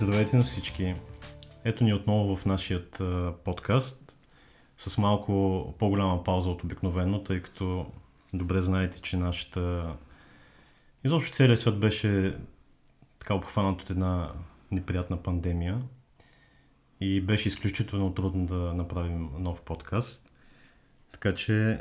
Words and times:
Здравейте 0.00 0.36
на 0.36 0.42
всички! 0.42 0.94
Ето 1.64 1.84
ни 1.84 1.94
отново 1.94 2.36
в 2.36 2.46
нашия 2.46 2.84
подкаст 3.44 4.16
с 4.76 4.98
малко 4.98 5.74
по-голяма 5.78 6.24
пауза 6.24 6.50
от 6.50 6.64
обикновено, 6.64 7.22
тъй 7.22 7.42
като 7.42 7.86
добре 8.34 8.60
знаете, 8.60 9.00
че 9.00 9.16
нашата... 9.16 9.94
Изобщо 11.04 11.32
целият 11.32 11.58
свят 11.58 11.80
беше 11.80 12.36
така 13.18 13.34
обхванат 13.34 13.82
от 13.82 13.90
една 13.90 14.32
неприятна 14.70 15.22
пандемия 15.22 15.82
и 17.00 17.20
беше 17.20 17.48
изключително 17.48 18.14
трудно 18.14 18.46
да 18.46 18.74
направим 18.74 19.30
нов 19.38 19.60
подкаст. 19.60 20.32
Така 21.12 21.34
че 21.34 21.80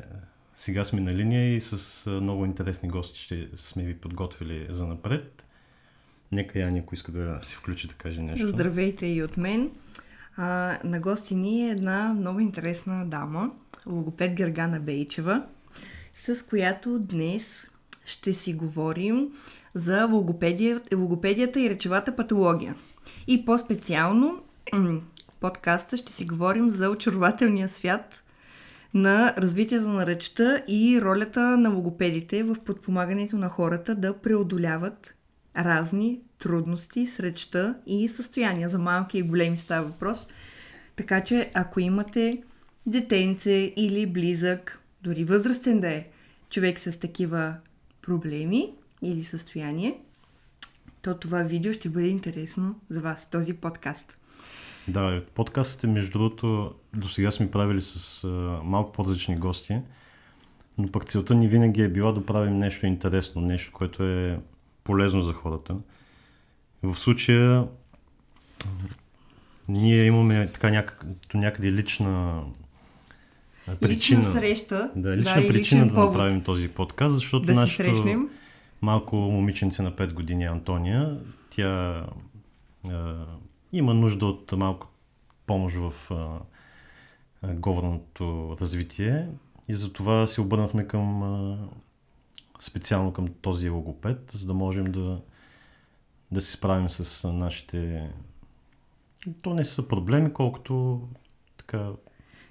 сега 0.55 0.83
сме 0.83 1.01
на 1.01 1.13
линия 1.13 1.55
и 1.55 1.61
с 1.61 2.05
много 2.21 2.45
интересни 2.45 2.89
гости 2.89 3.21
ще 3.21 3.49
сме 3.55 3.83
ви 3.83 3.97
подготвили 3.97 4.67
за 4.69 4.87
напред. 4.87 5.46
Нека 6.31 6.59
Яни, 6.59 6.79
ако 6.79 6.95
иска 6.95 7.11
да 7.11 7.39
се 7.41 7.55
включи 7.55 7.87
да 7.87 7.93
каже 7.93 8.21
нещо. 8.21 8.47
Здравейте 8.47 9.07
и 9.07 9.23
от 9.23 9.37
мен. 9.37 9.71
А, 10.37 10.77
на 10.83 10.99
гости 10.99 11.35
ни 11.35 11.67
е 11.67 11.71
една 11.71 12.13
много 12.13 12.39
интересна 12.39 13.05
дама, 13.05 13.51
логопед 13.87 14.33
Гергана 14.33 14.79
Бейчева, 14.79 15.43
с 16.13 16.45
която 16.45 16.99
днес 16.99 17.67
ще 18.05 18.33
си 18.33 18.53
говорим 18.53 19.27
за 19.75 20.05
логопедия, 20.05 20.81
логопедията 20.95 21.61
и 21.61 21.69
речевата 21.69 22.15
патология. 22.15 22.75
И 23.27 23.45
по-специално 23.45 24.41
подкаста 25.39 25.97
ще 25.97 26.13
си 26.13 26.25
говорим 26.25 26.69
за 26.69 26.89
очарователния 26.89 27.69
свят 27.69 28.23
на 28.93 29.33
развитието 29.37 29.89
на 29.89 30.05
речта 30.05 30.61
и 30.67 31.01
ролята 31.01 31.41
на 31.41 31.69
логопедите 31.69 32.43
в 32.43 32.55
подпомагането 32.65 33.37
на 33.37 33.49
хората 33.49 33.95
да 33.95 34.17
преодоляват 34.17 35.16
разни 35.57 36.19
трудности 36.39 37.07
с 37.07 37.19
речта 37.19 37.75
и 37.85 38.09
състояния. 38.09 38.69
За 38.69 38.79
малки 38.79 39.17
и 39.17 39.21
големи 39.21 39.57
става 39.57 39.87
въпрос. 39.87 40.27
Така 40.95 41.21
че, 41.21 41.51
ако 41.53 41.79
имате 41.79 42.43
детенце 42.85 43.73
или 43.75 44.05
близък, 44.05 44.81
дори 45.03 45.23
възрастен 45.23 45.79
да 45.79 45.87
е 45.87 46.05
човек 46.49 46.79
с 46.79 46.99
такива 46.99 47.55
проблеми 48.01 48.73
или 49.01 49.23
състояние, 49.23 49.99
то 51.01 51.17
това 51.17 51.43
видео 51.43 51.73
ще 51.73 51.89
бъде 51.89 52.07
интересно 52.07 52.75
за 52.89 53.01
вас, 53.01 53.29
този 53.29 53.53
подкаст. 53.53 54.17
Да, 54.87 55.21
подкастите, 55.33 55.87
между 55.87 56.11
другото, 56.11 56.73
до 56.93 57.09
сега 57.09 57.31
сме 57.31 57.51
правили 57.51 57.81
с 57.81 58.23
а, 58.23 58.27
малко 58.63 58.91
по-различни 58.91 59.37
гости, 59.37 59.79
но 60.77 60.87
пък 60.87 61.05
целта 61.05 61.35
ни 61.35 61.47
винаги 61.47 61.81
е 61.81 61.89
била 61.89 62.11
да 62.11 62.25
правим 62.25 62.57
нещо 62.57 62.85
интересно, 62.85 63.41
нещо, 63.41 63.71
което 63.73 64.03
е 64.03 64.39
полезно 64.87 65.21
за 65.21 65.33
хората. 65.33 65.75
В 66.83 66.97
случая 66.97 67.67
ние 69.67 70.05
имаме 70.05 70.49
така 70.53 70.69
няк... 70.69 71.05
някъде 71.33 71.71
лична 71.71 72.43
причина. 73.81 74.21
Лична 74.21 74.33
среща. 74.33 74.91
Да, 74.95 75.17
лична 75.17 75.41
да, 75.41 75.47
причина 75.47 75.87
да 75.87 75.93
направим 75.93 76.41
този 76.41 76.67
подкаст, 76.67 77.15
защото 77.15 77.45
да 77.45 77.53
нашето 77.53 78.29
малко 78.81 79.15
момиченце 79.15 79.81
на 79.81 79.91
5 79.91 80.13
години 80.13 80.45
Антония, 80.45 81.17
тя 81.49 82.05
а, 82.89 83.25
има 83.73 83.93
нужда 83.93 84.25
от 84.25 84.51
малко 84.51 84.87
помощ 85.47 85.75
в 85.75 85.93
а, 86.11 86.39
говорното 87.53 88.57
развитие 88.61 89.27
и 89.69 89.73
затова 89.73 90.27
се 90.27 90.41
обърнахме 90.41 90.87
към 90.87 91.23
а, 91.23 91.57
специално 92.59 93.13
към 93.13 93.27
този 93.41 93.69
логопед, 93.69 94.31
за 94.31 94.47
да 94.47 94.53
можем 94.53 94.91
да, 94.91 95.21
да 96.31 96.41
се 96.41 96.51
справим 96.51 96.89
с 96.89 97.31
нашите... 97.33 98.09
То 99.41 99.53
не 99.53 99.63
са 99.63 99.87
проблеми, 99.87 100.33
колкото 100.33 101.01
така... 101.57 101.89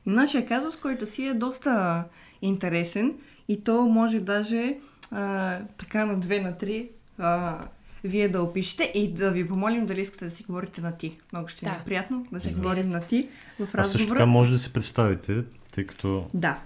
Нашия 0.06 0.46
казус, 0.46 0.76
който 0.76 1.06
си 1.06 1.26
е 1.26 1.34
доста 1.34 2.04
интересен 2.42 3.14
и 3.48 3.64
то 3.64 3.86
може 3.86 4.20
даже 4.20 4.78
а, 5.10 5.58
така 5.78 6.06
на 6.06 6.20
две 6.20 6.40
на 6.40 6.56
три 6.56 6.90
а, 7.18 7.58
вие 8.04 8.28
да 8.28 8.42
опишете 8.42 8.92
и 8.94 9.12
да 9.12 9.30
ви 9.30 9.48
помолим 9.48 9.86
дали 9.86 10.00
искате 10.00 10.24
да 10.24 10.30
си 10.30 10.42
говорите 10.42 10.80
на 10.80 10.96
ти. 10.96 11.18
Много 11.32 11.48
ще 11.48 11.64
да. 11.64 11.70
е 11.72 11.84
приятно 11.84 12.26
да 12.32 12.40
си 12.40 12.52
да. 12.52 12.60
говорим 12.60 12.90
на 12.90 13.00
ти 13.00 13.28
в 13.28 13.60
разговора. 13.60 13.82
А 13.82 13.84
също 13.84 14.08
така 14.08 14.26
може 14.26 14.52
да 14.52 14.58
се 14.58 14.72
представите, 14.72 15.44
тъй 15.74 15.86
като... 15.86 16.26
Да, 16.34 16.60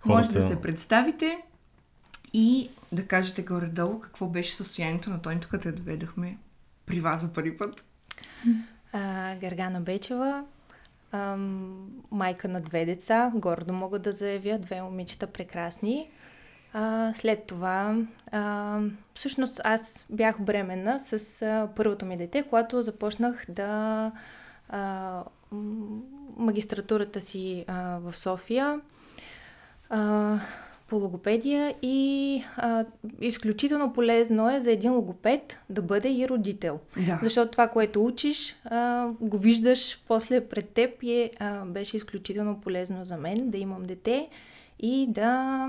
хората... 0.00 0.18
може 0.18 0.28
да 0.28 0.48
се 0.48 0.60
представите 0.60 1.38
и 2.32 2.68
да 2.94 3.06
кажете 3.06 3.42
горе-долу 3.42 4.00
какво 4.00 4.26
беше 4.26 4.54
състоянието 4.54 5.10
на 5.10 5.22
Тонито, 5.22 5.48
като 5.50 5.68
я 5.68 5.74
доведахме 5.74 6.38
при 6.86 7.00
вас 7.00 7.20
за 7.20 7.32
първи 7.32 7.56
път. 7.56 7.84
А, 8.92 9.36
Гаргана 9.36 9.80
Бечева, 9.80 10.44
а, 11.12 11.36
майка 12.10 12.48
на 12.48 12.60
две 12.60 12.84
деца, 12.84 13.32
гордо 13.34 13.72
мога 13.72 13.98
да 13.98 14.12
заявя, 14.12 14.58
две 14.58 14.82
момичета 14.82 15.26
прекрасни. 15.26 16.10
А, 16.72 17.12
след 17.14 17.46
това, 17.46 17.96
а, 18.32 18.80
всъщност 19.14 19.60
аз 19.64 20.04
бях 20.10 20.40
бременна 20.40 21.00
с 21.00 21.42
а, 21.42 21.68
първото 21.76 22.06
ми 22.06 22.16
дете, 22.16 22.42
когато 22.42 22.82
започнах 22.82 23.44
да 23.48 24.12
а, 24.68 25.24
магистратурата 26.36 27.20
си 27.20 27.64
а, 27.68 27.98
в 27.98 28.16
София. 28.16 28.80
А, 29.90 30.38
по 30.88 30.96
логопедия 30.96 31.74
и 31.82 32.42
а, 32.56 32.84
изключително 33.20 33.92
полезно 33.92 34.50
е 34.50 34.60
за 34.60 34.72
един 34.72 34.92
логопед 34.92 35.58
да 35.70 35.82
бъде 35.82 36.08
и 36.08 36.28
родител. 36.28 36.80
Да. 36.96 37.18
Защото 37.22 37.50
това, 37.50 37.68
което 37.68 38.04
учиш, 38.04 38.56
а, 38.64 39.08
го 39.20 39.38
виждаш 39.38 40.04
после 40.08 40.48
пред 40.48 40.68
теб 40.68 41.02
и 41.02 41.12
е, 41.12 41.30
а, 41.38 41.64
беше 41.64 41.96
изключително 41.96 42.60
полезно 42.60 43.04
за 43.04 43.16
мен 43.16 43.50
да 43.50 43.58
имам 43.58 43.82
дете 43.82 44.28
и 44.80 45.06
да, 45.08 45.68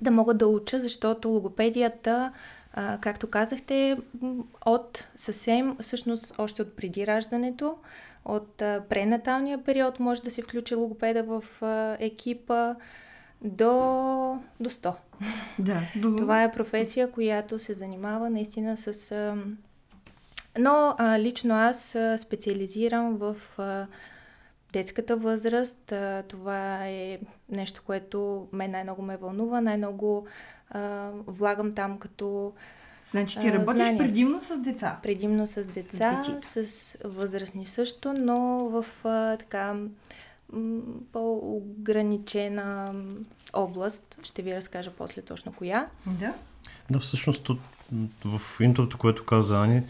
да 0.00 0.10
мога 0.10 0.34
да 0.34 0.46
уча, 0.46 0.80
защото 0.80 1.28
логопедията, 1.28 2.32
а, 2.72 2.98
както 3.00 3.30
казахте, 3.30 3.96
от 4.66 5.08
съвсем, 5.16 5.76
всъщност 5.80 6.34
още 6.38 6.62
от 6.62 6.76
преди 6.76 7.06
раждането, 7.06 7.76
от 8.24 8.62
а, 8.62 8.82
пренаталния 8.88 9.64
период 9.64 10.00
може 10.00 10.22
да 10.22 10.30
се 10.30 10.42
включи 10.42 10.74
логопеда 10.74 11.22
в 11.22 11.44
а, 11.62 11.96
екипа, 12.00 12.74
до, 13.42 14.38
до 14.60 14.70
100. 14.70 14.94
Да, 15.58 15.80
до... 15.96 16.16
Това 16.16 16.42
е 16.42 16.52
професия, 16.52 17.10
която 17.10 17.58
се 17.58 17.74
занимава 17.74 18.30
наистина 18.30 18.76
с... 18.76 19.12
А... 19.12 19.36
Но 20.58 20.94
а, 20.98 21.18
лично 21.18 21.54
аз 21.54 21.96
специализирам 22.18 23.16
в 23.16 23.36
а, 23.58 23.86
детската 24.72 25.16
възраст. 25.16 25.92
А, 25.92 26.22
това 26.28 26.86
е 26.86 27.18
нещо, 27.48 27.82
което 27.86 28.48
мен 28.52 28.70
най-много 28.70 29.02
ме 29.02 29.16
вълнува. 29.16 29.60
Най-много 29.60 30.26
а, 30.70 31.10
влагам 31.26 31.74
там 31.74 31.98
като 31.98 32.52
Значи 33.10 33.40
ти 33.40 33.52
работиш 33.52 33.82
знания. 33.82 33.98
предимно 33.98 34.40
с 34.40 34.58
деца? 34.58 34.98
Предимно 35.02 35.46
с 35.46 35.68
деца, 35.68 36.22
с, 36.40 36.66
с 36.66 36.98
възрастни 37.04 37.66
също, 37.66 38.12
но 38.12 38.68
в 38.68 38.86
а, 39.04 39.36
така 39.36 39.76
по-ограничена 41.12 42.94
област. 43.52 44.18
Ще 44.22 44.42
ви 44.42 44.54
разкажа 44.54 44.90
после 44.98 45.22
точно 45.22 45.52
коя. 45.52 45.88
Да. 46.06 46.34
Да, 46.90 46.98
всъщност 46.98 47.50
в 48.24 48.40
интрото, 48.60 48.98
което 48.98 49.24
каза 49.24 49.62
Ани 49.62 49.82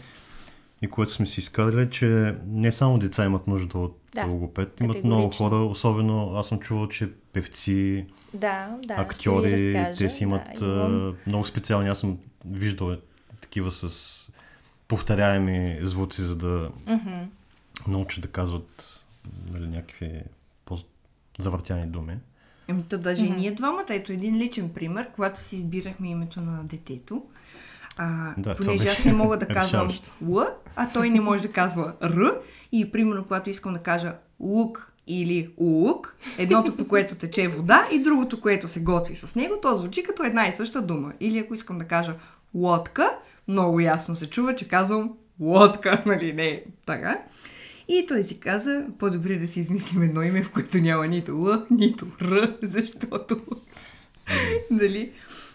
и 0.81 0.87
което 0.87 1.11
сме 1.11 1.25
си 1.25 1.39
изказали, 1.39 1.89
че 1.89 2.35
не 2.45 2.71
само 2.71 2.99
деца 2.99 3.25
имат 3.25 3.47
нужда 3.47 3.77
от 3.77 3.99
да, 4.15 4.25
логопед, 4.25 4.81
имат 4.81 5.03
много 5.03 5.29
хора, 5.29 5.55
особено 5.55 6.35
аз 6.35 6.47
съм 6.47 6.59
чувал, 6.59 6.87
че 6.87 7.09
певци, 7.33 8.05
да, 8.33 8.77
да, 8.85 8.93
актьори, 8.93 9.93
те 9.97 10.09
си 10.09 10.23
имат 10.23 10.41
да, 10.59 10.65
имам... 10.65 11.15
много 11.27 11.45
специални, 11.45 11.89
аз 11.89 11.99
съм 11.99 12.17
виждал 12.45 12.97
такива 13.41 13.71
с 13.71 14.31
повторяеми 14.87 15.77
звуци, 15.81 16.21
за 16.21 16.35
да 16.35 16.69
mm-hmm. 16.69 17.25
научат 17.87 18.21
да 18.21 18.27
казват 18.27 19.03
нали, 19.53 19.67
някакви 19.67 20.21
по-завъртяни 21.37 21.85
думи. 21.85 22.17
Еми, 22.67 22.83
то 22.83 22.97
даже 22.97 23.23
mm-hmm. 23.23 23.35
и 23.35 23.39
ние 23.39 23.51
двамата, 23.51 23.85
ето 23.89 24.11
един 24.11 24.37
личен 24.37 24.69
пример, 24.69 25.11
когато 25.15 25.39
си 25.39 25.55
избирахме 25.55 26.09
името 26.09 26.41
на 26.41 26.63
детето, 26.63 27.23
а, 27.97 28.33
да, 28.37 28.55
понеже 28.55 28.87
аз 28.87 29.05
не 29.05 29.13
мога 29.13 29.37
да 29.37 29.47
казвам 29.53 29.89
Л, 30.21 30.47
а 30.75 30.89
той 30.93 31.09
не 31.09 31.21
може 31.21 31.41
да 31.41 31.51
казва 31.51 31.93
Р, 32.03 32.39
и 32.71 32.91
примерно, 32.91 33.23
когато 33.23 33.49
искам 33.49 33.73
да 33.73 33.79
кажа 33.79 34.15
лук 34.39 34.91
или 35.07 35.53
улук, 35.57 36.15
едното 36.37 36.77
по 36.77 36.87
което 36.87 37.15
тече 37.15 37.47
вода 37.47 37.87
и 37.91 37.99
другото, 37.99 38.41
което 38.41 38.67
се 38.67 38.83
готви 38.83 39.15
с 39.15 39.35
него, 39.35 39.55
то 39.61 39.75
звучи 39.75 40.03
като 40.03 40.23
една 40.23 40.47
и 40.47 40.53
съща 40.53 40.81
дума. 40.81 41.13
Или 41.19 41.39
ако 41.39 41.53
искам 41.53 41.77
да 41.77 41.85
кажа 41.85 42.15
лодка, 42.53 43.17
много 43.47 43.79
ясно 43.79 44.15
се 44.15 44.29
чува, 44.29 44.55
че 44.55 44.67
казвам 44.67 45.13
лодка, 45.39 46.03
нали 46.05 46.33
не 46.33 46.63
така. 46.85 47.21
И 47.87 48.05
той 48.07 48.23
си 48.23 48.39
каза, 48.39 48.85
по-добре 48.99 49.37
да 49.37 49.47
си 49.47 49.59
измислим 49.59 50.01
едно 50.01 50.21
име, 50.21 50.43
в 50.43 50.51
което 50.51 50.77
няма 50.77 51.07
нито 51.07 51.31
Л, 51.31 51.65
нито 51.71 52.07
Р, 52.21 52.57
защото... 52.63 53.41
Дали? 54.71 55.11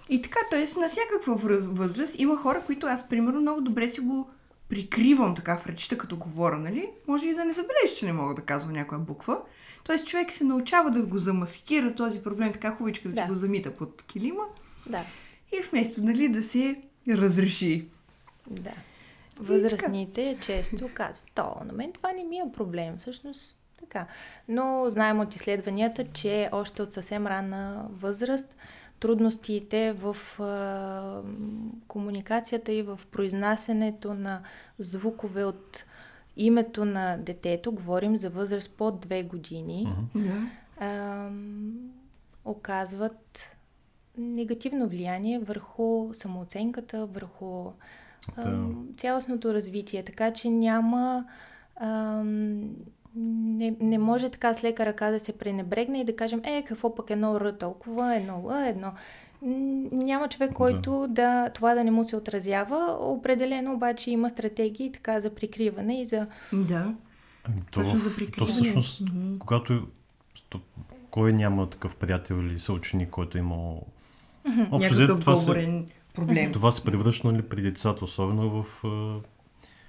И 0.09 0.23
така, 0.23 0.39
т.е. 0.51 0.81
на 0.81 0.89
всякаква 0.89 1.35
възраст 1.69 2.15
има 2.19 2.37
хора, 2.37 2.63
които 2.67 2.87
аз, 2.87 3.09
примерно, 3.09 3.41
много 3.41 3.61
добре 3.61 3.89
си 3.89 4.01
го 4.01 4.31
прикривам 4.69 5.35
така 5.35 5.57
в 5.57 5.67
речта, 5.67 5.99
като 5.99 6.17
говоря, 6.17 6.59
нали? 6.59 6.89
Може 7.09 7.29
и 7.29 7.35
да 7.35 7.45
не 7.45 7.53
забележиш, 7.53 7.99
че 7.99 8.07
не 8.07 8.13
мога 8.13 8.35
да 8.35 8.43
казвам 8.43 8.73
някоя 8.73 8.99
буква. 8.99 9.39
Тоест 9.85 10.07
човек 10.07 10.33
се 10.33 10.45
научава 10.45 10.91
да 10.91 11.03
го 11.03 11.19
замаскира 11.19 11.95
този 11.95 12.23
проблем 12.23 12.53
така 12.53 12.71
хубичко 12.71 13.09
да, 13.09 13.15
Да. 13.15 13.23
си 13.23 13.29
го 13.29 13.35
замита 13.35 13.75
под 13.75 14.03
килима 14.03 14.43
Да. 14.87 15.05
и 15.53 15.63
вместо 15.71 16.03
нали, 16.03 16.29
да 16.29 16.43
се 16.43 16.77
разреши. 17.09 17.87
Да. 18.51 18.71
Възрастните 19.39 20.37
често 20.43 20.91
казват, 20.95 21.27
то, 21.35 21.57
на 21.65 21.73
мен 21.73 21.93
това 21.93 22.13
не 22.13 22.25
ми 22.25 22.37
е 22.37 22.53
проблем. 22.57 22.97
Всъщност, 22.97 23.57
така. 23.81 24.07
Но 24.49 24.85
знаем 24.89 25.21
от 25.21 25.35
изследванията, 25.35 26.05
че 26.13 26.49
още 26.53 26.83
от 26.83 26.93
съвсем 26.93 27.27
ранна 27.27 27.87
възраст 27.91 28.57
трудностите 29.03 29.93
в 29.93 30.17
а, 30.41 31.23
комуникацията 31.89 32.73
и 32.73 32.83
в 32.83 33.01
произнасянето 33.11 34.15
на 34.15 34.43
звукове 34.79 35.45
от 35.45 35.85
името 36.37 36.85
на 36.85 37.17
детето, 37.17 37.73
говорим 37.73 38.17
за 38.17 38.31
възраст 38.31 38.77
под 38.77 39.01
две 39.01 39.23
години, 39.23 39.89
ам, 40.81 41.91
оказват 42.45 43.57
негативно 44.19 44.89
влияние 44.89 45.39
върху 45.39 46.11
самооценката, 46.15 47.07
върху 47.07 47.73
цялостното 48.97 49.55
развитие. 49.55 50.03
Така 50.03 50.33
че 50.33 50.51
няма. 50.51 51.25
Ам, 51.77 52.71
не, 53.17 53.77
не 53.81 53.99
може 53.99 54.29
така 54.29 54.55
с 54.55 54.65
лека 54.65 54.87
ръка 54.87 55.11
да 55.11 55.21
се 55.21 55.33
пренебрегне 55.33 56.01
и 56.01 56.05
да 56.05 56.17
кажем, 56.17 56.41
е, 56.45 56.65
какво 56.69 56.95
пък 56.95 57.11
едно 57.11 57.41
Р 57.41 57.59
толкова, 57.59 58.17
едно 58.17 58.43
Л, 58.45 58.53
едно. 58.53 58.93
Няма 59.93 60.29
човек, 60.29 60.53
който 60.53 61.07
да, 61.11 61.51
това 61.55 61.75
да 61.75 61.85
не 61.85 61.91
му 61.91 62.05
се 62.05 62.17
отразява. 62.17 62.97
Определено 63.01 63.73
обаче 63.73 64.11
има 64.11 64.31
стратегии 64.31 64.93
така 64.93 65.21
за 65.21 65.35
прикриване 65.35 66.01
и 66.01 66.07
за 66.07 66.27
Да. 66.53 66.95
Ами, 67.45 67.63
то, 67.71 67.81
Точно 67.81 67.99
за 67.99 68.11
то 68.11 68.17
прикриване. 68.17 68.53
всъщност, 68.53 69.03
когато 69.39 69.87
то, 70.49 70.61
кой 71.11 71.33
няма 71.33 71.71
такъв 71.71 71.97
приятел 71.97 72.35
или 72.35 72.61
съученик, 72.61 73.11
който 73.11 73.39
е 73.39 73.41
имал... 73.41 73.83
Общо 74.71 74.95
взето, 74.95 75.13
Някакъв 75.13 75.21
това 75.21 75.37
се, 75.37 75.85
проблем. 76.15 76.53
това 76.53 76.73
се 76.73 76.85
превръща 76.85 77.33
нали, 77.33 77.43
при 77.43 77.63
децата, 77.63 78.05
особено 78.05 78.63
в 78.63 78.83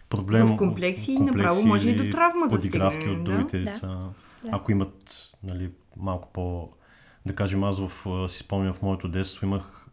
проблем. 0.10 0.46
В 0.46 0.58
комплекси 0.58 1.12
и 1.12 1.18
направо 1.18 1.66
може 1.66 1.90
и 1.90 1.96
до 1.96 2.12
травма 2.12 2.48
да 2.48 2.56
подигравки 2.56 3.02
стигне, 3.02 3.18
от 3.18 3.24
другите 3.24 3.60
Да. 3.60 3.66
деца. 3.66 3.88
Да. 3.88 4.50
Ако 4.52 4.72
имат 4.72 5.30
нали, 5.44 5.72
малко 5.98 6.30
по... 6.34 6.70
Да 7.26 7.36
кажем, 7.36 7.64
аз 7.64 7.80
в, 7.80 7.92
си 8.30 8.38
спомням 8.38 8.74
в 8.74 8.82
моето 8.82 9.08
детство 9.08 9.46
имах 9.46 9.88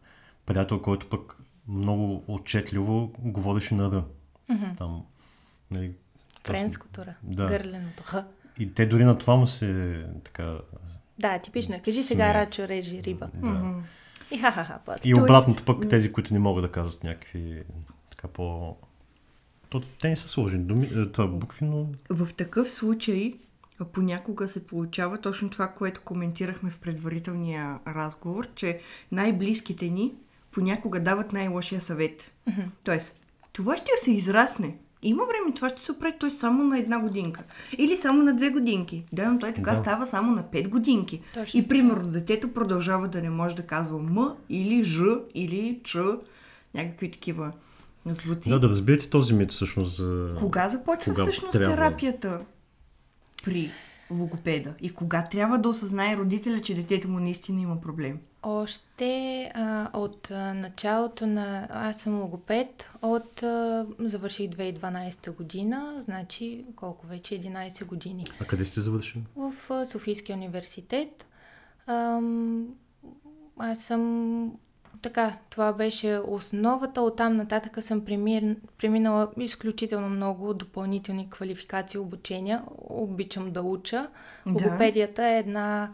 приятел, 0.47 0.83
който 0.83 1.07
пък 1.07 1.37
много 1.69 2.25
отчетливо 2.29 3.13
говореше 3.19 3.75
на 3.75 3.91
Р. 3.91 4.05
Там, 4.79 5.03
нали, 5.71 5.93
френското 6.45 7.01
Р, 7.01 7.15
Да. 7.23 7.47
гърленото 7.47 8.03
Х. 8.03 8.17
И 8.59 8.75
те 8.75 8.87
дори 8.87 9.05
на 9.05 9.19
това 9.19 9.37
му 9.37 9.47
се 9.47 10.05
така... 10.25 10.59
Да, 11.19 11.39
типично 11.39 11.75
е. 11.75 11.81
Кажи 11.81 12.03
сега. 12.03 12.35
Рачо 12.35 12.69
режи 12.69 13.03
риба. 13.03 13.29
Да. 13.35 13.75
И 14.31 14.39
ха-ха-ха, 14.39 14.79
после. 14.87 15.09
И 15.09 15.13
Тоест- 15.13 15.23
обратното 15.25 15.65
пък 15.65 15.89
тези, 15.89 16.13
които 16.13 16.35
не 16.35 16.41
могат 16.41 16.65
да 16.65 16.73
казват 16.73 17.05
някакви 17.05 17.63
така 18.11 18.29
по... 18.29 18.77
То, 19.69 19.81
те 19.81 20.09
не 20.09 20.17
са 20.17 20.29
сложни 20.29 20.59
думи, 20.59 20.87
е, 20.97 21.07
това 21.07 21.27
букви, 21.27 21.65
но... 21.65 21.87
В 22.11 22.35
такъв 22.35 22.71
случай 22.73 23.35
понякога 23.93 24.49
се 24.49 24.67
получава 24.67 25.21
точно 25.21 25.51
това, 25.51 25.69
което 25.69 26.01
коментирахме 26.01 26.71
в 26.71 26.79
предварителния 26.79 27.79
разговор, 27.87 28.49
че 28.55 28.81
най-близките 29.13 29.89
ни 29.89 30.15
понякога 30.51 31.01
дават 31.01 31.33
най-лошия 31.33 31.81
съвет. 31.81 32.33
Тоест, 32.85 33.21
това 33.53 33.77
ще 33.77 33.91
се 33.97 34.11
израсне. 34.13 34.77
Има 35.03 35.23
време, 35.25 35.55
това 35.55 35.69
ще 35.69 35.83
се 35.83 35.93
опре 35.93 36.17
той 36.21 36.31
само 36.31 36.65
на 36.65 36.79
една 36.79 36.99
годинка. 36.99 37.45
Или 37.79 37.97
само 37.97 38.23
на 38.23 38.37
две 38.37 38.51
годинки. 38.51 39.05
Да, 39.13 39.31
но 39.33 39.39
той 39.39 39.53
така 39.53 39.71
Да. 39.71 39.77
става 39.77 40.07
само 40.07 40.33
на 40.33 40.43
пет 40.43 40.69
годинки. 40.69 41.21
Точно 41.35 41.61
И 41.61 41.69
примерно 41.69 42.09
детето 42.11 42.53
продължава 42.53 43.09
да 43.09 43.23
не 43.23 43.31
може 43.31 43.57
да 43.57 43.63
казва 43.63 43.99
М 43.99 44.37
или 44.49 44.85
Ж 44.85 45.01
или 45.35 45.81
Ч, 45.85 45.97
някакви 46.75 47.11
такива 47.11 47.53
звуци. 48.07 48.49
Да, 48.51 48.61
да 48.61 48.69
разбиете 48.69 49.11
този 49.11 49.35
мит 49.35 49.53
всъщност 49.53 49.97
за... 49.97 50.35
Кога 50.39 50.69
започва 50.69 51.13
Кога 51.13 51.23
всъщност 51.23 51.53
трябва? 51.53 51.75
терапията 51.75 52.41
при 53.45 53.71
логопеда? 54.11 54.75
И 54.81 54.91
кога 54.91 55.25
трябва 55.25 55.59
да 55.59 55.69
осъзнае 55.69 56.17
родителя, 56.17 56.61
че 56.61 56.75
детето 56.75 57.09
му 57.09 57.19
наистина 57.19 57.61
има 57.61 57.81
проблем? 57.81 58.19
Още 58.43 59.45
а, 59.55 59.91
от 59.93 60.31
а, 60.31 60.55
началото 60.55 61.27
на... 61.27 61.69
Аз 61.71 62.01
съм 62.01 62.21
логопед, 62.21 62.91
от... 63.03 63.43
А, 63.43 63.87
завърших 63.99 64.51
2012 64.51 65.37
година, 65.37 65.97
значи 66.01 66.65
колко 66.77 67.07
вече? 67.07 67.41
11 67.41 67.85
години. 67.85 68.25
А 68.41 68.45
къде 68.45 68.65
сте 68.65 68.81
завършили? 68.81 69.23
В 69.37 69.53
а, 69.71 69.87
Софийския 69.87 70.37
университет. 70.37 71.27
Ам, 71.87 72.67
аз 73.59 73.79
съм... 73.79 74.53
Така, 75.03 75.37
това 75.51 75.73
беше 75.73 76.21
основата. 76.27 77.03
Оттам 77.03 77.37
нататък 77.37 77.83
съм 77.85 78.05
премир... 78.05 78.57
преминала 78.79 79.29
изключително 79.39 80.09
много 80.09 80.55
допълнителни 80.55 81.31
квалификации, 81.31 82.01
обучения. 82.01 82.63
Обичам 82.89 83.51
да 83.51 83.63
уча. 83.63 84.09
Да. 84.47 84.53
Логопедията 84.53 85.27
е 85.27 85.39
една 85.39 85.91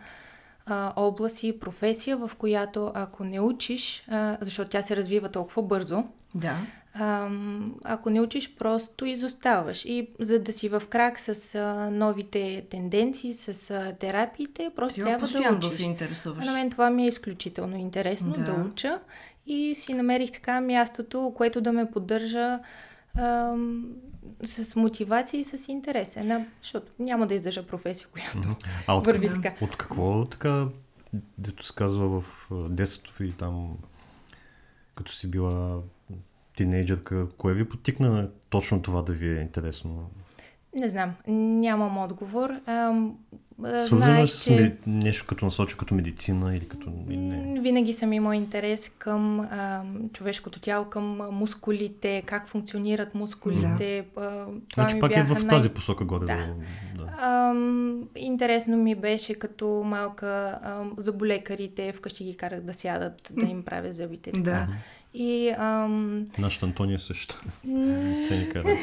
а, 0.66 0.92
област 0.96 1.42
и 1.42 1.60
професия, 1.60 2.16
в 2.16 2.30
която 2.38 2.92
ако 2.94 3.24
не 3.24 3.40
учиш, 3.40 4.04
а, 4.08 4.36
защото 4.40 4.70
тя 4.70 4.82
се 4.82 4.96
развива 4.96 5.28
толкова 5.28 5.62
бързо, 5.62 6.04
Да. 6.34 6.56
Ам, 6.98 7.74
ако 7.84 8.10
не 8.10 8.20
учиш, 8.20 8.54
просто 8.54 9.04
изоставаш. 9.04 9.84
И 9.84 10.08
за 10.18 10.38
да 10.42 10.52
си 10.52 10.68
в 10.68 10.82
крак 10.88 11.18
с 11.20 11.54
а, 11.54 11.90
новите 11.90 12.64
тенденции, 12.70 13.34
с 13.34 13.70
а, 13.70 13.92
терапиите, 13.92 14.70
просто 14.76 15.00
Трябва, 15.00 15.26
да 15.26 15.42
да 15.50 15.56
учиш. 15.56 15.72
се 15.72 15.82
интересуваш. 15.82 16.42
А 16.42 16.46
на 16.46 16.52
мен 16.52 16.70
това 16.70 16.90
ми 16.90 17.04
е 17.04 17.08
изключително 17.08 17.76
интересно 17.76 18.32
Да. 18.32 18.44
да. 18.44 18.62
уча 18.62 19.00
и 19.46 19.74
си 19.74 19.94
намерих 19.94 20.30
така 20.30 20.60
мястото, 20.60 21.32
което 21.36 21.60
да 21.60 21.72
ме 21.72 21.90
поддържа 21.90 22.58
ам, 23.18 23.86
с 24.44 24.76
мотивация 24.76 25.40
и 25.40 25.44
с 25.44 25.68
интерес. 25.68 26.16
Една, 26.16 26.44
защото 26.62 26.92
няма 26.98 27.26
да 27.26 27.34
издържа 27.34 27.66
професия, 27.66 28.08
която 28.12 28.56
А 28.86 28.94
от, 28.96 29.06
върви 29.06 29.28
така. 29.28 29.54
от 29.60 29.76
какво 29.76 30.24
така, 30.24 30.66
дето 31.38 31.66
се 31.66 31.74
казва 31.74 32.20
в 32.20 32.48
детството 32.70 33.12
ви 33.18 33.32
там, 33.32 33.76
като 34.94 35.12
си 35.12 35.30
била 35.30 35.80
тинейджърка, 36.56 37.28
кое 37.36 37.54
ви 37.54 37.68
потикна 37.68 38.10
на 38.10 38.30
точно 38.50 38.82
това 38.82 39.02
да 39.02 39.12
ви 39.12 39.38
е 39.38 39.40
интересно? 39.40 40.10
Не 40.76 40.88
знам, 40.88 41.12
нямам 41.28 41.98
отговор. 41.98 42.50
А, 42.66 42.92
Свързано 43.78 44.22
е 44.22 44.26
с 44.26 44.44
че- 44.44 44.76
нещо 44.86 45.26
като 45.26 45.44
насочи 45.44 45.76
като 45.76 45.94
медицина 45.94 46.56
или 46.56 46.68
като... 46.68 46.90
или 47.08 47.16
не? 47.16 47.60
Винаги 47.60 47.94
съм 47.94 48.12
имал 48.12 48.32
интерес 48.32 48.88
към 48.88 49.40
а, 49.40 49.82
човешкото 50.12 50.60
тяло, 50.60 50.84
към 50.84 51.20
а, 51.20 51.30
мускулите, 51.30 52.22
как 52.22 52.48
функционират 52.48 53.14
мускулите. 53.14 53.98
А, 53.98 54.04
това 54.10 54.46
Значи 54.74 54.94
ми 54.94 55.00
пак 55.00 55.16
е 55.16 55.22
в 55.22 55.34
най- 55.34 55.48
тази 55.48 55.68
посока 55.68 56.04
горе. 56.04 56.24
Да. 56.26 56.46
да. 56.96 57.54
Интересно 58.16 58.76
ми 58.76 58.94
беше 58.94 59.34
като 59.34 59.82
малка 59.84 60.58
ам, 60.62 60.92
зъболекарите, 60.96 61.92
вкъщи 61.92 62.24
ги 62.24 62.36
карах 62.36 62.60
да 62.60 62.74
сядат, 62.74 63.32
да 63.32 63.46
им 63.46 63.62
правя 63.62 63.92
зъбите. 63.92 64.30
Да. 64.32 64.68
И 65.14 65.48
ам, 65.50 66.26
Нашата 66.38 66.66
Антония 66.66 66.98
също. 66.98 67.40
Те 68.28 68.36
ни 68.36 68.48
казват. 68.52 68.78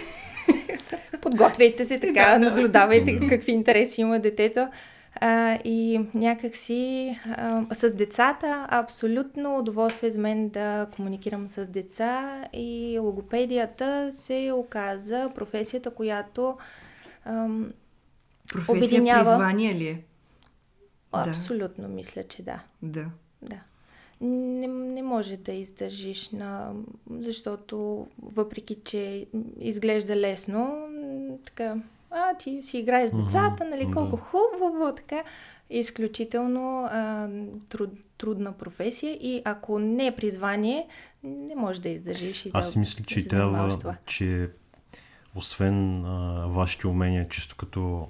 Подготвяйте 1.24 1.86
се 1.86 2.00
така, 2.00 2.38
наблюдавайте 2.40 3.14
Да. 3.14 3.28
какви 3.30 3.52
интереси 3.52 4.02
има 4.02 4.20
детето. 4.20 4.68
А, 5.16 5.60
и 5.64 6.00
някакси 6.14 7.16
а, 7.28 7.66
с 7.72 7.94
децата 7.94 8.68
абсолютно 8.70 9.58
удоволствие 9.58 10.12
за 10.12 10.20
мен 10.20 10.50
да 10.50 10.88
комуникирам 10.96 11.50
с 11.50 11.68
деца 11.68 12.44
и 12.54 13.00
логопедията 13.00 14.08
се 14.12 14.52
оказа 14.54 15.32
професията, 15.36 15.92
която 15.92 16.58
ам, 17.26 17.72
Професия 18.54 18.78
Обединява. 18.78 19.20
призвание 19.24 19.76
ли 19.76 19.88
е? 19.88 20.02
Да. 21.14 21.26
абсолютно 21.30 21.88
мисля, 21.88 22.24
че 22.24 22.44
да. 22.44 22.60
Да. 22.82 23.06
Да. 23.42 23.60
Не, 24.22 24.68
не 24.68 25.04
може 25.04 25.38
да 25.38 25.52
издържиш 25.52 26.30
на... 26.30 26.72
Защото 27.20 28.08
въпреки, 28.22 28.76
че 28.84 29.26
изглежда 29.60 30.16
лесно, 30.16 30.88
така, 31.46 31.76
а, 32.12 32.38
ти 32.38 32.64
си 32.64 32.78
играеш 32.78 33.12
с 33.12 33.14
децата, 33.14 33.66
нали, 33.66 33.86
да. 33.86 33.92
колко 33.92 34.18
хубаво, 34.18 34.94
така. 34.96 35.24
Изключително 35.70 36.88
а, 36.92 37.28
труд, 37.70 37.90
трудна 38.18 38.52
професия 38.52 39.18
и 39.22 39.42
ако 39.46 39.80
не 39.80 40.08
е 40.08 40.16
призвание, 40.16 40.88
не 41.24 41.56
може 41.56 41.82
да 41.82 41.90
издържиш 41.90 42.46
и 42.46 42.52
Аз 42.54 42.66
да, 42.66 42.72
си 42.72 42.80
мисля, 42.80 43.02
да 43.02 43.06
че 43.06 43.22
се 43.22 43.28
трябва, 43.28 43.78
че 44.06 44.50
освен 45.36 46.06
а, 46.06 46.48
вашите 46.48 46.88
умения, 46.88 47.30
чисто 47.30 47.56
като 47.56 48.08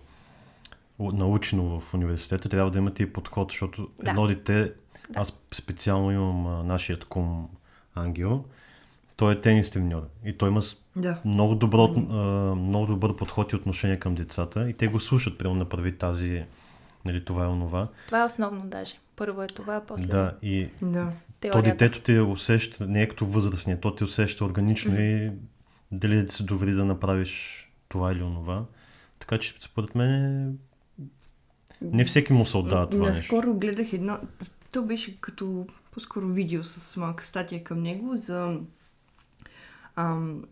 научено 0.99 1.79
в 1.79 1.93
университета, 1.93 2.49
трябва 2.49 2.71
да 2.71 2.77
имате 2.77 3.03
и 3.03 3.13
подход, 3.13 3.51
защото 3.51 3.89
Да. 4.03 4.09
едно 4.09 4.27
дете, 4.27 4.71
аз 5.15 5.33
специално 5.51 6.11
имам 6.11 6.47
а, 6.47 6.63
нашият 6.63 7.05
кум 7.05 7.49
Ангел, 7.95 8.43
той 9.15 9.33
е 9.33 9.41
тенис 9.41 9.69
треньор 9.69 10.07
и 10.25 10.37
той 10.37 10.49
има 10.49 10.61
Да. 10.95 11.17
много, 11.25 11.55
добро, 11.55 11.83
а, 11.83 12.15
много 12.55 12.85
добър 12.85 13.15
подход 13.15 13.51
и 13.51 13.55
отношение 13.55 13.99
към 13.99 14.15
децата 14.15 14.69
и 14.69 14.73
те 14.73 14.87
го 14.87 14.99
слушат, 14.99 15.37
примерно 15.37 15.59
направи 15.59 15.97
тази, 15.97 16.43
нали, 17.05 17.25
това 17.25 17.43
е 17.43 17.47
онова. 17.47 17.87
Това 18.05 18.21
е 18.21 18.25
основно 18.25 18.67
даже. 18.69 18.93
Първо 19.15 19.43
е 19.43 19.47
това, 19.47 19.81
после 19.87 20.07
Да, 20.07 20.33
и 20.41 20.67
Да. 20.81 21.11
то 21.51 21.61
детето 21.61 22.01
те 22.01 22.21
усеща, 22.21 22.87
не 22.87 23.01
е 23.01 23.07
като 23.07 23.25
възрастния, 23.25 23.79
то 23.79 23.95
те 23.95 24.03
усеща 24.03 24.45
органично 24.45 24.99
и 24.99 25.31
дали 25.91 26.15
да 26.15 26.25
ти 26.25 26.35
се 26.35 26.43
довери 26.43 26.71
да 26.71 26.85
направиш 26.85 27.63
това 27.89 28.11
или 28.11 28.23
онова. 28.23 28.65
Така 29.19 29.37
че 29.37 29.55
според 29.59 29.95
мен 29.95 30.57
не 31.81 32.05
всеки 32.05 32.33
му 32.33 32.45
се 32.45 32.57
отдава 32.57 32.89
това 32.89 33.09
нещо. 33.09 33.35
Наскоро 33.35 33.53
гледах 33.53 33.93
едно, 33.93 34.17
то 34.73 34.83
беше 34.83 35.21
като 35.21 35.67
по-скоро 35.91 36.27
видео 36.27 36.63
с 36.63 36.97
малка 36.97 37.25
статия 37.25 37.63
към 37.63 37.81
него 37.81 38.15
за 38.15 38.59
ам, 39.95 40.43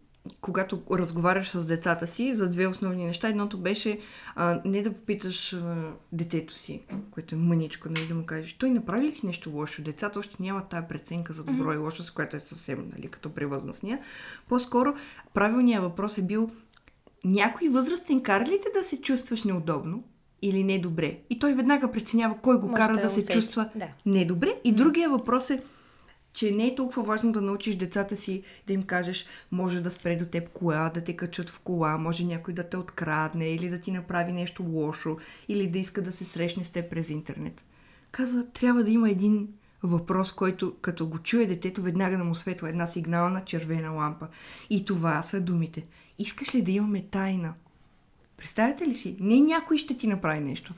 когато 0.41 0.81
разговаряш 0.91 1.49
с 1.49 1.65
децата 1.65 2.07
си 2.07 2.33
за 2.33 2.49
две 2.49 2.67
основни 2.67 3.05
неща. 3.05 3.27
Едното 3.27 3.57
беше 3.57 3.99
а, 4.35 4.61
не 4.65 4.81
да 4.81 4.93
попиташ 4.93 5.53
а, 5.53 5.91
детето 6.11 6.53
си, 6.53 6.81
което 7.11 7.35
е 7.35 7.37
мъничко, 7.37 7.89
нали, 7.89 8.07
да 8.07 8.15
му 8.15 8.25
кажеш, 8.25 8.53
той 8.53 8.69
направи 8.69 9.05
ли 9.05 9.13
ти 9.13 9.25
нещо 9.25 9.49
лошо? 9.49 9.81
Децата 9.81 10.19
още 10.19 10.35
нямат 10.39 10.69
тая 10.69 10.87
преценка 10.87 11.33
за 11.33 11.43
добро 11.43 11.73
и 11.73 11.77
лошо, 11.77 12.03
с 12.03 12.11
която 12.11 12.35
е 12.35 12.39
съвсем 12.39 12.89
нали, 12.95 13.07
като 13.07 13.29
при 13.29 13.45
възрастния. 13.45 13.99
По-скоро 14.49 14.93
правилният 15.33 15.83
въпрос 15.83 16.17
е 16.17 16.21
бил 16.21 16.49
някой 17.23 17.69
възрастен 17.69 18.23
кара 18.23 18.45
ли 18.45 18.59
те 18.63 18.79
да 18.79 18.85
се 18.85 19.01
чувстваш 19.01 19.43
неудобно 19.43 20.03
или 20.41 20.63
недобре? 20.63 21.19
И 21.29 21.39
той 21.39 21.53
веднага 21.53 21.91
преценява 21.91 22.35
кой 22.41 22.59
го 22.59 22.67
Може 22.67 22.81
кара 22.81 22.95
да 22.95 23.01
да, 23.01 23.09
се 23.09 23.19
усети. 23.19 23.33
чувства 23.33 23.69
Да. 23.75 23.87
недобре. 24.05 24.55
И 24.63 24.71
другия 24.71 25.09
въпрос 25.09 25.49
е, 25.49 25.61
че 26.33 26.51
не 26.51 26.67
е 26.67 26.75
толкова 26.75 27.03
важно 27.03 27.31
да 27.31 27.41
научиш 27.41 27.75
децата 27.75 28.15
си 28.15 28.43
да 28.67 28.73
им 28.73 28.83
кажеш, 28.83 29.25
може 29.51 29.81
да 29.81 29.91
спре 29.91 30.15
до 30.15 30.25
теб 30.25 30.49
кола, 30.49 30.91
да 30.93 31.03
те 31.03 31.15
качат 31.15 31.49
в 31.49 31.59
кола, 31.59 31.97
може 31.97 32.25
някой 32.25 32.53
да 32.53 32.69
те 32.69 32.77
открадне 32.77 33.49
или 33.49 33.69
да 33.69 33.79
ти 33.79 33.91
направи 33.91 34.31
нещо 34.31 34.63
лошо, 34.63 35.17
или 35.47 35.67
да 35.67 35.79
иска 35.79 36.01
да 36.01 36.11
се 36.11 36.25
срещне 36.25 36.63
с 36.63 36.69
теб 36.69 36.89
през 36.89 37.09
интернет. 37.09 37.65
Казва, 38.11 38.45
трябва 38.53 38.83
да 38.83 38.91
има 38.91 39.09
един 39.09 39.47
въпрос, 39.83 40.31
който 40.31 40.75
като 40.81 41.07
го 41.07 41.19
чуе 41.19 41.45
детето, 41.45 41.81
веднага 41.81 42.17
да 42.17 42.23
му 42.23 42.35
светва 42.35 42.69
една 42.69 42.87
сигнална 42.87 43.45
червена 43.45 43.91
лампа. 43.91 44.27
И 44.69 44.85
това 44.85 45.23
са 45.23 45.41
думите. 45.41 45.85
Искаш 46.19 46.55
ли 46.55 46.61
да 46.61 46.71
имаме 46.71 47.05
тайна? 47.11 47.53
Представете 48.37 48.87
ли 48.87 48.93
си? 48.93 49.17
Не 49.19 49.39
някой 49.39 49.77
ще 49.77 49.97
ти 49.97 50.07
направи 50.07 50.39
нещо. 50.39 50.73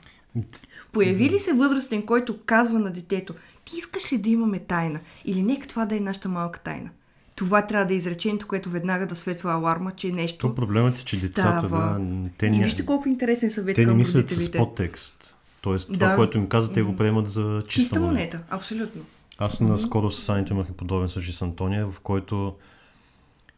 Появи 0.92 1.30
ли 1.30 1.38
се 1.38 1.52
възрастен, 1.52 2.02
който 2.02 2.38
казва 2.46 2.78
на 2.78 2.90
детето, 2.92 3.34
ти 3.64 3.76
искаш 3.76 4.12
ли 4.12 4.18
да 4.18 4.30
имаме 4.30 4.58
тайна? 4.58 5.00
Или 5.24 5.42
нека 5.42 5.66
това 5.68 5.86
да 5.86 5.96
е 5.96 6.00
нашата 6.00 6.28
малка 6.28 6.60
тайна? 6.60 6.90
Това 7.36 7.66
трябва 7.66 7.86
да 7.86 7.94
е 7.94 7.96
изречението, 7.96 8.46
което 8.46 8.70
веднага 8.70 9.06
да 9.06 9.16
светва 9.16 9.52
аларма, 9.52 9.92
че 9.92 10.12
нещо 10.12 10.48
То 10.48 10.54
проблемът 10.54 10.98
е, 10.98 11.04
че 11.04 11.20
децата, 11.20 11.66
става. 11.68 11.98
да, 12.00 12.28
те, 12.38 12.46
И 12.46 12.50
ня... 12.50 12.64
вижте 12.64 12.86
колко 12.86 13.08
интересен 13.08 13.50
съвет 13.50 13.74
те 13.76 13.80
не 13.80 13.86
към 13.86 13.96
мислят 13.96 14.30
с 14.30 14.52
подтекст. 14.52 15.36
Тоест, 15.60 15.92
това, 15.94 16.08
Да. 16.08 16.16
което 16.16 16.38
им 16.38 16.48
казват, 16.48 16.74
те 16.74 16.82
го 16.82 16.96
приемат 16.96 17.30
за 17.30 17.62
чиста, 17.68 17.82
Чиста 17.82 18.00
монета. 18.00 18.36
монета, 18.36 18.54
абсолютно. 18.56 19.02
Аз 19.38 19.60
наскоро 19.60 20.10
с 20.10 20.28
Анито 20.28 20.52
имах 20.52 20.66
и 20.68 20.72
подобен 20.72 21.08
случай 21.08 21.32
с 21.32 21.42
Антония, 21.42 21.86
в 21.86 22.00
който 22.00 22.54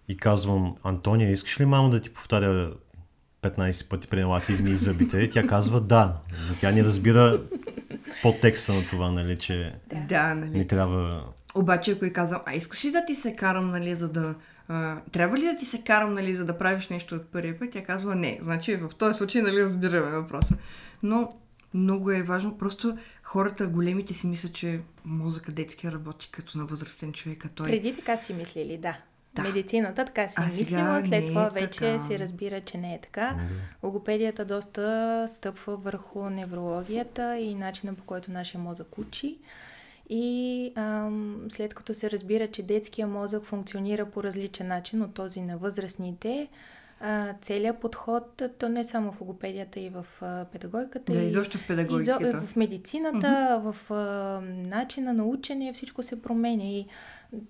и 0.08 0.16
казвам, 0.16 0.74
Антония, 0.84 1.30
искаш 1.30 1.60
ли 1.60 1.64
мамо 1.64 1.90
да 1.90 2.00
ти 2.00 2.10
повтаря 2.10 2.72
15 3.50 3.88
пъти 3.88 4.08
при 4.08 4.40
си 4.40 4.52
измий 4.52 4.74
зъбите? 4.74 5.18
И 5.18 5.30
тя 5.30 5.46
казва 5.46 5.80
да, 5.80 6.16
но 6.48 6.54
тя 6.60 6.70
не 6.70 6.84
разбира 6.84 7.40
подтекста 8.22 8.72
на 8.72 8.84
това, 8.90 9.10
нали, 9.10 9.38
че 9.38 9.74
Да, 10.08 10.34
нали. 10.34 10.58
не 10.58 10.66
трябва... 10.66 11.24
Обаче, 11.54 11.90
ако 11.90 12.04
и 12.04 12.12
казвам, 12.12 12.40
а 12.46 12.54
искаш 12.54 12.84
ли 12.84 12.90
да 12.90 13.04
ти 13.06 13.14
се 13.14 13.36
карам, 13.36 13.70
нали, 13.70 13.94
за 13.94 14.08
да... 14.08 14.34
А, 14.68 15.00
трябва 15.12 15.38
ли 15.38 15.44
да 15.44 15.56
ти 15.56 15.66
се 15.66 15.82
карам, 15.82 16.14
нали, 16.14 16.34
за 16.34 16.44
да 16.46 16.58
правиш 16.58 16.88
нещо 16.88 17.14
от 17.14 17.26
първия 17.26 17.58
път? 17.58 17.70
Тя 17.72 17.84
казва 17.84 18.14
не. 18.14 18.38
Значи 18.42 18.76
в 18.76 18.88
този 18.98 19.18
случай, 19.18 19.42
нали, 19.42 19.62
разбираме 19.62 20.10
въпроса. 20.10 20.56
Но 21.02 21.32
много 21.74 22.10
е 22.10 22.22
важно, 22.22 22.58
просто 22.58 22.98
хората, 23.22 23.66
големите 23.66 24.14
си 24.14 24.26
мислят, 24.26 24.52
че 24.52 24.80
мозъка 25.04 25.52
детския 25.52 25.92
работи 25.92 26.28
като 26.32 26.58
на 26.58 26.64
възрастен 26.64 27.12
човек, 27.12 27.44
а 27.44 27.48
той... 27.48 27.66
Преди 27.66 27.96
така 27.96 28.16
си 28.16 28.34
мислили, 28.34 28.78
да. 28.78 28.96
Да. 29.36 29.42
Медицината 29.42 30.04
така 30.04 30.28
си 30.28 30.34
А 30.38 30.42
е 30.42 30.46
мислила, 30.46 31.02
след 31.02 31.24
е 31.24 31.26
това 31.26 31.48
вече 31.48 31.80
така. 31.80 31.98
се 31.98 32.18
разбира, 32.18 32.60
че 32.60 32.78
не 32.78 32.94
е 32.94 33.00
така. 33.00 33.36
Логопедията 33.82 34.44
доста 34.44 35.26
стъпва 35.28 35.76
върху 35.76 36.30
неврологията 36.30 37.38
и 37.38 37.54
начина 37.54 37.94
по 37.94 38.04
който 38.04 38.30
нашия 38.32 38.60
мозък 38.60 38.98
учи. 38.98 39.38
И 40.08 40.72
ам, 40.74 41.40
след 41.48 41.74
като 41.74 41.94
се 41.94 42.10
разбира, 42.10 42.46
че 42.46 42.62
детския 42.62 43.06
мозък 43.06 43.44
функционира 43.44 44.06
по 44.06 44.22
различен 44.22 44.66
начин 44.66 45.02
от 45.02 45.14
този 45.14 45.40
на 45.40 45.58
възрастните, 45.58 46.48
целият 47.42 47.80
подход, 47.80 48.42
то 48.58 48.68
не 48.68 48.84
само 48.84 49.12
в 49.12 49.20
логопедията 49.20 49.80
и 49.80 49.90
в 49.90 50.06
педагогиката, 50.52 51.12
Да, 51.12 51.18
изобщо 51.22 51.58
в 51.58 51.60
изо, 51.60 51.66
педагогиката. 51.66 52.40
в 52.40 52.56
медицината, 52.56 53.62
в 53.64 53.92
а, 53.94 54.40
начина 54.46 55.12
на 55.12 55.24
учене, 55.24 55.72
всичко 55.72 56.02
се 56.02 56.22
променя 56.22 56.64
и 56.64 56.86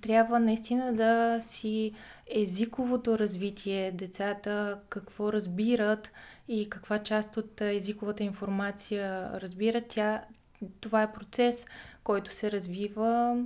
трябва 0.00 0.40
наистина 0.40 0.94
да 0.94 1.38
си 1.40 1.92
езиковото 2.34 3.18
развитие, 3.18 3.92
децата 3.92 4.78
какво 4.88 5.32
разбират 5.32 6.12
и 6.48 6.70
каква 6.70 6.98
част 6.98 7.36
от 7.36 7.60
езиковата 7.60 8.24
информация 8.24 9.30
разбират. 9.34 9.84
Тя, 9.88 10.22
това 10.80 11.02
е 11.02 11.12
процес, 11.12 11.66
който 12.04 12.34
се 12.34 12.50
развива 12.52 13.42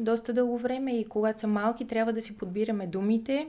доста 0.00 0.32
дълго 0.34 0.58
време 0.58 0.98
и 0.98 1.04
когато 1.04 1.40
са 1.40 1.46
малки, 1.46 1.86
трябва 1.86 2.12
да 2.12 2.22
си 2.22 2.36
подбираме 2.36 2.86
думите, 2.86 3.48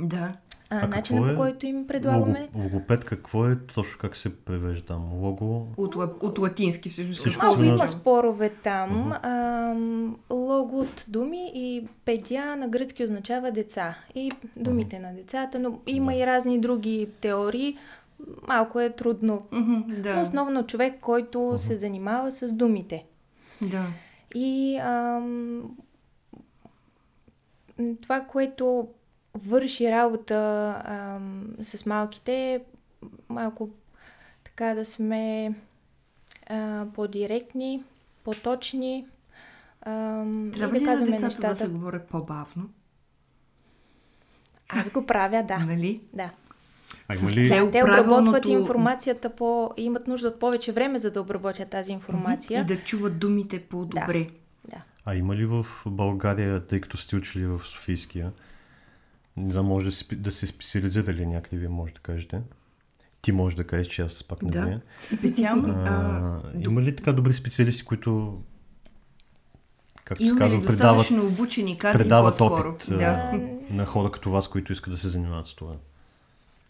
Да. 0.00 0.32
А, 0.70 0.84
А 0.84 0.86
начина 0.86 1.20
какво 1.20 1.26
по 1.26 1.32
е 1.32 1.34
който 1.36 1.66
им 1.66 1.86
предлагаме. 1.86 2.48
Лого, 2.54 2.64
логопед, 2.64 3.04
какво 3.04 3.46
е 3.48 3.56
точно, 3.74 3.98
как 4.00 4.16
се 4.16 4.36
превежда 4.36 4.84
там? 4.84 5.12
Лого... 5.12 5.66
От, 5.76 5.96
от 6.22 6.38
латински 6.38 6.90
всъщност. 6.90 7.20
Всичко 7.20 7.44
Малко 7.44 7.62
има 7.62 7.88
спорове 7.88 8.50
там. 8.50 9.12
Ам, 9.22 10.16
лого 10.30 10.80
от 10.80 11.04
думи 11.08 11.50
и 11.54 11.86
педя 12.04 12.56
на 12.56 12.68
гръцки 12.68 13.04
означава 13.04 13.50
деца. 13.50 13.98
И 14.14 14.30
думите 14.56 14.98
на 14.98 15.14
децата, 15.14 15.58
но 15.58 15.78
има 15.86 16.14
и 16.14 16.26
разни 16.26 16.60
други 16.60 17.08
теории. 17.20 17.78
Малко 18.48 18.80
е 18.80 18.90
трудно. 18.90 19.42
Но 19.52 19.84
Да, 19.88 20.20
основно 20.20 20.66
човек, 20.66 20.94
който 21.00 21.54
се 21.58 21.76
занимава 21.76 22.32
с 22.32 22.52
думите. 22.52 23.04
да. 23.62 23.86
И 24.34 24.76
ам, 24.76 25.62
това, 28.02 28.20
което 28.20 28.88
върши 29.36 29.90
работа 29.90 30.36
ам, 30.84 31.48
с 31.60 31.86
малките, 31.86 32.60
малко 33.28 33.70
така 34.44 34.74
да 34.74 34.84
сме 34.84 35.52
а, 36.46 36.84
по-директни, 36.94 37.82
по-точни. 38.24 39.06
Ам, 39.82 40.50
Трябва 40.54 40.76
и 40.76 40.80
ли 40.80 40.84
да 40.84 40.86
на 40.86 40.92
казваме 40.92 41.10
децата 41.10 41.26
нещата. 41.26 41.48
да 41.48 41.56
се 41.56 41.68
говори 41.68 41.98
по-бавно? 42.00 42.70
Аз 44.68 44.90
го 44.90 45.06
правя, 45.06 45.42
да. 45.42 45.58
Нали? 45.58 46.00
да. 46.12 46.30
А 47.08 47.14
С 47.14 47.22
има 47.22 47.30
ли... 47.32 47.48
цел- 47.48 47.70
Те 47.70 47.82
обработват 47.82 48.06
правилното- 48.34 48.48
информацията 48.50 49.30
по... 49.30 49.70
и 49.76 49.84
имат 49.84 50.06
нужда 50.06 50.28
от 50.28 50.40
повече 50.40 50.72
време, 50.72 50.98
за 50.98 51.10
да 51.10 51.20
обработят 51.20 51.68
тази 51.68 51.92
информация. 51.92 52.60
И 52.60 52.64
да 52.64 52.76
чуват 52.78 53.18
думите 53.18 53.60
по-добре. 53.60 54.28
Да. 54.64 54.82
А 55.04 55.14
има 55.14 55.36
ли 55.36 55.46
в 55.46 55.66
България, 55.86 56.66
тъй 56.66 56.80
като 56.80 56.96
сте 56.96 57.16
учили 57.16 57.46
в 57.46 57.60
Софийския, 57.60 58.32
не 59.38 59.52
знам, 59.52 59.66
може 59.66 59.86
да, 59.86 59.92
си, 59.92 60.16
да 60.16 60.30
се 60.30 60.46
специализирали 60.46 61.26
някъде, 61.26 61.56
вие 61.56 61.68
може 61.68 61.92
да 61.94 62.00
кажете. 62.00 62.40
Ти 63.22 63.32
може 63.32 63.56
да 63.56 63.64
кажеш, 63.64 63.86
че 63.86 64.02
аз 64.02 64.24
пак 64.24 64.42
не 64.42 64.50
Да. 64.50 64.62
зная. 64.62 64.80
Специално. 65.08 65.74
А, 65.74 65.88
А, 65.88 66.40
има 66.60 66.82
ли 66.82 66.96
така 66.96 67.12
добри 67.12 67.32
специалисти, 67.32 67.84
които, 67.84 68.40
както 70.04 70.24
се 70.24 70.28
имаме 70.28 70.44
ли 70.44 70.50
казва, 70.50 70.66
предават, 70.66 71.10
обучени 71.10 71.78
кадри 71.78 71.98
предават 71.98 72.40
опит 72.40 72.86
Да. 72.88 73.32
на 73.70 73.86
хора 73.86 74.10
като 74.10 74.30
вас, 74.30 74.48
които 74.48 74.72
искат 74.72 74.92
да 74.92 74.98
се 74.98 75.08
занимават 75.08 75.46
с 75.46 75.54
това? 75.54 75.72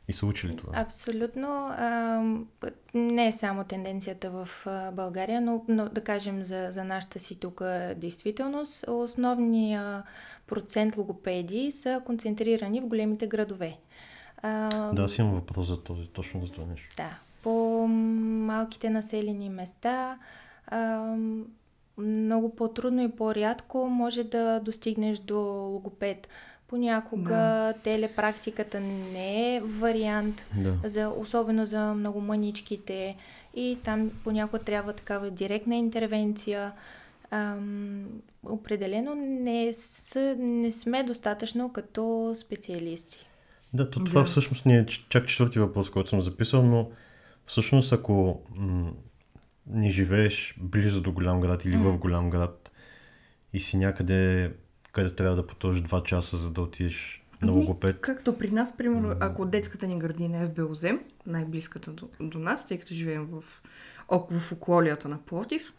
И 0.09 0.13
са 0.13 0.27
учили 0.27 0.57
това. 0.57 0.73
Абсолютно. 0.77 1.71
Не 2.95 3.27
е 3.27 3.33
само 3.33 3.65
тенденцията 3.65 4.31
в 4.31 4.49
България, 4.93 5.41
но, 5.41 5.65
но 5.69 5.89
да 5.89 6.01
кажем 6.01 6.43
за, 6.43 6.69
за 6.71 6.85
нашата 6.85 7.19
си 7.19 7.41
тук 7.41 7.63
действителност, 7.97 8.85
основният 8.89 10.05
процент 10.47 10.97
логопеди 10.97 11.73
са 11.73 12.03
концентрирани 12.07 12.81
в 12.81 12.87
големите 12.87 13.27
градове. 13.27 13.77
А, 14.43 14.93
Да, 14.93 15.03
аз 15.03 15.19
имам 15.19 15.35
въпрос 15.35 15.67
за 15.67 15.83
този, 15.83 16.07
точно 16.07 16.47
за 16.47 16.53
това 16.53 16.67
нещо. 16.67 16.97
да. 16.97 17.11
По 17.43 17.87
малките 17.87 18.91
населени 18.91 19.49
места 19.51 20.19
много 21.99 22.57
по-трудно 22.57 23.03
и 23.03 23.11
по-рядко 23.11 23.89
може 23.89 24.25
да 24.25 24.61
достигнеш 24.61 25.19
до 25.19 25.39
логопед. 25.73 26.29
Понякога 26.69 27.31
Да. 27.31 27.75
телепрактиката 27.75 28.81
не 28.81 29.57
е 29.57 29.61
вариант, 29.61 30.45
Да. 30.55 30.75
за, 30.85 31.09
особено 31.11 31.67
за 31.67 31.95
много 31.95 32.21
мъничките. 32.21 33.17
И 33.55 33.79
там 33.85 34.11
понякога 34.25 34.59
трябва 34.59 34.93
такава 34.93 35.31
директна 35.31 35.77
интервенция. 35.77 36.73
ам, 37.31 38.07
определено 38.43 39.15
не, 39.17 39.73
са, 39.75 40.37
не 40.39 40.71
сме 40.73 41.03
достатъчно 41.03 41.73
като 41.73 42.33
специалисти. 42.37 43.27
Да, 43.73 43.91
то 43.91 44.05
това 44.05 44.21
Да. 44.21 44.27
всъщност 44.27 44.67
не 44.67 44.79
е 44.79 44.87
чак 44.87 45.27
четвърти 45.29 45.59
въпрос, 45.59 45.91
който 45.91 46.11
съм 46.11 46.23
записал, 46.23 46.63
но 46.63 46.91
всъщност 47.47 47.93
ако 47.93 48.41
м- 48.51 48.93
не 49.67 49.91
живееш 49.91 50.55
близо 50.59 51.01
до 51.01 51.13
голям 51.13 51.41
град 51.41 51.65
или 51.65 51.77
в 51.77 51.99
голям 51.99 52.31
град 52.31 52.71
и 53.53 53.61
си 53.61 53.79
някъде, 53.79 54.53
където 54.93 55.17
трябва 55.17 55.37
да 55.37 55.47
потължиш 55.47 55.83
2 55.83 56.03
часа, 56.03 56.37
за 56.37 56.51
да 56.51 56.63
отидеш 56.63 57.25
на 57.43 57.49
Ами, 57.49 57.61
логопед, 57.61 58.01
Както 58.01 58.39
при 58.39 58.51
нас, 58.51 58.77
примерно, 58.77 59.15
ако 59.21 59.47
детската 59.47 59.87
ни 59.87 59.99
градина 59.99 60.39
е 60.39 60.47
в 60.47 60.55
Белозем, 60.55 61.01
най-близката 61.27 61.91
до, 61.91 62.09
до 62.21 62.39
нас, 62.39 62.67
тъй 62.67 62.79
като 62.79 62.95
живеем 62.95 63.27
в, 63.27 63.63
в 64.31 64.53
околията 64.53 65.09
на 65.09 65.19
Пловдив, 65.19 65.73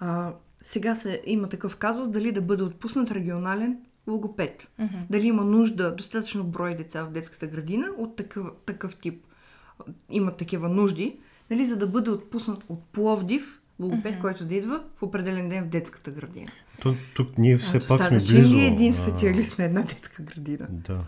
а, 0.00 0.32
сега 0.62 0.94
се, 0.94 1.22
има 1.26 1.48
такъв 1.48 1.76
казус 1.76 2.08
дали 2.08 2.32
да 2.32 2.42
бъде 2.42 2.62
отпуснат 2.62 3.10
регионален 3.10 3.78
логопед. 4.06 4.72
Мгм. 4.78 4.96
Дали 5.10 5.26
има 5.26 5.44
нужда, 5.44 5.94
достатъчно 5.96 6.44
брой 6.44 6.74
деца 6.74 7.04
в 7.04 7.10
детската 7.10 7.46
градина 7.46 7.86
от 7.98 8.16
такъв, 8.16 8.46
такъв 8.66 8.96
тип. 8.96 9.24
Имат 10.10 10.36
такива 10.36 10.68
нужди, 10.68 11.18
нали, 11.50 11.64
за 11.64 11.76
да 11.76 11.86
бъде 11.86 12.10
отпуснат 12.10 12.64
от 12.68 12.84
Пловдив 12.84 13.60
логопед, 13.80 14.20
който 14.20 14.44
да 14.44 14.54
идва 14.54 14.84
в 14.96 15.02
определен 15.02 15.48
ден 15.48 15.64
в 15.64 15.68
детската 15.68 16.10
градина. 16.10 16.50
То, 16.82 16.94
тук 17.14 17.38
ние 17.38 17.58
все 17.58 17.76
А, 17.76 17.80
пак 17.88 18.04
сме 18.04 18.18
близо. 18.18 18.56
ли 18.56 18.60
е 18.60 18.66
един 18.66 18.92
а, 18.92 18.96
специалист 18.96 19.58
на 19.58 19.64
една 19.64 19.82
детска 19.82 20.22
градина? 20.22 20.66
Да. 20.70 20.98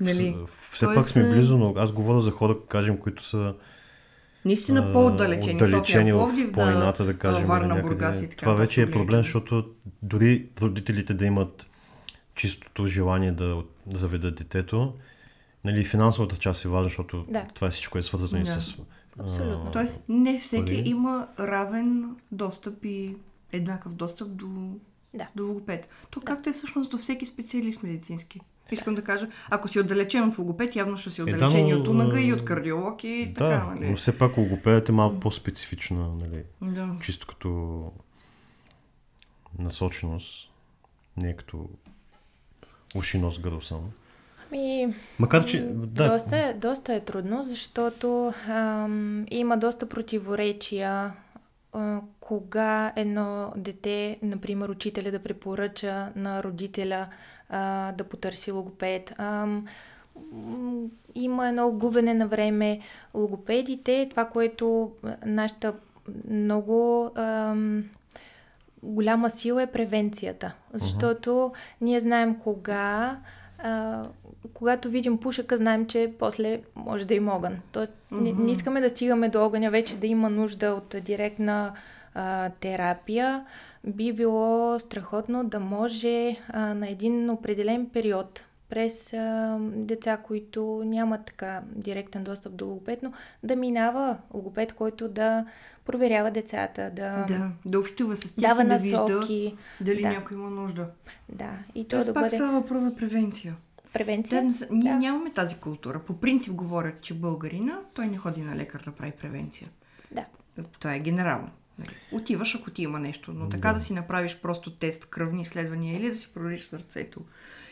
Нали? 0.00 0.36
Все, 0.46 0.76
все 0.76 0.86
пак 0.86 1.04
сме 1.04 1.28
близо, 1.28 1.58
но 1.58 1.74
аз 1.76 1.92
говоря 1.92 2.20
за 2.20 2.30
хора, 2.30 2.56
кажем, 2.68 2.96
които 2.96 3.24
са 3.24 3.54
Наистина 4.44 4.80
а, 4.80 4.92
по-отдалечени. 4.92 5.54
отдалечени 5.56 6.10
София, 6.12 6.46
в 6.48 6.52
планината, 6.52 7.04
да 7.04 7.18
кажем. 7.18 7.46
Варна. 7.46 7.82
Бургас 7.82 8.18
и 8.18 8.28
така 8.28 8.36
Това 8.36 8.54
вече 8.54 8.82
е 8.82 8.90
проблем, 8.90 9.18
защото 9.18 9.64
дори 10.02 10.48
родителите 10.62 11.14
да 11.14 11.24
имат 11.26 11.66
чистото 12.34 12.86
желание 12.86 13.32
да 13.32 13.62
заведат 13.86 14.34
детето, 14.34 14.94
нали, 15.64 15.84
финансовата 15.84 16.36
част 16.36 16.64
е 16.64 16.68
важна, 16.68 16.84
защото 16.84 17.24
Да. 17.28 17.46
това 17.54 17.66
е 17.66 17.70
всичко 17.70 17.98
е 17.98 18.02
свързано 18.02 18.40
и 18.40 18.44
Да. 18.44 18.52
с... 18.52 18.78
а, 19.18 19.24
Абсолютно. 19.24 19.70
Тоест, 19.72 20.04
не 20.08 20.38
всеки 20.38 20.64
Пари. 20.76 20.82
има 20.86 21.28
равен 21.40 22.04
достъп 22.32 22.84
и 22.84 23.16
еднакъв 23.52 23.92
достъп 23.92 24.28
до, 24.30 24.46
Да. 25.14 25.28
до 25.36 25.46
логопед. 25.46 25.88
То 26.10 26.20
както 26.20 26.50
е 26.50 26.52
всъщност 26.52 26.90
до 26.90 26.98
всеки 26.98 27.26
специалист 27.26 27.82
медицински. 27.82 28.40
Искам 28.70 28.94
да 28.94 29.04
кажа, 29.04 29.28
ако 29.50 29.68
си 29.68 29.80
отдалечен 29.80 30.28
от 30.28 30.38
логопед, 30.38 30.76
явно 30.76 30.96
ще 30.96 31.10
си 31.10 31.20
Е, 31.20 31.24
да, 31.24 31.30
отдалечен 31.30 31.66
и 31.66 31.72
но, 31.72 31.78
от 31.78 31.88
унага 31.88 32.20
и 32.20 32.32
от 32.32 32.44
кардиолог 32.44 33.04
и 33.04 33.26
Да, 33.26 33.50
така, 33.50 33.66
нали? 33.66 33.90
но 33.90 33.96
все 33.96 34.18
пак 34.18 34.36
логопедът 34.36 34.88
е 34.88 34.92
малко 34.92 35.20
по-специфична, 35.20 36.08
нали, 36.08 36.42
Да. 36.62 36.96
чисто 37.02 37.26
като 37.26 37.92
насоченост, 39.58 40.50
не 41.16 41.36
като 41.36 41.68
уши, 42.94 43.18
нос, 43.18 43.38
гърл 43.38 43.60
само. 43.60 43.92
Ами, 44.52 44.94
Макар, 45.18 45.44
че... 45.44 45.60
Да, 45.72 46.08
доста, 46.12 46.38
е, 46.38 46.54
доста 46.54 46.94
е 46.94 47.00
трудно, 47.00 47.44
защото 47.44 48.32
ам, 48.48 49.26
има 49.30 49.56
доста 49.56 49.88
противоречия. 49.88 51.12
А, 51.72 52.00
кога 52.20 52.92
едно 52.96 53.52
дете, 53.56 54.18
например, 54.22 54.68
учителя 54.68 55.10
да 55.10 55.22
препоръча 55.22 56.12
на 56.16 56.42
родителя 56.42 57.06
а, 57.48 57.92
да 57.92 58.04
потърси 58.04 58.50
логопед. 58.52 59.18
М, 59.18 59.62
има 61.14 61.48
едно 61.48 61.72
губене 61.72 62.14
на 62.14 62.26
време. 62.26 62.80
Логопедите, 63.14 64.06
това, 64.10 64.24
което 64.24 64.92
а, 65.04 65.16
нашата 65.26 65.74
много 66.28 67.10
ам, 67.14 67.84
голяма 68.82 69.30
сила 69.30 69.62
е 69.62 69.72
превенцията. 69.72 70.54
Защото 70.72 71.52
ние 71.80 72.00
знаем 72.00 72.38
кога, 72.38 73.18
а, 73.58 74.04
когато 74.54 74.90
видим 74.90 75.18
пушека, 75.18 75.56
знаем, 75.56 75.86
че 75.86 76.12
после 76.18 76.60
може 76.74 77.06
да 77.06 77.14
има 77.14 77.34
огън. 77.36 77.56
Тоест, 77.72 77.92
не, 78.10 78.32
не 78.32 78.52
искаме 78.52 78.80
да 78.80 78.90
стигаме 78.90 79.28
до 79.28 79.44
огъня, 79.44 79.70
вече 79.70 79.96
да 79.96 80.06
има 80.06 80.30
нужда 80.30 80.72
от 80.72 80.96
директна 81.04 81.72
а, 82.14 82.50
терапия. 82.50 83.46
Би 83.86 84.12
било 84.12 84.80
страхотно 84.80 85.44
да 85.44 85.60
може 85.60 86.36
а, 86.48 86.74
на 86.74 86.88
един 86.88 87.30
определен 87.30 87.88
период 87.88 88.40
през 88.68 89.12
а, 89.12 89.58
деца, 89.60 90.16
които 90.16 90.82
нямат 90.84 91.24
така 91.24 91.62
директен 91.74 92.24
достъп 92.24 92.54
до 92.54 92.66
логопед, 92.66 93.02
но 93.02 93.12
да 93.42 93.56
минава 93.56 94.16
логопед, 94.34 94.72
който 94.72 95.08
да 95.08 95.46
проверява 95.84 96.30
децата, 96.30 96.90
да, 96.96 97.24
Да, 97.28 97.50
да 97.64 97.78
общува 97.80 98.16
с 98.16 98.36
тях 98.36 98.56
дава 98.56 98.68
да 98.68 98.76
вижда 98.76 99.02
насоки. 99.02 99.56
дали 99.80 100.02
да. 100.02 100.08
някой 100.08 100.36
има 100.36 100.50
нужда. 100.50 100.86
Да, 101.28 101.50
и 101.74 101.84
то 101.84 101.90
Тоест 101.90 102.06
да 102.08 102.14
пак 102.14 102.22
бъде 102.22 102.36
става 102.36 102.52
въпрос 102.60 102.82
за 102.82 102.94
превенция. 102.94 103.54
Превенция. 103.92 104.42
Да, 104.42 104.48
но 104.70 104.76
ние 104.76 104.92
Да. 104.92 104.98
нямаме 104.98 105.30
тази 105.30 105.54
култура. 105.54 105.98
По 105.98 106.16
принцип 106.20 106.54
говорят, 106.54 107.00
че 107.00 107.14
българина, 107.14 107.78
той 107.94 108.06
не 108.06 108.16
ходи 108.16 108.40
на 108.42 108.56
лекар 108.56 108.82
да 108.84 108.92
прави 108.92 109.12
превенция. 109.12 109.68
Да. 110.10 110.24
Това 110.80 110.94
е 110.94 111.00
генерално. 111.00 111.50
нали. 111.78 111.90
Отиваш, 112.12 112.54
ако 112.54 112.70
ти 112.70 112.82
има 112.82 112.98
нещо, 113.00 113.32
но 113.32 113.48
така 113.48 113.72
да, 113.72 113.80
си 113.80 113.92
направиш 113.92 114.36
просто 114.42 114.70
тест, 114.76 115.06
кръвни 115.06 115.42
изследвания 115.42 115.96
или 115.96 116.10
да 116.10 116.16
си 116.16 116.28
провериш 116.34 116.62
сърцето, 116.62 117.20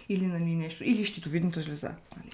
или 0.09 0.26
нали, 0.26 0.54
нещо, 0.56 0.85
или 0.85 1.04
щитовидната 1.04 1.61
жлеза. 1.62 1.94
Нали. 2.16 2.28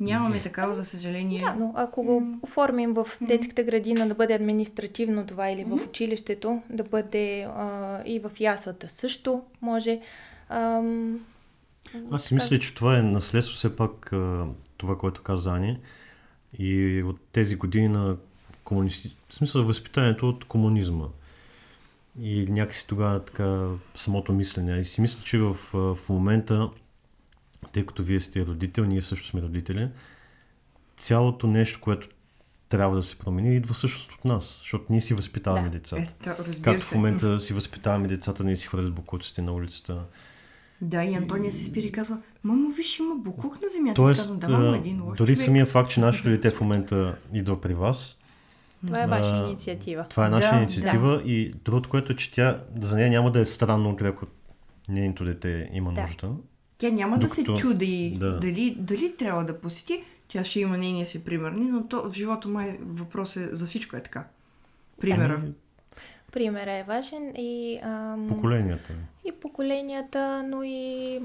Нямаме 0.00 0.42
такава, 0.42 0.74
за 0.74 0.84
съжаление. 0.84 1.40
Да, 1.40 1.54
но 1.58 1.72
ако 1.76 2.02
го 2.02 2.38
оформим 2.42 2.92
в 2.94 3.08
детската 3.20 3.62
градина 3.64 4.08
да 4.08 4.14
бъде 4.14 4.34
административно 4.34 5.26
това 5.26 5.50
или 5.50 5.64
в 5.64 5.74
училището, 5.88 6.62
да 6.70 6.84
бъде 6.84 7.42
а, 7.42 8.02
и 8.06 8.18
в 8.20 8.30
яслата 8.40 8.88
също 8.88 9.42
може. 9.60 10.00
Ам, 10.48 11.24
Аз 12.10 12.24
си 12.24 12.34
мисля, 12.34 12.58
че 12.58 12.74
това 12.74 12.98
е 12.98 13.02
наследство 13.02 13.56
все 13.56 13.76
пак 13.76 14.12
това, 14.76 14.98
което 14.98 15.22
каза 15.22 15.50
Ани. 15.50 15.78
И 16.58 17.02
от 17.02 17.20
тези 17.32 17.56
години 17.56 17.88
на 17.88 18.16
комунисти... 18.64 19.16
В 19.28 19.34
смисъл 19.34 19.64
възпитанието 19.64 20.28
от 20.28 20.44
комунизма. 20.44 21.06
И 22.20 22.46
някакси 22.48 22.86
тогава 22.86 23.24
така 23.24 23.68
самото 23.96 24.32
мислене. 24.32 24.78
И 24.78 24.84
си 24.84 25.00
мисля, 25.00 25.20
че 25.24 25.38
в, 25.38 25.54
в 25.72 26.08
момента, 26.08 26.70
тъй 27.72 27.86
като 27.86 28.02
вие 28.02 28.20
сте 28.20 28.46
родител, 28.46 28.84
ние 28.84 29.02
също 29.02 29.26
сме 29.26 29.42
родители, 29.42 29.88
цялото 30.96 31.46
нещо, 31.46 31.80
което 31.80 32.08
трябва 32.68 32.96
да 32.96 33.02
се 33.02 33.18
промени, 33.18 33.56
идва 33.56 33.74
всъщност 33.74 34.12
от 34.12 34.24
нас. 34.24 34.58
Защото 34.58 34.84
ние 34.90 35.00
си 35.00 35.14
възпитаваме 35.14 35.68
Да. 35.68 35.78
децата. 35.78 36.02
Е, 36.02 36.24
да, 36.24 36.36
Както 36.62 36.86
в 36.86 36.94
момента 36.94 37.40
си 37.40 37.54
възпитаваме 37.54 38.08
децата, 38.08 38.44
не 38.44 38.56
си 38.56 38.66
хвърлят 38.66 38.94
букуците 38.94 39.42
на 39.42 39.52
улицата. 39.52 40.00
Да, 40.82 41.04
и 41.04 41.14
Антония 41.14 41.52
се 41.52 41.64
спира 41.64 41.86
и 41.86 41.92
казва, 41.92 42.18
мамо, 42.44 42.70
виж, 42.70 42.98
има 42.98 43.14
буклук 43.14 43.62
на 43.62 43.68
земята. 43.68 43.94
Тоест, 43.94 44.20
казвам, 44.20 44.38
да, 44.38 44.48
мамо, 44.48 44.74
един 44.74 45.02
лош 45.02 45.18
дори 45.18 45.32
човек. 45.34 45.44
самия 45.44 45.66
факт, 45.66 45.90
че 45.90 46.00
нашето 46.00 46.28
дете 46.28 46.50
в 46.50 46.60
момента 46.60 47.16
идва 47.32 47.60
при 47.60 47.74
вас, 47.74 48.18
това 48.86 49.02
е 49.02 49.06
ваша 49.06 49.36
инициатива. 49.36 50.06
това 50.10 50.26
е 50.26 50.30
наша 50.30 50.50
Да, 50.50 50.56
инициатива 50.56 51.22
и 51.24 51.54
другото, 51.64 51.88
което 51.88 52.12
е, 52.12 52.16
че 52.16 52.32
тя, 52.32 52.60
за 52.80 52.96
нея 52.96 53.10
няма 53.10 53.32
да 53.32 53.40
е 53.40 53.44
странно, 53.44 53.96
ако 54.02 54.26
нейното 54.88 55.24
дете 55.24 55.68
има 55.72 55.92
Да. 55.92 56.00
нужда. 56.00 56.30
Тя 56.78 56.90
няма 56.90 57.18
да 57.18 57.26
Докато- 57.26 57.56
се 57.56 57.62
чуди 57.62 58.16
да. 58.18 58.38
дали, 58.40 58.76
дали 58.78 59.16
трябва 59.16 59.44
да 59.44 59.60
посети. 59.60 60.02
Тя 60.28 60.44
ще 60.44 60.60
има 60.60 60.78
нейния 60.78 61.06
си 61.06 61.24
примерни, 61.24 61.64
но 61.64 61.86
то 61.86 62.02
в 62.02 62.12
живота 62.12 62.48
май 62.48 62.78
въпрос 62.82 63.36
е 63.36 63.48
за 63.52 63.66
всичко 63.66 63.96
е 63.96 64.02
така. 64.02 64.26
Примера. 65.00 65.40
Ами, 65.42 65.52
Примерът 66.32 66.68
е 66.68 66.84
важен 66.88 67.32
и, 67.36 67.78
ам, 67.82 68.26
поколенията. 68.28 68.92
и 69.24 69.32
поколенията, 69.32 70.42
но 70.42 70.62
и 70.62 71.18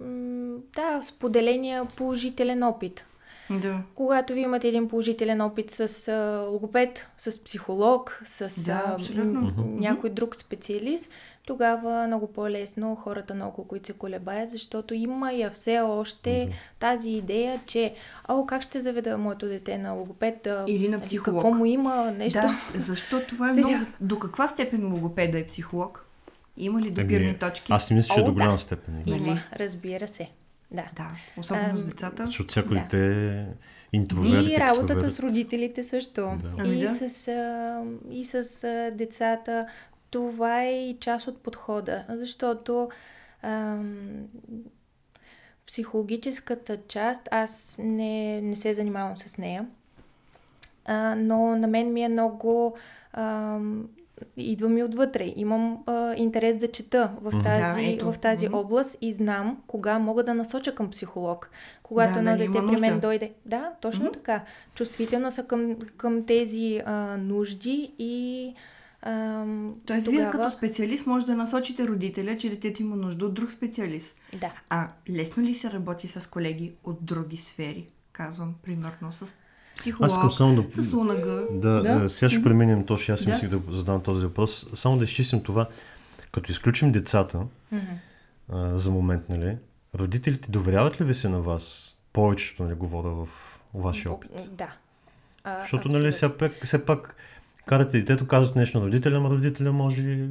м, 0.00 0.56
да, 0.74 1.02
споделения 1.02 1.84
положителен 1.84 2.62
опит. 2.62 3.04
Да. 3.50 3.78
Когато 3.94 4.32
ви 4.32 4.40
имате 4.40 4.68
един 4.68 4.88
положителен 4.88 5.40
опит 5.40 5.70
с 5.70 6.08
а, 6.08 6.14
логопед, 6.42 7.08
с 7.18 7.44
психолог, 7.44 8.22
с 8.24 8.64
Да, 8.64 8.96
а, 9.16 9.24
м- 9.24 9.52
някой 9.56 10.10
друг 10.10 10.36
специалист, 10.36 11.10
тогава 11.48 12.06
много 12.06 12.26
по-лесно 12.26 12.94
хората 12.94 13.34
много, 13.34 13.64
които 13.64 13.86
се 13.86 13.92
колебаят, 13.92 14.50
защото 14.50 14.94
има 14.94 15.32
я 15.32 15.50
все 15.50 15.80
още 15.80 16.48
тази 16.78 17.10
идея, 17.10 17.60
че 17.66 17.94
о, 18.28 18.46
как 18.46 18.62
ще 18.62 18.80
заведа 18.80 19.18
моето 19.18 19.46
дете 19.46 19.78
на 19.78 19.92
логопед, 19.92 20.48
Или 20.66 20.84
на 20.84 20.90
нали, 20.90 21.00
психолог. 21.02 21.42
какво 21.42 21.56
му 21.56 21.64
има, 21.64 22.10
нещо. 22.10 22.40
Да, 22.40 22.60
защо 22.74 23.20
това 23.20 23.50
е 23.50 23.54
Сериозно. 23.54 23.76
много... 23.76 23.92
До 24.00 24.18
каква 24.18 24.48
степен 24.48 24.92
логопеда 24.92 25.38
е 25.38 25.46
психолог? 25.46 26.06
Има 26.56 26.80
ли 26.80 26.90
допирни 26.90 27.28
Ами, 27.28 27.38
точки? 27.38 27.72
Аз 27.72 27.86
си 27.86 27.94
мисля, 27.94 28.14
че 28.14 28.20
О, 28.20 28.24
до 28.24 28.32
голяма 28.32 28.52
да. 28.52 28.58
степен. 28.58 29.02
Има, 29.06 29.18
Нали? 29.18 29.40
разбира 29.52 30.08
се. 30.08 30.28
Да. 30.70 30.84
Да, 30.96 31.10
особено 31.38 31.78
с 31.78 31.80
Ам, 31.80 31.86
децата. 31.88 32.26
Защото 32.26 32.48
всяко 32.48 32.68
Да. 32.68 32.74
дете 32.74 33.26
е 33.32 33.46
интроверт, 33.92 34.48
И 34.48 34.56
работата 34.58 35.10
с 35.10 35.20
родителите 35.20 35.82
също. 35.82 36.20
Да. 36.20 36.50
Ами 36.58 36.78
И, 36.78 36.82
да. 36.82 36.94
с, 37.10 37.28
а, 37.28 37.82
и 38.10 38.24
с 38.24 38.34
а, 38.64 38.90
децата. 38.96 39.66
Това 40.10 40.62
е 40.62 40.88
и 40.88 40.96
част 41.00 41.28
от 41.28 41.38
подхода, 41.42 42.04
защото 42.08 42.88
ам, 43.42 44.26
психологическата 45.66 46.78
част, 46.88 47.28
аз 47.30 47.76
не, 47.82 48.40
не 48.40 48.56
се 48.56 48.74
занимавам 48.74 49.16
с 49.16 49.38
нея, 49.38 49.66
а, 50.84 51.14
но 51.14 51.56
на 51.56 51.66
мен 51.66 51.92
ми 51.92 52.02
е 52.02 52.08
много 52.08 52.76
ам, 53.12 53.88
идва 54.36 54.68
ми 54.68 54.82
отвътре. 54.82 55.32
Имам 55.36 55.82
а, 55.86 56.14
интерес 56.14 56.56
да 56.56 56.68
чета 56.68 57.12
в 57.20 57.42
тази, 57.42 57.96
Да, 57.96 58.12
в 58.12 58.18
тази 58.18 58.48
област 58.52 58.96
и 59.00 59.12
знам 59.12 59.62
кога 59.66 59.98
мога 59.98 60.24
да 60.24 60.34
насоча 60.34 60.74
към 60.74 60.90
психолог. 60.90 61.50
Когато 61.82 62.12
Да, 62.12 62.18
едно 62.18 62.30
нали 62.30 62.46
дете 62.46 62.58
при 62.58 62.80
мен 62.80 62.92
нужда. 62.92 63.00
дойде. 63.00 63.32
Да, 63.46 63.72
точно 63.80 64.12
така. 64.12 64.44
Чувствителна 64.74 65.32
са 65.32 65.44
към, 65.44 65.76
към 65.96 66.26
тези 66.26 66.82
а, 66.86 67.16
нужди 67.16 67.92
и 67.98 68.54
ам, 69.02 69.74
Тоест, 69.86 70.04
тогава... 70.06 70.22
вие 70.22 70.30
като 70.30 70.50
специалист 70.50 71.06
може 71.06 71.26
да 71.26 71.36
насочите 71.36 71.88
родителя, 71.88 72.36
че 72.36 72.50
детето 72.50 72.82
има 72.82 72.96
нужда 72.96 73.26
от 73.26 73.34
друг 73.34 73.50
специалист. 73.50 74.16
Да. 74.40 74.52
А 74.70 74.88
лесно 75.10 75.42
ли 75.42 75.54
се 75.54 75.70
работи 75.70 76.08
с 76.08 76.30
колеги 76.30 76.72
от 76.84 76.98
други 77.04 77.36
сфери? 77.36 77.86
Казвам, 78.12 78.54
примерно, 78.62 79.12
с 79.12 79.34
психолог, 79.76 80.06
Аз 80.06 80.12
искам 80.12 80.32
само 80.32 80.62
да... 80.62 80.82
с 80.82 80.92
УНГ. 80.92 81.26
Да, 81.50 81.82
да. 81.82 82.10
сега 82.10 82.30
ще 82.30 82.42
преминем 82.42 82.86
точно. 82.86 83.14
Аз 83.14 83.24
Да. 83.24 83.30
мислих 83.30 83.50
да 83.50 83.60
задам 83.76 84.02
този 84.02 84.24
въпрос. 84.24 84.66
Само 84.74 84.98
да 84.98 85.04
изчистим 85.04 85.42
това. 85.42 85.68
Като 86.32 86.52
изключим 86.52 86.92
децата, 86.92 87.40
а, 88.52 88.78
за 88.78 88.90
момент, 88.90 89.28
нали, 89.28 89.56
родителите 89.94 90.50
доверяват 90.50 91.00
ли 91.00 91.04
ви 91.04 91.14
се 91.14 91.28
на 91.28 91.40
вас? 91.40 91.94
Повечето, 92.12 92.62
нали, 92.62 92.74
говоря 92.74 93.08
в 93.08 93.28
вашия 93.74 94.12
опит. 94.12 94.30
Да. 94.50 94.72
А, 95.44 95.60
Защото, 95.60 95.88
нали, 95.88 96.08
абсолютно. 96.08 96.12
все 96.12 96.38
пак, 96.38 96.64
все 96.64 96.86
пак 96.86 97.16
карате 97.68 97.98
детето, 97.98 98.26
казват 98.26 98.56
нещо 98.56 98.78
на 98.78 98.86
родителя, 98.86 99.16
ама 99.16 99.30
родителя 99.30 99.72
може... 99.72 100.28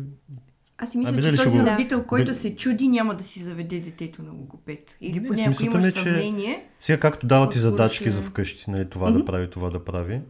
Аз 0.78 0.92
си 0.92 0.98
мисля, 0.98 1.14
Ами, 1.14 1.24
че 1.28 1.44
този 1.44 1.60
го- 1.60 1.66
родител, 1.68 2.04
който 2.04 2.34
се 2.34 2.56
чуди, 2.56 2.88
няма 2.88 3.16
да 3.16 3.24
си 3.24 3.40
заведе 3.40 3.80
детето 3.80 4.24
на 4.24 4.32
логопед. 4.32 4.98
Или 5.02 5.20
Не, 5.20 5.28
поне 5.28 5.42
ако 5.42 5.54
смисълта 5.54 5.78
имаш 5.78 5.84
ми 5.86 6.02
е, 6.02 6.04
че- 6.04 6.10
съмнение, 6.20 6.66
Сега 6.80 7.00
както 7.00 7.28
дават 7.28 7.56
и 7.56 7.60
задачки 7.60 7.96
ще- 7.96 8.10
за 8.10 8.22
вкъщи, 8.22 8.72
нали, 8.72 8.90
това 8.90 9.12
да 9.12 9.26
прави, 9.26 9.50
това 9.50 9.70
да 9.70 9.84
прави. 9.84 10.22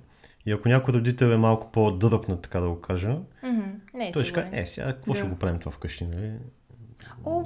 И 0.45 0.51
ако 0.51 0.69
някой 0.69 0.93
родител 0.93 1.25
е 1.25 1.37
малко 1.37 1.71
по-дръпнат, 1.71 2.41
така 2.41 2.59
да 2.59 2.69
го 2.69 2.81
кажа. 2.81 3.17
Не 3.93 4.07
е 4.07 4.11
той 4.11 4.23
ще 4.23 4.33
каже, 4.33 4.49
е, 4.51 4.65
сега 4.65 4.85
какво 4.85 5.11
Да. 5.11 5.19
ще 5.19 5.27
го 5.27 5.35
правим 5.35 5.59
това 5.59 5.71
вкъщи, 5.71 6.05
нали? 6.05 6.31
О, 7.25 7.43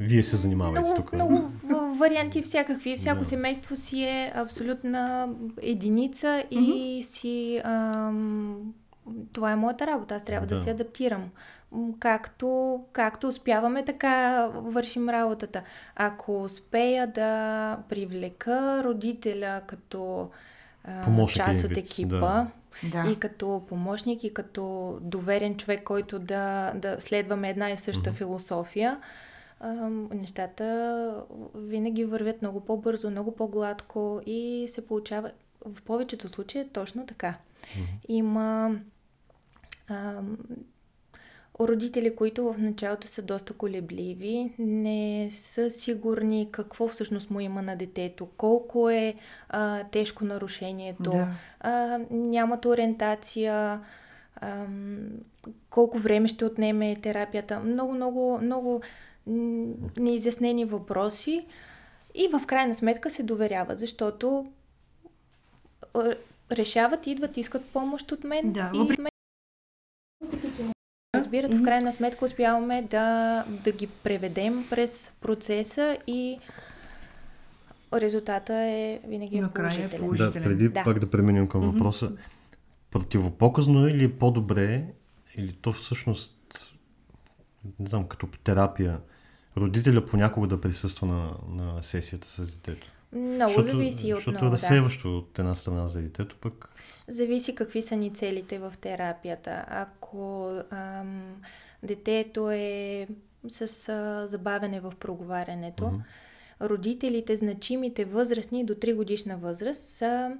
Вие 0.00 0.22
се 0.22 0.36
занимавайте 0.36 0.80
много, 0.80 0.96
тук. 0.96 1.12
много 1.12 1.50
варианти 1.96 2.42
всякакви. 2.42 2.96
Всяко 2.96 3.18
Да. 3.18 3.24
семейство 3.24 3.76
си 3.76 4.02
е 4.02 4.32
абсолютна 4.34 5.28
единица 5.62 6.44
и 6.50 7.00
си... 7.04 7.60
Ам, 7.64 8.74
това 9.32 9.52
е 9.52 9.56
моята 9.56 9.86
работа. 9.86 10.14
Аз 10.14 10.24
трябва 10.24 10.46
да, 10.46 10.54
Да. 10.54 10.60
се 10.60 10.70
адаптирам. 10.70 11.30
Както, 11.98 12.80
както 12.92 13.28
успяваме, 13.28 13.84
така 13.84 14.46
вършим 14.54 15.08
работата. 15.08 15.62
Ако 15.96 16.42
успея 16.42 17.06
да 17.06 17.78
привлека 17.88 18.84
родителя 18.84 19.60
като 19.66 20.30
а, 20.84 21.26
част 21.26 21.64
от 21.64 21.76
екипа, 21.76 22.18
да. 22.18 22.46
да. 22.82 23.10
и 23.10 23.16
като 23.16 23.62
помощник, 23.68 24.24
и 24.24 24.34
като 24.34 24.96
доверен 25.00 25.56
човек, 25.56 25.82
който 25.82 26.18
да, 26.18 26.72
да 26.74 26.96
следваме 26.98 27.50
една 27.50 27.70
и 27.70 27.76
съща 27.76 28.12
философия, 28.12 28.90
ам, 28.90 29.00
нещата 30.14 31.24
винаги 31.54 32.04
вървят 32.04 32.42
много 32.42 32.60
по-бързо, 32.60 33.10
много 33.10 33.36
по-гладко 33.36 34.20
и 34.26 34.66
се 34.68 34.86
получава 34.86 35.30
в 35.66 35.82
повечето 35.82 36.28
случаи 36.28 36.60
е 36.60 36.68
точно 36.68 37.06
така. 37.06 37.34
Има 38.08 38.76
ам, 39.88 40.38
родители, 41.60 42.16
които 42.16 42.52
в 42.52 42.58
началото 42.58 43.08
са 43.08 43.22
доста 43.22 43.52
колебливи, 43.52 44.52
не 44.58 45.28
са 45.30 45.70
сигурни 45.70 46.48
какво 46.52 46.88
всъщност 46.88 47.30
му 47.30 47.40
има 47.40 47.62
на 47.62 47.76
детето, 47.76 48.26
колко 48.36 48.90
е 48.90 49.14
а, 49.48 49.84
тежко 49.84 50.24
нарушението, 50.24 51.10
Да. 51.10 51.28
а, 51.60 52.00
нямат 52.10 52.64
ориентация, 52.64 53.80
ам, 54.40 55.08
колко 55.70 55.98
време 55.98 56.28
ще 56.28 56.44
отнеме 56.44 56.96
терапията. 57.02 57.60
Много, 57.60 57.92
много, 57.92 58.38
много 58.42 58.80
неизяснени 59.26 60.64
въпроси 60.64 61.46
и 62.14 62.28
в 62.28 62.46
крайна 62.46 62.74
сметка 62.74 63.10
се 63.10 63.22
доверяват, 63.22 63.78
защото 63.78 64.52
решават, 66.52 67.06
идват, 67.06 67.36
искат 67.36 67.64
помощ 67.64 68.12
от 68.12 68.24
мен 68.24 68.52
Да, 68.52 68.70
и 68.74 68.78
въпреки- 68.78 69.02
ме 69.02 69.08
разбират, 71.16 71.54
в 71.54 71.62
крайна 71.62 71.92
сметка 71.92 72.24
успяваме 72.24 72.82
да, 72.82 73.44
да 73.64 73.72
ги 73.72 73.86
преведем 73.86 74.64
през 74.70 75.12
процеса 75.20 75.98
и 76.06 76.38
резултата 77.94 78.54
е 78.54 79.00
винаги 79.06 79.40
Накрая 79.40 79.86
е 79.86 79.90
положителен. 79.90 80.32
Да, 80.32 80.42
преди 80.42 80.68
Да. 80.68 80.84
пак 80.84 80.98
да 80.98 81.10
преминем 81.10 81.48
към 81.48 81.60
въпроса. 81.60 82.12
Противопоказно 82.90 83.86
е 83.86 83.90
или 83.90 84.04
е 84.04 84.18
по-добре, 84.18 84.84
или 85.36 85.52
то 85.52 85.72
всъщност, 85.72 86.34
не 87.78 87.88
знам, 87.88 88.08
като 88.08 88.26
терапия, 88.44 89.00
родителя 89.56 90.04
понякога 90.04 90.48
да 90.48 90.60
присъства 90.60 91.06
на, 91.06 91.30
на 91.48 91.82
сесията 91.82 92.28
с 92.28 92.56
детето? 92.56 92.90
Много 93.12 93.62
зависи 93.62 94.12
от 94.12 94.16
Защото 94.16 94.44
е 94.44 94.48
да. 94.48 94.52
разсейващо 94.52 95.18
от 95.18 95.38
една 95.38 95.54
страна 95.54 95.88
за 95.88 96.02
детето, 96.02 96.36
пък 96.40 96.68
Зависи 97.08 97.54
какви 97.54 97.82
са 97.82 97.96
ни 97.96 98.14
целите 98.14 98.58
в 98.58 98.74
терапията. 98.80 99.64
Ако 99.68 100.50
ам, 100.70 101.34
детето 101.82 102.50
е 102.50 103.06
с 103.48 103.88
а, 103.88 104.28
забавене 104.28 104.80
в 104.80 104.92
проговарянето, 105.00 106.00
родителите, 106.60 107.36
значимите 107.36 108.04
възрастни 108.04 108.64
до 108.64 108.74
3 108.74 108.94
годишна 108.94 109.36
възраст 109.36 109.82
са 109.82 110.36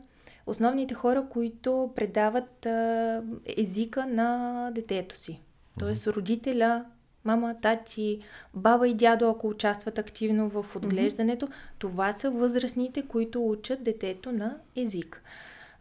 основните 0.46 0.94
хора, 0.94 1.26
които 1.30 1.92
предават 1.96 2.66
а, 2.66 3.22
езика 3.56 4.06
на 4.06 4.70
детето 4.74 5.18
си. 5.18 5.40
Тоест 5.78 6.06
родителя, 6.06 6.84
мама, 7.26 7.54
тати, 7.62 8.20
баба 8.54 8.88
и 8.88 8.94
дядо, 8.94 9.30
ако 9.30 9.48
участват 9.48 9.98
активно 9.98 10.48
в 10.48 10.76
отглеждането, 10.76 11.48
това 11.78 12.12
са 12.12 12.30
възрастните, 12.30 13.02
които 13.02 13.48
учат 13.48 13.82
детето 13.82 14.32
на 14.32 14.56
език. 14.76 15.22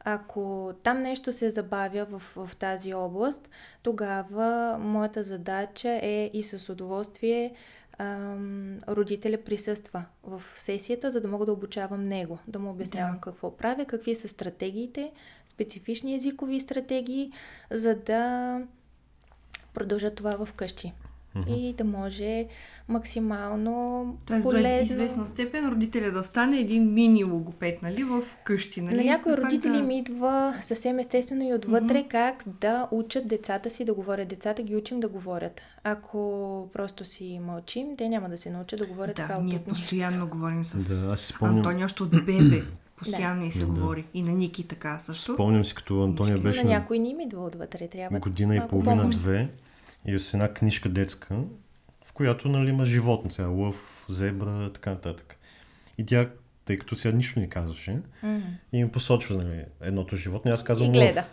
Ако 0.08 0.74
там 0.84 1.02
нещо 1.02 1.34
се 1.34 1.50
забавя 1.50 2.06
в, 2.06 2.20
в 2.36 2.56
тази 2.56 2.94
област, 2.94 3.50
тогава 3.84 4.78
моята 4.80 5.24
задача 5.24 6.00
е 6.02 6.32
и 6.34 6.44
с 6.44 6.70
удоволствие 6.70 7.54
ам, 7.98 8.80
родителя 8.90 9.38
присъства 9.38 10.06
в 10.24 10.44
сесията, 10.56 11.12
за 11.12 11.22
да 11.22 11.28
мога 11.28 11.46
да 11.46 11.52
обучавам 11.52 12.04
него, 12.04 12.40
да 12.48 12.60
му 12.60 12.70
обяснявам 12.70 13.16
Да. 13.16 13.22
какво 13.22 13.58
правя, 13.58 13.86
какви 13.86 14.16
са 14.16 14.28
стратегиите, 14.28 15.12
специфични 15.46 16.16
езикови 16.16 16.60
стратегии, 16.60 17.32
за 17.72 17.96
да 17.96 18.62
продължа 19.74 20.16
това 20.16 20.38
И 21.48 21.74
да 21.74 21.84
може 21.84 22.46
максимално 22.88 24.06
Тоест, 24.26 24.44
до 24.44 24.50
полезно... 24.50 24.82
известна 24.84 25.26
степен 25.26 25.70
родителя 25.70 26.12
да 26.12 26.24
стане 26.24 26.60
един 26.60 26.94
мини 26.94 27.24
логопед, 27.24 27.82
нали, 27.82 28.04
в 28.04 28.24
къщи, 28.44 28.82
нали? 28.82 28.96
На 28.96 29.04
някои 29.04 29.38
родители 29.38 29.72
да... 29.72 29.80
ми 29.80 29.98
идва 29.98 30.54
съвсем 30.62 31.00
естествено 31.00 31.44
и 31.44 31.54
отвътре 31.54 32.04
как 32.04 32.44
да 32.62 32.88
учат 32.92 33.28
децата 33.28 33.70
си 33.70 33.86
да 33.86 33.94
говорят. 33.94 34.28
Децата 34.28 34.64
ги 34.64 34.76
учим 34.76 35.00
да 35.00 35.08
говорят. 35.08 35.62
Ако 35.84 36.20
просто 36.74 37.06
си 37.06 37.40
мълчим, 37.42 37.98
те 37.98 38.10
няма 38.10 38.30
да 38.30 38.38
се 38.38 38.50
научат 38.50 38.80
да 38.80 38.86
говорят 38.86 39.16
така 39.16 39.34
Да, 39.34 39.40
от 39.40 39.46
ние 39.46 39.60
постоянно 39.60 40.28
говорим 40.28 40.66
с 40.66 41.02
Да, 41.02 41.12
аз 41.12 41.20
си 41.20 41.28
спомням- 41.28 41.58
Антони 41.58 41.86
още 41.86 42.04
от 42.04 42.10
бебе. 42.12 42.64
Постоянно 42.98 43.46
и 43.46 43.52
се 43.52 43.60
Да. 43.60 43.66
говори. 43.66 44.06
И 44.14 44.24
на 44.24 44.32
Ники 44.32 44.68
така 44.68 45.00
също. 45.00 45.34
спомням 45.34 45.66
си 45.66 45.76
като 45.76 46.04
Антония 46.04 46.38
беше 46.38 46.64
на 46.64 46.70
някой 46.70 47.00
ни 47.00 47.10
им 47.10 47.20
идва 47.20 47.46
отвътре. 47.46 47.88
Трябва 47.88 48.20
година 48.20 48.56
и 48.56 48.60
малко 48.60 48.70
половина, 48.72 49.02
помощ. 49.02 49.20
две 49.20 49.50
и 50.08 50.20
с 50.20 50.34
една 50.34 50.54
книжка 50.54 50.90
детска, 50.90 51.36
в 52.06 52.14
която 52.14 52.48
нали, 52.48 52.70
има 52.70 52.86
животно, 52.86 53.32
сега 53.32 53.48
лъв, 53.48 54.06
зебра, 54.10 54.72
така 54.74 54.90
нататък. 54.90 55.38
И 55.98 56.06
тя, 56.06 56.30
тъй 56.66 56.78
като 56.78 56.98
сега 56.98 57.18
нищо 57.18 57.40
не 57.40 57.50
казваше, 57.50 58.00
Мгм. 58.24 58.42
и 58.74 58.84
ми 58.84 58.92
посочва 58.92 59.36
нали, 59.36 59.64
едното 59.82 60.16
животно, 60.16 60.52
и 60.52 60.54
аз 60.54 60.64
казвам 60.64 60.90
И 60.90 60.92
гледа. 60.92 61.24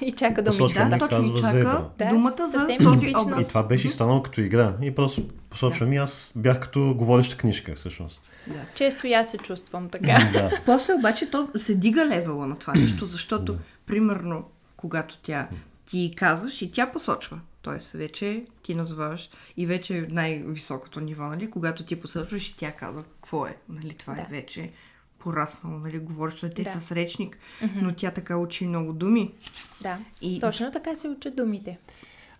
И 0.00 0.12
чака 0.12 0.42
да 0.42 0.50
Посочва 0.50 0.84
Да, 0.84 0.98
точно 0.98 1.18
казва 1.18 1.34
чака 1.36 1.50
зебра. 1.50 1.88
Да, 1.98 2.08
думата 2.08 2.46
за 2.46 2.58
този 2.58 3.00
типично. 3.06 3.08
И 3.08 3.32
образ. 3.34 3.48
това 3.48 3.62
беше 3.62 3.90
станало 3.90 4.22
като 4.22 4.40
игра. 4.40 4.76
И 4.82 4.94
просто 4.94 5.28
посочвам 5.50 5.92
и 5.92 5.96
аз 5.96 6.32
бях 6.36 6.60
като 6.60 6.94
говореща 6.98 7.36
книжка, 7.36 7.74
всъщност. 7.74 8.22
Да. 8.46 8.60
Често 8.74 9.06
и 9.06 9.12
аз 9.12 9.30
се 9.30 9.38
чувствам 9.38 9.88
така. 9.88 10.30
да. 10.32 10.60
После 10.66 10.94
обаче 10.94 11.30
то 11.30 11.48
се 11.56 11.74
дига 11.74 12.06
левела 12.06 12.46
на 12.46 12.58
това 12.58 12.72
нещо, 12.72 13.06
защото, 13.06 13.56
примерно, 13.86 14.44
когато 14.76 15.18
тя 15.22 15.48
ти 15.86 16.12
казваш 16.16 16.62
и 16.62 16.70
тя 16.70 16.86
посочва, 16.86 17.40
т.е. 17.64 17.98
вече 17.98 18.44
ти 18.62 18.74
назоваваш 18.74 19.30
и 19.56 19.66
вече 19.66 19.98
е 19.98 20.06
най-високото 20.10 21.00
ниво, 21.00 21.22
нали, 21.24 21.50
когато 21.50 21.84
ти 21.84 22.00
посочваш 22.00 22.48
и 22.48 22.56
тя 22.56 22.72
казва 22.72 23.02
какво 23.04 23.46
е, 23.46 23.56
нали, 23.68 23.94
това 23.94 24.14
Да. 24.14 24.20
е 24.20 24.26
вече 24.30 24.70
пораснало, 25.18 25.78
нали, 25.78 25.98
говориш 25.98 26.40
дете 26.40 26.62
Да. 26.62 26.70
с 26.70 26.92
речник, 26.92 27.38
но 27.74 27.94
тя 27.94 28.10
така 28.10 28.36
учи 28.36 28.66
много 28.66 28.92
думи. 28.92 29.34
Да. 29.82 29.98
И- 30.22 30.40
Точно 30.40 30.72
така 30.72 30.96
се 30.96 31.08
учат 31.08 31.36
думите. 31.36 31.78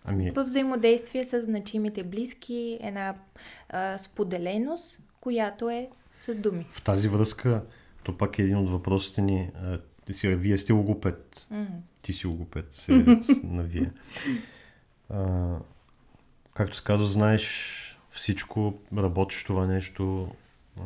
Ами, 0.05 0.31
В 0.31 0.43
взаимодействие 0.43 1.23
с 1.23 1.43
значимите 1.43 2.03
близки, 2.03 2.77
една 2.81 3.15
а, 3.69 3.97
споделеност, 3.97 4.99
която 5.19 5.69
е 5.69 5.89
с 6.19 6.37
думи. 6.37 6.65
в 6.71 6.81
тази 6.81 7.07
връзка, 7.07 7.63
то 8.03 8.17
пак 8.17 8.39
е 8.39 8.43
един 8.43 8.57
от 8.57 8.69
въпросите 8.69 9.21
ни. 9.21 9.49
а, 9.55 9.79
вие 10.25 10.57
сте 10.57 10.73
логопед. 10.73 11.47
Мгм. 11.51 11.65
Ти 12.01 12.13
си 12.13 12.27
логопед, 12.27 12.67
се 12.71 12.91
на 13.43 13.63
вие. 13.63 13.91
А, 15.09 15.55
както 16.53 16.77
се 16.77 16.83
казва, 16.83 17.05
знаеш 17.05 17.81
всичко, 18.11 18.73
работиш 18.97 19.43
това 19.43 19.65
нещо, 19.65 20.31
а, 20.79 20.83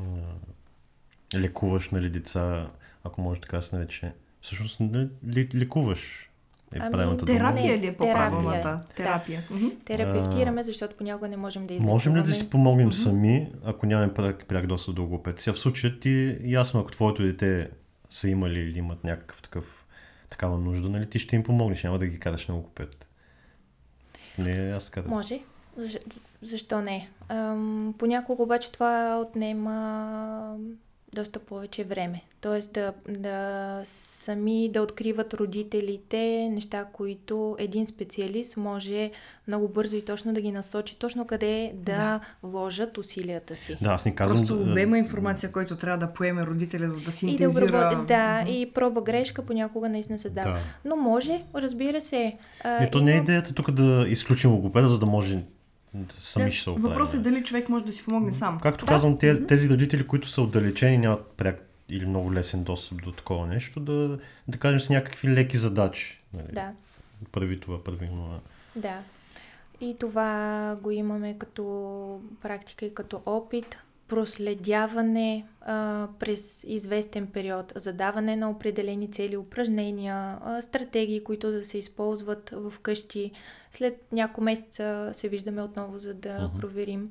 лекуваш 1.39 1.89
нали, 1.89 2.09
деца, 2.09 2.67
ако 3.03 3.21
може 3.21 3.41
така 3.41 3.57
да 3.57 3.63
се 3.63 3.75
нарече. 3.75 4.11
Всъщност 4.41 4.79
не, 4.79 5.07
ли, 5.27 5.49
лекуваш 5.55 6.29
е 6.75 6.77
Ами, 6.81 6.91
правилната 6.91 7.25
дума. 7.25 7.37
Терапия 7.37 7.63
Не, 7.63 7.81
ли 7.81 7.87
е 7.87 7.95
терапия. 7.95 7.97
по-правилната? 7.97 8.69
Да. 8.69 8.83
Терапия. 8.95 9.43
Мгм. 9.51 9.67
Терапевтираме, 9.85 10.63
защото 10.63 10.95
понякога 10.97 11.27
не 11.27 11.37
можем 11.37 11.67
да 11.67 11.73
излекуваме. 11.73 11.93
Можем 11.93 12.15
ли 12.15 12.23
да 12.23 12.33
си 12.33 12.49
помогнем 12.49 12.93
сами, 12.93 13.51
ако 13.63 13.85
нямаме 13.85 14.13
пряк, 14.13 14.45
пряк 14.45 14.67
достъп 14.67 14.95
до 14.95 15.01
логопед? 15.01 15.41
Сега 15.41 15.53
в 15.53 15.59
случая 15.59 15.99
ти, 15.99 16.37
ясно, 16.43 16.79
ако 16.79 16.91
твоето 16.91 17.23
дете 17.23 17.69
са 18.09 18.29
имали 18.29 18.59
или 18.59 18.77
имат 18.77 19.03
някакъв 19.03 19.41
такъв, 19.41 19.85
такава 20.29 20.57
нужда, 20.57 20.89
нали, 20.89 21.09
ти 21.09 21.19
ще 21.19 21.35
им 21.35 21.43
помогнеш, 21.43 21.83
няма 21.83 21.99
да 21.99 22.07
ги 22.07 22.19
караш 22.19 22.47
на 22.47 22.55
логопед. 22.55 23.08
Не, 24.37 24.71
аз 24.71 24.85
така 24.85 25.01
да. 25.01 25.09
Може. 25.09 25.39
Защо, 25.77 25.99
защо 26.41 26.81
не? 26.81 27.09
Ам, 27.29 27.95
понякога 27.97 28.43
обаче 28.43 28.71
това 28.71 29.19
отнема 29.21 30.57
доста 31.13 31.39
повече 31.39 31.83
време. 31.83 32.21
Тоест 32.41 32.73
да, 32.73 32.93
да 33.09 33.81
сами 33.83 34.69
да 34.69 34.81
откриват 34.81 35.33
родителите 35.33 36.17
неща, 36.51 36.85
които 36.85 37.55
един 37.59 37.87
специалист 37.87 38.57
може 38.57 39.11
много 39.47 39.69
бързо 39.69 39.95
и 39.95 40.01
точно 40.01 40.33
да 40.33 40.41
ги 40.41 40.51
насочи, 40.51 40.97
точно 40.97 41.27
къде 41.27 41.71
да, 41.75 41.81
Да. 41.85 42.19
вложат 42.43 42.97
усилията 42.97 43.55
си. 43.55 43.77
Да, 43.81 43.89
аз 43.89 44.05
не 44.05 44.15
казвам... 44.15 44.39
Просто 44.39 44.61
обема 44.61 44.97
информация, 44.97 45.51
който 45.51 45.75
трябва 45.75 45.97
да 45.97 46.13
поеме 46.13 46.45
родителя, 46.45 46.89
за 46.89 46.95
да 46.95 47.01
И 47.01 47.05
да, 47.05 47.11
синтезира. 47.11 47.65
обработ... 47.65 48.07
да, 48.07 48.45
и 48.47 48.71
проба 48.73 49.01
грешка 49.01 49.41
понякога 49.41 49.89
наистина 49.89 50.19
се 50.19 50.29
дава. 50.29 50.51
Да. 50.51 50.59
Но 50.85 50.95
може, 50.95 51.43
разбира 51.55 52.01
се. 52.01 52.37
Ето 52.79 53.01
не 53.01 53.11
е 53.11 53.13
има- 53.13 53.23
идеята 53.23 53.53
тук 53.53 53.71
да 53.71 54.05
изключим 54.07 54.51
логопеда, 54.51 54.89
за 54.89 54.99
да 54.99 55.05
може 55.05 55.43
сами 56.19 56.51
ще 56.51 56.63
се 56.63 56.69
оправим. 56.69 56.89
Въпросът 56.89 57.15
е 57.19 57.29
дали 57.29 57.43
човек 57.43 57.69
може 57.69 57.85
да 57.85 57.91
си 57.91 58.05
помогне 58.05 58.33
сам. 58.33 58.59
Както 58.59 58.85
Да. 58.85 58.91
казвам, 58.91 59.17
те, 59.17 59.45
тези 59.45 59.69
родители, 59.69 60.07
които 60.07 60.27
са 60.27 60.41
отдалечени, 60.41 60.97
нямат 60.97 61.27
пряк 61.27 61.69
или 61.89 62.05
много 62.05 62.33
лесен 62.33 62.63
достъп 62.63 63.03
до 63.03 63.11
такова 63.11 63.47
нещо, 63.47 63.79
да, 63.79 64.19
да 64.47 64.57
кажем 64.57 64.79
с 64.79 64.89
някакви 64.89 65.27
леки 65.27 65.57
задачи. 65.57 66.19
Нали? 66.33 66.51
Да. 66.53 66.71
Първи 67.31 67.59
това, 67.59 67.83
първи 67.83 68.07
това. 68.07 68.39
Да. 68.75 68.99
И 69.81 69.95
това 69.99 70.77
го 70.81 70.91
имаме 70.91 71.37
като 71.37 72.21
практика 72.41 72.85
и 72.85 72.93
като 72.93 73.21
опит. 73.25 73.77
Проследяване 74.09 75.45
а, 75.61 76.07
през 76.19 76.63
известен 76.67 77.27
период, 77.27 77.73
задаване 77.75 78.35
на 78.35 78.49
определени 78.49 79.11
цели, 79.11 79.37
упражнения, 79.37 80.37
а, 80.43 80.61
стратегии, 80.61 81.23
които 81.23 81.51
да 81.51 81.65
се 81.65 81.77
използват 81.77 82.49
в 82.53 82.73
къщи. 82.81 83.31
След 83.71 84.11
няколко 84.11 84.41
месеца 84.41 85.09
се 85.13 85.29
виждаме 85.29 85.61
отново, 85.61 85.99
за 85.99 86.13
да 86.13 86.33
Мгм. 86.41 86.59
проверим. 86.59 87.09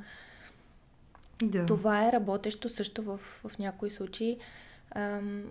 Да. 1.43 1.67
Това 1.67 2.09
е 2.09 2.13
работещо 2.13 2.69
също 2.69 3.03
в, 3.03 3.21
в 3.45 3.59
някои 3.59 3.91
случаи. 3.91 4.39
Ам, 4.91 5.43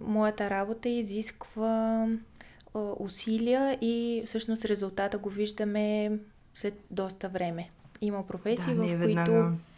моята 0.00 0.50
работа 0.50 0.88
изисква 0.88 2.06
а, 2.74 2.92
усилия 2.98 3.78
и 3.80 4.22
всъщност 4.26 4.64
резултата 4.64 5.18
го 5.18 5.28
виждаме 5.30 6.12
след 6.54 6.74
доста 6.90 7.28
време. 7.28 7.70
Има 8.00 8.26
професии, 8.26 8.74
да, 8.74 8.90
е 8.90 8.96
в 8.96 8.98
веднага. 8.98 9.32
които 9.32 9.69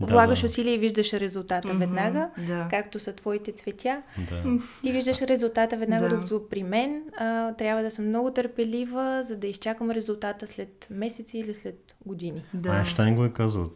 Да, 0.00 0.06
влагаш 0.06 0.40
да. 0.40 0.46
усилия 0.46 0.74
и 0.74 0.78
виждаш 0.78 1.12
резултата 1.12 1.68
Мгм, 1.68 1.78
веднага, 1.78 2.30
Да. 2.38 2.66
както 2.70 3.00
са 3.00 3.12
твоите 3.12 3.52
цветя. 3.52 4.02
Да. 4.20 4.42
Ти 4.82 4.92
виждаш 4.92 5.22
резултата 5.22 5.76
веднага, 5.76 6.08
Да. 6.08 6.14
докато 6.14 6.48
при 6.48 6.62
мен 6.62 7.02
а, 7.16 7.52
трябва 7.52 7.82
да 7.82 7.90
съм 7.90 8.06
много 8.06 8.30
търпелива, 8.30 9.22
за 9.24 9.36
да 9.36 9.46
изчакам 9.46 9.90
резултата 9.90 10.46
след 10.46 10.86
месеци 10.90 11.38
или 11.38 11.54
след 11.54 11.96
години. 12.06 12.42
да. 12.54 12.68
Айнщайн 12.70 13.14
го 13.14 13.24
е 13.24 13.32
казал. 13.32 13.70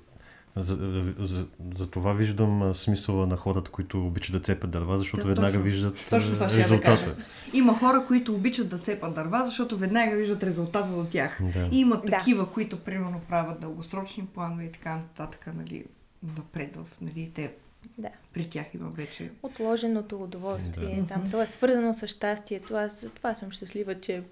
За, 0.56 0.78
за, 1.18 1.46
за 1.74 1.90
това 1.90 2.12
виждам 2.12 2.74
смисъла 2.74 3.26
на 3.26 3.36
хората, 3.36 3.70
които 3.70 4.06
обичат 4.06 4.32
да 4.32 4.40
цепят 4.40 4.70
дърва, 4.70 4.98
защото 4.98 5.22
Да, 5.22 5.28
веднага 5.28 5.48
точно. 5.48 5.62
виждат 5.62 6.06
Точно 6.10 6.34
това 6.34 6.48
ще 6.48 6.56
да 6.56 6.62
резултата. 6.62 7.04
кажа. 7.04 7.14
Има 7.52 7.74
хора, 7.74 8.04
които 8.06 8.34
обичат 8.34 8.68
да 8.68 8.78
цепат 8.78 9.14
дърва, 9.14 9.44
защото 9.46 9.76
веднага 9.76 10.16
виждат 10.16 10.42
резултата 10.42 10.92
от 10.92 11.08
тях. 11.10 11.38
Да. 11.42 11.68
И 11.72 11.78
има 11.78 11.96
Да. 11.96 12.02
такива, 12.02 12.46
които 12.46 12.78
примерно 12.78 13.20
правят 13.28 13.60
дългосрочни 13.60 14.26
планове 14.26 14.64
и 14.64 14.72
така 14.72 14.96
нататък, 14.96 15.48
нали, 15.56 15.84
напред 16.36 16.76
в, 16.76 16.86
нали, 17.00 17.30
те, 17.34 17.52
Да. 17.98 18.08
при 18.32 18.50
тях 18.50 18.74
има 18.74 18.90
вече. 18.90 19.30
Отложеното 19.42 20.22
удоволствие 20.22 21.00
Да. 21.00 21.06
там. 21.06 21.30
Това 21.30 21.42
е 21.42 21.46
свързано 21.46 21.94
с 21.94 22.06
щастието. 22.06 22.74
Аз 22.76 23.00
за 23.00 23.10
това 23.10 23.34
съм 23.34 23.50
щастлива, 23.50 24.00
че 24.00 24.22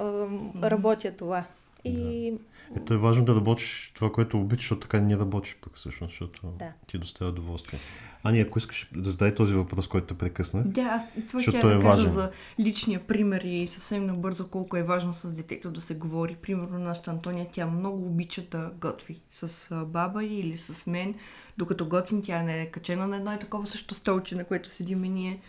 ам, 0.00 0.52
работя 0.62 1.12
това. 1.12 1.44
И 1.84 2.34
Ето 2.76 2.94
е 2.94 2.96
важно 2.96 3.24
да 3.24 3.34
работиш 3.34 3.92
това, 3.94 4.12
което 4.12 4.40
обичаш, 4.40 4.62
защото 4.64 4.80
така 4.80 5.00
не 5.00 5.18
работиш 5.18 5.56
пък 5.60 5.76
всъщност, 5.76 6.10
защото 6.10 6.52
Да. 6.58 6.72
ти 6.86 6.98
доставя 6.98 7.30
удоволствие. 7.30 7.78
Ани, 8.22 8.40
ако 8.40 8.58
искаш 8.58 8.90
да 8.96 9.10
задай 9.10 9.34
този 9.34 9.54
въпрос, 9.54 9.88
който 9.88 10.06
те 10.06 10.18
прекъснах. 10.18 10.64
Да, 10.64 10.80
аз 10.82 11.08
това 11.28 11.42
ще 11.42 11.50
да 11.50 11.58
е 11.58 11.60
кажа 11.60 11.78
важен. 11.78 12.06
за 12.08 12.30
личния 12.60 13.00
пример 13.06 13.40
и 13.40 13.66
съвсем 13.66 14.06
набързо 14.06 14.48
колко 14.48 14.76
е 14.76 14.82
важно 14.82 15.14
с 15.14 15.32
детето 15.32 15.70
да 15.70 15.80
се 15.80 15.94
говори. 15.94 16.36
Примерно 16.42 16.78
нашата 16.78 17.10
Антония, 17.10 17.46
тя 17.52 17.66
много 17.66 18.06
обича 18.06 18.42
да 18.50 18.72
готви 18.80 19.20
с 19.30 19.74
баба 19.86 20.24
или 20.24 20.56
с 20.56 20.86
мен. 20.86 21.14
Докато 21.58 21.88
готвим, 21.88 22.22
тя 22.22 22.42
не 22.42 22.62
е 22.62 22.70
качена 22.70 23.06
на 23.08 23.16
едно 23.16 23.32
и 23.32 23.38
такова 23.38 23.66
също 23.66 23.94
столче, 23.94 24.34
на 24.34 24.44
което 24.44 24.68
седим 24.68 25.02
ние. 25.02 25.40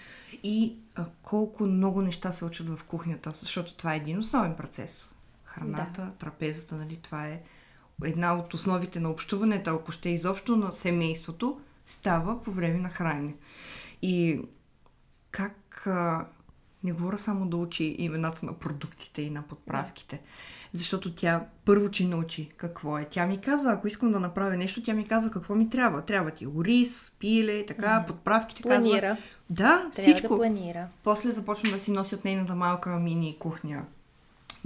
И 0.43 0.73
а, 0.95 1.05
колко 1.21 1.63
много 1.63 2.01
неща 2.01 2.31
се 2.31 2.45
учат 2.45 2.69
в 2.69 2.83
кухнята, 2.83 3.31
защото 3.33 3.73
това 3.73 3.93
е 3.93 3.97
един 3.97 4.19
основен 4.19 4.55
процес. 4.55 5.09
Храната, 5.59 6.01
да. 6.01 6.11
трапезата, 6.11 6.75
нали, 6.75 6.95
това 6.95 7.27
е 7.27 7.41
една 8.03 8.37
от 8.37 8.53
основите 8.53 8.99
на 8.99 9.09
общуването, 9.09 9.69
ако 9.69 9.91
ще 9.91 10.09
изобщо 10.09 10.57
на 10.57 10.73
семейството, 10.73 11.59
става 11.85 12.41
по 12.41 12.51
време 12.51 12.79
на 12.79 12.89
хранене. 12.89 13.35
И 14.01 14.41
как 15.31 15.87
а, 15.87 16.27
не 16.83 16.91
говоря 16.91 17.17
само 17.17 17.47
да 17.47 17.57
учи 17.57 17.95
имената 17.97 18.45
на 18.45 18.53
продуктите 18.53 19.21
и 19.21 19.29
на 19.29 19.41
подправките. 19.41 20.21
Защото 20.71 21.15
тя 21.15 21.45
първо, 21.65 21.89
че 21.89 22.07
научи 22.07 22.49
какво 22.57 22.97
е. 22.97 23.05
Тя 23.09 23.25
ми 23.25 23.41
казва, 23.41 23.71
ако 23.71 23.87
искам 23.87 24.11
да 24.11 24.19
направя 24.19 24.57
нещо, 24.57 24.83
тя 24.83 24.93
ми 24.93 25.07
казва 25.07 25.31
какво 25.31 25.55
ми 25.55 25.69
трябва. 25.69 26.01
Трябва 26.01 26.31
ти 26.31 26.47
ориз, 26.47 27.11
пиле, 27.19 27.65
така, 27.65 28.05
подправките. 28.07 28.61
планира. 28.61 29.07
Казва, 29.07 29.23
да, 29.49 29.89
Трябва 29.91 29.91
всичко. 29.91 30.27
да 30.27 30.35
планира. 30.35 30.87
После 31.03 31.31
започна 31.31 31.71
да 31.71 31.79
си 31.79 31.91
носи 31.91 32.15
от 32.15 32.25
нейната 32.25 32.55
малка 32.55 32.89
мини 32.89 33.37
кухня 33.39 33.85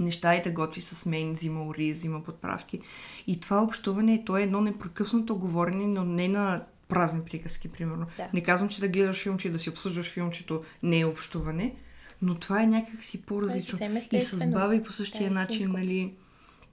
неща 0.00 0.34
и 0.34 0.42
да 0.42 0.50
готви 0.50 0.80
с 0.80 1.06
мен, 1.06 1.32
взима 1.32 1.66
ориз, 1.66 1.96
взима 1.96 2.22
подправки. 2.22 2.80
И 3.26 3.40
това 3.40 3.62
общуване, 3.62 4.22
то 4.26 4.36
е 4.36 4.42
едно 4.42 4.60
непрекъснато 4.60 5.36
говорене, 5.36 5.86
но 5.86 6.04
не 6.04 6.28
на 6.28 6.64
празни 6.88 7.20
приказки, 7.20 7.68
примерно. 7.68 8.06
Да. 8.16 8.28
Не 8.34 8.42
казвам, 8.42 8.68
че 8.68 8.80
да 8.80 8.88
гледаш 8.88 9.22
филмче 9.22 9.48
и 9.48 9.50
да 9.50 9.58
си 9.58 9.70
обсъждаш 9.70 10.12
филмчето 10.12 10.64
не 10.82 11.00
е 11.00 11.04
общуване, 11.04 11.74
но 12.22 12.34
това 12.34 12.62
е 12.62 12.66
някакси 12.66 13.22
по-различно. 13.22 13.78
съвсем 13.78 13.96
и 14.12 14.20
с 14.20 14.50
баба 14.50 14.76
и 14.76 14.82
по 14.82 14.92
същия 14.92 15.28
Да, 15.28 15.34
начин, 15.34 15.72
нали? 15.72 16.14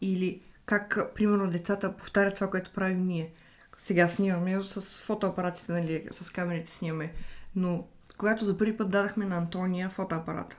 Или 0.02 0.42
как, 0.66 1.14
примерно, 1.16 1.50
децата 1.50 1.98
повтарят 1.98 2.36
това, 2.36 2.50
което 2.50 2.72
правим 2.72 3.06
ние. 3.06 3.32
Сега 3.78 4.08
снимаме 4.08 4.64
с 4.64 5.00
фотоапаратите, 5.00 5.72
нали, 5.72 6.08
с 6.12 6.30
камерите 6.30 6.72
снимаме. 6.72 7.14
Но 7.56 7.88
когато 8.18 8.46
за 8.46 8.58
първи 8.58 8.78
път 8.78 8.90
дадахме 8.90 9.26
на 9.26 9.38
Антония 9.38 9.90
фотоапарата, 9.90 10.58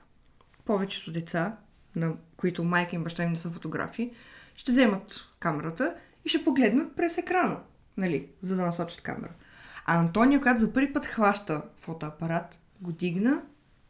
повечето 0.65 1.13
деца, 1.13 1.57
на 1.97 2.13
които 2.37 2.65
майка 2.65 2.97
и 2.97 2.99
баща 2.99 3.23
им 3.23 3.31
не 3.31 3.37
са 3.37 3.51
фотографи, 3.51 4.11
ще 4.57 4.71
вземат 4.73 5.21
камерата 5.41 5.95
и 6.25 6.29
ще 6.29 6.45
погледнат 6.45 6.97
през 6.97 7.19
екрана, 7.19 7.57
нали, 7.97 8.27
за 8.41 8.57
да 8.57 8.67
насочат 8.67 9.01
камера. 9.01 9.33
А 9.87 9.99
Антония, 9.99 10.41
когато 10.41 10.61
за 10.61 10.73
първи 10.73 10.93
път 10.93 11.07
хваща 11.07 11.63
фотоапарат, 11.77 12.59
го 12.81 12.93
дигна 12.93 13.41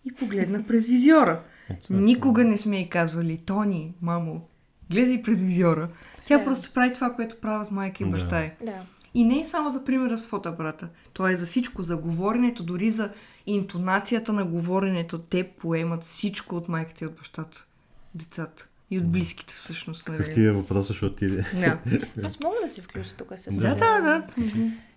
и 0.04 0.12
погледна 0.12 0.66
през 0.66 0.86
визиора. 0.86 1.42
Никога 1.90 2.44
не 2.44 2.58
сме 2.58 2.78
й 2.80 2.88
казвали, 2.88 3.38
Тони, 3.46 3.94
мамо, 4.02 4.48
гледай 4.90 5.22
през 5.22 5.42
визиора. 5.42 5.88
Тя 6.26 6.38
Да. 6.38 6.44
просто 6.44 6.72
прави 6.74 6.92
това, 6.92 7.14
което 7.14 7.40
правят 7.40 7.70
майка 7.70 8.04
и 8.04 8.06
баща 8.10 8.44
й. 8.44 8.50
Да. 8.64 8.72
И 9.14 9.24
не 9.24 9.40
е 9.40 9.46
само 9.46 9.70
за 9.70 9.84
примера 9.84 10.18
с 10.18 10.26
фотоапарата. 10.26 10.88
То 11.12 11.28
е 11.28 11.36
за 11.36 11.46
всичко, 11.46 11.82
за 11.82 11.96
говоренето, 11.96 12.62
дори 12.62 12.90
за 12.90 13.10
интонацията 13.46 14.32
на 14.32 14.44
говоренето. 14.44 15.18
Те 15.18 15.48
поемат 15.48 16.02
всичко 16.02 16.56
от 16.56 16.68
майката 16.68 17.04
и 17.04 17.08
от 17.08 17.14
бащата. 17.14 17.66
Децата. 18.14 18.68
И 18.90 18.98
от 18.98 19.12
близките 19.12 19.54
всъщност. 19.54 20.04
Какъв 20.04 20.26
Нали? 20.26 20.34
ти 20.34 20.44
е 20.44 20.52
въпрос, 20.52 20.88
защото 20.88 21.14
ти... 21.14 21.26
Да. 21.26 21.78
Аз 22.26 22.40
мога 22.40 22.56
да 22.64 22.68
се 22.68 22.82
включа 22.82 23.14
тук 23.16 23.32
с... 23.36 23.60
да, 23.60 23.74
да, 23.74 24.00
да. 24.00 24.26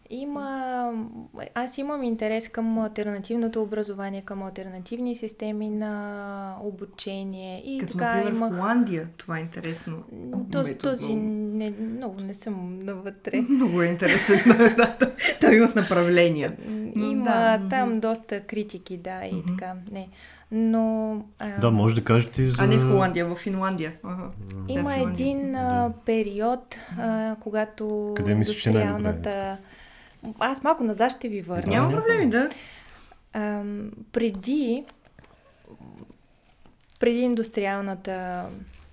Има... 0.10 0.94
Аз 1.54 1.78
имам 1.78 2.04
интерес 2.04 2.50
към 2.50 2.80
альтернативното 2.80 3.62
образование, 3.62 4.22
към 4.22 4.44
альтернативни 4.44 5.16
системи 5.16 5.70
на 5.70 6.56
обучение. 6.62 7.64
И 7.66 7.80
Като, 7.80 7.92
така 7.92 8.16
например, 8.16 8.36
имах... 8.36 8.54
в 8.54 8.58
Холандия. 8.58 9.10
Това 9.18 9.38
е 9.38 9.42
интересно. 9.42 10.04
Този, 10.52 10.70
метод, 10.70 10.92
този 10.92 11.16
много. 11.16 11.58
не, 11.58 11.72
много 11.72 12.22
не 12.22 12.34
съм 12.34 12.80
навътре. 12.86 13.42
Много 13.50 13.82
е 13.82 13.86
интересен. 13.86 14.40
да. 14.78 14.96
Там 15.42 15.54
имат 15.54 15.76
направления. 15.76 16.56
Има 16.96 17.26
да, 17.26 17.62
там 17.70 18.00
доста 18.00 18.40
критики, 18.40 18.98
да, 18.98 19.26
и 19.26 19.44
така. 19.48 19.74
Не. 19.92 20.08
Но... 20.52 21.16
А, 21.40 21.60
Да, 21.60 21.72
може 21.72 21.96
да 21.96 22.04
кажете 22.04 22.42
и 22.42 22.48
за... 22.48 22.64
А 22.64 22.68
не 22.68 22.78
в 22.78 22.92
Холандия, 22.92 23.26
в 23.26 23.36
Финландия. 23.36 23.94
Ага. 24.04 24.30
Има 24.68 24.90
Да, 24.90 24.96
Финландия. 24.96 25.28
един 25.28 25.56
а, 25.56 25.94
период, 26.06 26.76
а, 27.00 27.36
когато 27.40 28.14
Къде 28.18 28.36
мислиш, 28.36 28.58
че 28.58 28.70
е 28.70 28.72
индустриалната... 28.72 29.58
Аз 30.40 30.64
малко 30.64 30.84
назад 30.84 31.12
ще 31.12 31.30
ви 31.30 31.42
върна. 31.42 31.72
Няма 31.72 31.92
проблеми, 31.92 32.30
да. 32.30 32.50
Ам, 33.34 33.92
преди, 34.12 34.86
преди 37.00 37.20
индустриалната 37.20 38.46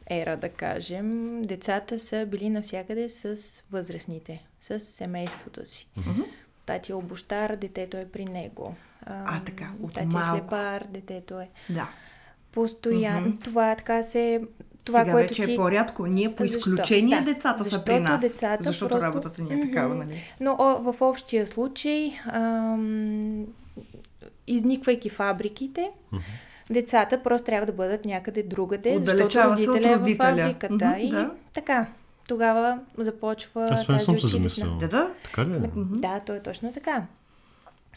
ера, 0.07 0.37
да 0.37 0.49
кажем, 0.49 1.07
децата 1.43 1.99
са 1.99 2.27
били 2.27 2.51
навсякъде 2.51 3.09
с 3.09 3.37
възрастните, 3.71 4.47
с 4.61 4.81
семейството 4.81 5.67
си. 5.67 5.89
Мгм. 5.97 6.21
Тати 6.67 6.93
е 6.93 6.95
обощар, 6.95 7.57
детето 7.57 7.97
е 7.97 8.07
при 8.07 8.25
него. 8.25 8.75
Ам, 9.03 9.25
А, 9.27 9.41
така, 9.41 9.71
от 9.83 9.93
Тати 9.95 10.07
малко. 10.07 10.37
е 10.37 10.41
хлебар, 10.41 10.85
детето 10.85 11.41
е 11.41 11.49
Да. 11.71 11.89
постоянно. 12.53 13.29
Мгм. 13.29 13.37
Това 13.37 13.75
така 13.75 14.03
се... 14.03 14.41
Това, 14.85 14.99
Сега 14.99 15.13
което 15.13 15.29
вече 15.29 15.45
ти... 15.45 15.53
е 15.53 15.57
по-рядко. 15.57 16.07
Ние 16.07 16.35
по 16.35 16.43
Защо? 16.43 16.59
изключение 16.59 17.19
Да. 17.19 17.25
децата 17.25 17.59
са 17.59 17.65
Защото 17.65 17.85
при 17.85 18.01
нас. 18.01 18.23
децата 18.23 18.65
защото 18.65 18.89
просто- 18.91 19.07
работата 19.07 19.43
ни 19.43 19.55
е 19.55 19.61
такава, 19.63 19.95
нали? 19.95 20.17
Но 20.41 20.57
о, 20.59 20.93
в 20.93 21.01
общия 21.01 21.47
случай, 21.47 22.13
ам, 22.27 23.45
изниквайки 24.47 25.09
фабриките, 25.11 25.91
децата 26.71 27.23
просто 27.23 27.45
трябва 27.47 27.67
да 27.67 27.73
бъдат 27.73 28.05
някъде 28.05 28.43
другаде, 28.43 28.97
Отдалечава 28.97 29.57
се 29.57 29.63
защото 29.63 29.79
от 29.79 29.87
родителя 29.87 29.93
е 29.93 29.99
родителя. 29.99 30.33
в 30.35 30.39
фабриката. 30.39 30.87
Мгм, 30.87 30.99
и 30.99 31.11
да. 31.11 31.31
така, 31.55 31.87
тогава 32.29 32.79
започва 32.99 33.65
Аз 33.65 33.87
тази 33.87 33.99
съм 33.99 34.19
се 34.19 34.27
училищна. 34.27 34.31
замислял. 34.31 34.77
Да, 34.79 34.89
да. 34.89 35.11
Така 35.25 35.45
ли? 35.45 35.55
е? 35.55 35.61
Да, 35.77 36.21
то 36.21 36.35
е 36.35 36.41
точно 36.41 36.73
така. 36.73 37.03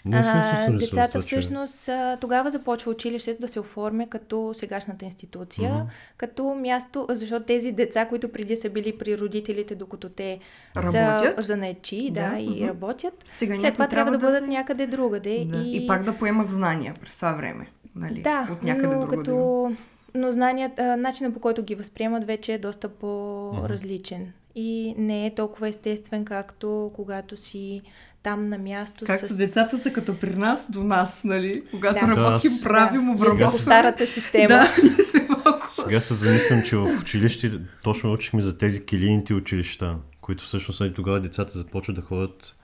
Не 0.06 0.24
съм 0.24 0.44
за 0.72 0.78
децата 0.78 1.22
всъщност 1.22 1.90
тогава 2.22 2.50
започва 2.50 2.92
училището 2.92 3.42
да 3.42 3.48
се 3.48 3.60
оформя 3.60 4.08
като 4.08 4.52
сегашната 4.54 5.06
институция, 5.06 5.74
Мгм. 5.74 5.84
като 6.18 6.56
място, 6.56 7.06
защото 7.10 7.46
тези 7.46 7.72
деца, 7.72 8.06
които 8.06 8.30
преди 8.30 8.56
са 8.56 8.70
били 8.70 8.98
при 8.98 9.18
родителите, 9.18 9.76
докато 9.76 10.10
те 10.10 10.40
Работят. 10.76 10.94
са 11.36 11.42
занаечи, 11.42 12.12
да, 12.12 12.30
Да, 12.30 12.40
и 12.40 12.50
мгм. 12.50 12.66
работят, 12.66 13.26
Сега 13.34 13.58
след 13.58 13.74
това 13.74 13.88
трябва 13.88 14.12
да 14.12 14.18
бъдат 14.18 14.40
се- 14.40 14.50
някъде 14.50 14.88
другаде. 14.88 15.46
Да. 15.46 15.58
И... 15.58 15.78
И 15.78 15.88
пак 15.88 16.04
да 16.04 16.14
поемат 16.14 16.50
знания 16.50 16.94
през 17.02 17.16
това 17.16 17.34
време. 17.34 17.68
Нали? 17.96 18.22
да, 18.22 18.48
От 18.52 18.64
някъде 18.64 18.88
но 18.88 19.00
другаде. 19.00 19.18
като... 19.18 19.72
Но 20.16 20.32
знанията, 20.32 20.98
начинът 20.98 21.34
по 21.34 21.40
който 21.40 21.64
ги 21.64 21.76
възприемат 21.76 22.24
вече 22.24 22.54
е 22.54 22.58
доста 22.58 22.90
по-различен. 22.90 24.34
И 24.56 24.96
не 24.98 25.26
е 25.26 25.36
толкова 25.36 25.68
естествен, 25.68 26.26
както 26.26 26.92
когато 26.94 27.38
си 27.38 27.82
там 28.26 28.50
на 28.50 28.58
място 28.58 29.06
Както 29.06 29.28
с... 29.28 29.38
децата 29.38 29.78
са 29.78 29.94
като 29.94 30.20
при 30.20 30.36
нас 30.36 30.72
до 30.72 30.84
нас, 30.84 31.24
нали? 31.24 31.64
Когато 31.72 32.06
Да. 32.06 32.16
работим, 32.16 32.52
Да, 32.54 32.64
правим, 32.64 33.06
да. 33.06 33.12
обработваме. 33.12 33.46
По 33.46 33.52
старата 33.52 34.08
система. 34.08 34.48
Да, 34.48 34.76
ние 34.84 35.04
сме 35.04 35.28
малко. 35.30 35.68
Сега 35.70 36.02
се 36.02 36.14
замислям, 36.14 36.64
че 36.64 36.78
в 36.78 37.00
училище 37.02 37.52
точно 37.84 38.14
учихме 38.14 38.42
за 38.42 38.58
тези 38.58 38.86
килийните 38.86 39.34
училища, 39.34 39.96
които 40.22 40.44
всъщност 40.44 40.80
нали, 40.80 40.94
тогава 40.94 41.20
децата 41.20 41.58
започват 41.58 41.96
да 41.96 42.02
ходят 42.02 42.56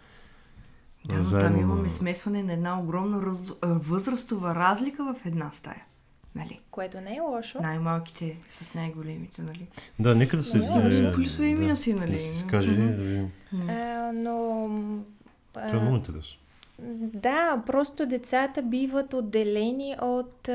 Да, 1.06 1.16
но 1.16 1.24
заедно 1.24 1.50
там 1.50 1.60
имаме 1.62 1.90
смесване 1.90 2.44
на 2.44 2.54
една 2.54 2.80
огромна 2.80 3.22
раз... 3.22 3.54
възрастова 3.64 4.56
разлика 4.56 5.04
в 5.06 5.26
една 5.26 5.52
стая. 5.52 5.84
Нали? 6.36 6.60
Което 6.72 7.02
не 7.02 7.16
е 7.16 7.20
лошо. 7.20 7.58
Най-малките 7.62 8.38
с 8.50 8.74
най-големите, 8.74 9.42
нали? 9.42 9.68
Да, 10.00 10.16
нека 10.16 10.38
да 10.38 10.44
се... 10.44 10.58
Не, 10.58 10.64
взе- 10.66 11.00
има 11.00 11.12
плюсове 11.12 11.48
и 11.48 11.54
да, 11.56 11.60
минуси, 11.62 11.94
нали? 11.94 12.12
Да 12.12 12.18
се 12.18 12.38
скаже, 12.40 12.72
Мгм. 12.72 12.88
да 12.88 13.04
видим. 13.04 13.30
А, 13.70 14.12
но... 14.14 14.68
Това 15.54 15.70
е 15.70 15.74
много 15.74 15.96
интересно. 15.96 16.38
Да, 17.14 17.64
просто 17.66 18.06
децата 18.06 18.62
биват 18.62 19.14
отделени 19.14 19.96
от 20.02 20.50
а, 20.50 20.54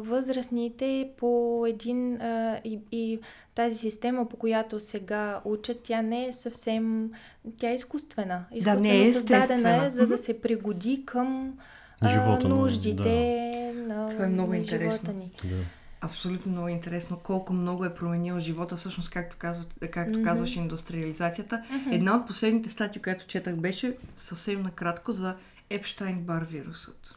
възрастните 0.00 1.08
по 1.16 1.28
един 1.68 2.14
а, 2.14 2.60
и, 2.64 2.78
и 2.92 3.18
тази 3.54 3.76
система, 3.76 4.28
по 4.28 4.36
която 4.36 4.80
сега 4.80 5.40
учат, 5.44 5.80
тя 5.82 6.02
не 6.02 6.26
е 6.26 6.32
съвсем, 6.32 7.10
тя 7.56 7.70
е 7.70 7.74
изкуствена. 7.74 8.44
Изкуствено 8.52 8.80
не 8.82 9.02
е 9.02 9.12
създадена 9.12 9.86
е, 9.86 9.90
за 9.90 10.06
да 10.06 10.18
се 10.18 10.40
пригоди 10.40 11.02
към 11.06 11.58
а, 12.00 12.08
Живота 12.08 12.48
на- 12.48 12.54
нуждите 12.54 13.50
на, 13.76 14.08
Това 14.08 14.24
е 14.24 14.28
много 14.28 14.50
на 14.50 14.56
интересно. 14.56 14.90
живота 14.92 15.12
ни. 15.14 15.30
Да. 15.44 15.56
Абсолютно 16.04 16.52
много 16.52 16.68
интересно 16.68 17.16
колко 17.22 17.52
много 17.52 17.84
е 17.84 17.94
променил 17.94 18.38
живота, 18.38 18.76
всъщност, 18.76 19.10
както, 19.10 19.36
казва, 19.38 19.64
както 19.90 20.18
Мгм. 20.18 20.24
казваш, 20.24 20.56
индустриализацията. 20.56 21.64
Мгм. 21.70 21.90
Една 21.92 22.16
от 22.16 22.26
последните 22.26 22.70
статии, 22.70 23.02
която 23.02 23.26
четах, 23.26 23.56
беше 23.56 23.96
съвсем 24.18 24.62
накратко 24.62 25.12
за 25.12 25.36
Епштайн-Бар 25.70 26.44
вирусът, 26.44 27.14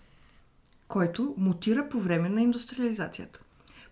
който 0.88 1.36
мутира 1.38 1.89
по 1.89 2.00
време 2.00 2.30
на 2.30 2.41
индустриализацията. 2.41 3.39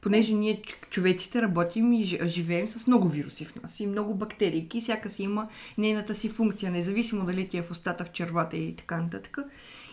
Понеже 0.01 0.34
ние, 0.34 0.62
човеците, 0.89 1.41
работим 1.41 1.93
и 1.93 2.05
жи- 2.05 2.27
живеем 2.27 2.67
с 2.67 2.88
много 2.88 3.10
вируси 3.10 3.45
в 3.45 3.55
нас 3.55 3.79
и 3.79 3.88
много 3.88 4.15
бактерии. 4.15 4.67
И 4.73 4.81
всяка 4.81 5.10
си 5.10 5.23
има 5.23 5.47
нейната 5.77 6.15
си 6.15 6.29
функция, 6.29 6.71
независимо 6.71 7.25
дали 7.25 7.47
ти 7.49 7.58
е 7.58 7.62
в 7.62 7.71
устата, 7.71 8.05
в 8.05 8.12
червата 8.12 8.58
и 8.58 8.75
така 8.75 9.01
нататък. 9.01 9.38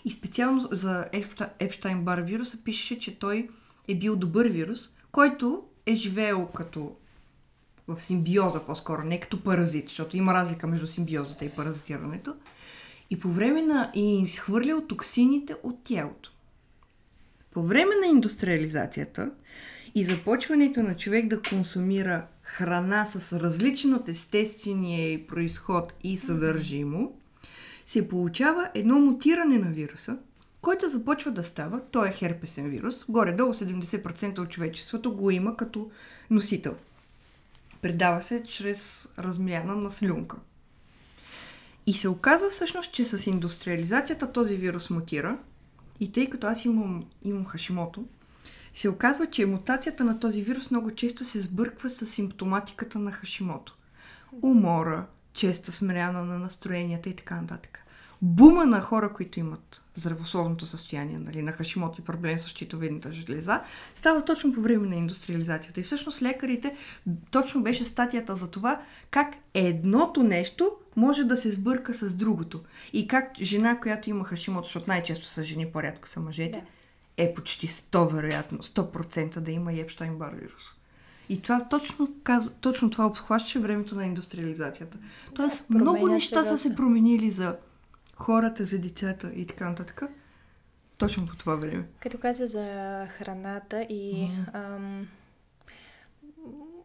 И 0.05 0.11
специално 0.11 0.69
за 0.71 1.07
Епшта- 1.13 1.49
Епштайн-Бар 1.59 2.23
вируса 2.23 2.59
пишеше, 2.65 2.99
че 2.99 3.19
той 3.19 3.49
е 3.93 3.99
бил 3.99 4.17
добър 4.17 4.49
вирус, 4.49 4.91
който 5.13 5.65
е 5.87 5.95
живеел 5.95 6.47
като 6.47 6.97
в 7.89 8.03
симбиоза 8.03 8.61
по-скоро, 8.61 9.03
не 9.03 9.21
като 9.21 9.43
паразит, 9.43 9.89
защото 9.89 10.17
има 10.17 10.35
разлика 10.35 10.67
между 10.67 10.87
симбиозата 10.87 11.45
и 11.45 11.51
паразитирането. 11.51 12.35
И 13.11 13.19
по 13.19 13.29
време 13.29 13.63
на... 13.63 13.91
и 13.95 14.23
изхвърлял 14.23 14.81
токсините 14.81 15.55
от 15.63 15.85
тялото. 15.85 16.33
По 17.51 17.63
време 17.63 17.95
на 18.01 18.07
индустриализацията 18.07 19.31
и 19.95 20.05
започването 20.05 20.83
на 20.83 20.97
човек 20.97 21.27
да 21.27 21.43
консумира 21.43 22.27
храна 22.43 23.07
с 23.07 23.41
различен 23.41 23.95
от 23.95 24.09
естествения 24.09 25.27
происход 25.27 25.95
и 26.05 26.17
съдържимо, 26.17 27.19
се 27.87 28.09
получава 28.09 28.71
едно 28.75 28.99
мутиране 28.99 29.59
на 29.59 29.71
вируса, 29.71 30.19
който 30.63 30.89
започва 30.89 31.31
да 31.31 31.45
става, 31.45 31.81
той 31.91 32.09
е 32.09 32.13
херпесен 32.13 32.71
вирус, 32.71 33.05
горе-долу 33.09 33.53
70% 33.53 34.39
от 34.39 34.51
човечеството 34.51 35.17
го 35.17 35.31
има 35.31 35.57
като 35.57 35.91
носител. 36.31 36.77
Предава 37.83 38.23
се 38.23 38.45
чрез 38.45 39.09
размяна 39.19 39.77
на 39.77 39.91
слюнка. 39.91 40.37
И 41.87 41.93
се 41.93 42.09
оказва 42.09 42.51
всъщност, 42.51 42.93
че 42.93 43.05
с 43.05 43.27
индустриализацията 43.27 44.33
този 44.33 44.57
вирус 44.57 44.91
мутира 44.91 45.39
и 46.01 46.13
тъй 46.13 46.31
като 46.31 46.47
аз 46.47 46.65
имам, 46.65 47.05
имам 47.25 47.47
хашимото, 47.47 48.05
се 48.75 48.89
оказва, 48.89 49.27
че 49.27 49.47
мутацията 49.47 50.05
на 50.05 50.21
този 50.21 50.43
вирус 50.43 50.71
много 50.71 50.95
често 50.95 51.25
се 51.25 51.41
сбърква 51.41 51.91
с 51.91 52.07
симптоматиката 52.07 52.99
на 52.99 53.13
хашимото. 53.13 53.77
Умора, 54.43 55.07
честа 55.33 55.73
смряна 55.73 56.25
на 56.25 56.39
настроенията 56.39 57.09
и 57.09 57.17
така 57.17 57.41
нататък. 57.41 57.82
Бума 58.25 58.65
на 58.65 58.81
хора, 58.81 59.13
които 59.13 59.41
имат 59.41 59.83
здравословното 59.95 60.67
състояние 60.67 61.19
нали, 61.19 61.43
на 61.43 61.53
хашимото 61.53 62.01
и 62.01 62.05
проблем 62.05 62.39
с 62.39 62.49
щитовидната 62.49 63.13
жлеза, 63.13 63.61
става 63.95 64.25
точно 64.25 64.53
по 64.53 64.61
време 64.61 64.89
на 64.89 64.95
индустриализацията. 64.95 65.81
И 65.81 65.83
всъщност 65.83 66.23
лекарите, 66.23 66.77
точно 67.31 67.63
беше 67.63 67.85
статията 67.85 68.35
за 68.35 68.51
това, 68.51 68.81
как 69.11 69.35
едното 69.55 70.23
нещо 70.23 70.71
може 70.97 71.25
да 71.25 71.37
се 71.37 71.53
сбърка 71.53 71.95
с 71.95 72.15
другото. 72.15 72.61
И 72.93 73.09
как 73.09 73.39
жена, 73.41 73.81
която 73.81 74.11
има 74.11 74.25
хашимото, 74.25 74.65
защото 74.65 74.85
най-често 74.89 75.27
са 75.27 75.45
жени, 75.45 75.67
по-рядко 75.73 76.09
са 76.09 76.21
мъжете, 76.21 76.59
Да. 76.59 77.25
е 77.25 77.35
почти 77.35 77.69
100 77.69 78.13
вероятно, 78.13 78.59
100% 78.59 79.41
да 79.41 79.51
има 79.51 79.73
Епштайн-Бар 79.73 80.35
вирус. 80.35 80.63
И 81.29 81.41
това 81.43 81.65
точно, 81.71 82.09
каз... 82.23 82.51
точно 82.61 82.91
това 82.91 83.07
обхващаше 83.07 83.59
времето 83.59 83.95
на 83.95 84.07
индустриализацията. 84.07 84.99
Тоест, 85.35 85.69
променят 85.69 85.89
много 85.89 86.09
неща 86.09 86.45
са 86.45 86.59
се 86.59 86.75
променили 86.75 87.31
за 87.31 87.57
хората, 88.23 88.65
за 88.65 88.79
децата 88.79 89.33
и 89.35 89.47
така 89.47 89.69
нататък. 89.69 90.03
Точно 90.99 91.27
по 91.27 91.37
това 91.37 91.55
време. 91.55 91.85
Като 92.01 92.19
каза 92.19 92.47
за 92.47 92.67
храната 93.11 93.83
и 93.83 94.31
ам, 94.53 95.09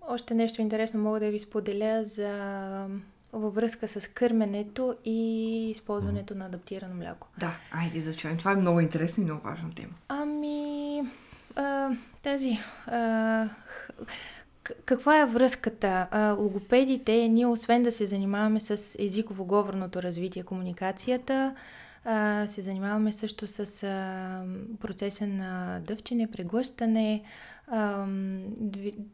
още 0.07 0.33
нещо 0.33 0.61
интересно 0.61 0.99
мога 0.99 1.19
да 1.19 1.29
ви 1.29 1.39
споделя 1.39 2.03
за 2.03 2.87
във 3.33 3.55
връзка 3.55 3.87
с 3.87 4.07
кърменето 4.07 4.95
и 5.05 5.69
използването 5.69 6.35
на 6.35 6.45
адаптирано 6.45 6.95
мляко. 6.95 7.27
Да, 7.39 7.57
айде 7.71 8.01
да 8.01 8.15
чуем. 8.15 8.37
Това 8.37 8.51
е 8.51 8.55
много 8.55 8.79
интересна 8.79 9.21
и 9.21 9.25
много 9.25 9.43
важна 9.43 9.69
тема. 9.75 9.93
Ами, 10.07 11.01
а, 11.55 11.91
тази. 12.23 12.59
А, 12.87 13.49
каква 14.85 15.21
е 15.21 15.25
връзката? 15.25 16.07
А, 16.11 16.31
логопедите, 16.31 17.27
ние 17.27 17.45
освен 17.45 17.83
да 17.83 17.91
се 17.91 18.05
занимаваме 18.05 18.59
с 18.59 18.77
езиково-говорното 18.99 20.03
развитие, 20.03 20.43
комуникацията, 20.43 21.55
а, 22.09 22.47
се 22.47 22.61
занимаваме 22.61 23.11
също 23.11 23.47
с 23.47 23.83
а, 23.83 24.43
процеса 24.79 25.27
на 25.27 25.79
дъвчене, 25.87 26.27
преглъщане, 26.27 27.23
а, 27.67 28.05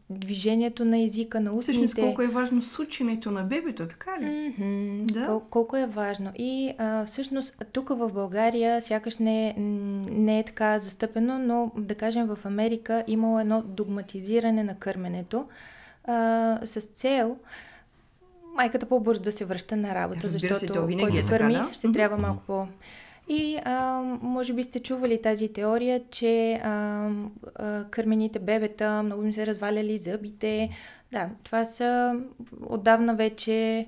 движението 0.09 0.85
на 0.85 1.03
езика, 1.03 1.39
на 1.39 1.51
устните. 1.51 1.71
Всъщност 1.71 1.95
колко 1.95 2.21
е 2.21 2.27
важно 2.27 2.61
сученето 2.61 3.31
на 3.31 3.43
бебето, 3.43 3.87
така 3.87 4.19
ли? 4.21 4.25
Mm-hmm. 4.25 5.05
Да. 5.05 5.27
Кол- 5.27 5.49
колко 5.49 5.77
е 5.77 5.87
важно. 5.87 6.31
И 6.37 6.73
а, 6.77 7.05
всъщност 7.05 7.65
тук 7.71 7.89
в 7.89 8.09
България 8.13 8.81
сякаш 8.81 9.17
не, 9.17 9.53
не 10.11 10.39
е 10.39 10.43
така 10.43 10.79
застъпено, 10.79 11.39
но 11.39 11.71
да 11.77 11.95
кажем 11.95 12.27
в 12.27 12.39
Америка 12.43 13.03
имало 13.07 13.39
едно 13.39 13.61
догматизиране 13.61 14.63
на 14.63 14.75
кърменето 14.75 15.45
а, 16.03 16.59
с 16.65 16.81
цел 16.81 17.37
майката 18.55 18.85
по-бързо 18.85 19.21
да 19.21 19.31
се 19.31 19.45
връща 19.45 19.75
на 19.75 19.95
работа, 19.95 20.29
защото 20.29 20.59
се, 20.59 20.67
който 20.67 21.17
е 21.17 21.25
кърми, 21.25 21.53
така, 21.53 21.65
да? 21.65 21.73
ще 21.73 21.91
трябва 21.91 22.17
малко 22.17 22.43
по... 22.47 22.67
И 23.29 23.59
а, 23.65 24.01
може 24.21 24.53
би 24.53 24.63
сте 24.63 24.79
чували 24.79 25.21
тази 25.21 25.53
теория, 25.53 26.01
че 26.11 26.53
а, 26.63 27.09
а, 27.55 27.85
кърмените 27.89 28.39
бебета 28.39 29.03
много 29.03 29.23
им 29.23 29.33
се 29.33 29.47
разваляли 29.47 29.97
зъбите. 29.97 30.69
Да, 31.11 31.29
това 31.43 31.65
са 31.65 32.19
отдавна 32.67 33.15
вече 33.15 33.87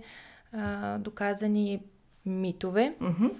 а, 0.53 0.97
доказани 0.97 1.79
митове. 2.25 2.93
Mm-hmm. 3.01 3.31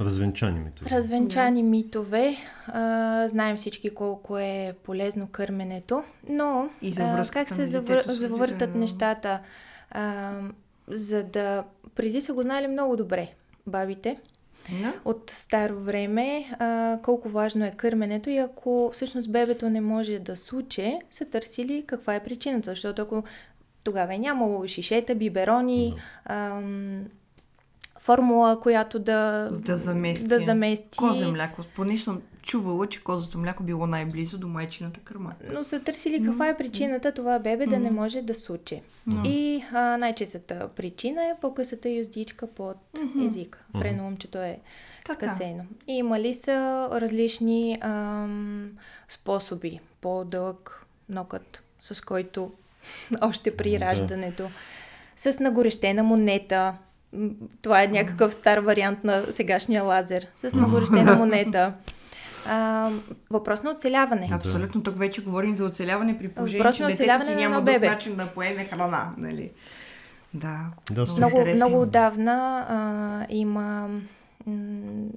Развенчани 0.00 0.58
митове. 0.58 0.90
Развенчани 0.90 1.62
да. 1.62 1.68
митове. 1.68 2.36
А, 2.66 3.28
знаем 3.28 3.56
всички 3.56 3.90
колко 3.90 4.38
е 4.38 4.74
полезно 4.84 5.28
кърменето, 5.28 6.02
но 6.28 6.68
И 6.82 6.92
за 6.92 7.02
а, 7.02 7.24
как 7.32 7.48
се 7.48 7.66
завър... 7.66 8.02
завъртат 8.06 8.74
нещата, 8.74 9.40
а, 9.90 10.32
за 10.90 11.22
да 11.22 11.64
преди 11.94 12.20
са 12.20 12.34
го 12.34 12.42
знали 12.42 12.66
много 12.66 12.96
добре 12.96 13.28
бабите 13.66 14.20
да. 14.70 14.94
от 15.04 15.30
старо 15.30 15.80
време, 15.80 16.44
а, 16.58 16.98
колко 17.02 17.28
важно 17.28 17.64
е 17.64 17.74
кърменето 17.76 18.30
и 18.30 18.38
ако 18.38 18.90
всъщност 18.92 19.32
бебето 19.32 19.70
не 19.70 19.80
може 19.80 20.18
да 20.18 20.36
суче, 20.36 20.98
са 21.10 21.24
търсили 21.24 21.84
каква 21.86 22.14
е 22.14 22.24
причината, 22.24 22.70
защото 22.70 23.02
ако 23.02 23.24
тогава 23.84 24.14
е 24.14 24.18
нямало 24.18 24.66
шишета, 24.66 25.14
биберони, 25.14 25.94
да. 25.96 26.34
ам, 26.34 27.04
формула, 28.08 28.60
която 28.60 28.98
да, 28.98 29.48
да 29.50 29.76
замести. 29.76 30.26
Да 30.26 30.40
замести. 30.40 30.98
Козе 30.98 31.26
мляко. 31.26 31.62
Поне 31.74 31.98
съм 31.98 32.22
чувала, 32.42 32.86
че 32.86 33.02
козото 33.04 33.38
мляко 33.38 33.62
било 33.62 33.86
най-близо 33.86 34.38
до 34.38 34.48
майчината 34.48 35.00
кърма. 35.00 35.32
Но 35.52 35.64
са 35.64 35.80
търсили 35.80 36.24
каква 36.24 36.48
е 36.48 36.56
причината 36.56 37.12
това 37.12 37.38
бебе 37.38 37.66
mm-hmm. 37.66 37.70
да 37.70 37.78
не 37.78 37.90
може 37.90 38.22
да 38.22 38.34
суче. 38.34 38.82
Mm-hmm. 39.08 39.28
И 39.28 39.64
а, 39.72 39.96
най-честата 39.96 40.68
причина 40.76 41.22
е 41.22 41.36
по-късата 41.40 41.88
юздичка 41.88 42.46
под 42.46 42.76
езика. 43.26 43.58
Френулмчето 43.78 44.38
е 44.38 44.58
така. 45.06 45.28
скъсено. 45.28 45.62
И 45.86 45.92
имали 45.92 46.34
са 46.34 46.88
различни 46.92 47.78
ам, 47.80 48.70
способи. 49.08 49.80
По-дълъг 50.00 50.86
нокът, 51.08 51.62
с 51.80 52.00
който 52.00 52.52
още 53.20 53.56
при 53.56 53.80
раждането. 53.80 54.44
С 55.16 55.40
нагорещена 55.40 56.02
монета, 56.02 56.74
това 57.62 57.82
е 57.82 57.86
някакъв 57.86 58.34
стар 58.34 58.58
вариант 58.58 59.04
на 59.04 59.22
сегашния 59.22 59.82
лазер. 59.82 60.26
С 60.34 60.54
нагорещена 60.54 61.16
монета. 61.18 61.72
А, 62.48 62.90
въпрос 63.30 63.62
на 63.62 63.70
оцеляване. 63.70 64.28
Абсолютно, 64.32 64.82
тук 64.82 64.98
вече 64.98 65.22
говорим 65.22 65.54
за 65.54 65.64
оцеляване 65.64 66.18
при 66.18 66.28
положение, 66.28 66.72
че 66.72 66.84
детето 66.84 67.26
ти 67.26 67.34
няма 67.34 67.62
друг 67.62 67.80
начин 67.80 68.16
да 68.16 68.26
поеме 68.26 68.64
храна. 68.64 69.10
Нали? 69.16 69.50
Да. 70.34 70.58
да 70.90 71.04
много, 71.16 71.44
много 71.54 71.80
отдавна 71.80 72.66
а, 72.68 73.26
има 73.30 73.88
м- 74.46 75.08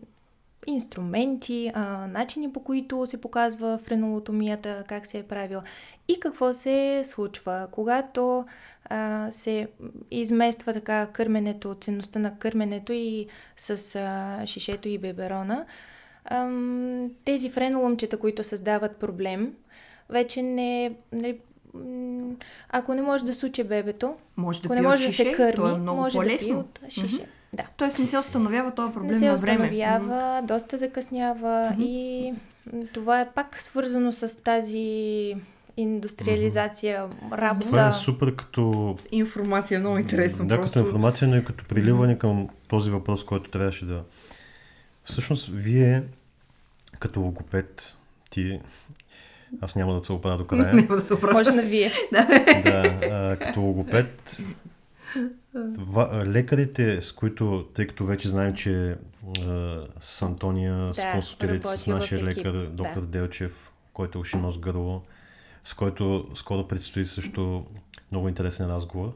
инструменти, 0.67 1.71
а, 1.73 2.07
начини 2.07 2.53
по 2.53 2.59
които 2.59 3.05
се 3.05 3.21
показва 3.21 3.79
френолотомията, 3.83 4.83
как 4.87 5.05
се 5.05 5.19
е 5.19 5.23
правила 5.23 5.63
и 6.07 6.19
какво 6.19 6.53
се 6.53 7.03
случва, 7.05 7.67
когато 7.71 8.45
а, 8.85 9.31
се 9.31 9.67
измества 10.11 10.73
така 10.73 11.07
кърменето, 11.07 11.75
ценността 11.81 12.19
на 12.19 12.37
кърменето 12.37 12.93
и 12.93 13.27
с 13.57 13.95
а, 13.95 14.45
шишето 14.45 14.87
и 14.87 14.97
беберона. 14.97 15.65
А, 16.25 16.49
тези 17.25 17.49
френолъмчета, 17.49 18.17
които 18.17 18.43
създават 18.43 18.97
проблем, 18.97 19.53
вече 20.09 20.41
не, 20.41 20.95
не 21.11 21.37
ако 22.69 22.93
не 22.93 23.01
може 23.01 23.25
да 23.25 23.35
суче 23.35 23.63
бебето, 23.63 24.15
може 24.37 24.61
да 24.61 24.67
ако 24.67 24.75
не 24.75 24.81
може 24.81 25.09
шише, 25.09 25.23
да 25.23 25.29
се 25.29 25.35
кърми, 25.35 25.69
е 25.69 25.77
много 25.77 26.01
може 26.01 26.17
по-лесно. 26.17 26.55
да 26.55 26.63
пие 26.63 26.85
от 26.85 26.91
шише. 26.91 27.17
Mm-hmm. 27.17 27.40
Да. 27.53 27.63
Тоест 27.77 27.99
не 27.99 28.07
се 28.07 28.17
установява 28.17 28.71
този 28.71 28.93
проблем 28.93 29.11
не 29.11 29.17
се 29.17 29.25
на 29.25 29.35
време. 29.35 29.65
установява, 29.65 30.09
mm-hmm. 30.09 30.45
доста 30.45 30.77
закъснява 30.77 31.71
mm-hmm. 31.73 31.83
и 31.83 32.33
това 32.93 33.21
е 33.21 33.29
пак 33.29 33.59
свързано 33.59 34.11
с 34.11 34.43
тази 34.43 35.35
индустриализация, 35.77 37.05
mm-hmm. 37.05 37.37
работа. 37.37 37.67
Това 37.67 37.89
е 37.89 37.93
супер 37.93 38.35
като... 38.35 38.97
Информация, 39.11 39.79
много 39.79 39.97
интересно. 39.97 40.47
Да, 40.47 40.57
просто... 40.57 40.79
като 40.79 40.87
информация, 40.87 41.27
но 41.27 41.35
и 41.35 41.45
като 41.45 41.65
приливане 41.65 42.17
към 42.17 42.47
този 42.67 42.91
въпрос, 42.91 43.23
който 43.23 43.49
трябваше 43.49 43.85
да... 43.85 44.03
Всъщност, 45.05 45.49
вие 45.53 46.03
като 46.99 47.21
логопед, 47.21 47.95
ти... 48.29 48.59
Аз 49.61 49.75
няма 49.75 49.93
да 49.93 50.03
се 50.05 50.13
оправя 50.13 50.37
до 50.37 50.47
края. 50.47 50.73
Не, 50.75 50.81
да 50.81 50.99
се 50.99 51.13
оправя. 51.13 51.33
Може 51.33 51.51
на 51.51 51.61
вие. 51.61 51.91
да, 52.11 52.27
а, 53.11 53.37
като 53.45 53.61
логопед, 53.61 54.41
лекарите, 56.25 57.01
с 57.01 57.11
които, 57.11 57.67
тъй 57.73 57.87
като 57.87 58.05
вече 58.05 58.29
знаем, 58.29 58.55
че 58.55 58.97
а, 59.45 59.81
с 59.99 60.21
Антония 60.21 60.75
да, 60.75 60.93
с 60.93 61.11
консултирате 61.11 61.67
с 61.67 61.87
нашия 61.87 62.23
лекар, 62.23 62.65
доктор 62.65 63.01
да. 63.01 63.07
Делчев, 63.07 63.71
който 63.93 64.17
е 64.17 64.21
уши 64.21 64.37
с 64.51 64.57
гърло, 64.57 65.01
с 65.63 65.73
който 65.73 66.27
скоро 66.35 66.67
предстои 66.67 67.05
също 67.05 67.65
много 68.11 68.27
интересен 68.27 68.67
разговор. 68.67 69.13